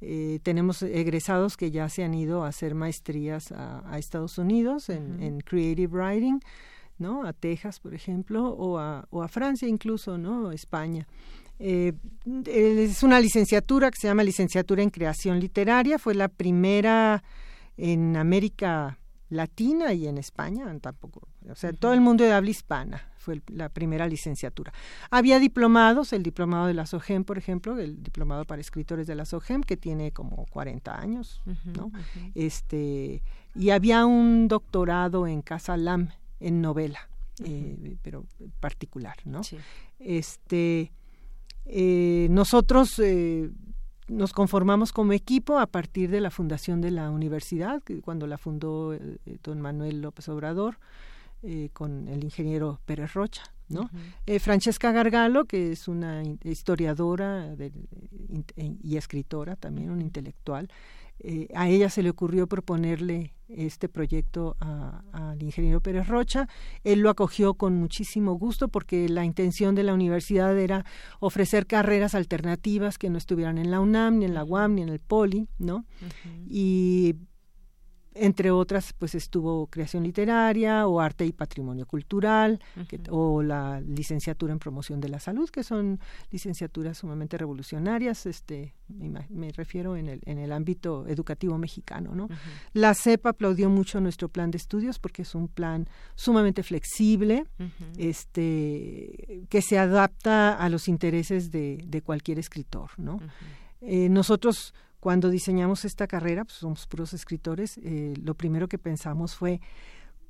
eh, 0.03 0.41
tenemos 0.43 0.83
egresados 0.83 1.57
que 1.57 1.70
ya 1.70 1.89
se 1.89 2.05
han 2.05 2.12
ido 2.12 2.45
a 2.45 2.49
hacer 2.49 2.74
maestrías 2.74 3.51
a, 3.53 3.99
Estados 3.99 4.37
Unidos 4.37 4.91
en, 4.91 5.23
en 5.23 5.41
Creative 5.41 5.89
Writing 5.91 6.41
¿no? 6.98 7.24
A 7.24 7.32
Texas, 7.32 7.81
por 7.81 7.94
ejemplo, 7.94 8.48
o 8.48 8.78
a, 8.78 9.06
o 9.10 9.23
a 9.23 9.28
Francia 9.28 9.68
incluso, 9.68 10.18
¿no? 10.18 10.52
España. 10.52 11.06
Eh, 11.59 11.94
es 12.47 13.02
una 13.02 13.18
licenciatura 13.18 13.90
que 13.90 13.98
se 13.98 14.09
llama 14.09 14.23
Licenciatura 14.23 14.82
en 14.82 14.90
Creación 14.90 15.40
Literaria, 15.40 15.98
fue 15.98 16.14
la 16.14 16.28
primera 16.28 17.23
en 17.78 18.16
América 18.16 18.98
Latina 19.28 19.93
y 19.93 20.06
en 20.06 20.18
España 20.18 20.66
tampoco, 20.81 21.28
o 21.51 21.55
sea, 21.55 21.73
todo 21.73 21.93
el 21.93 22.01
mundo 22.01 22.24
de 22.24 22.32
habla 22.32 22.51
hispana 22.51 23.10
fue 23.27 23.43
la 23.48 23.68
primera 23.68 24.06
licenciatura. 24.06 24.73
Había 25.10 25.40
diplomados, 25.40 26.12
el 26.12 26.23
diplomado 26.23 26.68
de 26.68 26.74
la 26.74 26.86
SOGEM, 26.86 27.24
por 27.24 27.39
ejemplo, 27.39 27.77
el 27.77 28.01
diplomado 28.01 28.44
para 28.44 28.60
escritores 28.60 29.09
de 29.09 29.16
la 29.16 29.24
SOGEM, 29.24 29.62
que 29.62 29.77
tiene 29.77 30.12
como 30.12 30.47
40 30.47 30.97
años, 30.97 31.43
¿no? 31.64 31.90
Este, 32.36 33.24
y 33.56 33.70
había 33.70 34.06
un 34.06 34.47
doctorado 34.47 35.27
en 35.27 35.43
Casa 35.43 35.77
Lam, 35.77 36.10
en 36.41 36.61
novela, 36.61 37.09
eh, 37.45 37.97
pero 38.03 38.25
particular, 38.61 39.17
¿no? 39.25 39.41
Este, 39.99 40.93
eh, 41.65 42.29
nosotros 42.31 42.99
eh, 42.99 43.51
nos 44.09 44.33
conformamos 44.33 44.93
como 44.93 45.13
equipo 45.13 45.59
a 45.59 45.67
partir 45.67 46.11
de 46.11 46.21
la 46.21 46.31
fundación 46.31 46.81
de 46.81 46.91
la 46.91 47.11
universidad, 47.11 47.83
cuando 48.03 48.27
la 48.27 48.39
fundó 48.39 48.97
don 49.43 49.61
Manuel 49.61 50.01
López 50.01 50.29
Obrador, 50.29 50.79
con 51.73 52.09
el 52.09 52.25
ingeniero 52.25 52.81
Pérez 52.87 53.15
Rocha, 53.15 53.43
¿no? 53.69 53.89
Francesca 54.41 54.91
Gargalo, 54.91 55.45
que 55.45 55.73
es 55.73 55.87
una 55.87 56.23
historiadora 56.43 57.55
y 58.83 58.97
escritora, 58.97 59.55
también 59.55 59.91
una 59.91 60.03
intelectual, 60.03 60.69
eh, 61.21 61.49
a 61.55 61.69
ella 61.69 61.89
se 61.91 62.03
le 62.03 62.11
ocurrió 62.11 62.47
proponerle 62.47 63.33
este 63.49 63.89
proyecto 63.89 64.57
al 65.13 65.41
ingeniero 65.43 65.81
Pérez 65.81 66.09
Rocha. 66.09 66.49
Él 66.83 67.01
lo 67.01 67.11
acogió 67.11 67.55
con 67.55 67.77
muchísimo 67.77 68.35
gusto 68.35 68.69
porque 68.69 69.09
la 69.09 69.25
intención 69.25 69.75
de 69.75 69.85
la 69.85 69.95
universidad 69.95 70.59
era 70.59 70.85
ofrecer 71.21 71.67
carreras 71.67 72.15
alternativas 72.15 72.99
que 72.99 73.09
no 73.09 73.19
estuvieran 73.19 73.59
en 73.59 73.71
la 73.71 73.81
UNAM, 73.81 74.19
ni 74.19 74.25
en 74.25 74.35
la 74.35 74.45
UAM, 74.45 74.75
ni 74.75 74.83
en 74.83 74.89
el 74.89 74.99
POLI, 74.99 75.49
¿no? 75.59 75.85
Y 76.49 77.15
entre 78.19 78.51
otras, 78.51 78.93
pues 78.93 79.15
estuvo 79.15 79.67
creación 79.67 80.03
literaria 80.03 80.87
o 80.87 81.01
arte 81.01 81.25
y 81.27 81.33
patrimonio 81.33 81.87
cultural, 81.87 82.61
o 83.11 83.43
la 83.43 83.81
licenciatura 83.81 84.53
en 84.53 84.59
promoción 84.59 85.01
de 85.01 85.09
la 85.09 85.21
salud, 85.21 85.49
que 85.51 85.63
son 85.63 86.01
licenciaturas 86.31 86.99
sumamente 86.99 87.39
revolucionarias, 87.39 88.27
este, 88.27 88.75
me, 88.89 89.51
refiero 89.53 89.97
en 89.97 90.09
el, 90.09 90.21
en 90.27 90.39
el 90.39 90.53
ámbito 90.53 91.07
educativo 91.07 91.59
mexicano, 91.59 92.15
¿no? 92.15 92.29
La 92.73 92.95
CEP 92.95 93.27
aplaudió 93.27 93.71
mucho 93.71 94.01
nuestro 94.01 94.29
plan 94.29 94.51
de 94.51 94.59
estudios 94.59 94.99
porque 94.99 95.23
es 95.23 95.35
un 95.35 95.49
plan 95.49 95.89
sumamente 96.15 96.63
flexible, 96.63 97.47
este, 97.97 99.45
que 99.49 99.63
se 99.63 99.79
adapta 99.79 100.55
a 100.55 100.69
los 100.69 100.89
intereses 100.89 101.51
de, 101.51 101.83
de 101.87 102.03
cualquier 102.03 102.39
escritor, 102.39 102.91
¿no? 102.97 103.21
Eh, 103.83 104.09
nosotros 104.09 104.75
cuando 105.07 105.31
diseñamos 105.31 105.85
esta 105.85 106.09
carrera, 106.09 106.45
pues 106.45 106.57
somos 106.57 106.89
puros 106.89 107.12
escritores, 107.12 107.78
eh, 107.78 108.12
lo 108.20 108.35
primero 108.35 108.66
que 108.66 108.77
pensamos 108.77 109.37
fue 109.37 109.61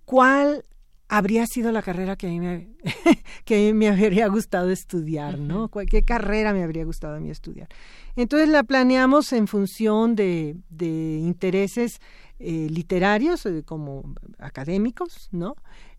cuál 0.04 0.66
habría 1.08 1.46
sido 1.46 1.72
la 1.72 1.80
carrera 1.80 2.16
que 2.16 2.26
a 2.26 2.28
mí 2.28 2.40
me, 2.40 2.76
que 3.46 3.72
me 3.72 3.88
habría 3.88 4.28
gustado 4.28 4.68
estudiar, 4.68 5.38
¿no? 5.38 5.70
¿Qué 5.70 6.02
carrera 6.02 6.52
me 6.52 6.62
habría 6.62 6.84
gustado 6.84 7.16
a 7.16 7.20
mí 7.20 7.30
estudiar? 7.30 7.68
Entonces 8.16 8.50
la 8.50 8.64
planeamos 8.64 9.32
en 9.32 9.46
función 9.46 10.14
de, 10.14 10.56
de 10.68 11.20
intereses 11.22 12.02
eh, 12.38 12.68
literarios, 12.68 13.46
eh, 13.46 13.62
como 13.64 14.12
académicos, 14.38 15.30
¿no? 15.32 15.56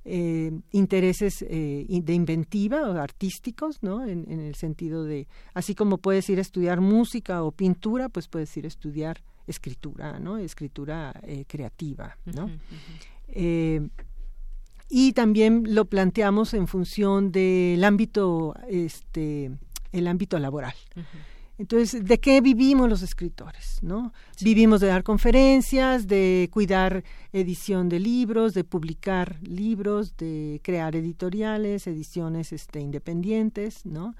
Eh, 0.10 0.52
intereses 0.72 1.44
eh, 1.48 1.86
de 1.90 2.14
inventiva 2.14 2.90
o 2.90 2.94
artísticos, 2.94 3.84
¿no? 3.84 4.06
En, 4.06 4.26
en, 4.32 4.40
el 4.40 4.56
sentido 4.56 5.04
de, 5.04 5.28
así 5.54 5.76
como 5.76 5.98
puedes 5.98 6.30
ir 6.30 6.38
a 6.40 6.42
estudiar 6.42 6.80
música 6.80 7.44
o 7.44 7.52
pintura, 7.52 8.08
pues 8.08 8.28
puedes 8.28 8.56
ir 8.56 8.66
a 8.66 8.70
estudiar 8.70 9.22
escritura, 9.48 10.20
¿no? 10.20 10.38
Escritura 10.38 11.14
eh, 11.24 11.46
creativa, 11.48 12.18
¿no? 12.26 12.50
Eh, 13.30 13.88
y 14.90 15.14
también 15.14 15.64
lo 15.74 15.86
planteamos 15.86 16.54
en 16.54 16.68
función 16.68 17.32
del 17.32 17.84
ámbito, 17.84 18.54
este, 18.70 19.52
el 19.92 20.08
ámbito 20.08 20.38
laboral. 20.40 20.76
Entonces, 21.58 22.06
¿de 22.06 22.20
qué 22.20 22.40
vivimos 22.42 22.88
los 22.88 23.02
escritores? 23.02 23.80
¿no? 23.82 24.14
Vivimos 24.42 24.80
de 24.80 24.88
dar 24.88 25.04
conferencias, 25.04 26.08
de 26.08 26.50
cuidar 26.52 27.04
edición 27.34 27.90
de 27.90 28.00
libros, 28.00 28.54
de 28.54 28.64
publicar 28.64 29.40
libros, 29.42 30.16
de 30.18 30.62
crear 30.64 30.96
editoriales, 30.96 31.88
ediciones 31.88 32.54
este, 32.54 32.80
independientes, 32.80 33.86
¿no? 33.86 34.16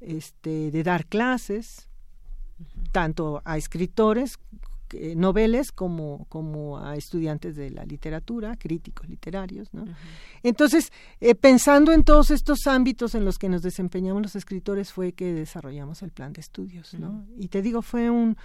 este, 0.00 0.70
de 0.70 0.82
dar 0.82 1.06
clases, 1.06 1.88
tanto 2.92 3.42
a 3.44 3.58
escritores 3.58 4.38
eh, 4.92 5.14
noveles 5.16 5.72
como, 5.72 6.26
como 6.28 6.78
a 6.78 6.96
estudiantes 6.96 7.56
de 7.56 7.70
la 7.70 7.84
literatura, 7.84 8.56
críticos 8.56 9.08
literarios. 9.08 9.72
¿no? 9.72 9.84
Entonces, 10.42 10.92
eh, 11.20 11.34
pensando 11.34 11.92
en 11.92 12.04
todos 12.04 12.30
estos 12.30 12.66
ámbitos 12.66 13.14
en 13.14 13.24
los 13.24 13.38
que 13.38 13.48
nos 13.48 13.62
desempeñamos 13.62 14.22
los 14.22 14.36
escritores, 14.36 14.92
fue 14.92 15.12
que 15.12 15.32
desarrollamos 15.32 16.02
el 16.02 16.10
plan 16.10 16.32
de 16.32 16.40
estudios. 16.40 16.94
¿no? 16.94 17.26
Y 17.36 17.48
te 17.48 17.62
digo, 17.62 17.82
fue, 17.82 18.10
un, 18.10 18.36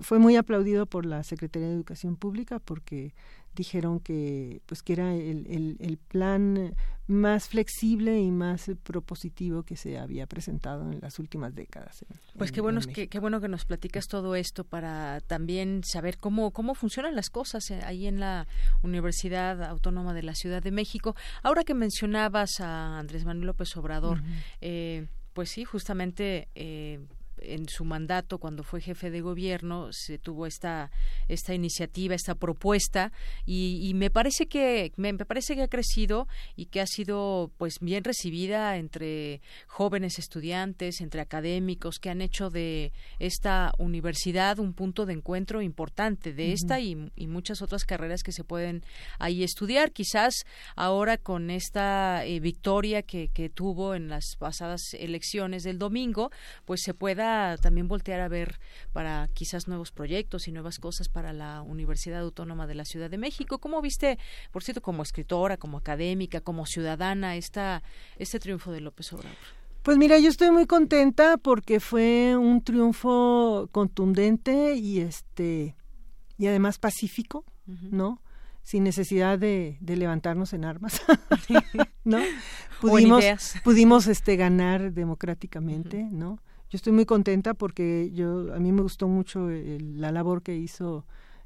fue 0.00 0.18
muy 0.18 0.36
aplaudido 0.36 0.86
por 0.86 1.06
la 1.06 1.22
Secretaría 1.24 1.68
de 1.68 1.74
Educación 1.74 2.16
Pública 2.16 2.58
porque 2.58 3.14
dijeron 3.54 4.00
que 4.00 4.62
pues 4.66 4.82
que 4.82 4.94
era 4.94 5.14
el, 5.14 5.46
el, 5.48 5.76
el, 5.80 5.96
plan 5.98 6.74
más 7.06 7.48
flexible 7.48 8.18
y 8.20 8.30
más 8.30 8.70
propositivo 8.82 9.62
que 9.64 9.76
se 9.76 9.98
había 9.98 10.26
presentado 10.26 10.90
en 10.90 11.00
las 11.00 11.18
últimas 11.18 11.54
décadas. 11.54 12.04
pues 12.36 12.52
qué 12.52 12.60
bueno, 12.60 12.80
que, 12.80 13.08
qué 13.08 13.18
bueno 13.18 13.40
que 13.40 13.48
nos 13.48 13.64
platicas 13.64 14.06
todo 14.06 14.34
esto 14.34 14.64
para 14.64 15.20
también 15.20 15.82
saber 15.84 16.16
cómo, 16.16 16.52
cómo 16.52 16.74
funcionan 16.74 17.14
las 17.14 17.28
cosas 17.28 17.70
eh, 17.70 17.80
ahí 17.84 18.06
en 18.06 18.20
la 18.20 18.46
Universidad 18.82 19.62
Autónoma 19.64 20.14
de 20.14 20.22
la 20.22 20.34
Ciudad 20.34 20.62
de 20.62 20.70
México. 20.70 21.14
Ahora 21.42 21.64
que 21.64 21.74
mencionabas 21.74 22.60
a 22.60 22.98
Andrés 22.98 23.24
Manuel 23.24 23.48
López 23.48 23.76
Obrador, 23.76 24.22
eh, 24.60 25.06
pues 25.32 25.50
sí, 25.50 25.64
justamente 25.64 26.48
eh, 26.54 27.00
en 27.44 27.68
su 27.68 27.84
mandato 27.84 28.38
cuando 28.38 28.62
fue 28.62 28.80
jefe 28.80 29.10
de 29.10 29.20
gobierno 29.20 29.88
se 29.92 30.18
tuvo 30.18 30.46
esta 30.46 30.90
esta 31.28 31.54
iniciativa 31.54 32.14
esta 32.14 32.34
propuesta 32.34 33.12
y, 33.46 33.92
me 33.94 34.10
parece 34.10 34.46
que 34.46 34.92
me, 34.96 35.14
parece 35.14 35.54
que 35.54 35.62
ha 35.62 35.68
crecido 35.68 36.26
y 36.56 36.66
que 36.66 36.80
ha 36.80 36.86
sido 36.86 37.50
pues 37.58 37.78
bien 37.80 38.04
recibida 38.04 38.76
entre 38.76 39.40
jóvenes 39.66 40.18
estudiantes 40.18 41.00
entre 41.00 41.20
académicos 41.20 41.98
que 41.98 42.10
han 42.10 42.20
hecho 42.20 42.50
de 42.50 42.92
esta 43.18 43.72
universidad 43.78 44.58
un 44.58 44.72
punto 44.72 45.06
de 45.06 45.12
encuentro 45.12 45.62
importante 45.62 46.32
de 46.32 46.52
esta 46.52 46.80
y, 46.80 46.96
muchas 47.32 47.62
otras 47.62 47.84
carreras 47.84 48.22
que 48.22 48.32
se 48.32 48.44
pueden 48.44 48.84
ahí 49.18 49.42
estudiar. 49.42 49.92
Quizás 49.92 50.44
ahora 50.76 51.16
con 51.16 51.50
esta 51.50 52.26
eh, 52.26 52.40
victoria 52.40 53.02
que, 53.02 53.28
que 53.28 53.48
tuvo 53.48 53.94
en 53.94 54.08
las 54.08 54.36
pasadas 54.38 54.80
elecciones 54.98 55.62
del 55.62 55.78
domingo 55.78 56.30
pues 56.66 56.82
se 56.82 56.94
pueda 56.94 57.31
también 57.60 57.88
voltear 57.88 58.20
a 58.20 58.28
ver 58.28 58.58
para 58.92 59.28
quizás 59.34 59.68
nuevos 59.68 59.92
proyectos 59.92 60.48
y 60.48 60.52
nuevas 60.52 60.78
cosas 60.78 61.08
para 61.08 61.32
la 61.32 61.62
Universidad 61.62 62.20
Autónoma 62.20 62.66
de 62.66 62.74
la 62.74 62.84
Ciudad 62.84 63.10
de 63.10 63.18
México. 63.18 63.58
¿Cómo 63.58 63.80
viste, 63.80 64.18
por 64.50 64.62
cierto, 64.62 64.82
como 64.82 65.02
escritora, 65.02 65.56
como 65.56 65.78
académica, 65.78 66.40
como 66.40 66.66
ciudadana, 66.66 67.36
esta, 67.36 67.82
este 68.18 68.38
triunfo 68.38 68.72
de 68.72 68.80
López 68.80 69.12
Obrador? 69.12 69.36
Pues 69.82 69.98
mira, 69.98 70.18
yo 70.18 70.28
estoy 70.28 70.50
muy 70.52 70.66
contenta 70.66 71.36
porque 71.38 71.80
fue 71.80 72.36
un 72.36 72.62
triunfo 72.62 73.68
contundente 73.72 74.76
y 74.76 75.00
este 75.00 75.74
y 76.38 76.46
además 76.46 76.78
pacífico, 76.78 77.44
¿no? 77.66 78.20
Sin 78.62 78.84
necesidad 78.84 79.38
de, 79.38 79.78
levantarnos 79.80 80.52
en 80.52 80.64
armas, 80.64 81.02
¿no? 82.04 82.18
Pudimos, 82.80 83.24
pudimos 83.64 84.06
este 84.06 84.36
ganar 84.36 84.92
democráticamente, 84.92 86.08
¿no? 86.10 86.38
Yo 86.72 86.76
estoy 86.76 86.94
muy 86.94 87.04
contenta 87.04 87.52
porque 87.52 88.10
yo 88.14 88.54
a 88.54 88.58
mí 88.58 88.72
me 88.72 88.80
gustó 88.80 89.06
mucho 89.06 89.50
la 89.50 90.10
labor 90.10 90.42
que 90.42 90.56
hizo 90.56 91.04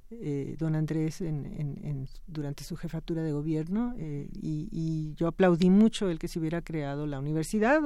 eh, 0.09 0.55
don 0.57 0.77
Andrés 0.77 1.21
en, 1.21 2.07
durante 2.29 2.63
su 2.63 2.77
jefatura 2.77 3.25
de 3.25 3.33
gobierno 3.33 3.93
eh, 3.99 4.29
y, 4.33 5.15
yo 5.17 5.27
aplaudí 5.27 5.69
mucho 5.69 6.11
el 6.11 6.21
que 6.21 6.29
se 6.29 6.39
hubiera 6.39 6.63
creado 6.63 7.09
la 7.09 7.19
universidad. 7.19 7.81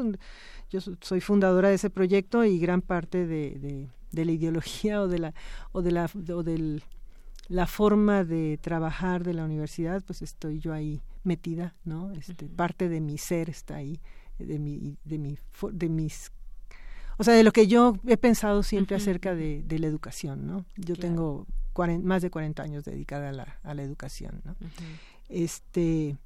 Yo 0.69 0.81
soy 1.01 1.23
fundadora 1.23 1.71
de 1.71 1.77
ese 1.77 1.89
proyecto 1.89 2.45
y 2.45 2.59
gran 2.59 2.83
parte 2.83 3.27
de, 3.27 3.89
de, 4.12 4.25
la 4.27 4.33
ideología 4.33 5.01
o 5.01 5.09
de 5.09 5.19
la 5.21 5.35
o 5.73 5.81
de 5.81 5.93
la 5.93 6.11
o 6.35 6.43
del 6.43 6.83
la 7.49 7.67
forma 7.67 8.23
de 8.23 8.59
trabajar 8.61 9.25
de 9.25 9.33
la 9.33 9.47
universidad, 9.47 10.03
pues 10.05 10.21
estoy 10.21 10.61
yo 10.61 10.75
ahí 10.75 11.01
metida, 11.25 11.75
¿no? 11.87 12.12
Este, 12.12 12.49
Parte 12.49 12.91
de 12.91 13.01
mi 13.01 13.17
ser 13.17 13.49
está 13.49 13.77
ahí, 13.77 13.99
de 14.39 14.59
mi, 14.59 14.99
de 15.05 15.19
mi, 15.19 15.39
de 15.73 15.89
mis 15.89 16.31
o 17.21 17.23
sea, 17.23 17.35
de 17.35 17.45
lo 17.45 17.53
que 17.53 17.67
yo 17.67 17.99
he 18.07 18.17
pensado 18.17 18.63
siempre 18.63 18.97
acerca 18.97 19.35
de, 19.35 19.63
la 19.69 19.87
educación, 19.87 20.47
¿no? 20.47 20.65
Yo 20.77 20.97
tengo 20.97 21.47
más 22.03 22.23
de 22.23 22.31
40 22.31 22.63
años 22.63 22.85
dedicada 22.87 23.29
a 23.29 23.33
la, 23.33 23.59
a 23.63 23.75
la 23.75 23.83
educación, 23.83 24.41
¿no? 24.43 24.57
Este, 25.29 26.17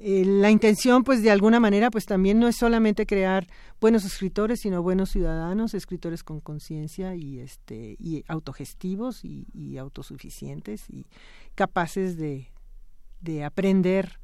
eh, 0.00 0.24
la 0.26 0.50
intención, 0.50 1.02
pues, 1.02 1.22
de 1.22 1.30
alguna 1.30 1.60
manera, 1.60 1.90
pues 1.90 2.04
también 2.04 2.38
no 2.38 2.46
es 2.46 2.56
solamente 2.56 3.06
crear 3.06 3.46
buenos 3.80 4.04
escritores, 4.04 4.60
sino 4.60 4.82
buenos 4.82 5.08
ciudadanos, 5.08 5.72
escritores 5.72 6.22
con 6.22 6.40
conciencia 6.40 7.14
y, 7.14 7.38
este, 7.38 7.96
y 7.98 8.22
autogestivos 8.28 9.24
y, 9.24 9.78
autosuficientes 9.78 10.90
y 10.90 11.06
capaces 11.54 12.18
de, 12.18 12.48
de 13.22 13.44
aprender 13.44 14.20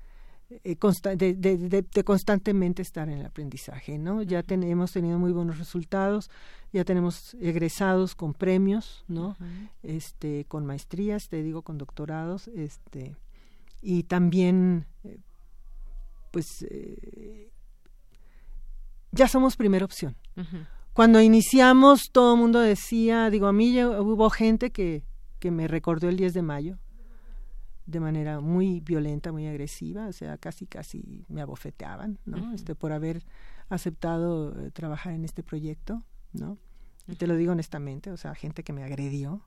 eh, 0.63 0.77
de, 0.77 2.05
constantemente 2.05 2.83
estar 2.83 3.09
en 3.09 3.19
el 3.19 3.27
aprendizaje, 3.27 3.99
¿no? 3.99 4.23
Ya 4.23 4.45
hemos 4.49 4.93
tenido 4.93 5.19
muy 5.19 5.33
buenos 5.33 5.59
resultados, 5.59 6.31
ya 6.73 6.85
tenemos 6.85 7.35
egresados 7.41 8.15
con 8.15 8.35
premios, 8.35 9.05
¿no? 9.09 9.37
Este, 9.83 10.45
con 10.47 10.67
maestrías, 10.67 11.25
te 11.29 11.43
digo, 11.43 11.63
con 11.63 11.79
doctorados, 11.79 12.49
este, 12.49 13.17
y 13.83 14.05
también, 14.05 14.87
eh, 15.03 15.19
pues, 16.31 16.47
eh, 16.71 17.51
ya 19.13 19.29
somos 19.29 19.57
primera 19.57 19.85
opción. 19.85 20.17
Cuando 20.93 21.21
iniciamos, 21.21 22.11
todo 22.13 22.35
el 22.35 22.41
mundo 22.41 22.61
decía, 22.61 23.31
digo, 23.31 23.47
a 23.47 23.53
mí 23.53 23.83
hubo 23.85 24.31
gente 24.31 24.71
que, 24.71 25.03
que 25.39 25.51
me 25.51 25.69
recordó 25.69 26.09
el 26.09 26.17
10 26.17 26.35
de 26.35 26.43
mayo, 26.43 26.79
de 27.87 28.01
manera 28.01 28.41
muy 28.41 28.81
violenta, 28.81 29.33
muy 29.33 29.47
agresiva, 29.47 30.07
o 30.07 30.13
sea, 30.13 30.39
casi 30.39 30.67
casi 30.67 31.25
me 31.29 31.43
abofeteaban, 31.43 32.19
¿no? 32.25 32.55
Este 32.55 32.75
por 32.75 32.93
haber 32.93 33.23
aceptado 33.69 34.59
eh, 34.59 34.71
trabajar 34.71 35.13
en 35.13 35.25
este 35.25 35.43
proyecto, 35.43 36.03
¿no? 36.33 36.59
Y 37.07 37.17
te 37.17 37.27
lo 37.27 37.37
digo 37.37 37.53
honestamente, 37.53 38.11
o 38.11 38.17
sea, 38.17 38.35
gente 38.35 38.63
que 38.63 38.73
me 38.73 38.83
agredió, 38.83 39.43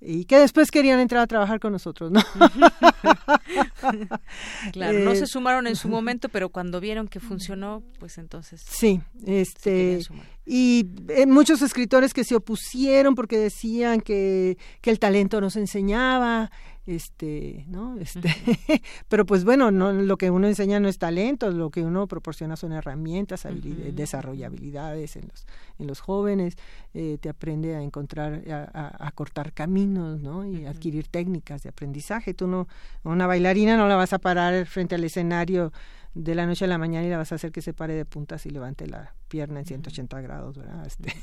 y 0.00 0.24
que 0.24 0.38
después 0.38 0.70
querían 0.70 1.00
entrar 1.00 1.22
a 1.22 1.26
trabajar 1.26 1.60
con 1.60 1.72
nosotros, 1.72 2.10
¿no? 2.10 2.20
claro, 4.72 4.98
no 5.00 5.14
se 5.14 5.24
eh, 5.24 5.26
sumaron 5.26 5.66
en 5.66 5.76
su 5.76 5.88
momento, 5.88 6.28
pero 6.28 6.50
cuando 6.50 6.80
vieron 6.80 7.08
que 7.08 7.20
funcionó, 7.20 7.82
pues 7.98 8.18
entonces. 8.18 8.62
Sí, 8.68 9.00
este. 9.24 10.00
Y 10.44 10.88
eh, 11.08 11.26
muchos 11.26 11.62
escritores 11.62 12.12
que 12.12 12.24
se 12.24 12.34
opusieron 12.34 13.14
porque 13.14 13.38
decían 13.38 14.00
que, 14.00 14.58
que 14.80 14.90
el 14.90 14.98
talento 14.98 15.40
nos 15.40 15.56
enseñaba, 15.56 16.50
este, 16.84 17.64
¿no? 17.68 17.96
Este, 17.96 18.28
pero 19.08 19.24
pues 19.24 19.44
bueno, 19.44 19.70
no 19.70 19.92
lo 19.92 20.16
que 20.16 20.30
uno 20.30 20.48
enseña 20.48 20.80
no 20.80 20.88
es 20.88 20.98
talento, 20.98 21.50
lo 21.52 21.70
que 21.70 21.82
uno 21.82 22.08
proporciona 22.08 22.56
son 22.56 22.72
herramientas, 22.72 23.46
desarrollabilidades 23.94 25.14
en 25.14 25.28
los 25.28 25.46
en 25.78 25.86
los 25.86 26.00
jóvenes, 26.00 26.56
eh, 26.94 27.18
te 27.20 27.28
aprende 27.28 27.76
a 27.76 27.82
encontrar 27.82 28.42
a, 28.72 29.10
cortar 29.14 29.52
caminos, 29.52 30.20
¿no? 30.20 30.46
Y 30.46 30.64
adquirir 30.66 31.08
técnicas 31.08 31.62
de 31.62 31.68
aprendizaje. 31.68 32.34
Tú 32.34 32.46
no 32.46 32.68
una 33.04 33.26
bailarina 33.26 33.76
no 33.76 33.86
la 33.86 33.96
vas 33.96 34.12
a 34.12 34.18
parar 34.18 34.66
frente 34.66 34.94
al 34.94 35.04
escenario 35.04 35.72
de 36.14 36.34
la 36.34 36.46
noche 36.46 36.66
a 36.66 36.68
la 36.68 36.78
mañana 36.78 37.06
y 37.06 37.10
la 37.10 37.16
vas 37.16 37.32
a 37.32 37.36
hacer 37.36 37.52
que 37.52 37.62
se 37.62 37.72
pare 37.72 37.94
de 37.94 38.04
puntas 38.04 38.44
y 38.44 38.50
levante 38.50 38.86
la 38.86 39.14
pierna 39.28 39.60
en 39.60 39.66
180 39.66 40.20
grados, 40.20 40.58
¿verdad? 40.58 40.86
Este, 40.86 41.14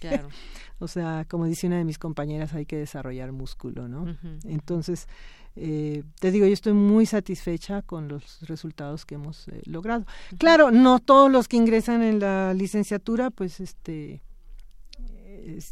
claro. 0.00 0.28
o 0.78 0.88
sea, 0.88 1.24
como 1.28 1.46
dice 1.46 1.66
una 1.66 1.78
de 1.78 1.84
mis 1.84 1.98
compañeras, 1.98 2.52
hay 2.52 2.66
que 2.66 2.76
desarrollar 2.76 3.32
músculo, 3.32 3.88
¿no? 3.88 4.16
Entonces, 4.44 5.08
eh, 5.56 6.02
te 6.20 6.30
digo, 6.30 6.46
yo 6.46 6.52
estoy 6.52 6.74
muy 6.74 7.06
satisfecha 7.06 7.80
con 7.82 8.08
los 8.08 8.46
resultados 8.48 9.06
que 9.06 9.14
hemos 9.14 9.48
eh, 9.48 9.62
logrado. 9.64 10.04
Claro, 10.38 10.70
no 10.70 10.98
todos 10.98 11.30
los 11.30 11.48
que 11.48 11.56
ingresan 11.56 12.02
en 12.02 12.20
la 12.20 12.52
licenciatura, 12.52 13.30
pues, 13.30 13.60
este, 13.60 14.22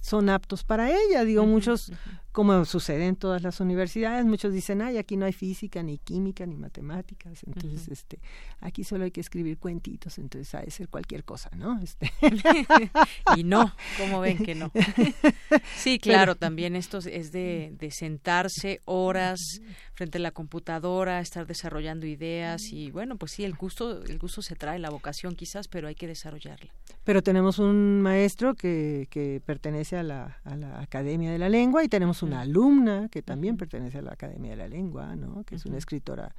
son 0.02 0.28
aptos 0.28 0.64
para 0.64 0.90
ella. 0.90 1.24
Digo, 1.24 1.44
muchos, 1.46 1.92
como 2.32 2.64
sucede 2.64 3.06
en 3.06 3.16
todas 3.16 3.42
las 3.42 3.60
universidades, 3.60 4.24
muchos 4.24 4.52
dicen, 4.52 4.80
ay, 4.80 4.96
aquí 4.96 5.16
no 5.16 5.26
hay 5.26 5.32
física, 5.32 5.82
ni 5.82 5.98
química, 5.98 6.46
ni 6.46 6.56
matemáticas, 6.56 7.44
entonces, 7.44 7.88
este, 7.88 8.18
aquí 8.60 8.84
solo 8.84 9.04
hay 9.04 9.10
que 9.10 9.20
escribir 9.20 9.58
cuentitos, 9.58 10.18
entonces 10.18 10.54
ha 10.54 10.62
de 10.62 10.70
ser 10.70 10.88
cualquier 10.88 11.24
cosa, 11.24 11.50
¿no? 11.54 11.78
Este. 11.82 12.10
y 13.36 13.44
no, 13.44 13.74
como 13.98 14.20
ven 14.20 14.38
que 14.38 14.54
no. 14.54 14.72
sí, 15.76 15.98
claro, 15.98 16.34
también 16.34 16.74
esto 16.74 16.98
es 16.98 17.32
de, 17.32 17.74
de 17.78 17.90
sentarse 17.90 18.80
horas 18.86 19.60
frente 19.94 20.18
a 20.18 20.20
la 20.20 20.30
computadora, 20.30 21.20
estar 21.20 21.46
desarrollando 21.46 22.06
ideas 22.06 22.72
y 22.72 22.90
bueno, 22.90 23.16
pues 23.16 23.32
sí, 23.32 23.44
el 23.44 23.54
gusto, 23.54 24.02
el 24.02 24.18
gusto 24.18 24.40
se 24.40 24.56
trae, 24.56 24.78
la 24.78 24.90
vocación 24.90 25.36
quizás, 25.36 25.68
pero 25.68 25.86
hay 25.86 25.94
que 25.94 26.06
desarrollarla. 26.06 26.72
Pero 27.04 27.22
tenemos 27.22 27.58
un 27.58 28.00
maestro 28.00 28.54
que, 28.54 29.06
que 29.10 29.42
pertenece 29.44 29.96
a 29.96 30.02
la, 30.02 30.38
a 30.44 30.56
la 30.56 30.80
Academia 30.80 31.30
de 31.30 31.38
la 31.38 31.48
Lengua 31.48 31.84
y 31.84 31.88
tenemos 31.88 32.21
una 32.22 32.40
alumna 32.40 33.08
que 33.08 33.22
también 33.22 33.56
pertenece 33.56 33.98
a 33.98 34.02
la 34.02 34.12
Academia 34.12 34.52
de 34.52 34.56
la 34.56 34.68
Lengua, 34.68 35.16
¿no? 35.16 35.44
que 35.44 35.56
es 35.56 35.66
una 35.66 35.78
escritora 35.78 36.34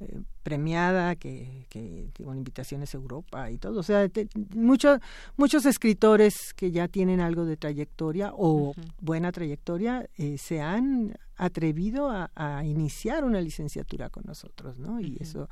eh, 0.00 0.20
premiada, 0.42 1.14
que, 1.14 1.66
que, 1.68 2.10
con 2.24 2.36
invitaciones 2.36 2.94
a 2.94 2.98
Europa 2.98 3.50
y 3.50 3.58
todo. 3.58 3.78
O 3.78 3.82
sea, 3.82 4.08
muchos 4.54 4.98
muchos 5.36 5.66
escritores 5.66 6.52
que 6.54 6.72
ya 6.72 6.88
tienen 6.88 7.20
algo 7.20 7.44
de 7.44 7.56
trayectoria 7.56 8.32
o 8.34 8.74
buena 9.00 9.30
trayectoria 9.30 10.08
eh, 10.18 10.38
se 10.38 10.60
han 10.60 11.14
atrevido 11.36 12.10
a, 12.10 12.30
a, 12.34 12.64
iniciar 12.64 13.24
una 13.24 13.40
licenciatura 13.40 14.10
con 14.10 14.24
nosotros, 14.26 14.78
¿no? 14.78 15.00
Y 15.00 15.16
eso 15.20 15.48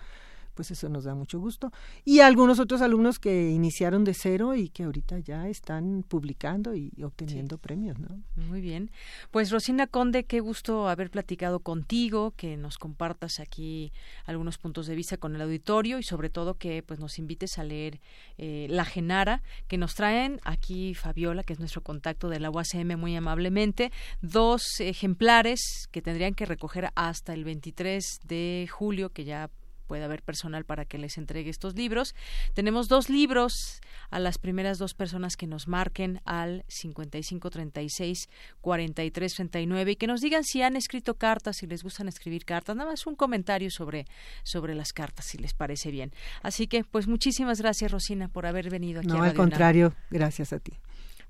pues 0.61 0.73
eso 0.73 0.91
nos 0.91 1.05
da 1.05 1.15
mucho 1.15 1.41
gusto. 1.41 1.73
Y 2.05 2.21
algunos 2.21 2.59
otros 2.59 2.83
alumnos 2.83 3.19
que 3.19 3.49
iniciaron 3.49 4.05
de 4.05 4.13
cero 4.13 4.55
y 4.55 4.69
que 4.69 4.83
ahorita 4.83 5.19
ya 5.19 5.49
están 5.49 6.05
publicando 6.07 6.75
y 6.75 6.93
obteniendo 7.03 7.57
premios, 7.57 7.99
¿no? 7.99 8.23
Muy 8.37 8.61
bien. 8.61 8.91
Pues 9.31 9.51
Rosina 9.51 9.87
Conde, 9.87 10.25
qué 10.25 10.41
gusto 10.41 10.91
haber 10.91 11.11
platicado 11.11 11.61
contigo, 11.61 12.35
que 12.37 12.59
nos 12.59 12.77
compartas 12.77 13.41
aquí 13.41 13.91
algunos 14.27 14.59
puntos 14.59 14.87
de 14.87 14.95
vista 14.97 15.17
con 15.17 15.35
el 15.35 15.41
auditorio 15.41 15.99
y 15.99 16.03
sobre 16.03 16.29
todo 16.29 16.59
que 16.59 16.83
pues 16.83 17.01
nos 17.01 17.19
invites 17.19 17.57
a 17.57 17.65
leer 17.65 17.99
eh, 18.37 18.67
La 18.69 18.85
Genara, 18.85 19.43
que 19.67 19.79
nos 19.79 19.95
traen 19.95 20.41
aquí 20.45 20.95
Fabiola, 20.95 21.43
que 21.43 21.55
es 21.55 21.59
nuestro 21.59 21.83
contacto 21.83 22.29
de 22.29 22.39
la 22.39 22.51
UACM 22.51 22.99
muy 22.99 23.17
amablemente, 23.17 23.93
dos 24.21 24.63
ejemplares 24.81 25.89
que 25.91 26.03
tendrían 26.03 26.35
que 26.35 26.45
recoger 26.45 26.91
hasta 26.97 27.33
el 27.33 27.45
23 27.45 28.05
de 28.25 28.69
julio, 28.71 29.09
que 29.09 29.25
ya 29.25 29.49
puede 29.91 30.05
haber 30.05 30.23
personal 30.23 30.65
para 30.65 30.85
que 30.85 30.99
les 30.99 31.19
entregue 31.19 31.51
estos 31.51 31.75
libros. 31.75 32.15
Tenemos 32.55 32.87
dos 32.87 33.11
libros 33.11 33.81
a 34.11 34.21
las 34.21 34.39
primeras 34.39 34.79
dos 34.79 34.95
personas 34.95 35.37
que 35.37 35.49
nos 35.49 35.67
marquen 35.67 36.21
al 36.25 36.65
5536 36.69 38.29
4339 38.61 39.91
y 39.91 39.97
que 39.97 40.07
nos 40.07 40.21
digan 40.21 40.45
si 40.45 40.63
han 40.63 40.77
escrito 40.77 41.15
cartas, 41.15 41.57
si 41.57 41.67
les 41.67 41.83
gustan 41.83 42.07
escribir 42.07 42.45
cartas, 42.45 42.77
nada 42.77 42.89
más 42.89 43.05
un 43.09 43.17
comentario 43.17 43.69
sobre 43.69 44.07
sobre 44.45 44.77
las 44.77 44.93
cartas 44.93 45.25
si 45.25 45.39
les 45.39 45.55
parece 45.55 45.91
bien. 45.91 46.13
Así 46.45 46.69
que 46.69 46.85
pues 46.85 47.09
muchísimas 47.09 47.61
gracias 47.61 47.91
Rosina 47.91 48.29
por 48.29 48.47
haber 48.47 48.71
venido 48.71 49.01
aquí 49.01 49.09
no, 49.09 49.25
al 49.25 49.35
contrario, 49.35 49.93
gracias 50.09 50.53
a 50.53 50.61
ti. 50.61 50.79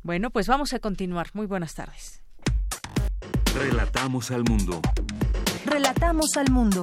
Bueno, 0.02 0.28
pues 0.28 0.46
vamos 0.48 0.74
a 0.74 0.80
continuar. 0.80 1.30
Muy 1.32 1.46
buenas 1.46 1.74
tardes. 1.74 2.20
Relatamos 3.54 4.30
al 4.30 4.44
mundo. 4.44 4.82
Relatamos 5.64 6.36
al 6.36 6.50
mundo. 6.50 6.82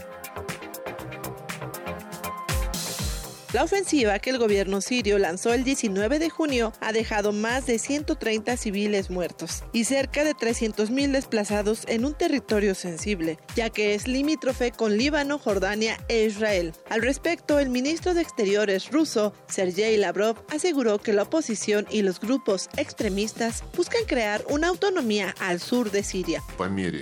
La 3.53 3.65
ofensiva 3.65 4.17
que 4.19 4.29
el 4.29 4.37
gobierno 4.37 4.79
sirio 4.79 5.19
lanzó 5.19 5.53
el 5.53 5.65
19 5.65 6.19
de 6.19 6.29
junio 6.29 6.71
ha 6.79 6.93
dejado 6.93 7.33
más 7.33 7.65
de 7.65 7.79
130 7.79 8.55
civiles 8.55 9.09
muertos 9.09 9.65
y 9.73 9.83
cerca 9.83 10.23
de 10.23 10.33
300.000 10.33 11.11
desplazados 11.11 11.83
en 11.89 12.05
un 12.05 12.13
territorio 12.13 12.75
sensible, 12.75 13.39
ya 13.53 13.69
que 13.69 13.93
es 13.93 14.07
limítrofe 14.07 14.71
con 14.71 14.97
Líbano, 14.97 15.37
Jordania 15.37 15.97
e 16.07 16.23
Israel. 16.23 16.71
Al 16.89 17.01
respecto, 17.01 17.59
el 17.59 17.69
ministro 17.69 18.13
de 18.13 18.21
Exteriores 18.21 18.89
ruso, 18.89 19.33
Sergei 19.49 19.97
Lavrov, 19.97 20.37
aseguró 20.49 20.99
que 20.99 21.11
la 21.11 21.23
oposición 21.23 21.87
y 21.91 22.03
los 22.03 22.21
grupos 22.21 22.69
extremistas 22.77 23.65
buscan 23.75 24.05
crear 24.07 24.45
una 24.47 24.69
autonomía 24.69 25.35
al 25.41 25.59
sur 25.59 25.91
de 25.91 26.03
Siria. 26.03 26.41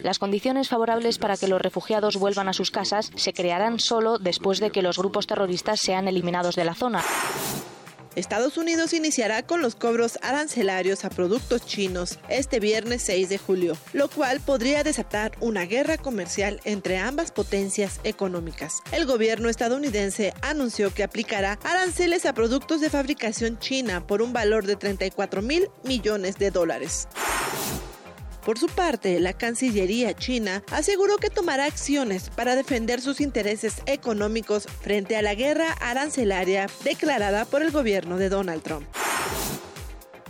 Las 0.02 0.18
condiciones 0.18 0.68
favorables 0.68 1.20
para 1.20 1.38
que 1.38 1.48
los 1.48 1.62
refugiados 1.62 2.18
vuelvan 2.18 2.50
a 2.50 2.54
sus 2.54 2.72
casas 2.72 3.12
se 3.16 3.34
crearán 3.34 3.80
solo 3.80 4.18
después 4.18 4.60
de 4.60 4.72
que 4.72 4.82
los 4.82 4.98
grupos 4.98 5.28
terroristas 5.28 5.80
sean 5.80 6.08
eliminados 6.08 6.39
de 6.56 6.64
la 6.64 6.74
zona. 6.74 7.04
Estados 8.16 8.58
Unidos 8.58 8.94
iniciará 8.94 9.44
con 9.44 9.62
los 9.62 9.76
cobros 9.76 10.18
arancelarios 10.22 11.06
a 11.06 11.10
productos 11.10 11.66
chinos 11.66 12.18
este 12.28 12.60
viernes 12.60 13.02
6 13.04 13.30
de 13.30 13.38
julio, 13.38 13.78
lo 13.94 14.10
cual 14.10 14.40
podría 14.40 14.84
desatar 14.84 15.34
una 15.42 15.66
guerra 15.66 15.98
comercial 15.98 16.60
entre 16.64 16.98
ambas 16.98 17.32
potencias 17.32 18.00
económicas. 18.04 18.82
El 18.92 19.06
gobierno 19.06 19.48
estadounidense 19.48 20.34
anunció 20.42 20.94
que 20.94 21.04
aplicará 21.04 21.60
aranceles 21.64 22.26
a 22.26 22.34
productos 22.34 22.82
de 22.82 22.90
fabricación 22.90 23.60
china 23.60 24.06
por 24.06 24.22
un 24.22 24.34
valor 24.34 24.66
de 24.66 24.76
34 24.76 25.42
mil 25.42 25.70
millones 25.84 26.38
de 26.38 26.52
dólares. 26.52 27.08
Por 28.46 28.58
su 28.58 28.68
parte, 28.68 29.20
la 29.20 29.34
Cancillería 29.34 30.14
china 30.14 30.64
aseguró 30.72 31.18
que 31.18 31.30
tomará 31.30 31.66
acciones 31.66 32.30
para 32.30 32.56
defender 32.56 33.02
sus 33.02 33.22
intereses 33.22 33.82
económicos 33.86 34.68
frente 34.82 35.18
a 35.18 35.22
la 35.22 35.36
guerra 35.36 35.74
arancelaria 35.82 36.68
declarada 36.84 37.46
por 37.46 37.62
el 37.62 37.72
gobierno 37.72 38.18
de 38.18 38.30
Donald 38.30 38.64
Trump. 38.64 38.88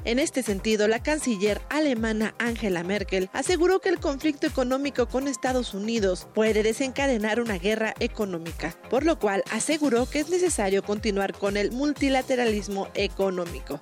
En 0.05 0.17
este 0.17 0.43
sentido, 0.43 0.87
la 0.87 1.03
canciller 1.03 1.61
alemana 1.69 2.33
Angela 2.39 2.83
Merkel 2.83 3.29
aseguró 3.33 3.79
que 3.79 3.89
el 3.89 3.99
conflicto 3.99 4.47
económico 4.47 5.07
con 5.07 5.27
Estados 5.27 5.73
Unidos 5.73 6.27
puede 6.33 6.63
desencadenar 6.63 7.41
una 7.41 7.57
guerra 7.57 7.93
económica, 7.99 8.73
por 8.89 9.03
lo 9.03 9.19
cual 9.19 9.43
aseguró 9.51 10.09
que 10.09 10.19
es 10.19 10.29
necesario 10.29 10.83
continuar 10.83 11.33
con 11.33 11.57
el 11.57 11.71
multilateralismo 11.71 12.87
económico. 12.93 13.81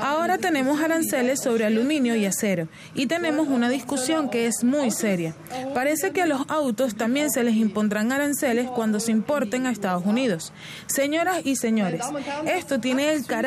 Ahora 0.00 0.38
tenemos 0.38 0.80
aranceles 0.80 1.40
sobre 1.40 1.64
aluminio 1.64 2.16
y 2.16 2.26
acero 2.26 2.68
y 2.94 3.06
tenemos 3.06 3.46
una 3.48 3.68
discusión 3.68 4.30
que 4.30 4.46
es 4.46 4.64
muy 4.64 4.90
seria. 4.90 5.34
Parece 5.74 6.10
que 6.10 6.22
a 6.22 6.26
los 6.26 6.42
autos 6.48 6.96
también 6.96 7.30
se 7.30 7.44
les 7.44 7.54
impondrán 7.54 8.10
aranceles 8.10 8.68
cuando 8.68 8.98
se 8.98 9.12
importen 9.12 9.66
a 9.66 9.70
Estados 9.70 10.04
Unidos. 10.04 10.52
Señoras 10.86 11.42
y 11.44 11.54
señores, 11.56 12.04
esto 12.46 12.80
tiene 12.80 13.12
el 13.12 13.24
carácter 13.24 13.43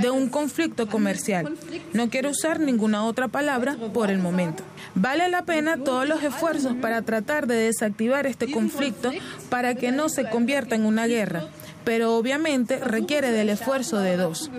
de 0.00 0.10
un 0.10 0.28
conflicto 0.28 0.86
comercial. 0.86 1.56
No 1.92 2.08
quiero 2.08 2.30
usar 2.30 2.60
ninguna 2.60 3.04
otra 3.04 3.28
palabra 3.28 3.76
por 3.92 4.10
el 4.10 4.18
momento. 4.18 4.62
Vale 4.94 5.28
la 5.28 5.42
pena 5.42 5.76
todos 5.76 6.06
los 6.08 6.22
esfuerzos 6.22 6.74
para 6.76 7.02
tratar 7.02 7.46
de 7.46 7.56
desactivar 7.56 8.26
este 8.26 8.50
conflicto 8.50 9.12
para 9.50 9.74
que 9.74 9.92
no 9.92 10.08
se 10.08 10.28
convierta 10.28 10.74
en 10.74 10.86
una 10.86 11.06
guerra, 11.06 11.44
pero 11.84 12.16
obviamente 12.16 12.78
requiere 12.78 13.32
del 13.32 13.48
esfuerzo 13.50 13.98
de 13.98 14.16
dos. 14.16 14.50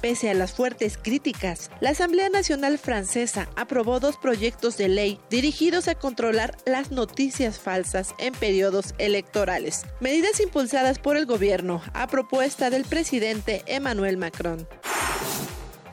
Pese 0.00 0.30
a 0.30 0.34
las 0.34 0.52
fuertes 0.52 0.96
críticas, 0.96 1.70
la 1.80 1.90
Asamblea 1.90 2.30
Nacional 2.30 2.78
Francesa 2.78 3.50
aprobó 3.54 4.00
dos 4.00 4.16
proyectos 4.16 4.78
de 4.78 4.88
ley 4.88 5.20
dirigidos 5.28 5.88
a 5.88 5.94
controlar 5.94 6.56
las 6.64 6.90
noticias 6.90 7.58
falsas 7.58 8.14
en 8.18 8.32
periodos 8.32 8.94
electorales, 8.96 9.84
medidas 10.00 10.40
impulsadas 10.40 10.98
por 10.98 11.18
el 11.18 11.26
gobierno 11.26 11.82
a 11.92 12.06
propuesta 12.06 12.70
del 12.70 12.84
presidente 12.84 13.62
Emmanuel 13.66 14.16
Macron. 14.16 14.66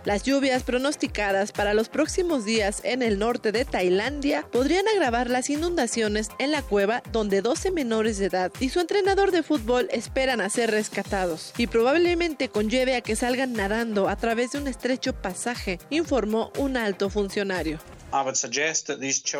Las 0.07 0.23
lluvias 0.23 0.63
pronosticadas 0.63 1.51
para 1.51 1.73
los 1.73 1.89
próximos 1.89 2.45
días 2.45 2.79
en 2.85 3.01
el 3.01 3.19
norte 3.19 3.51
de 3.51 3.65
Tailandia 3.65 4.47
podrían 4.49 4.87
agravar 4.87 5.29
las 5.29 5.49
inundaciones 5.49 6.29
en 6.39 6.51
la 6.51 6.61
cueva 6.61 7.03
donde 7.11 7.41
12 7.41 7.71
menores 7.71 8.17
de 8.17 8.27
edad 8.27 8.53
y 8.61 8.69
su 8.69 8.79
entrenador 8.79 9.31
de 9.31 9.43
fútbol 9.43 9.89
esperan 9.91 10.39
a 10.39 10.49
ser 10.49 10.71
rescatados 10.71 11.51
y 11.57 11.67
probablemente 11.67 12.47
conlleve 12.47 12.95
a 12.95 13.01
que 13.01 13.17
salgan 13.17 13.51
nadando 13.51 14.07
a 14.07 14.15
través 14.15 14.53
de 14.53 14.59
un 14.59 14.69
estrecho 14.69 15.11
pasaje, 15.11 15.77
informó 15.89 16.53
un 16.57 16.77
alto 16.77 17.09
funcionario. 17.09 17.77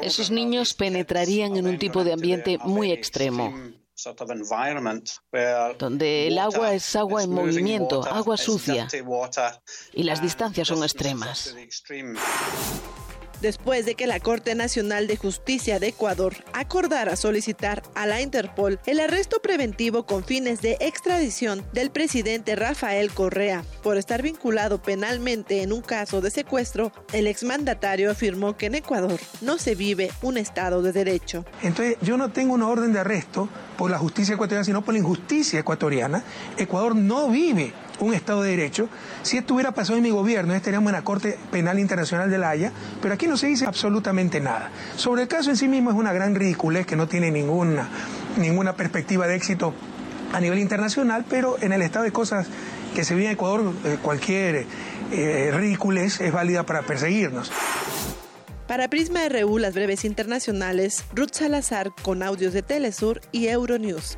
Esos 0.02 0.32
niños 0.32 0.74
penetrarían 0.74 1.56
en 1.56 1.66
un 1.66 1.80
tipo 1.80 2.04
de 2.04 2.12
ambiente 2.12 2.58
muy 2.66 2.92
extremo. 2.92 3.54
Donde 5.80 6.28
el 6.28 6.38
agua 6.38 6.74
es 6.74 6.96
agua 6.96 7.24
en 7.24 7.32
movimiento, 7.32 8.04
agua 8.06 8.38
sucia, 8.38 8.88
y 9.94 10.04
las 10.04 10.22
distancias 10.22 10.68
son 10.68 10.84
extremas. 10.84 11.56
Después 13.42 13.86
de 13.86 13.96
que 13.96 14.08
la 14.08 14.20
Corte 14.20 14.56
Nacional 14.56 15.08
de 15.08 15.16
Justicia 15.16 15.80
de 15.80 15.90
Ecuador 15.90 16.36
acordara 16.54 17.16
solicitar 17.16 17.84
a 17.96 18.06
la 18.06 18.22
Interpol 18.22 18.80
el 18.86 19.00
arresto 19.00 19.40
preventivo 19.42 20.06
con 20.06 20.24
fines 20.24 20.62
de 20.62 20.78
extradición 20.80 21.64
del 21.74 21.92
presidente 21.92 22.56
Rafael 22.56 23.12
Correa 23.12 23.64
por 23.84 23.98
estar 23.98 24.22
vinculado 24.22 24.82
penalmente 24.82 25.62
en 25.62 25.72
un 25.72 25.82
caso 25.82 26.22
de 26.22 26.32
secuestro, 26.32 26.92
el 27.14 27.28
exmandatario 27.28 28.12
afirmó 28.12 28.58
que 28.58 28.68
en 28.68 28.76
Ecuador 28.76 29.20
no 29.42 29.58
se 29.58 29.76
vive 29.76 30.12
un 30.22 30.38
Estado 30.38 30.82
de 30.82 30.92
Derecho. 30.92 31.46
Entonces 31.62 31.98
yo 32.02 32.18
no 32.18 32.32
tengo 32.32 32.54
una 32.54 32.68
orden 32.68 32.94
de 32.94 33.00
arresto 33.00 33.50
por 33.78 33.92
la 33.92 33.98
justicia 33.98 34.34
ecuatoriana, 34.34 34.66
sino 34.66 34.84
por 34.84 34.94
la 34.94 35.00
injusticia 35.00 35.60
ecuatoriana. 35.60 36.24
Ecuador 36.58 36.96
no 36.96 37.30
vive 37.30 37.72
un 38.00 38.14
Estado 38.14 38.42
de 38.42 38.52
Derecho. 38.52 38.90
Si 39.24 39.38
esto 39.38 39.54
hubiera 39.54 39.72
pasado 39.72 39.98
en 39.98 40.04
mi 40.04 40.10
gobierno, 40.10 40.54
estaríamos 40.54 40.90
en 40.90 40.96
la 40.96 41.04
Corte 41.04 41.38
Penal 41.52 41.80
Internacional 41.80 42.30
de 42.30 42.38
la 42.38 42.50
Haya, 42.50 42.72
pero 43.02 43.14
aquí 43.14 43.28
no 43.28 43.38
se 43.38 43.48
dice 43.48 43.66
absolutamente 43.66 44.40
nada. 44.40 44.70
Sobre 44.96 45.24
el 45.24 45.28
caso 45.28 45.50
en 45.50 45.58
sí 45.58 45.68
mismo 45.68 45.92
es 45.92 45.96
una 45.96 46.14
gran 46.14 46.36
ridiculez 46.36 46.86
que 46.86 46.96
no 46.96 47.08
tiene 47.08 47.32
ninguna, 47.32 47.90
ninguna 48.38 48.74
perspectiva 48.76 49.28
de 49.28 49.36
éxito 49.36 49.74
a 50.34 50.40
nivel 50.40 50.60
internacional, 50.60 51.26
pero 51.30 51.58
en 51.62 51.72
el 51.72 51.82
estado 51.82 52.06
de 52.06 52.12
cosas 52.12 52.48
que 52.94 53.04
se 53.04 53.16
vive 53.16 53.28
en 53.28 53.34
Ecuador, 53.34 53.74
eh, 53.86 53.98
cualquier 54.02 54.66
eh, 55.12 55.52
ridiculez 55.54 56.20
es 56.22 56.32
válida 56.32 56.64
para 56.64 56.82
perseguirnos. 56.82 57.52
Para 58.68 58.90
Prisma 58.90 59.22
RU, 59.30 59.60
las 59.60 59.74
breves 59.74 60.04
internacionales, 60.04 61.06
Ruth 61.14 61.32
Salazar 61.32 61.94
con 62.02 62.22
audios 62.22 62.52
de 62.52 62.64
Telesur 62.64 63.22
y 63.32 63.48
Euronews. 63.48 64.18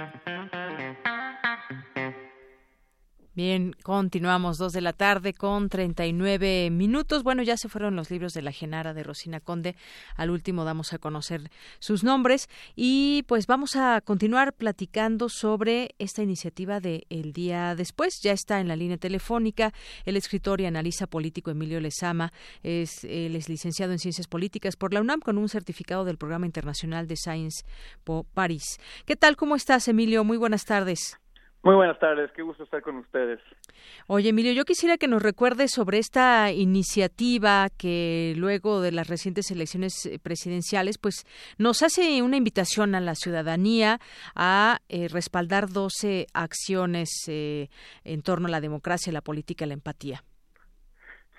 Bien, 3.33 3.73
continuamos 3.81 4.57
dos 4.57 4.73
de 4.73 4.81
la 4.81 4.91
tarde 4.91 5.33
con 5.33 5.69
39 5.69 6.69
minutos. 6.69 7.23
Bueno, 7.23 7.43
ya 7.43 7.55
se 7.55 7.69
fueron 7.69 7.95
los 7.95 8.11
libros 8.11 8.33
de 8.33 8.41
la 8.41 8.51
Genara 8.51 8.93
de 8.93 9.03
Rosina 9.03 9.39
Conde. 9.39 9.77
Al 10.17 10.31
último 10.31 10.65
damos 10.65 10.91
a 10.91 10.97
conocer 10.97 11.49
sus 11.79 12.03
nombres 12.03 12.49
y 12.75 13.23
pues 13.27 13.47
vamos 13.47 13.77
a 13.77 14.01
continuar 14.01 14.51
platicando 14.51 15.29
sobre 15.29 15.95
esta 15.97 16.21
iniciativa 16.21 16.81
de 16.81 17.05
El 17.09 17.31
Día 17.31 17.73
Después. 17.73 18.19
Ya 18.21 18.33
está 18.33 18.59
en 18.59 18.67
la 18.67 18.75
línea 18.75 18.97
telefónica 18.97 19.73
el 20.03 20.17
escritor 20.17 20.59
y 20.59 20.65
analista 20.65 21.07
político 21.07 21.51
Emilio 21.51 21.79
Lezama. 21.79 22.33
Es, 22.63 23.05
él 23.05 23.37
es 23.37 23.47
licenciado 23.47 23.93
en 23.93 23.99
Ciencias 23.99 24.27
Políticas 24.27 24.75
por 24.75 24.93
la 24.93 24.99
UNAM 24.99 25.21
con 25.21 25.37
un 25.37 25.47
certificado 25.47 26.03
del 26.03 26.17
Programa 26.17 26.47
Internacional 26.47 27.07
de 27.07 27.15
Science 27.15 27.63
po 28.03 28.25
París. 28.33 28.77
¿Qué 29.05 29.15
tal? 29.15 29.37
¿Cómo 29.37 29.55
estás, 29.55 29.87
Emilio? 29.87 30.25
Muy 30.25 30.35
buenas 30.35 30.65
tardes. 30.65 31.20
Muy 31.63 31.75
buenas 31.75 31.99
tardes, 31.99 32.31
qué 32.31 32.41
gusto 32.41 32.63
estar 32.63 32.81
con 32.81 32.97
ustedes. 32.97 33.39
Oye, 34.07 34.29
Emilio, 34.29 34.51
yo 34.51 34.63
quisiera 34.65 34.97
que 34.97 35.07
nos 35.07 35.21
recuerdes 35.21 35.69
sobre 35.69 35.99
esta 35.99 36.51
iniciativa 36.51 37.67
que 37.77 38.33
luego 38.35 38.81
de 38.81 38.91
las 38.91 39.07
recientes 39.07 39.51
elecciones 39.51 40.07
eh, 40.07 40.17
presidenciales, 40.17 40.97
pues 40.97 41.23
nos 41.59 41.83
hace 41.83 42.23
una 42.23 42.37
invitación 42.37 42.95
a 42.95 42.99
la 42.99 43.13
ciudadanía 43.13 43.99
a 44.35 44.79
eh, 44.89 45.07
respaldar 45.07 45.67
12 45.69 46.25
acciones 46.33 47.09
eh, 47.27 47.67
en 48.05 48.23
torno 48.23 48.47
a 48.47 48.51
la 48.51 48.61
democracia, 48.61 49.13
la 49.13 49.21
política 49.21 49.65
y 49.65 49.67
la 49.67 49.75
empatía. 49.75 50.23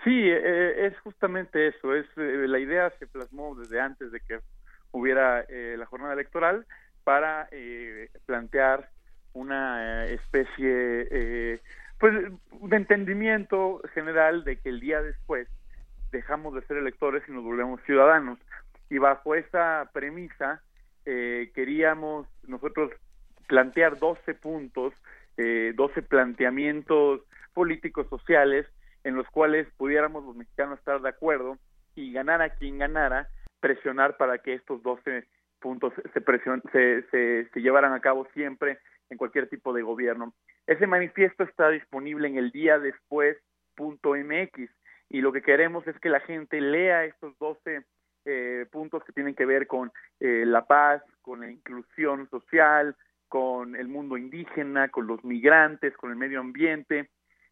Sí, 0.05 0.31
es 0.31 0.99
justamente 1.01 1.69
eso. 1.69 1.95
Es 1.95 2.07
la 2.17 2.59
idea 2.59 2.91
se 2.99 3.07
plasmó 3.09 3.57
desde 3.57 3.81
antes 3.81 4.11
de 4.11 4.21
que 4.21 4.39
hubiera 4.91 5.47
la 5.49 5.87
jornada 5.87 6.15
electoral 6.15 6.67
para 7.05 7.49
plantear 8.27 8.91
una 9.35 10.05
eh, 10.05 10.15
especie 10.15 11.09
eh, 11.11 11.61
pues 11.99 12.15
de 12.15 12.77
entendimiento 12.77 13.81
general 13.95 14.43
de 14.45 14.57
que 14.57 14.71
el 14.71 14.81
día 14.81 15.01
después 15.03 15.49
dejamos 16.11 16.55
de 16.55 16.63
ser 16.63 16.77
electores 16.77 17.23
y 17.29 17.33
nos 17.33 17.45
volvemos 17.45 17.81
ciudadanos. 17.83 18.39
Y 18.91 18.99
bajo 18.99 19.35
esa 19.35 19.89
premisa 19.93 20.63
eh, 21.07 21.51
queríamos 21.55 22.27
nosotros 22.47 22.93
plantear 23.49 23.99
12 23.99 24.35
puntos, 24.35 24.95
eh, 25.37 25.73
12 25.75 26.03
planteamientos 26.03 27.21
políticos 27.55 28.07
sociales 28.09 28.67
en 29.05 29.15
los 29.15 29.27
cuales 29.29 29.67
pudiéramos 29.77 30.25
los 30.25 30.37
mexicanos 30.37 30.79
estar 30.79 31.01
de 31.01 31.09
acuerdo 31.09 31.59
y 31.95 32.13
ganar 32.13 32.41
a 32.41 32.51
quien 32.51 32.79
ganara, 32.79 33.29
presionar 33.61 34.17
para 34.17 34.39
que 34.39 34.55
estos 34.55 34.83
12 34.83 35.25
puntos 35.61 35.93
se, 36.13 36.21
presion 36.21 36.63
se, 36.73 37.03
se, 37.11 37.49
se 37.49 37.61
llevaran 37.61 37.93
a 37.93 38.01
cabo 38.01 38.27
siempre 38.35 38.79
en 39.13 39.19
cualquier 39.19 39.49
tipo 39.49 39.73
de 39.73 39.83
gobierno. 39.83 40.35
Ese 40.67 40.87
manifiesto 40.87 41.45
está 41.45 41.69
disponible 41.69 42.27
en 42.29 42.39
el 42.39 42.51
día 42.51 42.79
después.mx 42.79 44.71
y 45.11 45.21
lo 45.21 45.33
que 45.33 45.43
queremos 45.43 45.87
es 45.87 45.99
que 46.01 46.09
la 46.09 46.21
gente 46.21 46.61
lea 46.61 47.05
estos 47.05 47.39
12 47.39 47.85
eh, 48.25 48.67
puntos 48.73 49.05
que 49.05 49.13
tienen 49.13 49.35
que 49.35 49.47
ver 49.47 49.67
con 49.67 49.93
eh, 50.21 50.45
la 50.47 50.65
paz, 50.65 51.03
con 51.21 51.41
la 51.41 51.51
inclusión 51.51 52.29
social, 52.31 52.97
con 53.29 53.77
el 53.77 53.89
mundo 53.89 54.17
indígena, 54.17 54.89
con 54.89 55.07
los 55.07 55.23
migrantes, 55.25 55.97
con 55.97 56.11
el 56.11 56.17
medio 56.17 56.41
ambiente, 56.41 57.11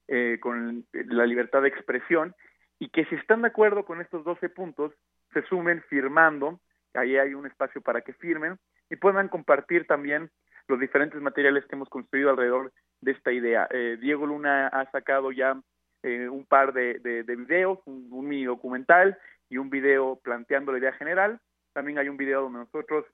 eh, 0.09 0.39
con 0.41 0.87
la 0.93 1.27
libertad 1.27 1.63
de 1.63 1.69
expresión 1.69 2.35
y 2.79 2.89
que 2.89 3.05
si 3.07 3.15
están 3.15 3.43
de 3.43 3.49
acuerdo 3.49 3.85
con 3.85 4.01
estos 4.01 4.25
12 4.25 4.49
puntos, 4.49 4.93
se 5.33 5.43
sumen 5.43 5.83
firmando, 5.83 6.61
ahí 6.95 7.17
hay 7.19 7.35
un 7.35 7.47
espacio 7.47 7.83
para 7.83 8.01
que 8.01 8.15
firmen 8.15 8.59
y 8.89 8.97
puedan 8.97 9.29
compartir 9.29 9.87
también 9.87 10.31
los 10.71 10.81
diferentes 10.81 11.21
materiales 11.21 11.67
que 11.67 11.75
hemos 11.75 11.89
construido 11.89 12.31
alrededor 12.31 12.73
de 13.01 13.13
esta 13.13 13.33
idea. 13.33 13.69
Eh, 13.71 13.99
Diego 14.01 14.25
Luna 14.25 14.69
ha 14.69 14.91
sacado 14.91 15.33
ya 15.33 15.61
eh, 16.03 16.29
un 16.29 16.47
par 16.47 16.73
de, 16.73 16.99
de, 17.01 17.37
videos, 17.37 17.79
un, 17.85 18.09
mini 18.27 18.45
documental 18.45 19.19
y 19.51 19.59
un 19.59 19.69
video 19.69 20.17
planteando 20.23 20.73
la 20.73 20.79
idea 20.79 20.93
general. 20.93 21.41
También 21.73 21.99
hay 21.99 22.09
un 22.09 22.17
video 22.17 22.43
donde 22.43 22.61
nosotros, 22.61 23.05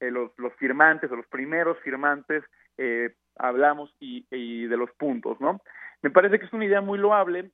eh, 0.00 0.10
los, 0.10 0.32
los, 0.38 0.52
firmantes 0.54 1.10
o 1.10 1.16
los 1.16 1.26
primeros 1.26 1.78
firmantes, 1.80 2.44
hablamos 3.36 3.94
y, 4.00 4.26
y, 4.30 4.66
de 4.66 4.76
los 4.76 4.90
puntos, 4.92 5.40
¿no? 5.40 5.60
Me 6.02 6.10
parece 6.10 6.40
que 6.40 6.46
es 6.46 6.52
una 6.52 6.64
idea 6.64 6.80
muy 6.80 6.98
loable 6.98 7.50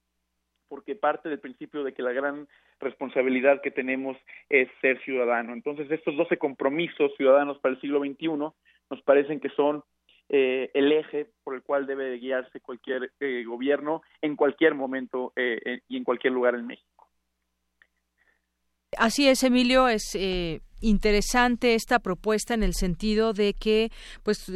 porque 0.69 0.95
parte 0.95 1.29
del 1.29 1.41
principio 1.41 1.85
de 1.85 1.93
que 1.93 2.03
la 2.03 2.13
gran 2.13 2.49
responsabilidad 2.81 3.61
que 3.61 3.71
tenemos 3.71 4.17
es 4.49 4.69
ser 4.81 4.99
ciudadano. 5.03 5.53
Entonces, 5.53 5.91
estos 5.91 6.17
12 6.17 6.39
compromisos 6.39 7.13
ciudadanos 7.17 7.59
para 7.59 7.75
el 7.75 7.81
siglo 7.81 8.01
XXI 8.01 8.55
nos 8.91 9.03
parecen 9.03 9.41
que 9.41 9.49
son 9.51 9.83
eh, 10.29 10.71
el 10.75 10.93
eje 10.93 11.29
por 11.43 11.55
el 11.55 11.63
cual 11.63 11.87
debe 11.87 12.17
guiarse 12.19 12.61
cualquier 12.61 13.13
eh, 13.19 13.43
gobierno 13.45 14.03
en 14.23 14.37
cualquier 14.37 14.75
momento 14.75 15.33
eh, 15.35 15.81
y 15.89 15.97
en 15.97 16.05
cualquier 16.05 16.33
lugar 16.33 16.55
en 16.55 16.67
México. 16.67 17.09
Así 18.97 19.29
es, 19.29 19.43
Emilio, 19.45 19.89
es 19.89 20.17
interesante 20.81 21.75
esta 21.75 22.01
propuesta 22.01 22.55
en 22.55 22.63
el 22.63 22.75
sentido 22.75 23.33
de 23.33 23.55
que 23.55 23.91
pues 24.25 24.51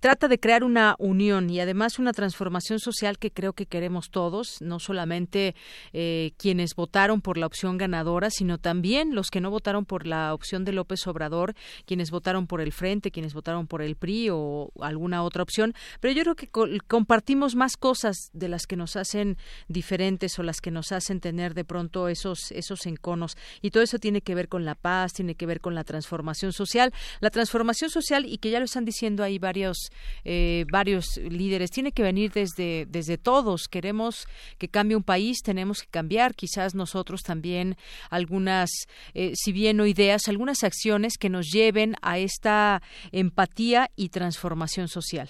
trata 0.00 0.28
de 0.28 0.38
crear 0.38 0.64
una 0.64 0.94
unión 0.98 1.50
y 1.50 1.60
además 1.60 1.98
una 1.98 2.12
transformación 2.12 2.78
social 2.78 3.18
que 3.18 3.30
creo 3.30 3.52
que 3.52 3.66
queremos 3.66 4.10
todos, 4.10 4.60
no 4.60 4.78
solamente 4.78 5.54
eh, 5.92 6.32
quienes 6.36 6.74
votaron 6.74 7.20
por 7.20 7.38
la 7.38 7.46
opción 7.46 7.78
ganadora, 7.78 8.30
sino 8.30 8.58
también 8.58 9.14
los 9.14 9.30
que 9.30 9.40
no 9.40 9.50
votaron 9.50 9.84
por 9.84 10.06
la 10.06 10.34
opción 10.34 10.64
de 10.64 10.72
López 10.72 11.06
Obrador, 11.06 11.54
quienes 11.84 12.10
votaron 12.10 12.46
por 12.46 12.60
el 12.60 12.72
Frente, 12.72 13.10
quienes 13.10 13.34
votaron 13.34 13.66
por 13.66 13.82
el 13.82 13.96
PRI 13.96 14.28
o 14.30 14.70
alguna 14.80 15.22
otra 15.22 15.42
opción. 15.42 15.74
Pero 16.00 16.14
yo 16.14 16.22
creo 16.22 16.36
que 16.36 16.48
compartimos 16.86 17.54
más 17.54 17.76
cosas 17.76 18.30
de 18.32 18.48
las 18.48 18.66
que 18.66 18.76
nos 18.76 18.96
hacen 18.96 19.36
diferentes 19.68 20.38
o 20.38 20.42
las 20.42 20.60
que 20.60 20.70
nos 20.70 20.92
hacen 20.92 21.20
tener 21.20 21.54
de 21.54 21.64
pronto 21.64 22.08
esos, 22.08 22.52
esos 22.52 22.86
enconos. 22.86 23.36
Y 23.62 23.70
todo 23.70 23.82
eso 23.82 23.98
tiene 23.98 24.20
que 24.20 24.34
ver 24.34 24.48
con 24.48 24.64
la 24.64 24.74
paz, 24.74 25.12
tiene 25.12 25.34
que 25.34 25.46
ver 25.46 25.60
con 25.60 25.74
la 25.74 25.84
transformación 25.84 26.52
social. 26.52 26.92
La 27.20 27.30
transformación 27.30 27.90
social, 27.90 28.24
y 28.26 28.38
que 28.38 28.50
ya 28.50 28.58
lo 28.58 28.64
están 28.64 28.84
diciendo 28.84 29.22
ahí 29.22 29.38
varios 29.38 29.87
eh, 30.24 30.64
varios 30.70 31.16
líderes. 31.18 31.70
Tiene 31.70 31.92
que 31.92 32.02
venir 32.02 32.32
desde, 32.32 32.86
desde 32.86 33.18
todos. 33.18 33.68
Queremos 33.68 34.26
que 34.58 34.68
cambie 34.68 34.96
un 34.96 35.02
país, 35.02 35.42
tenemos 35.42 35.82
que 35.82 35.90
cambiar. 35.90 36.34
Quizás 36.34 36.74
nosotros 36.74 37.22
también 37.22 37.76
algunas, 38.10 38.70
eh, 39.14 39.32
si 39.34 39.52
bien 39.52 39.76
no 39.76 39.86
ideas, 39.86 40.28
algunas 40.28 40.64
acciones 40.64 41.18
que 41.18 41.30
nos 41.30 41.46
lleven 41.52 41.94
a 42.02 42.18
esta 42.18 42.80
empatía 43.12 43.88
y 43.96 44.10
transformación 44.10 44.88
social. 44.88 45.28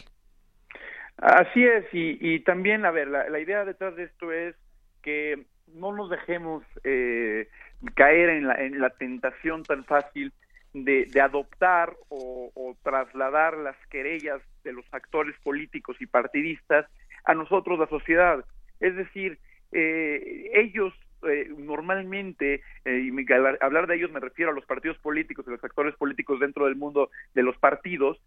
Así 1.19 1.65
es, 1.65 1.85
y, 1.93 2.39
también, 2.41 2.87
a 2.87 2.93
ver, 2.93 3.09
la, 3.09 3.41
idea 3.41 3.65
detrás 3.65 3.97
de 3.97 4.05
esto 4.05 4.31
es 4.31 4.55
que 5.03 5.47
no 5.75 5.93
nos 5.93 6.11
dejemos 6.11 6.63
eh, 6.85 7.49
caer 7.95 8.31
en 8.31 8.47
la, 8.47 8.55
en 8.55 8.81
la 8.81 8.91
tentación 8.91 9.65
tan 9.65 9.85
fácil 9.85 10.33
de, 10.85 11.21
adoptar 11.21 11.97
o, 12.09 12.77
trasladar 12.83 13.57
las 13.57 13.77
querellas 13.89 14.41
de 14.65 14.73
los 14.73 14.85
actores 14.93 15.35
políticos 15.43 15.97
y 16.01 16.07
partidistas 16.07 16.87
a 17.25 17.35
nosotros, 17.35 17.79
la 17.79 17.87
sociedad. 17.87 18.45
Es 18.81 18.95
decir, 18.97 19.39
eh, 19.73 20.51
ellos 20.55 20.95
eh, 21.29 21.49
normalmente, 21.57 22.63
eh, 22.85 23.11
y 23.11 23.33
hablar 23.61 23.87
de 23.87 23.97
ellos 23.97 24.13
me 24.13 24.21
refiero 24.21 24.53
a 24.53 24.55
los 24.55 24.65
partidos 24.65 24.99
políticos 24.99 25.45
y 25.47 25.51
los 25.51 25.65
actores 25.65 25.95
políticos 25.97 26.39
dentro 26.41 26.67
del 26.67 26.77
mundo 26.77 27.11
de 27.35 27.43
los 27.43 27.57
partidos, 27.59 28.21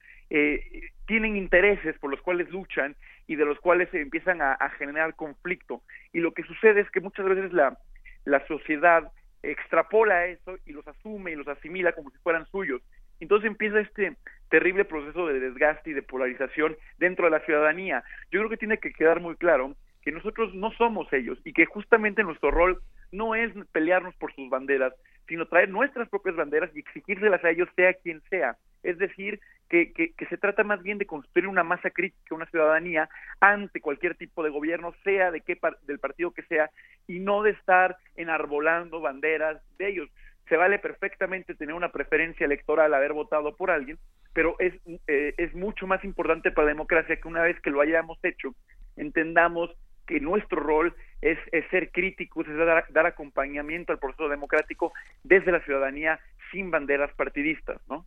tienen 1.08 1.36
intereses 1.36 1.98
por 2.00 2.10
los 2.10 2.22
cuales 2.22 2.50
luchan 2.52 2.96
y 3.28 3.36
de 3.36 3.44
los 3.44 3.60
cuales 3.60 3.90
se 3.90 4.00
empiezan 4.00 4.42
a, 4.42 4.58
generar 4.78 5.16
conflicto. 5.16 5.82
Y 6.14 6.20
lo 6.20 6.34
que 6.34 6.44
sucede 6.44 6.82
es 6.82 6.90
que 6.90 7.02
muchas 7.02 7.26
veces 7.26 7.52
la, 7.52 7.78
la 8.24 8.46
sociedad 8.48 9.12
extrapola 9.44 10.28
eso 10.28 10.58
y 10.66 10.74
los 10.74 10.88
asume 10.88 11.32
y 11.32 11.36
los 11.36 11.48
asimila 11.48 11.94
como 11.94 12.12
si 12.12 12.18
fueran 12.20 12.46
suyos. 12.48 12.82
Entonces 13.20 13.48
empieza 13.48 13.80
este 13.80 14.18
terrible 14.50 14.86
proceso 14.86 15.28
de 15.28 15.40
desgaste 15.40 15.92
y 15.92 15.94
de 15.94 16.02
polarización 16.02 16.76
dentro 16.98 17.26
de 17.26 17.32
la 17.32 17.46
ciudadanía. 17.46 18.04
Yo 18.32 18.40
creo 18.40 18.50
que 18.50 18.58
tiene 18.58 18.80
que 18.80 18.92
quedar 18.92 19.20
muy 19.20 19.36
claro 19.36 19.76
que 20.02 20.12
nosotros 20.12 20.54
no 20.56 20.72
somos 20.72 21.12
ellos 21.14 21.40
y 21.46 21.54
que 21.54 21.66
justamente 21.66 22.24
nuestro 22.24 22.50
rol 22.52 22.82
no 23.12 23.36
es 23.36 23.54
pelearnos 23.72 24.16
por 24.16 24.34
sus 24.34 24.50
banderas, 24.50 24.94
sino 25.28 25.46
traer 25.46 25.70
nuestras 25.70 26.10
propias 26.10 26.36
banderas 26.36 26.72
y 26.76 26.80
exigírselas 26.80 27.44
a 27.44 27.52
ellos 27.52 27.70
sea 27.76 27.94
quien 27.94 28.22
sea. 28.30 28.58
Es 28.84 28.98
decir, 28.98 29.40
que, 29.70 29.94
que, 29.94 30.26
se 30.26 30.38
trata 30.38 30.64
más 30.64 30.84
bien 30.84 30.98
de 30.98 31.06
construir 31.06 31.48
una 31.48 31.64
masa 31.64 31.92
crítica, 31.92 32.36
una 32.36 32.46
ciudadanía 32.48 33.10
ante 33.40 33.80
cualquier 33.80 34.16
tipo 34.16 34.44
de 34.44 34.50
gobierno, 34.50 34.94
sea 35.04 35.32
de 35.32 35.42
qué 35.42 35.58
del 35.84 36.00
partido 36.00 36.32
que 36.32 36.44
sea, 36.44 36.70
y 37.08 37.20
no 37.20 37.42
de 37.42 37.52
estar 37.52 37.98
enarbolando 38.16 39.00
banderas 39.00 39.62
de 39.78 39.88
ellos. 39.88 40.10
Se 40.50 40.58
vale 40.58 40.78
perfectamente 40.80 41.56
tener 41.56 41.74
una 41.74 41.92
preferencia 41.92 42.46
electoral, 42.46 42.94
haber 42.94 43.14
votado 43.14 43.56
por 43.56 43.72
alguien, 43.72 43.98
pero 44.34 44.58
es, 44.60 44.74
eh, 45.08 45.34
es 45.38 45.54
mucho 45.54 45.88
más 45.88 46.04
importante 46.04 46.52
para 46.52 46.66
la 46.66 46.74
democracia 46.74 47.16
que 47.16 47.28
una 47.28 47.44
vez 47.44 47.58
que 47.62 47.70
lo 47.70 47.80
hayamos 47.80 48.20
hecho, 48.24 48.54
entendamos 48.98 49.72
que 50.06 50.20
nuestro 50.20 50.60
rol 50.60 50.94
es, 51.22 51.38
ser 51.70 51.92
críticos, 51.92 52.46
es 52.48 52.58
dar, 52.58 52.86
dar, 52.90 53.06
acompañamiento 53.06 53.94
al 53.94 54.00
proceso 54.00 54.28
democrático 54.28 54.92
desde 55.24 55.54
la 55.54 55.64
ciudadanía 55.64 56.20
sin 56.52 56.72
banderas 56.72 57.14
partidistas, 57.14 57.80
¿no? 57.88 58.06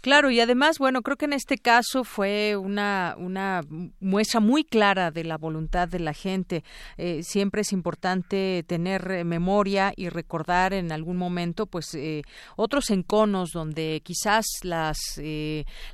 Claro, 0.00 0.30
y 0.30 0.40
además, 0.40 0.78
bueno, 0.78 1.02
creo 1.02 1.16
que 1.16 1.24
en 1.24 1.32
este 1.32 1.58
caso 1.58 2.04
fue 2.04 2.56
una, 2.56 3.16
una 3.18 3.62
muestra 3.98 4.40
muy 4.40 4.64
clara 4.64 5.10
de 5.10 5.24
la 5.24 5.36
voluntad 5.36 5.88
de 5.88 5.98
la 5.98 6.12
gente. 6.12 6.62
Eh, 6.96 7.22
siempre 7.22 7.62
es 7.62 7.72
importante 7.72 8.64
tener 8.68 9.10
eh, 9.10 9.24
memoria 9.24 9.92
y 9.96 10.08
recordar 10.08 10.72
en 10.74 10.92
algún 10.92 11.16
momento, 11.16 11.66
pues, 11.66 11.94
eh, 11.94 12.22
otros 12.56 12.90
enconos 12.90 13.50
donde 13.52 14.00
quizás 14.04 14.46
las 14.62 14.96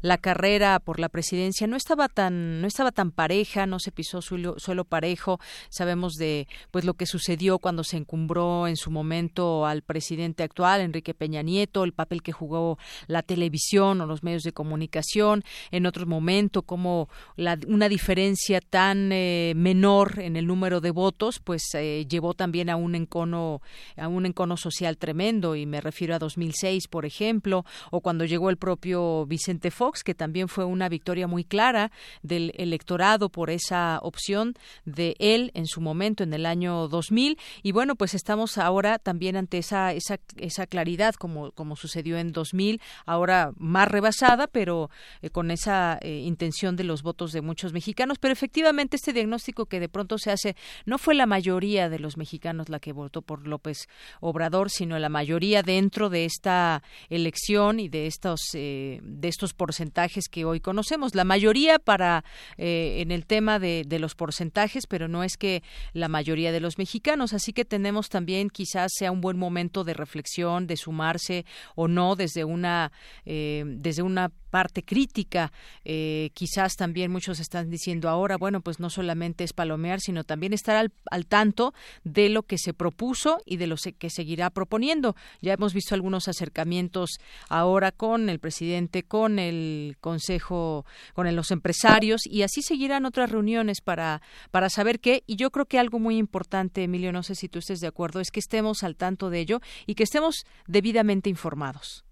la 0.03 0.19
carrera 0.19 0.79
por 0.81 0.99
la 0.99 1.09
presidencia 1.09 1.67
no 1.67 1.77
estaba 1.77 2.09
tan 2.09 2.61
no 2.61 2.67
estaba 2.67 2.93
tan 2.93 3.11
pareja, 3.11 3.67
no 3.67 3.79
se 3.79 3.93
pisó 3.93 4.21
suelo, 4.21 4.59
suelo 4.59 4.85
parejo. 4.85 5.39
Sabemos 5.71 6.15
de 6.15 6.49
pues 6.71 6.85
lo 6.85 6.95
que 6.95 7.07
sucedió 7.07 7.59
cuando 7.59 7.85
se 7.85 7.97
encumbró 7.97 8.67
en 8.67 8.77
su 8.77 8.91
momento 8.91 9.67
al 9.67 9.83
presidente 9.83 10.43
actual, 10.43 10.81
Enrique 10.81 11.15
Peña 11.15 11.43
Nieto, 11.43 11.85
el 11.85 11.93
papel 11.93 12.23
que 12.23 12.33
jugó 12.33 12.79
la 13.07 13.23
televisión 13.23 13.92
los 13.99 14.23
medios 14.23 14.43
de 14.43 14.53
comunicación, 14.53 15.45
en 15.71 15.87
otro 15.87 16.07
momento 16.07 16.63
como 16.63 17.09
una 17.37 17.89
diferencia 17.89 18.61
tan 18.61 19.11
eh, 19.13 19.53
menor 19.57 20.19
en 20.21 20.37
el 20.37 20.47
número 20.47 20.81
de 20.81 20.91
votos, 20.91 21.41
pues 21.41 21.63
eh, 21.75 22.07
llevó 22.09 22.35
también 22.35 22.71
a 22.71 22.77
un 22.77 22.95
encono 22.95 23.61
a 23.97 24.09
un 24.09 24.27
encono 24.27 24.57
social 24.57 24.97
tremendo 24.97 25.57
y 25.57 25.67
me 25.67 25.81
refiero 25.81 26.15
a 26.15 26.19
2006, 26.19 26.89
por 26.89 27.05
ejemplo, 27.05 27.65
o 27.91 28.01
cuando 28.01 28.25
llegó 28.25 28.51
el 28.51 28.57
propio 28.57 29.27
Vicente 29.27 29.71
Fox, 29.71 30.03
que 30.03 30.15
también 30.15 30.49
fue 30.49 30.65
una 30.65 30.89
victoria 30.89 31.27
muy 31.27 31.45
clara 31.45 31.91
del 32.23 32.53
electorado 32.57 33.29
por 33.29 33.51
esa 33.51 33.99
opción 34.03 34.55
de 34.85 35.17
él 35.19 35.51
en 35.55 35.67
su 35.67 35.81
momento 35.81 36.23
en 36.23 36.33
el 36.35 36.47
año 36.47 36.89
2000 36.89 37.39
y 37.63 37.73
bueno, 37.73 37.97
pues 37.97 38.15
estamos 38.15 38.59
ahora 38.59 38.99
también 38.99 39.37
ante 39.37 39.59
esa 39.59 39.93
esa 39.93 40.19
esa 40.37 40.67
claridad 40.67 41.15
como 41.15 41.53
como 41.53 41.77
sucedió 41.77 42.19
en 42.19 42.33
2000, 42.33 42.81
ahora 43.07 43.53
más 43.57 43.82
rebasada, 43.85 44.47
pero 44.47 44.91
eh, 45.21 45.31
con 45.31 45.51
esa 45.51 45.99
eh, 46.01 46.19
intención 46.19 46.77
de 46.77 46.85
los 46.85 47.03
votos 47.03 47.33
de 47.33 47.41
muchos 47.41 47.73
mexicanos. 47.73 48.19
Pero 48.19 48.33
efectivamente 48.33 48.97
este 48.97 49.13
diagnóstico 49.13 49.67
que 49.67 49.81
de 49.81 49.89
pronto 49.89 50.19
se 50.19 50.31
hace 50.31 50.57
no 50.85 50.99
fue 50.99 51.15
la 51.15 51.27
mayoría 51.27 51.89
de 51.89 51.99
los 51.99 52.17
mexicanos 52.17 52.69
la 52.69 52.81
que 52.81 52.93
votó 52.93 53.23
por 53.23 53.47
López 53.47 53.89
Obrador, 54.21 54.71
sino 54.71 54.99
la 54.99 55.09
mayoría 55.09 55.63
dentro 55.63 56.11
de 56.11 56.25
esta 56.25 56.83
elección 57.09 57.81
y 57.81 57.89
de 57.89 58.07
estos 58.07 58.41
eh, 58.55 59.01
de 59.03 59.29
estos 59.29 59.55
porcentajes 59.55 60.29
que 60.29 60.45
hoy 60.45 60.61
conocemos. 60.61 61.15
La 61.15 61.25
mayoría 61.25 61.79
para 61.79 62.25
en 62.57 63.11
el 63.11 63.27
tema 63.27 63.59
de, 63.59 63.85
de 63.87 63.99
los 63.99 64.15
porcentajes, 64.15 64.87
pero 64.87 65.09
no 65.09 65.25
es 65.25 65.37
que 65.37 65.63
la 65.93 66.09
mayoría 66.09 66.53
de 66.53 66.61
los 66.61 66.79
mexicanos. 66.79 67.33
Así 67.33 67.53
que 67.53 67.65
tenemos 67.65 68.09
también 68.09 68.51
quizás 68.51 68.93
sea 68.95 69.11
un 69.11 69.21
buen 69.21 69.39
momento 69.39 69.85
de 69.85 69.95
reflexión, 69.95 70.67
de 70.67 70.77
sumarse 70.77 71.45
o 71.75 71.89
no 71.89 72.17
desde 72.17 72.45
una 72.45 72.93
eh, 73.25 73.65
desde 73.81 74.03
una 74.03 74.31
parte 74.51 74.83
crítica. 74.83 75.51
Eh, 75.85 76.31
quizás 76.35 76.77
también 76.77 77.11
muchos 77.11 77.41
están 77.41 77.71
diciendo 77.71 78.11
ahora, 78.11 78.37
bueno, 78.37 78.61
pues 78.61 78.81
no 78.81 78.91
solamente 78.91 79.45
es 79.45 79.55
palomear, 79.55 80.01
sino 80.01 80.25
también 80.25 80.53
estar 80.53 80.77
al, 80.77 80.93
al 81.11 81.27
tanto 81.27 81.73
de 82.05 82.29
lo 82.29 82.43
que 82.43 82.59
se 82.59 82.75
propuso 82.75 83.39
y 83.47 83.57
de 83.57 83.67
lo 83.67 83.77
que 83.99 84.11
seguirá 84.11 84.51
proponiendo. 84.51 85.17
Ya 85.41 85.55
hemos 85.55 85.73
visto 85.73 85.95
algunos 85.95 86.29
acercamientos 86.29 87.19
ahora 87.49 87.93
con 87.93 88.29
el 88.29 88.39
presidente, 88.39 89.03
con 89.03 89.39
el 89.39 89.97
Consejo, 90.01 90.85
con 91.15 91.35
los 91.35 91.51
empresarios 91.51 92.27
y 92.27 92.43
así 92.43 92.63
seguirán 92.63 93.07
otras 93.07 93.31
reuniones 93.31 93.81
para, 93.81 94.21
para 94.51 94.69
saber 94.69 95.01
qué. 95.01 95.23
Y 95.27 95.37
yo 95.37 95.51
creo 95.51 95.67
que 95.67 95.79
algo 95.79 95.99
muy 95.99 96.19
importante, 96.19 96.85
Emilio, 96.85 97.11
no 97.13 97.23
sé 97.23 97.35
si 97.35 97.49
tú 97.49 97.59
estés 97.59 97.81
de 97.81 97.87
acuerdo, 97.87 98.21
es 98.21 98.31
que 98.31 98.41
estemos 98.41 98.83
al 98.83 98.97
tanto 98.97 99.31
de 99.31 99.41
ello 99.41 99.61
y 99.87 99.95
que 99.95 100.03
estemos 100.03 100.45
debidamente 100.67 101.31
informados. 101.31 102.05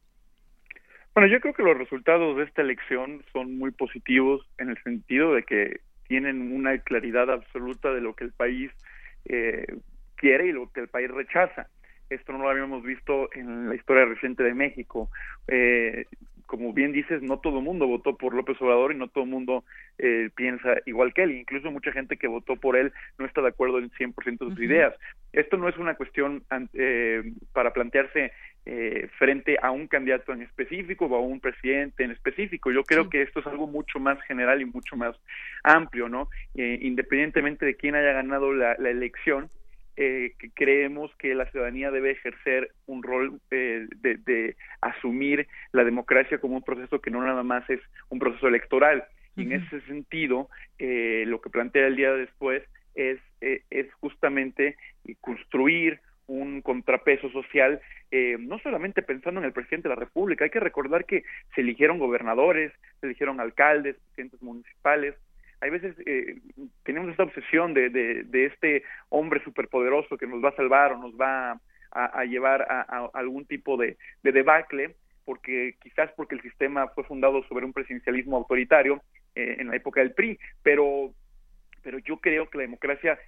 Bueno, 1.14 1.28
yo 1.28 1.40
creo 1.40 1.54
que 1.54 1.62
los 1.62 1.76
resultados 1.76 2.36
de 2.36 2.44
esta 2.44 2.62
elección 2.62 3.22
son 3.32 3.58
muy 3.58 3.72
positivos 3.72 4.46
en 4.58 4.70
el 4.70 4.82
sentido 4.82 5.34
de 5.34 5.42
que 5.42 5.80
tienen 6.06 6.52
una 6.52 6.78
claridad 6.78 7.30
absoluta 7.30 7.92
de 7.92 8.00
lo 8.00 8.14
que 8.14 8.24
el 8.24 8.32
país 8.32 8.70
eh, 9.24 9.66
quiere 10.16 10.46
y 10.46 10.52
lo 10.52 10.70
que 10.70 10.80
el 10.80 10.88
país 10.88 11.10
rechaza. 11.10 11.68
Esto 12.10 12.32
no 12.32 12.40
lo 12.40 12.50
habíamos 12.50 12.82
visto 12.82 13.28
en 13.34 13.68
la 13.68 13.74
historia 13.74 14.04
reciente 14.04 14.42
de 14.42 14.54
México. 14.54 15.10
Eh, 15.46 16.06
como 16.50 16.72
bien 16.72 16.90
dices, 16.90 17.22
no 17.22 17.38
todo 17.38 17.58
el 17.58 17.64
mundo 17.64 17.86
votó 17.86 18.16
por 18.16 18.34
López 18.34 18.60
Obrador 18.60 18.92
y 18.92 18.98
no 18.98 19.06
todo 19.06 19.22
el 19.22 19.30
mundo 19.30 19.62
eh, 19.98 20.30
piensa 20.34 20.78
igual 20.84 21.14
que 21.14 21.22
él. 21.22 21.30
Incluso 21.30 21.70
mucha 21.70 21.92
gente 21.92 22.16
que 22.16 22.26
votó 22.26 22.56
por 22.56 22.76
él 22.76 22.92
no 23.18 23.24
está 23.24 23.40
de 23.40 23.50
acuerdo 23.50 23.78
en 23.78 23.88
100% 23.92 24.38
de 24.38 24.50
sus 24.50 24.60
ideas. 24.60 24.92
Esto 25.32 25.56
no 25.56 25.68
es 25.68 25.76
una 25.76 25.94
cuestión 25.94 26.42
eh, 26.72 27.22
para 27.52 27.72
plantearse 27.72 28.32
eh, 28.66 29.08
frente 29.18 29.56
a 29.60 29.70
un 29.70 29.88
candidato 29.88 30.32
en 30.32 30.42
específico 30.42 31.06
o 31.06 31.16
a 31.16 31.20
un 31.20 31.40
presidente 31.40 32.04
en 32.04 32.10
específico. 32.10 32.70
Yo 32.70 32.84
creo 32.84 33.08
que 33.08 33.22
esto 33.22 33.40
es 33.40 33.46
algo 33.46 33.66
mucho 33.66 33.98
más 33.98 34.20
general 34.22 34.60
y 34.60 34.66
mucho 34.66 34.96
más 34.96 35.16
amplio, 35.64 36.08
¿no? 36.08 36.28
independientemente 36.54 37.64
de 37.64 37.76
quién 37.76 37.94
haya 37.94 38.12
ganado 38.12 38.52
la 38.52 38.74
elección, 38.74 39.50
eh, 40.02 40.34
creemos 40.54 41.14
que 41.16 41.34
la 41.34 41.44
ciudadanía 41.50 41.90
debe 41.90 42.12
ejercer 42.12 42.72
un 42.86 43.02
rol 43.02 43.38
eh, 43.50 43.86
de, 44.00 44.56
asumir 44.80 45.46
la 45.72 45.84
democracia 45.84 46.38
como 46.38 46.56
un 46.56 46.62
proceso 46.62 47.02
que 47.02 47.10
no 47.10 47.22
nada 47.22 47.42
más 47.42 47.68
es 47.68 47.80
un 48.08 48.18
proceso 48.18 48.48
electoral. 48.48 49.04
Y 49.36 49.42
en 49.42 49.52
ese 49.52 49.82
sentido, 49.82 50.48
eh, 50.78 51.24
lo 51.26 51.42
que 51.42 51.50
plantea 51.50 51.86
el 51.86 51.96
día 51.96 52.12
después 52.12 52.62
es, 52.94 53.20
eh, 53.42 53.62
es 53.68 53.92
justamente 54.00 54.76
construir 55.20 56.00
un 56.30 56.62
contrapeso 56.62 57.28
social, 57.30 57.80
no 58.38 58.58
solamente 58.60 59.02
pensando 59.02 59.40
en 59.40 59.46
el 59.46 59.52
presidente 59.52 59.88
de 59.88 59.94
la 59.94 60.00
República, 60.00 60.44
hay 60.44 60.50
que 60.50 60.60
recordar 60.60 61.04
que 61.04 61.24
se 61.54 61.60
eligieron 61.60 61.98
gobernadores, 61.98 62.72
se 63.00 63.06
eligieron 63.06 63.40
alcaldes, 63.40 63.96
presidentes 63.96 64.42
municipales, 64.42 65.14
hay 65.60 65.70
veces 65.70 65.94
eh, 66.06 66.38
tenemos 66.84 67.10
esta 67.10 67.24
obsesión 67.24 67.74
de, 67.74 67.90
de, 67.90 68.46
este 68.46 68.82
hombre 69.10 69.42
superpoderoso 69.44 70.16
que 70.16 70.26
nos 70.26 70.42
va 70.42 70.50
a 70.50 70.56
salvar 70.56 70.92
o 70.92 70.98
nos 70.98 71.12
va 71.14 71.60
a, 71.92 72.24
llevar 72.24 72.62
a, 72.62 73.10
algún 73.12 73.44
tipo 73.44 73.76
de, 73.76 73.98
debacle, 74.22 74.94
porque 75.24 75.76
quizás 75.82 76.10
porque 76.16 76.36
el 76.36 76.42
sistema 76.42 76.88
fue 76.88 77.04
fundado 77.04 77.42
sobre 77.44 77.66
un 77.66 77.72
presidencialismo 77.72 78.36
autoritario 78.36 79.02
eh, 79.34 79.56
en 79.58 79.68
la 79.68 79.76
época 79.76 80.00
del 80.00 80.14
PRI, 80.14 80.38
pero, 80.62 81.12
pero 81.82 81.98
yo 81.98 82.18
creo 82.18 82.48
que 82.48 82.58
la 82.58 82.62
democracia 82.62 83.18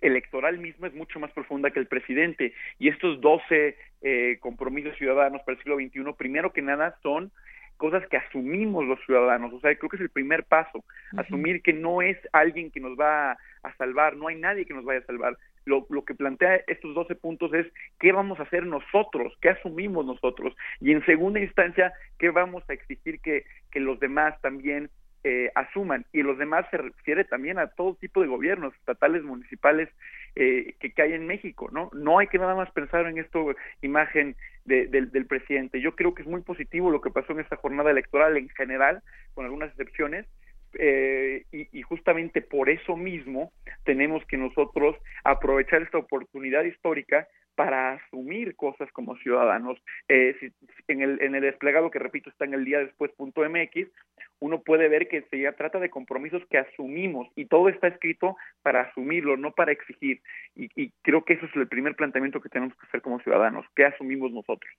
electoral 0.00 0.58
misma 0.58 0.88
es 0.88 0.94
mucho 0.94 1.20
más 1.20 1.30
profunda 1.32 1.70
que 1.70 1.80
el 1.80 1.86
presidente 1.86 2.54
y 2.78 2.88
estos 2.88 3.20
12 3.20 3.76
eh, 4.02 4.38
compromisos 4.40 4.96
ciudadanos 4.96 5.42
para 5.42 5.56
el 5.56 5.62
siglo 5.62 5.76
XXI, 5.76 6.12
primero 6.16 6.52
que 6.52 6.62
nada, 6.62 6.96
son 7.02 7.30
cosas 7.80 8.06
que 8.08 8.18
asumimos 8.18 8.84
los 8.84 9.00
ciudadanos. 9.06 9.54
O 9.54 9.60
sea, 9.60 9.74
creo 9.74 9.88
que 9.88 9.96
es 9.96 10.02
el 10.02 10.10
primer 10.10 10.44
paso, 10.44 10.84
asumir 11.16 11.62
que 11.62 11.72
no 11.72 12.02
es 12.02 12.18
alguien 12.32 12.70
que 12.70 12.78
nos 12.78 12.98
va 12.98 13.32
a 13.62 13.76
salvar, 13.78 14.16
no 14.16 14.28
hay 14.28 14.36
nadie 14.36 14.66
que 14.66 14.74
nos 14.74 14.84
vaya 14.84 15.00
a 15.00 15.06
salvar. 15.06 15.38
lo, 15.64 15.86
lo 15.88 16.04
que 16.04 16.14
plantea 16.14 16.60
estos 16.66 16.94
12 16.94 17.14
puntos 17.14 17.52
es 17.54 17.66
qué 17.98 18.12
vamos 18.12 18.38
a 18.38 18.42
hacer 18.42 18.66
nosotros, 18.66 19.32
qué 19.40 19.50
asumimos 19.50 20.04
nosotros, 20.04 20.54
y 20.80 20.92
en 20.92 21.04
segunda 21.06 21.40
instancia, 21.40 21.92
qué 22.18 22.30
vamos 22.30 22.62
a 22.68 22.74
exigir 22.74 23.20
que, 23.20 23.44
que 23.70 23.80
los 23.80 23.98
demás 23.98 24.38
también 24.42 24.90
eh, 25.24 25.50
asuman. 25.54 26.06
Y 26.12 26.22
los 26.22 26.38
demás 26.38 26.66
se 26.70 26.78
refiere 26.78 27.24
también 27.24 27.58
a 27.58 27.68
todo 27.68 27.94
tipo 27.94 28.20
de 28.20 28.28
gobiernos 28.28 28.74
estatales 28.74 29.22
municipales 29.22 29.88
eh, 30.34 30.74
que, 30.80 30.92
que, 30.92 31.02
hay 31.02 31.12
en 31.12 31.26
México 31.26 31.68
no 31.72 31.90
no 31.92 32.20
hay 32.20 32.28
que 32.28 32.38
nada 32.38 32.54
más 32.54 32.70
pensar 32.70 33.06
en 33.06 33.18
esto 33.18 33.54
imagen 33.82 34.36
de, 34.64 34.86
del 34.86 35.26
presidente. 35.26 35.80
Yo 35.80 35.96
creo 35.96 36.14
que 36.14 36.22
es 36.22 36.28
muy 36.28 36.42
positivo 36.42 36.90
lo 36.90 37.00
que 37.00 37.10
pasó 37.10 37.32
en 37.32 37.40
esta 37.40 37.56
jornada 37.56 37.90
electoral 37.90 38.36
en 38.36 38.48
general 38.50 39.02
con 39.34 39.44
algunas 39.44 39.70
excepciones 39.70 40.26
eh, 40.74 41.44
y, 41.50 41.68
y, 41.76 41.82
justamente 41.82 42.42
por 42.42 42.70
eso 42.70 42.96
mismo 42.96 43.52
tenemos 43.84 44.24
que 44.26 44.36
nosotros 44.36 44.96
aprovechar 45.24 45.82
esta 45.82 45.98
oportunidad 45.98 46.62
histórica 46.62 47.26
para 47.60 47.92
asumir 47.92 48.56
cosas 48.56 48.90
como 48.92 49.16
ciudadanos. 49.16 49.76
Eh, 50.08 50.34
si, 50.40 50.50
en, 50.88 51.02
el, 51.02 51.20
en 51.20 51.34
el 51.34 51.42
desplegado 51.42 51.90
que 51.90 51.98
repito 51.98 52.30
está 52.30 52.46
en 52.46 52.54
el 52.54 52.64
día 52.64 52.78
después 52.78 53.10
punto 53.12 53.42
MX, 53.42 53.86
uno 54.38 54.62
puede 54.62 54.88
ver 54.88 55.08
que 55.08 55.26
se 55.30 55.52
trata 55.52 55.78
de 55.78 55.90
compromisos 55.90 56.42
que 56.48 56.56
asumimos 56.56 57.28
y 57.36 57.44
todo 57.44 57.68
está 57.68 57.88
escrito 57.88 58.38
para 58.62 58.80
asumirlo, 58.80 59.36
no 59.36 59.52
para 59.52 59.72
exigir. 59.72 60.22
Y, 60.56 60.70
y 60.74 60.90
creo 61.02 61.22
que 61.26 61.34
eso 61.34 61.44
es 61.44 61.54
el 61.54 61.68
primer 61.68 61.96
planteamiento 61.96 62.40
que 62.40 62.48
tenemos 62.48 62.74
que 62.78 62.86
hacer 62.86 63.02
como 63.02 63.20
ciudadanos, 63.20 63.66
¿qué 63.76 63.84
asumimos 63.84 64.32
nosotros? 64.32 64.72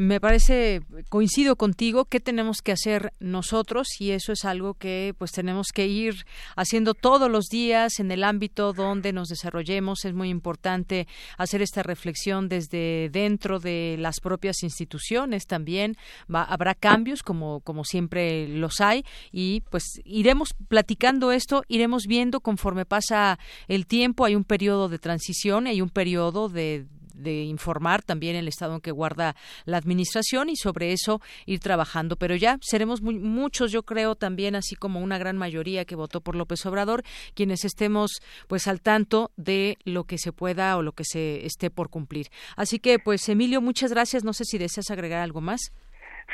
Me 0.00 0.20
parece, 0.20 0.80
coincido 1.10 1.56
contigo, 1.56 2.06
¿qué 2.06 2.18
tenemos 2.18 2.62
que 2.62 2.72
hacer 2.72 3.12
nosotros? 3.20 3.88
Y 3.98 4.12
eso 4.12 4.32
es 4.32 4.46
algo 4.46 4.72
que 4.72 5.14
pues 5.18 5.32
tenemos 5.32 5.66
que 5.68 5.86
ir 5.86 6.24
haciendo 6.56 6.94
todos 6.94 7.30
los 7.30 7.44
días 7.50 8.00
en 8.00 8.10
el 8.10 8.24
ámbito 8.24 8.72
donde 8.72 9.12
nos 9.12 9.28
desarrollemos. 9.28 10.06
Es 10.06 10.14
muy 10.14 10.30
importante 10.30 11.06
hacer 11.36 11.60
esta 11.60 11.82
reflexión 11.82 12.48
desde 12.48 13.10
dentro 13.12 13.60
de 13.60 13.96
las 13.98 14.20
propias 14.20 14.62
instituciones 14.62 15.46
también. 15.46 15.98
Va, 16.34 16.42
habrá 16.42 16.74
cambios 16.74 17.22
como, 17.22 17.60
como 17.60 17.84
siempre 17.84 18.48
los 18.48 18.80
hay 18.80 19.04
y 19.30 19.60
pues 19.70 20.00
iremos 20.06 20.54
platicando 20.68 21.32
esto, 21.32 21.64
iremos 21.68 22.06
viendo 22.06 22.40
conforme 22.40 22.86
pasa 22.86 23.38
el 23.68 23.86
tiempo. 23.86 24.24
Hay 24.24 24.36
un 24.36 24.44
periodo 24.44 24.88
de 24.88 24.98
transición, 24.98 25.66
hay 25.66 25.82
un 25.82 25.90
periodo 25.90 26.48
de 26.48 26.86
de 27.22 27.44
informar 27.44 28.02
también 28.02 28.36
el 28.36 28.48
estado 28.48 28.74
en 28.74 28.80
que 28.80 28.90
guarda 28.90 29.36
la 29.64 29.78
administración 29.78 30.48
y 30.48 30.56
sobre 30.56 30.92
eso 30.92 31.20
ir 31.46 31.60
trabajando. 31.60 32.16
Pero 32.16 32.36
ya 32.36 32.58
seremos 32.60 33.02
muchos, 33.02 33.72
yo 33.72 33.82
creo, 33.82 34.14
también, 34.14 34.54
así 34.54 34.74
como 34.74 35.00
una 35.00 35.18
gran 35.18 35.36
mayoría 35.36 35.84
que 35.84 35.96
votó 35.96 36.20
por 36.20 36.36
López 36.36 36.64
Obrador, 36.66 37.02
quienes 37.34 37.64
estemos 37.64 38.20
pues 38.46 38.66
al 38.66 38.80
tanto 38.80 39.30
de 39.36 39.78
lo 39.84 40.04
que 40.04 40.18
se 40.18 40.32
pueda 40.32 40.76
o 40.76 40.82
lo 40.82 40.92
que 40.92 41.04
se 41.04 41.46
esté 41.46 41.70
por 41.70 41.88
cumplir. 41.88 42.28
Así 42.56 42.78
que, 42.78 42.98
pues, 42.98 43.28
Emilio, 43.28 43.60
muchas 43.60 43.90
gracias. 43.90 44.24
No 44.24 44.32
sé 44.32 44.44
si 44.44 44.58
deseas 44.58 44.90
agregar 44.90 45.20
algo 45.20 45.40
más. 45.40 45.72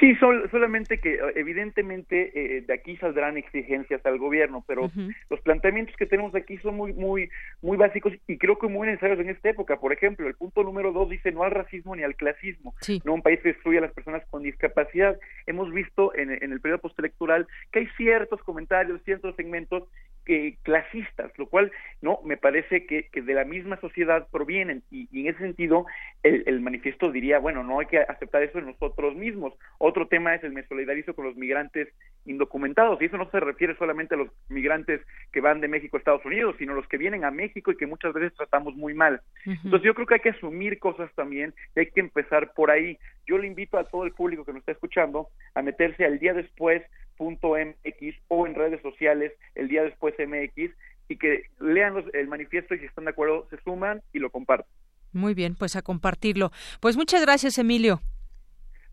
Sí, 0.01 0.15
solamente 0.17 0.99
que 0.99 1.19
evidentemente 1.35 2.31
eh, 2.35 2.61
de 2.61 2.73
aquí 2.73 2.97
saldrán 2.99 3.37
exigencias 3.37 4.05
al 4.07 4.19
gobierno, 4.19 4.65
pero 4.67 4.91
los 5.29 5.41
planteamientos 5.41 5.97
que 5.97 6.07
tenemos 6.07 6.35
aquí 6.35 6.57
son 6.59 6.77
muy, 6.77 6.93
muy, 6.93 7.31
muy 7.63 7.77
básicos 7.77 8.13
y 8.27 8.39
creo 8.39 8.59
que 8.59 8.69
muy 8.69 8.87
necesarios 8.87 9.19
en 9.19 9.31
esta 9.31 9.51
época. 9.51 9.79
Por 9.79 9.93
ejemplo, 9.93 10.29
el 10.29 10.35
punto 10.35 10.63
número 10.63 10.93
dos 10.93 11.11
dice 11.11 11.33
no 11.33 11.43
al 11.43 11.51
racismo 11.51 11.97
ni 11.97 12.05
al 12.05 12.15
clasismo, 12.15 12.75
no 13.05 13.15
un 13.15 13.23
país 13.23 13.41
que 13.41 13.53
destruye 13.53 13.79
a 13.79 13.83
las 13.83 13.93
personas 13.93 14.25
con 14.31 14.43
discapacidad. 14.43 15.19
Hemos 15.47 15.73
visto 15.73 16.15
en, 16.15 16.31
en 16.31 16.53
el 16.53 16.61
periodo 16.61 16.83
postelectoral 16.83 17.49
que 17.73 17.81
hay 17.81 17.87
ciertos 17.97 18.41
comentarios, 18.43 19.03
ciertos 19.03 19.35
segmentos 19.35 19.89
que 20.29 20.59
clasistas, 20.63 21.33
lo 21.39 21.47
cual 21.47 21.73
no 22.03 22.21
me 22.23 22.37
parece 22.37 22.85
que, 22.85 23.09
que 23.11 23.23
de 23.23 23.33
la 23.33 23.47
misma 23.47 23.81
sociedad 23.81 24.29
provienen. 24.31 24.83
Y, 24.91 25.09
y 25.11 25.23
en 25.23 25.29
ese 25.29 25.39
sentido 25.39 25.87
el, 26.23 26.45
el, 26.47 26.61
manifiesto 26.61 27.11
diría 27.11 27.39
bueno 27.39 27.65
no 27.65 27.81
hay 27.81 27.87
que 27.87 27.99
aceptar 27.99 28.43
eso 28.43 28.59
en 28.59 28.67
nosotros 28.67 29.17
mismos. 29.17 29.55
Otro 29.79 30.07
tema 30.07 30.35
es 30.35 30.45
el 30.45 30.53
me 30.53 30.67
solidarizo 30.67 31.15
con 31.15 31.25
los 31.25 31.35
migrantes 31.37 31.89
indocumentados. 32.27 33.01
Y 33.01 33.07
eso 33.07 33.17
no 33.17 33.31
se 33.31 33.41
refiere 33.41 33.75
solamente 33.77 34.17
a 34.17 34.19
los 34.19 34.29
migrantes 34.51 35.01
que 35.33 35.41
van 35.41 35.63
de 35.63 35.69
México 35.69 35.97
a 35.97 36.01
Estados 36.01 36.25
Unidos 36.27 36.57
sino 36.59 36.73
a 36.73 36.77
los 36.77 36.89
que 36.89 36.99
vienen 36.99 37.25
a 37.25 37.31
México 37.31 37.73
y 37.73 37.79
que 37.79 37.87
muchas 37.87 38.13
veces 38.13 38.35
tratamos 38.37 38.77
muy 38.77 38.93
mal. 38.93 39.23
Entonces 39.47 39.83
yo 39.83 39.95
creo 39.95 40.07
que 40.07 40.15
hay 40.15 40.21
que 40.21 40.31
asumir 40.31 40.79
cosas 40.79 41.11
también 41.15 41.55
y 41.75 41.81
hay 41.81 41.87
que 41.87 42.01
empezar 42.01 42.53
por 42.53 42.71
ahí. 42.71 42.99
Yo 43.27 43.39
le 43.39 43.47
invito 43.47 43.79
a 43.79 43.85
todo 43.85 44.05
el 44.05 44.13
público 44.13 44.45
que 44.45 44.53
nos 44.53 44.61
está 44.61 44.73
escuchando 44.73 45.29
a 45.55 45.63
meterse 45.63 46.05
al 46.05 46.19
día 46.19 46.35
después 46.35 46.83
.mx 47.19 48.17
o 48.29 48.47
en 48.47 48.55
redes 48.55 48.81
sociales 48.83 49.33
el 49.55 49.69
día 49.69 49.83
después 49.83 50.15
MX 50.19 50.71
y 51.09 51.17
que 51.17 51.45
lean 51.61 51.95
los, 51.95 52.05
el 52.15 52.29
manifiesto 52.29 52.75
y 52.75 52.79
si 52.79 52.87
están 52.87 53.05
de 53.05 53.11
acuerdo 53.11 53.47
se 53.51 53.61
suman 53.63 54.03
y 54.13 54.19
lo 54.19 54.31
comparten. 54.31 54.71
Muy 55.13 55.35
bien, 55.35 55.55
pues 55.55 55.75
a 55.77 55.83
compartirlo. 55.83 56.51
Pues 56.81 56.97
muchas 56.97 57.23
gracias, 57.23 57.59
Emilio. 57.59 58.01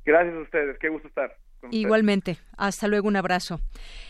Gracias 0.05 0.35
a 0.35 0.39
ustedes, 0.39 0.77
qué 0.79 0.89
gusto 0.89 1.07
estar. 1.07 1.35
Igualmente. 1.71 2.37
Hasta 2.57 2.87
luego, 2.87 3.07
un 3.07 3.15
abrazo. 3.15 3.59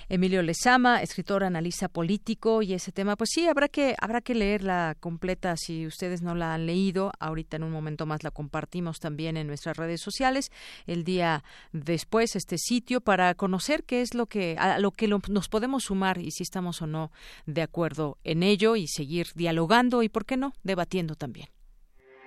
Emilio 0.07 0.43
Lezama, 0.43 1.01
escritor, 1.01 1.43
analista 1.43 1.87
político 1.87 2.61
y 2.61 2.73
ese 2.73 2.91
tema, 2.91 3.15
pues 3.15 3.31
sí, 3.33 3.47
habrá 3.47 3.67
que 3.67 3.95
habrá 3.99 4.21
que 4.21 4.35
leerla 4.35 4.95
completa 4.99 5.57
si 5.57 5.87
ustedes 5.87 6.21
no 6.21 6.35
la 6.35 6.53
han 6.53 6.67
leído. 6.67 7.11
Ahorita 7.19 7.57
en 7.57 7.63
un 7.63 7.71
momento 7.71 8.05
más 8.05 8.23
la 8.23 8.29
compartimos 8.29 8.99
también 8.99 9.35
en 9.35 9.47
nuestras 9.47 9.77
redes 9.77 10.01
sociales. 10.01 10.51
El 10.85 11.03
día 11.03 11.43
después 11.71 12.35
este 12.35 12.57
sitio 12.59 13.01
para 13.01 13.33
conocer 13.33 13.83
qué 13.83 14.01
es 14.01 14.13
lo 14.13 14.27
que 14.27 14.55
a 14.59 14.77
lo 14.79 14.91
que 14.91 15.07
nos 15.07 15.49
podemos 15.49 15.85
sumar 15.85 16.19
y 16.19 16.31
si 16.31 16.43
estamos 16.43 16.81
o 16.81 16.87
no 16.87 17.11
de 17.47 17.63
acuerdo 17.63 18.17
en 18.23 18.43
ello 18.43 18.75
y 18.75 18.87
seguir 18.87 19.27
dialogando 19.33 20.03
y 20.03 20.09
por 20.09 20.25
qué 20.25 20.37
no 20.37 20.53
debatiendo 20.63 21.15
también. 21.15 21.54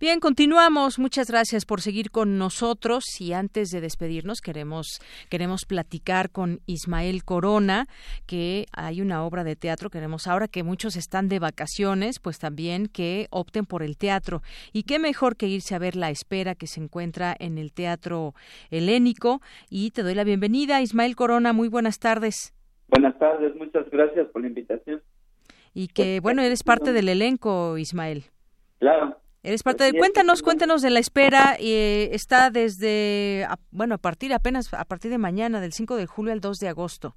Bien, 0.00 0.20
continuamos. 0.20 1.00
Muchas 1.00 1.28
gracias 1.28 1.66
por 1.66 1.80
seguir 1.80 2.12
con 2.12 2.38
nosotros 2.38 3.02
y 3.18 3.32
antes 3.32 3.70
de 3.70 3.80
despedirnos 3.80 4.40
queremos 4.40 5.00
queremos 5.28 5.64
platicar 5.66 6.30
con 6.30 6.60
Ismael 6.66 7.24
Corona, 7.24 7.88
que 8.24 8.66
hay 8.72 9.00
una 9.00 9.24
obra 9.24 9.42
de 9.42 9.56
teatro, 9.56 9.90
queremos 9.90 10.28
ahora 10.28 10.46
que 10.46 10.62
muchos 10.62 10.94
están 10.94 11.28
de 11.28 11.40
vacaciones, 11.40 12.20
pues 12.20 12.38
también 12.38 12.86
que 12.86 13.26
opten 13.30 13.66
por 13.66 13.82
el 13.82 13.98
teatro 13.98 14.40
y 14.72 14.84
qué 14.84 15.00
mejor 15.00 15.34
que 15.34 15.48
irse 15.48 15.74
a 15.74 15.80
ver 15.80 15.96
La 15.96 16.10
Espera 16.10 16.54
que 16.54 16.68
se 16.68 16.80
encuentra 16.80 17.34
en 17.36 17.58
el 17.58 17.72
Teatro 17.72 18.34
Helénico 18.70 19.40
y 19.68 19.90
te 19.90 20.04
doy 20.04 20.14
la 20.14 20.22
bienvenida, 20.22 20.80
Ismael 20.80 21.16
Corona, 21.16 21.52
muy 21.52 21.66
buenas 21.66 21.98
tardes. 21.98 22.54
Buenas 22.86 23.18
tardes, 23.18 23.52
muchas 23.56 23.90
gracias 23.90 24.28
por 24.28 24.42
la 24.42 24.46
invitación. 24.46 25.02
Y 25.74 25.88
que 25.88 26.20
bueno, 26.20 26.42
eres 26.42 26.62
parte 26.62 26.92
del 26.92 27.08
elenco, 27.08 27.76
Ismael. 27.78 28.26
Claro. 28.78 29.18
Eres 29.42 29.62
parte 29.62 29.84
de... 29.84 29.96
Cuéntanos, 29.96 30.42
cuéntanos 30.42 30.82
de 30.82 30.90
la 30.90 30.98
espera. 30.98 31.56
Eh, 31.60 32.10
está 32.12 32.50
desde, 32.50 33.46
bueno, 33.70 33.94
a 33.94 33.98
partir 33.98 34.32
apenas, 34.32 34.72
a 34.74 34.84
partir 34.84 35.10
de 35.10 35.18
mañana, 35.18 35.60
del 35.60 35.72
5 35.72 35.96
de 35.96 36.06
julio 36.06 36.32
al 36.32 36.40
2 36.40 36.58
de 36.58 36.68
agosto. 36.68 37.14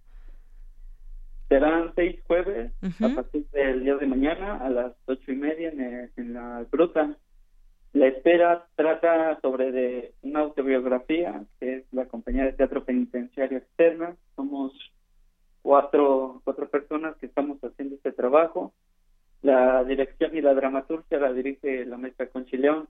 Serán 1.50 1.92
seis 1.96 2.18
jueves, 2.28 2.72
a 3.02 3.10
partir 3.10 3.46
del 3.52 3.84
día 3.84 3.96
de 3.98 4.08
mañana, 4.08 4.56
a 4.56 4.70
las 4.70 4.94
ocho 5.06 5.34
y 5.34 5.36
media 5.36 5.70
en, 6.16 6.34
la 6.34 6.66
Bruta. 6.72 7.18
La 7.92 8.08
espera 8.08 8.68
trata 8.76 9.38
sobre 9.42 9.74
de 9.74 10.14
una 10.22 10.40
autobiografía, 10.40 11.44
que 11.60 11.76
es 11.76 11.84
la 11.92 12.06
compañía 12.06 12.46
de 12.46 12.54
teatro 12.54 12.86
penitenciario 12.86 13.58
externa. 13.58 14.16
Somos 14.38 14.72
cuatro, 15.62 16.40
cuatro 16.46 16.70
personas 16.70 17.18
que 17.18 17.26
estamos 17.26 17.62
haciendo 17.62 17.96
este 17.96 18.14
trabajo 18.14 18.74
la 19.42 19.84
dirección 19.84 20.36
y 20.36 20.42
la 20.42 20.54
dramaturgia 20.54 21.20
la 21.20 21.34
dirige 21.34 21.86
la 21.86 21.98
maestra 21.98 22.30
Conchileón. 22.30 22.88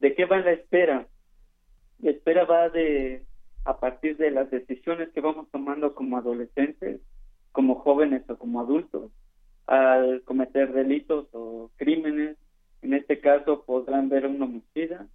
¿De 0.00 0.14
qué 0.14 0.26
va 0.26 0.38
la 0.38 0.52
espera? 0.52 1.06
La 2.00 2.10
espera 2.10 2.44
va 2.44 2.68
de 2.68 3.24
a 3.64 3.78
partir 3.78 4.16
de 4.16 4.30
las 4.30 4.50
decisiones 4.50 5.08
que 5.10 5.20
vamos 5.20 5.48
tomando 5.50 5.94
como 5.94 6.16
adolescentes, 6.16 7.00
como 7.52 7.76
jóvenes 7.76 8.22
o 8.30 8.38
como 8.38 8.60
adultos, 8.60 9.10
al 9.66 10.22
cometer 10.22 10.72
delitos 10.72 11.28
o 11.32 11.70
crímenes. 11.76 12.36
En 12.82 12.94
este 12.94 13.20
caso 13.20 13.64
podrán 13.64 14.08
ver 14.08 14.26
un 14.26 14.40
homicida, 14.40 15.06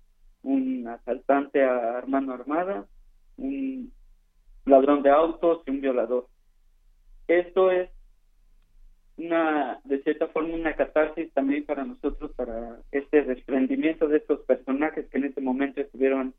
un 0.44 0.88
asaltante 0.88 1.64
a 1.64 2.04
mano 2.08 2.34
armada, 2.34 2.86
un 3.38 3.92
ladrón 4.66 5.02
de 5.02 5.10
autos 5.10 5.64
y 5.66 5.72
un 5.72 5.82
violador. 5.82 6.28
Esto 7.28 7.72
es 7.72 7.90
una, 9.18 9.80
de 9.84 10.02
cierta 10.02 10.28
forma, 10.28 10.56
una 10.56 10.76
catarsis 10.76 11.32
también 11.34 11.66
para 11.66 11.86
nosotros, 11.86 12.32
para 12.36 12.80
este 12.92 13.24
desprendimiento 13.24 14.08
de 14.08 14.18
estos 14.18 14.42
personajes 14.42 15.08
que 15.10 15.18
en 15.18 15.26
este 15.26 15.42
momento 15.42 15.82
estuvieron 15.82 16.34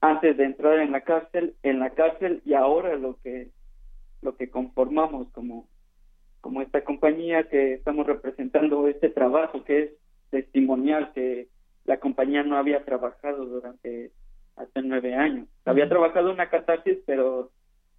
antes 0.00 0.30
antes 0.30 0.36
de 0.36 0.44
entrar 0.44 0.78
en 0.78 0.92
la 0.92 1.02
cárcel, 1.02 1.54
en 1.62 1.78
la 1.78 1.90
cárcel 1.90 2.40
y 2.44 2.54
ahora 2.54 2.96
lo 2.96 3.18
que 3.22 3.48
lo 4.22 4.36
que 4.36 4.50
conformamos 4.50 5.28
como 5.32 5.68
como 6.40 6.62
esta 6.62 6.82
compañía 6.84 7.48
que 7.48 7.74
estamos 7.74 8.06
representando 8.06 8.88
este 8.88 9.10
trabajo 9.10 9.62
que 9.64 9.82
es 9.82 9.90
testimonial 10.30 11.12
que 11.12 11.48
la 11.84 11.98
compañía 11.98 12.42
no 12.42 12.56
había 12.56 12.84
trabajado 12.84 13.44
durante 13.44 14.10
hace 14.56 14.82
nueve 14.82 15.14
años. 15.14 15.48
Había 15.64 15.88
trabajado 15.88 16.30
una 16.30 16.48
catarsis, 16.48 16.98
pero 17.04 17.50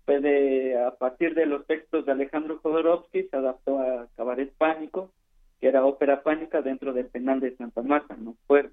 fue 0.06 0.20
de, 0.20 0.78
a 0.78 0.96
partir 0.96 1.34
de 1.36 1.46
los 1.46 1.66
textos 1.68 2.06
de 2.06 2.12
Alejandro 2.12 2.60
Jodorowsky, 2.60 3.24
se 3.24 3.38
adaptó 3.38 3.80
a 3.80 4.08
Cabaret 4.16 4.52
Pánico, 4.58 5.12
que 5.60 5.68
era 5.68 5.86
ópera 5.86 6.24
pánica 6.24 6.62
dentro 6.62 6.94
del 6.94 7.08
penal 7.08 7.40
de 7.40 7.56
Santa 7.56 7.82
Marta, 7.82 8.16
no 8.18 8.36
fue. 8.48 8.70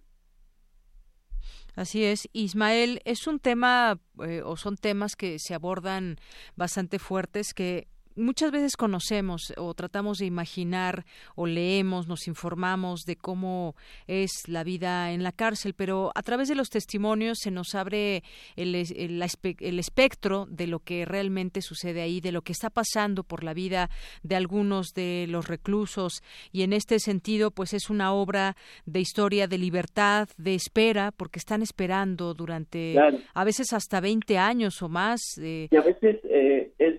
Así 1.76 2.04
es, 2.04 2.28
Ismael, 2.32 3.00
es 3.04 3.26
un 3.26 3.38
tema 3.38 4.00
eh, 4.26 4.42
o 4.44 4.56
son 4.56 4.76
temas 4.76 5.14
que 5.14 5.38
se 5.38 5.54
abordan 5.54 6.16
bastante 6.56 6.98
fuertes 6.98 7.54
que 7.54 7.86
muchas 8.18 8.50
veces 8.50 8.76
conocemos 8.76 9.52
o 9.56 9.74
tratamos 9.74 10.18
de 10.18 10.26
imaginar 10.26 11.04
o 11.34 11.46
leemos, 11.46 12.08
nos 12.08 12.28
informamos 12.28 13.04
de 13.04 13.16
cómo 13.16 13.74
es 14.06 14.48
la 14.48 14.64
vida 14.64 15.12
en 15.12 15.22
la 15.22 15.32
cárcel, 15.32 15.74
pero 15.74 16.12
a 16.14 16.22
través 16.22 16.48
de 16.48 16.54
los 16.54 16.70
testimonios 16.70 17.38
se 17.40 17.50
nos 17.50 17.74
abre 17.74 18.22
el, 18.56 18.74
el, 18.74 19.78
espectro 19.78 20.46
de 20.50 20.66
lo 20.66 20.80
que 20.80 21.04
realmente 21.04 21.62
sucede 21.62 22.02
ahí, 22.02 22.20
de 22.20 22.32
lo 22.32 22.42
que 22.42 22.52
está 22.52 22.70
pasando 22.70 23.22
por 23.22 23.44
la 23.44 23.54
vida 23.54 23.90
de 24.22 24.36
algunos 24.36 24.94
de 24.94 25.26
los 25.28 25.48
reclusos 25.48 26.22
y 26.52 26.62
en 26.62 26.72
este 26.72 26.98
sentido 26.98 27.50
pues 27.50 27.72
es 27.72 27.90
una 27.90 28.12
obra 28.12 28.56
de 28.86 29.00
historia 29.00 29.46
de 29.46 29.58
libertad, 29.58 30.28
de 30.36 30.54
espera, 30.54 31.12
porque 31.12 31.38
están 31.38 31.62
esperando 31.62 32.34
durante 32.34 32.96
a 33.34 33.44
veces 33.44 33.72
hasta 33.72 34.00
20 34.00 34.38
años 34.38 34.82
o 34.82 34.88
más. 34.88 35.20
Eh, 35.40 35.68
y 35.70 35.76
a 35.76 35.82
veces 35.82 36.18
eh, 36.24 36.72
esta, 36.78 36.97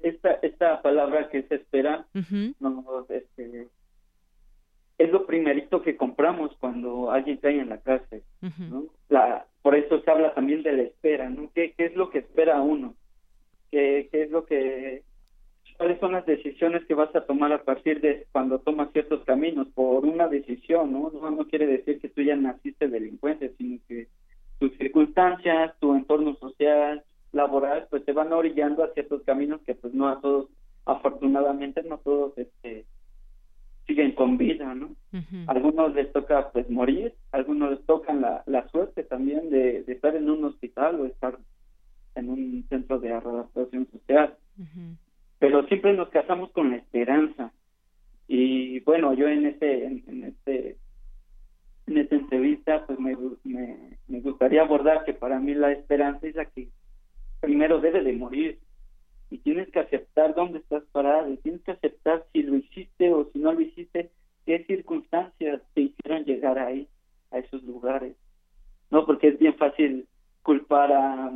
esta 0.60 0.82
palabra 0.82 1.30
que 1.30 1.44
se 1.44 1.56
espera 1.56 2.06
este, 3.10 3.68
es 4.98 5.10
lo 5.10 5.26
primerito 5.26 5.82
que 5.82 5.96
compramos 5.96 6.52
cuando 6.60 7.12
alguien 7.12 7.38
cae 7.38 7.62
en 7.62 7.70
la 7.70 7.78
cárcel. 7.78 8.24
la, 9.08 9.46
por 9.62 9.76
eso 9.76 10.02
se 10.02 10.12
habla 10.12 10.34
también 10.34 10.62
de 10.64 10.74
la 10.74 10.84
espera, 10.84 11.30
¿no? 11.30 11.50
¿Qué, 11.56 11.74
qué 11.78 11.86
es 11.86 11.96
lo 11.96 12.10
que 12.10 12.20
espera 12.20 12.62
uno? 12.62 12.94
¿Qué, 13.72 14.10
¿Qué 14.12 14.24
es 14.24 14.32
lo 14.32 14.46
que 14.46 15.04
cuáles 15.78 15.98
son 16.02 16.12
las 16.12 16.26
decisiones 16.26 16.84
que 16.86 16.94
vas 16.94 17.16
a 17.16 17.26
tomar 17.26 17.54
a 17.54 17.64
partir 17.64 18.02
de 18.02 18.28
cuando 18.34 18.60
tomas 18.60 18.92
ciertos 18.92 19.24
caminos 19.24 19.70
por 19.70 20.04
una 20.04 20.28
decisión, 20.28 20.92
¿no? 20.92 21.10
No, 21.10 21.32
no 21.32 21.48
quiere 21.48 21.68
decir 21.68 22.02
que 22.02 22.10
tú 22.10 22.22
ya 22.22 22.36
naciste 22.36 22.90
delincuente, 22.90 23.54
sino 23.58 23.80
que 23.88 24.08
tus 24.60 24.76
circunstancias, 24.78 25.74
tu 25.80 25.96
entorno 25.96 26.36
social, 26.36 27.02
laboral, 27.32 27.88
pues 27.90 28.06
te 28.06 28.14
van 28.14 28.34
orillando 28.34 28.84
a 28.84 28.94
ciertos 28.94 29.24
caminos 29.24 29.62
que 29.62 29.76
pues 29.76 29.94
no 29.94 30.08
a 30.08 30.20
todos, 30.22 30.50
afortunadamente 30.86 31.84
no 31.84 31.98
todos 32.00 32.38
este 32.38 32.86
siguen 33.90 34.12
con 34.12 34.38
vida, 34.38 34.76
¿no? 34.76 34.96
Algunos 35.48 35.96
les 35.96 36.12
toca 36.14 36.52
pues 36.52 36.70
morir, 36.70 37.16
algunos 37.32 37.72
les 37.72 37.86
tocan 37.88 38.22
la, 38.22 38.44
la 38.46 38.68
suerte 38.70 39.04
también 39.04 39.50
de, 39.50 39.82
de 39.82 39.94
estar 39.94 40.16
en 40.16 40.30
un 40.30 40.46
hospital 40.46 41.00
o 41.00 41.06
estar 41.08 41.40
en 42.14 42.30
un 42.30 42.66
centro 42.70 43.00
de 43.00 43.12
adaptación 43.14 43.88
social. 43.92 44.36
Pero 45.40 45.66
siempre 45.68 45.94
nos 45.94 46.10
casamos 46.10 46.52
con 46.52 46.70
la 46.70 46.78
esperanza. 46.78 47.52
Y 48.28 48.80
bueno, 48.82 49.14
yo 49.14 49.28
en 49.28 49.48
este, 49.48 49.86
en, 49.86 50.24
este 50.24 50.78
en 51.88 51.98
esta 51.98 52.16
entrevista 52.16 52.86
pues 52.86 53.00
me, 53.00 53.18
me, 53.44 53.98
me 54.08 54.20
gustaría 54.22 54.62
abordar 54.62 55.04
que 55.04 55.14
para 55.14 55.40
mí 55.40 55.56
la 55.56 55.72
esperanza 55.72 56.28
es 56.28 56.36
la 56.36 56.46
que 56.46 56.70
primero 57.40 57.80
debe 57.80 58.04
de 58.04 58.14
morir 58.14 58.60
y 59.30 59.38
tienes 59.40 59.70
que 59.70 59.80
aceptar 59.80 60.34
dónde 60.36 60.60
estás 60.60 60.84
parado 60.92 61.32
y 61.32 61.38
tienes 61.38 61.62
que 61.64 61.72
aceptar 61.72 62.26
si 62.34 62.44
lo 62.44 62.56
hiciste 62.56 63.14
o 63.14 63.30
si 63.32 63.40
no 63.40 63.54
lo 63.54 63.62
hiciste, 63.62 64.12
qué 64.46 64.64
circunstancias 64.66 65.62
te 65.74 65.82
hicieron 65.82 66.26
llegar 66.26 66.58
ahí, 66.58 66.88
a 67.32 67.38
esos 67.38 67.64
lugares. 67.64 68.16
No, 68.90 69.06
porque 69.06 69.28
es 69.30 69.40
bien 69.40 69.56
fácil 69.56 70.08
culpar 70.42 70.92
a, 70.92 71.32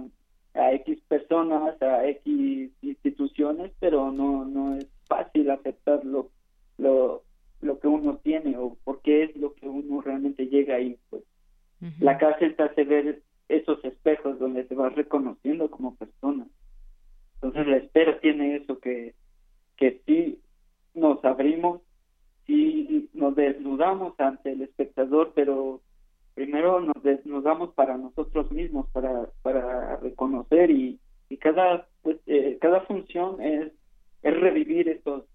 a 0.56 0.74
X 0.74 1.00
personas, 1.08 1.80
a 1.82 2.08
X 2.08 2.72
instituciones, 2.82 3.72
pero 3.80 4.12
no 4.12 4.46
no 4.46 4.76
es 4.76 4.88
fácil 5.08 5.52
aceptar 5.52 6.04
lo, 6.04 6.30
lo, 6.78 7.24
lo 7.62 7.80
que 7.80 7.88
uno 7.88 8.18
tiene 8.24 8.58
o 8.58 8.76
por 8.84 9.02
qué 9.02 9.24
es 9.24 9.36
lo 9.36 9.54
que 9.54 9.68
uno 9.68 10.02
realmente 10.02 10.48
llega 10.48 10.76
ahí. 10.76 10.98
Pues 11.10 11.24
la 12.00 12.18
cárcel 12.18 12.56
te 12.56 12.64
hace 12.64 12.84
ver 12.86 13.22
esos 13.50 13.84
espejos 13.84 14.40
donde 14.40 14.64
te 14.64 14.76
vas 14.76 14.94
reconociendo 14.96 15.70
como 15.70 15.96
persona. 15.96 16.48
Entonces 17.36 17.68
la 17.68 17.78
espera 17.78 18.20
tiene 18.20 18.56
eso 18.56 18.80
que, 18.80 19.16
que 19.78 20.02
sí 20.06 20.40
nos 20.94 21.24
abrimos, 21.26 21.82
sí 22.46 23.10
nos 23.14 23.36
desnudamos 23.36 24.20
ante 24.20 24.52
el 24.52 24.62
espectador, 24.62 25.34
pero 25.36 25.82
primero 26.36 26.80
nos 26.82 27.04
desnudamos 27.04 27.74
para 27.74 27.98
nosotros 27.98 28.52
mismos, 28.52 28.88
para, 28.92 29.30
para 29.42 29.98
reconocer 29.98 30.72
y, 30.72 31.00
y 31.30 31.38
cada, 31.38 31.88
pues, 32.02 32.18
eh, 32.28 32.58
cada 32.62 32.82
función 32.82 33.42
es, 33.42 33.72
es 34.24 34.40
revivir 34.40 34.90
estos, 34.90 35.26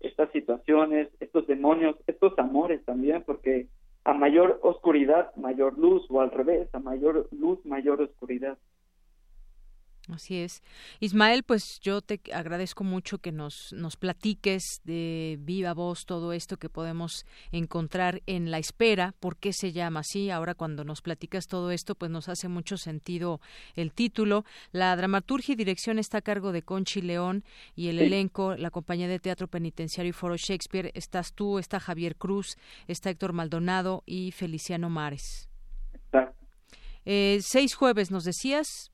estas 0.00 0.30
situaciones, 0.32 1.08
estos 1.20 1.46
demonios, 1.46 1.96
estos 2.06 2.38
amores 2.38 2.84
también, 2.84 3.22
porque 3.24 3.68
a 4.04 4.12
mayor 4.12 4.58
oscuridad, 4.62 5.34
mayor 5.36 5.78
luz, 5.78 6.04
o 6.10 6.20
al 6.20 6.30
revés, 6.30 6.68
a 6.74 6.78
mayor 6.78 7.28
luz, 7.32 7.64
mayor 7.64 8.00
oscuridad. 8.02 8.58
Así 10.14 10.36
es. 10.36 10.62
Ismael, 11.00 11.42
pues 11.42 11.80
yo 11.80 12.00
te 12.00 12.20
agradezco 12.32 12.84
mucho 12.84 13.18
que 13.18 13.32
nos, 13.32 13.72
nos 13.72 13.96
platiques 13.96 14.80
de 14.84 15.38
viva 15.40 15.74
voz 15.74 16.04
todo 16.06 16.32
esto 16.32 16.56
que 16.56 16.68
podemos 16.68 17.24
encontrar 17.50 18.22
en 18.26 18.50
La 18.50 18.58
Espera. 18.58 19.14
¿Por 19.20 19.36
qué 19.36 19.52
se 19.52 19.72
llama 19.72 20.00
así? 20.00 20.30
Ahora 20.30 20.54
cuando 20.54 20.84
nos 20.84 21.02
platicas 21.02 21.46
todo 21.46 21.70
esto, 21.70 21.94
pues 21.94 22.10
nos 22.10 22.28
hace 22.28 22.48
mucho 22.48 22.76
sentido 22.76 23.40
el 23.74 23.92
título. 23.92 24.44
La 24.70 24.94
dramaturgia 24.96 25.52
y 25.52 25.56
dirección 25.56 25.98
está 25.98 26.18
a 26.18 26.22
cargo 26.22 26.52
de 26.52 26.62
Conchi 26.62 27.02
León 27.02 27.44
y 27.74 27.88
el 27.88 27.98
elenco, 27.98 28.54
la 28.56 28.70
compañía 28.70 29.08
de 29.08 29.18
teatro 29.18 29.48
penitenciario 29.48 30.10
y 30.10 30.12
foro 30.12 30.36
Shakespeare. 30.36 30.92
Estás 30.94 31.32
tú, 31.32 31.58
está 31.58 31.80
Javier 31.80 32.16
Cruz, 32.16 32.56
está 32.86 33.10
Héctor 33.10 33.32
Maldonado 33.32 34.02
y 34.06 34.32
Feliciano 34.32 34.90
Mares. 34.90 35.48
Eh, 37.04 37.40
seis 37.42 37.74
jueves, 37.74 38.10
nos 38.10 38.24
decías, 38.24 38.91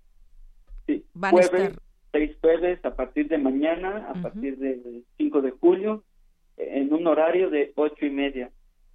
Sí, 0.89 1.05
jueves, 1.15 1.77
seis 2.13 2.37
jueves 2.41 2.83
a 2.83 2.97
partir 2.97 3.29
de 3.29 3.37
mañana, 3.37 4.09
a 4.09 4.15
partir 4.15 4.57
del 4.57 5.05
5 5.19 5.43
de 5.43 5.51
julio, 5.51 6.03
en 6.57 6.93
un 6.93 7.07
horario 7.07 7.51
de 7.51 7.73
ocho 7.77 8.07
y 8.07 8.11
media. 8.11 8.51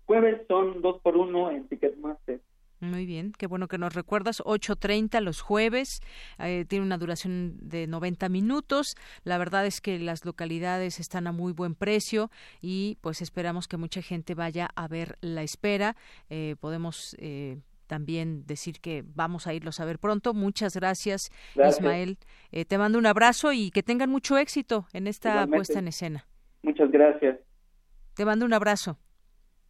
Jueves 0.06 0.42
son 0.48 0.82
dos 0.82 1.00
por 1.02 1.16
uno 1.16 1.52
en 1.52 1.68
Ticketmaster. 1.68 2.42
Muy 2.80 3.06
bien, 3.06 3.32
qué 3.38 3.48
bueno 3.48 3.70
que 3.70 3.78
nos 3.78 3.94
recuerdas. 3.94 4.42
8.30 4.42 5.22
los 5.22 5.40
jueves, 5.40 6.02
eh, 6.38 6.66
tiene 6.68 6.84
una 6.84 6.98
duración 6.98 7.56
de 7.62 7.88
90 7.88 8.28
minutos. 8.28 8.96
La 9.24 9.38
verdad 9.38 9.66
es 9.66 9.80
que 9.80 10.00
las 10.00 10.26
localidades 10.26 11.00
están 11.00 11.28
a 11.28 11.32
muy 11.32 11.54
buen 11.54 11.76
precio 11.76 12.30
y 12.60 12.98
pues 13.02 13.22
esperamos 13.22 13.70
que 13.70 13.78
mucha 13.78 14.02
gente 14.02 14.36
vaya 14.36 14.68
a 14.76 14.90
ver 14.90 15.18
la 15.22 15.44
espera. 15.44 15.96
Eh, 16.30 16.56
podemos 16.60 17.16
eh, 17.20 17.60
también 17.94 18.44
decir 18.48 18.80
que 18.82 19.04
vamos 19.06 19.46
a 19.46 19.54
irlos 19.54 19.80
a 19.80 19.86
ver 19.86 20.00
pronto. 20.00 20.34
Muchas 20.34 20.74
gracias, 20.74 21.30
Ismael. 21.56 22.18
Eh, 22.52 22.66
te 22.66 22.80
mando 22.80 22.98
un 22.98 23.06
abrazo 23.06 23.54
y 23.54 23.70
que 23.70 23.84
tengan 23.84 24.10
mucho 24.10 24.36
éxito 24.40 24.88
en 24.94 25.06
esta 25.06 25.46
puesta 25.46 25.78
en 25.78 25.90
escena. 25.90 26.26
Muchas 26.64 26.90
gracias. 26.90 27.38
Te 28.16 28.26
mando 28.26 28.48
un 28.48 28.54
abrazo. 28.54 28.98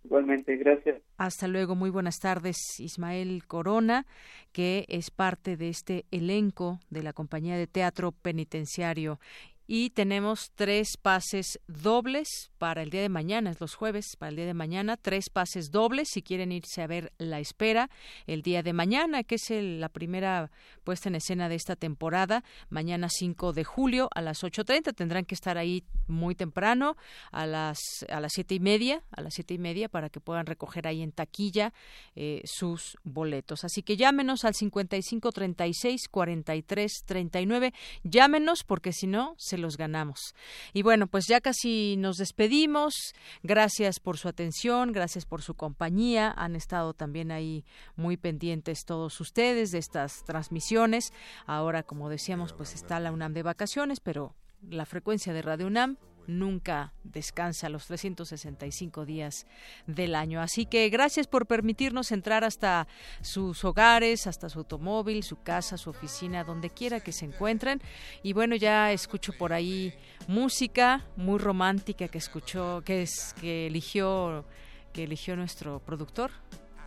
Igualmente, 0.05 0.55
gracias. 0.55 1.01
Hasta 1.17 1.49
luego, 1.49 1.75
muy 1.75 1.89
buenas 1.89 2.19
tardes. 2.19 2.79
Ismael 2.79 3.43
Corona, 3.45 4.05
que 4.53 4.85
es 4.87 5.11
parte 5.11 5.57
de 5.57 5.67
este 5.67 6.05
elenco 6.11 6.79
de 6.89 7.03
la 7.03 7.11
compañía 7.11 7.57
de 7.57 7.67
teatro 7.67 8.13
penitenciario 8.13 9.19
y 9.67 9.91
tenemos 9.91 10.51
tres 10.55 10.97
pases 11.01 11.59
dobles 11.67 12.51
para 12.57 12.81
el 12.81 12.89
día 12.89 13.01
de 13.01 13.09
mañana, 13.09 13.51
es 13.51 13.59
los 13.59 13.75
jueves, 13.75 14.15
para 14.17 14.29
el 14.29 14.35
día 14.35 14.45
de 14.45 14.53
mañana, 14.53 14.97
tres 14.97 15.29
pases 15.29 15.71
dobles 15.71 16.09
si 16.11 16.21
quieren 16.21 16.51
irse 16.51 16.81
a 16.81 16.87
ver 16.87 17.13
La 17.17 17.39
Espera 17.39 17.89
el 18.27 18.41
día 18.41 18.63
de 18.63 18.73
mañana, 18.73 19.23
que 19.23 19.35
es 19.35 19.49
la 19.49 19.89
primera 19.89 20.51
puesta 20.83 21.09
en 21.09 21.15
escena 21.15 21.49
de 21.49 21.55
esta 21.55 21.75
temporada, 21.75 22.43
mañana 22.69 23.07
5 23.09 23.53
de 23.53 23.63
julio 23.63 24.09
a 24.15 24.21
las 24.21 24.43
8.30, 24.43 24.93
tendrán 24.95 25.25
que 25.25 25.35
estar 25.35 25.57
ahí 25.57 25.83
muy 26.07 26.35
temprano, 26.35 26.95
a 27.31 27.45
las 27.45 27.79
a 28.09 28.19
las 28.19 28.33
siete 28.33 28.55
y 28.55 28.59
media, 28.59 29.03
a 29.11 29.21
las 29.21 29.33
siete 29.33 29.53
y 29.53 29.57
media 29.57 29.89
para 29.89 30.09
que 30.09 30.19
puedan 30.19 30.45
recoger 30.45 30.87
ahí 30.87 31.01
en 31.01 31.11
taquilla 31.11 31.73
eh, 32.15 32.41
sus 32.45 32.97
boletos. 33.03 33.63
Así 33.63 33.83
que 33.83 33.97
llámenos 33.97 34.43
al 34.43 34.53
55 34.53 35.31
36 35.31 36.07
43 36.09 37.03
39, 37.05 37.73
llámenos 38.03 38.63
porque 38.63 38.93
si 38.93 39.07
no 39.07 39.35
se 39.37 39.52
los 39.57 39.77
ganamos. 39.77 40.35
Y 40.73 40.81
bueno, 40.83 41.07
pues 41.07 41.25
ya 41.27 41.41
casi 41.41 41.95
nos 41.97 42.17
despedimos. 42.17 42.93
Gracias 43.41 43.99
por 43.99 44.17
su 44.17 44.27
atención, 44.27 44.91
gracias 44.91 45.25
por 45.25 45.41
su 45.41 45.53
compañía. 45.55 46.33
Han 46.35 46.55
estado 46.55 46.93
también 46.93 47.31
ahí 47.31 47.65
muy 47.95 48.17
pendientes 48.17 48.85
todos 48.85 49.19
ustedes 49.19 49.71
de 49.71 49.79
estas 49.79 50.23
transmisiones. 50.23 51.13
Ahora, 51.45 51.83
como 51.83 52.09
decíamos, 52.09 52.53
pues 52.53 52.73
está 52.73 52.99
la 52.99 53.11
UNAM 53.11 53.33
de 53.33 53.43
vacaciones, 53.43 53.99
pero 53.99 54.35
la 54.69 54.85
frecuencia 54.85 55.33
de 55.33 55.41
Radio 55.41 55.67
UNAM 55.67 55.97
nunca 56.27 56.93
descansa 57.03 57.69
los 57.69 57.87
365 57.87 59.05
días 59.05 59.45
del 59.87 60.15
año. 60.15 60.41
Así 60.41 60.65
que 60.65 60.89
gracias 60.89 61.27
por 61.27 61.45
permitirnos 61.45 62.11
entrar 62.11 62.43
hasta 62.43 62.87
sus 63.21 63.63
hogares, 63.63 64.27
hasta 64.27 64.49
su 64.49 64.59
automóvil, 64.59 65.23
su 65.23 65.41
casa, 65.41 65.77
su 65.77 65.89
oficina, 65.89 66.43
donde 66.43 66.69
quiera 66.69 66.99
que 66.99 67.11
se 67.11 67.25
encuentren. 67.25 67.81
Y 68.21 68.33
bueno, 68.33 68.55
ya 68.55 68.91
escucho 68.91 69.33
por 69.33 69.53
ahí 69.53 69.93
música 70.27 71.05
muy 71.15 71.39
romántica 71.39 72.07
que 72.07 72.17
escuchó, 72.17 72.81
que 72.85 73.03
es 73.03 73.33
que 73.39 73.67
eligió 73.67 74.45
que 74.93 75.03
eligió 75.03 75.35
nuestro 75.35 75.79
productor. 75.79 76.31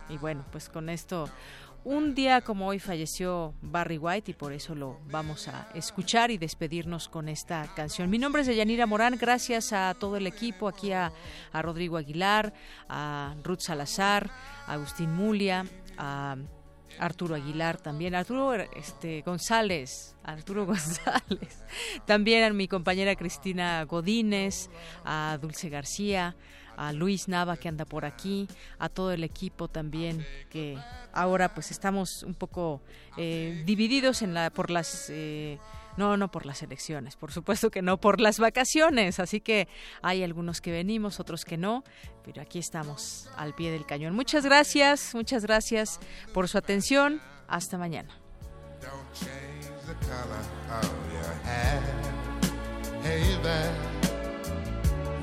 Y 0.09 0.17
bueno, 0.17 0.45
pues 0.51 0.69
con 0.69 0.89
esto 0.89 1.29
un 1.87 2.13
día 2.13 2.41
como 2.41 2.67
hoy 2.67 2.79
falleció 2.79 3.53
Barry 3.61 3.97
White 3.97 4.31
y 4.31 4.33
por 4.33 4.51
eso 4.51 4.75
lo 4.75 4.99
vamos 5.09 5.47
a 5.47 5.69
escuchar 5.73 6.31
y 6.31 6.37
despedirnos 6.37 7.07
con 7.07 7.29
esta 7.29 7.65
canción. 7.77 8.09
Mi 8.09 8.17
nombre 8.17 8.41
es 8.41 8.47
Deyanira 8.49 8.85
Morán, 8.85 9.17
gracias 9.17 9.71
a 9.71 9.95
todo 9.97 10.17
el 10.17 10.27
equipo, 10.27 10.67
aquí 10.67 10.91
a, 10.91 11.13
Rodrigo 11.53 11.95
Aguilar, 11.95 12.53
a 12.89 13.35
Ruth 13.41 13.61
Salazar, 13.61 14.29
a 14.67 14.73
Agustín 14.73 15.15
Mulia, 15.15 15.65
a 15.97 16.35
Arturo 16.99 17.35
Aguilar 17.35 17.77
también, 17.77 18.15
Arturo 18.15 18.53
este, 18.53 19.21
González, 19.21 20.17
Arturo 20.23 20.65
González, 20.65 21.63
también 22.05 22.43
a 22.43 22.49
mi 22.49 22.67
compañera 22.67 23.15
Cristina 23.15 23.85
Godínez, 23.85 24.69
a 25.05 25.37
Dulce 25.39 25.69
García, 25.69 26.35
a 26.77 26.93
Luis 26.93 27.27
Nava 27.27 27.57
que 27.57 27.67
anda 27.67 27.83
por 27.83 28.05
aquí, 28.05 28.47
a 28.79 28.87
todo 28.87 29.11
el 29.11 29.23
equipo 29.23 29.67
también 29.67 30.25
que 30.49 30.77
ahora 31.11 31.53
pues 31.53 31.71
estamos 31.71 32.23
un 32.23 32.35
poco 32.35 32.81
eh, 33.17 33.63
divididos 33.65 34.21
en 34.21 34.33
la 34.33 34.49
por 34.49 34.69
las 34.69 35.09
eh, 35.09 35.57
no, 35.97 36.15
no 36.15 36.29
por 36.29 36.45
las 36.45 36.61
elecciones, 36.61 37.15
por 37.15 37.31
supuesto 37.31 37.71
que 37.71 37.81
no 37.81 37.97
por 37.97 38.21
las 38.21 38.39
vacaciones, 38.39 39.19
así 39.19 39.41
que 39.41 39.67
hay 40.03 40.23
algunos 40.23 40.61
que 40.61 40.71
venimos, 40.71 41.19
otros 41.19 41.43
que 41.43 41.57
no, 41.57 41.83
pero 42.23 42.41
aquí 42.41 42.59
estamos 42.59 43.29
al 43.35 43.55
pie 43.55 43.71
del 43.71 43.85
cañón. 43.85 44.13
Muchas 44.13 44.45
gracias, 44.45 45.15
muchas 45.15 45.43
gracias 45.43 45.99
por 46.33 46.47
su 46.47 46.57
atención. 46.59 47.19
Hasta 47.47 47.77
mañana. 47.77 48.09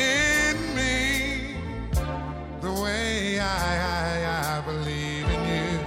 in 0.00 0.74
me? 0.74 0.90
the 2.60 2.72
way 2.72 3.38
I, 3.38 3.44
I, 3.46 4.58
I 4.58 4.60
believe 4.62 5.26
in 5.26 5.40
you. 5.48 5.78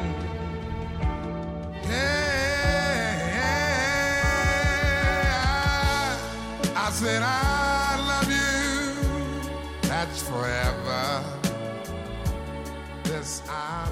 Yeah, 1.88 3.44
I, 6.76 6.88
I 6.88 6.90
said 6.92 7.22
I 7.24 7.98
love 8.12 8.30
you. 8.32 8.96
That's 9.88 10.22
forever. 10.24 11.24
This 13.04 13.44
I 13.48 13.92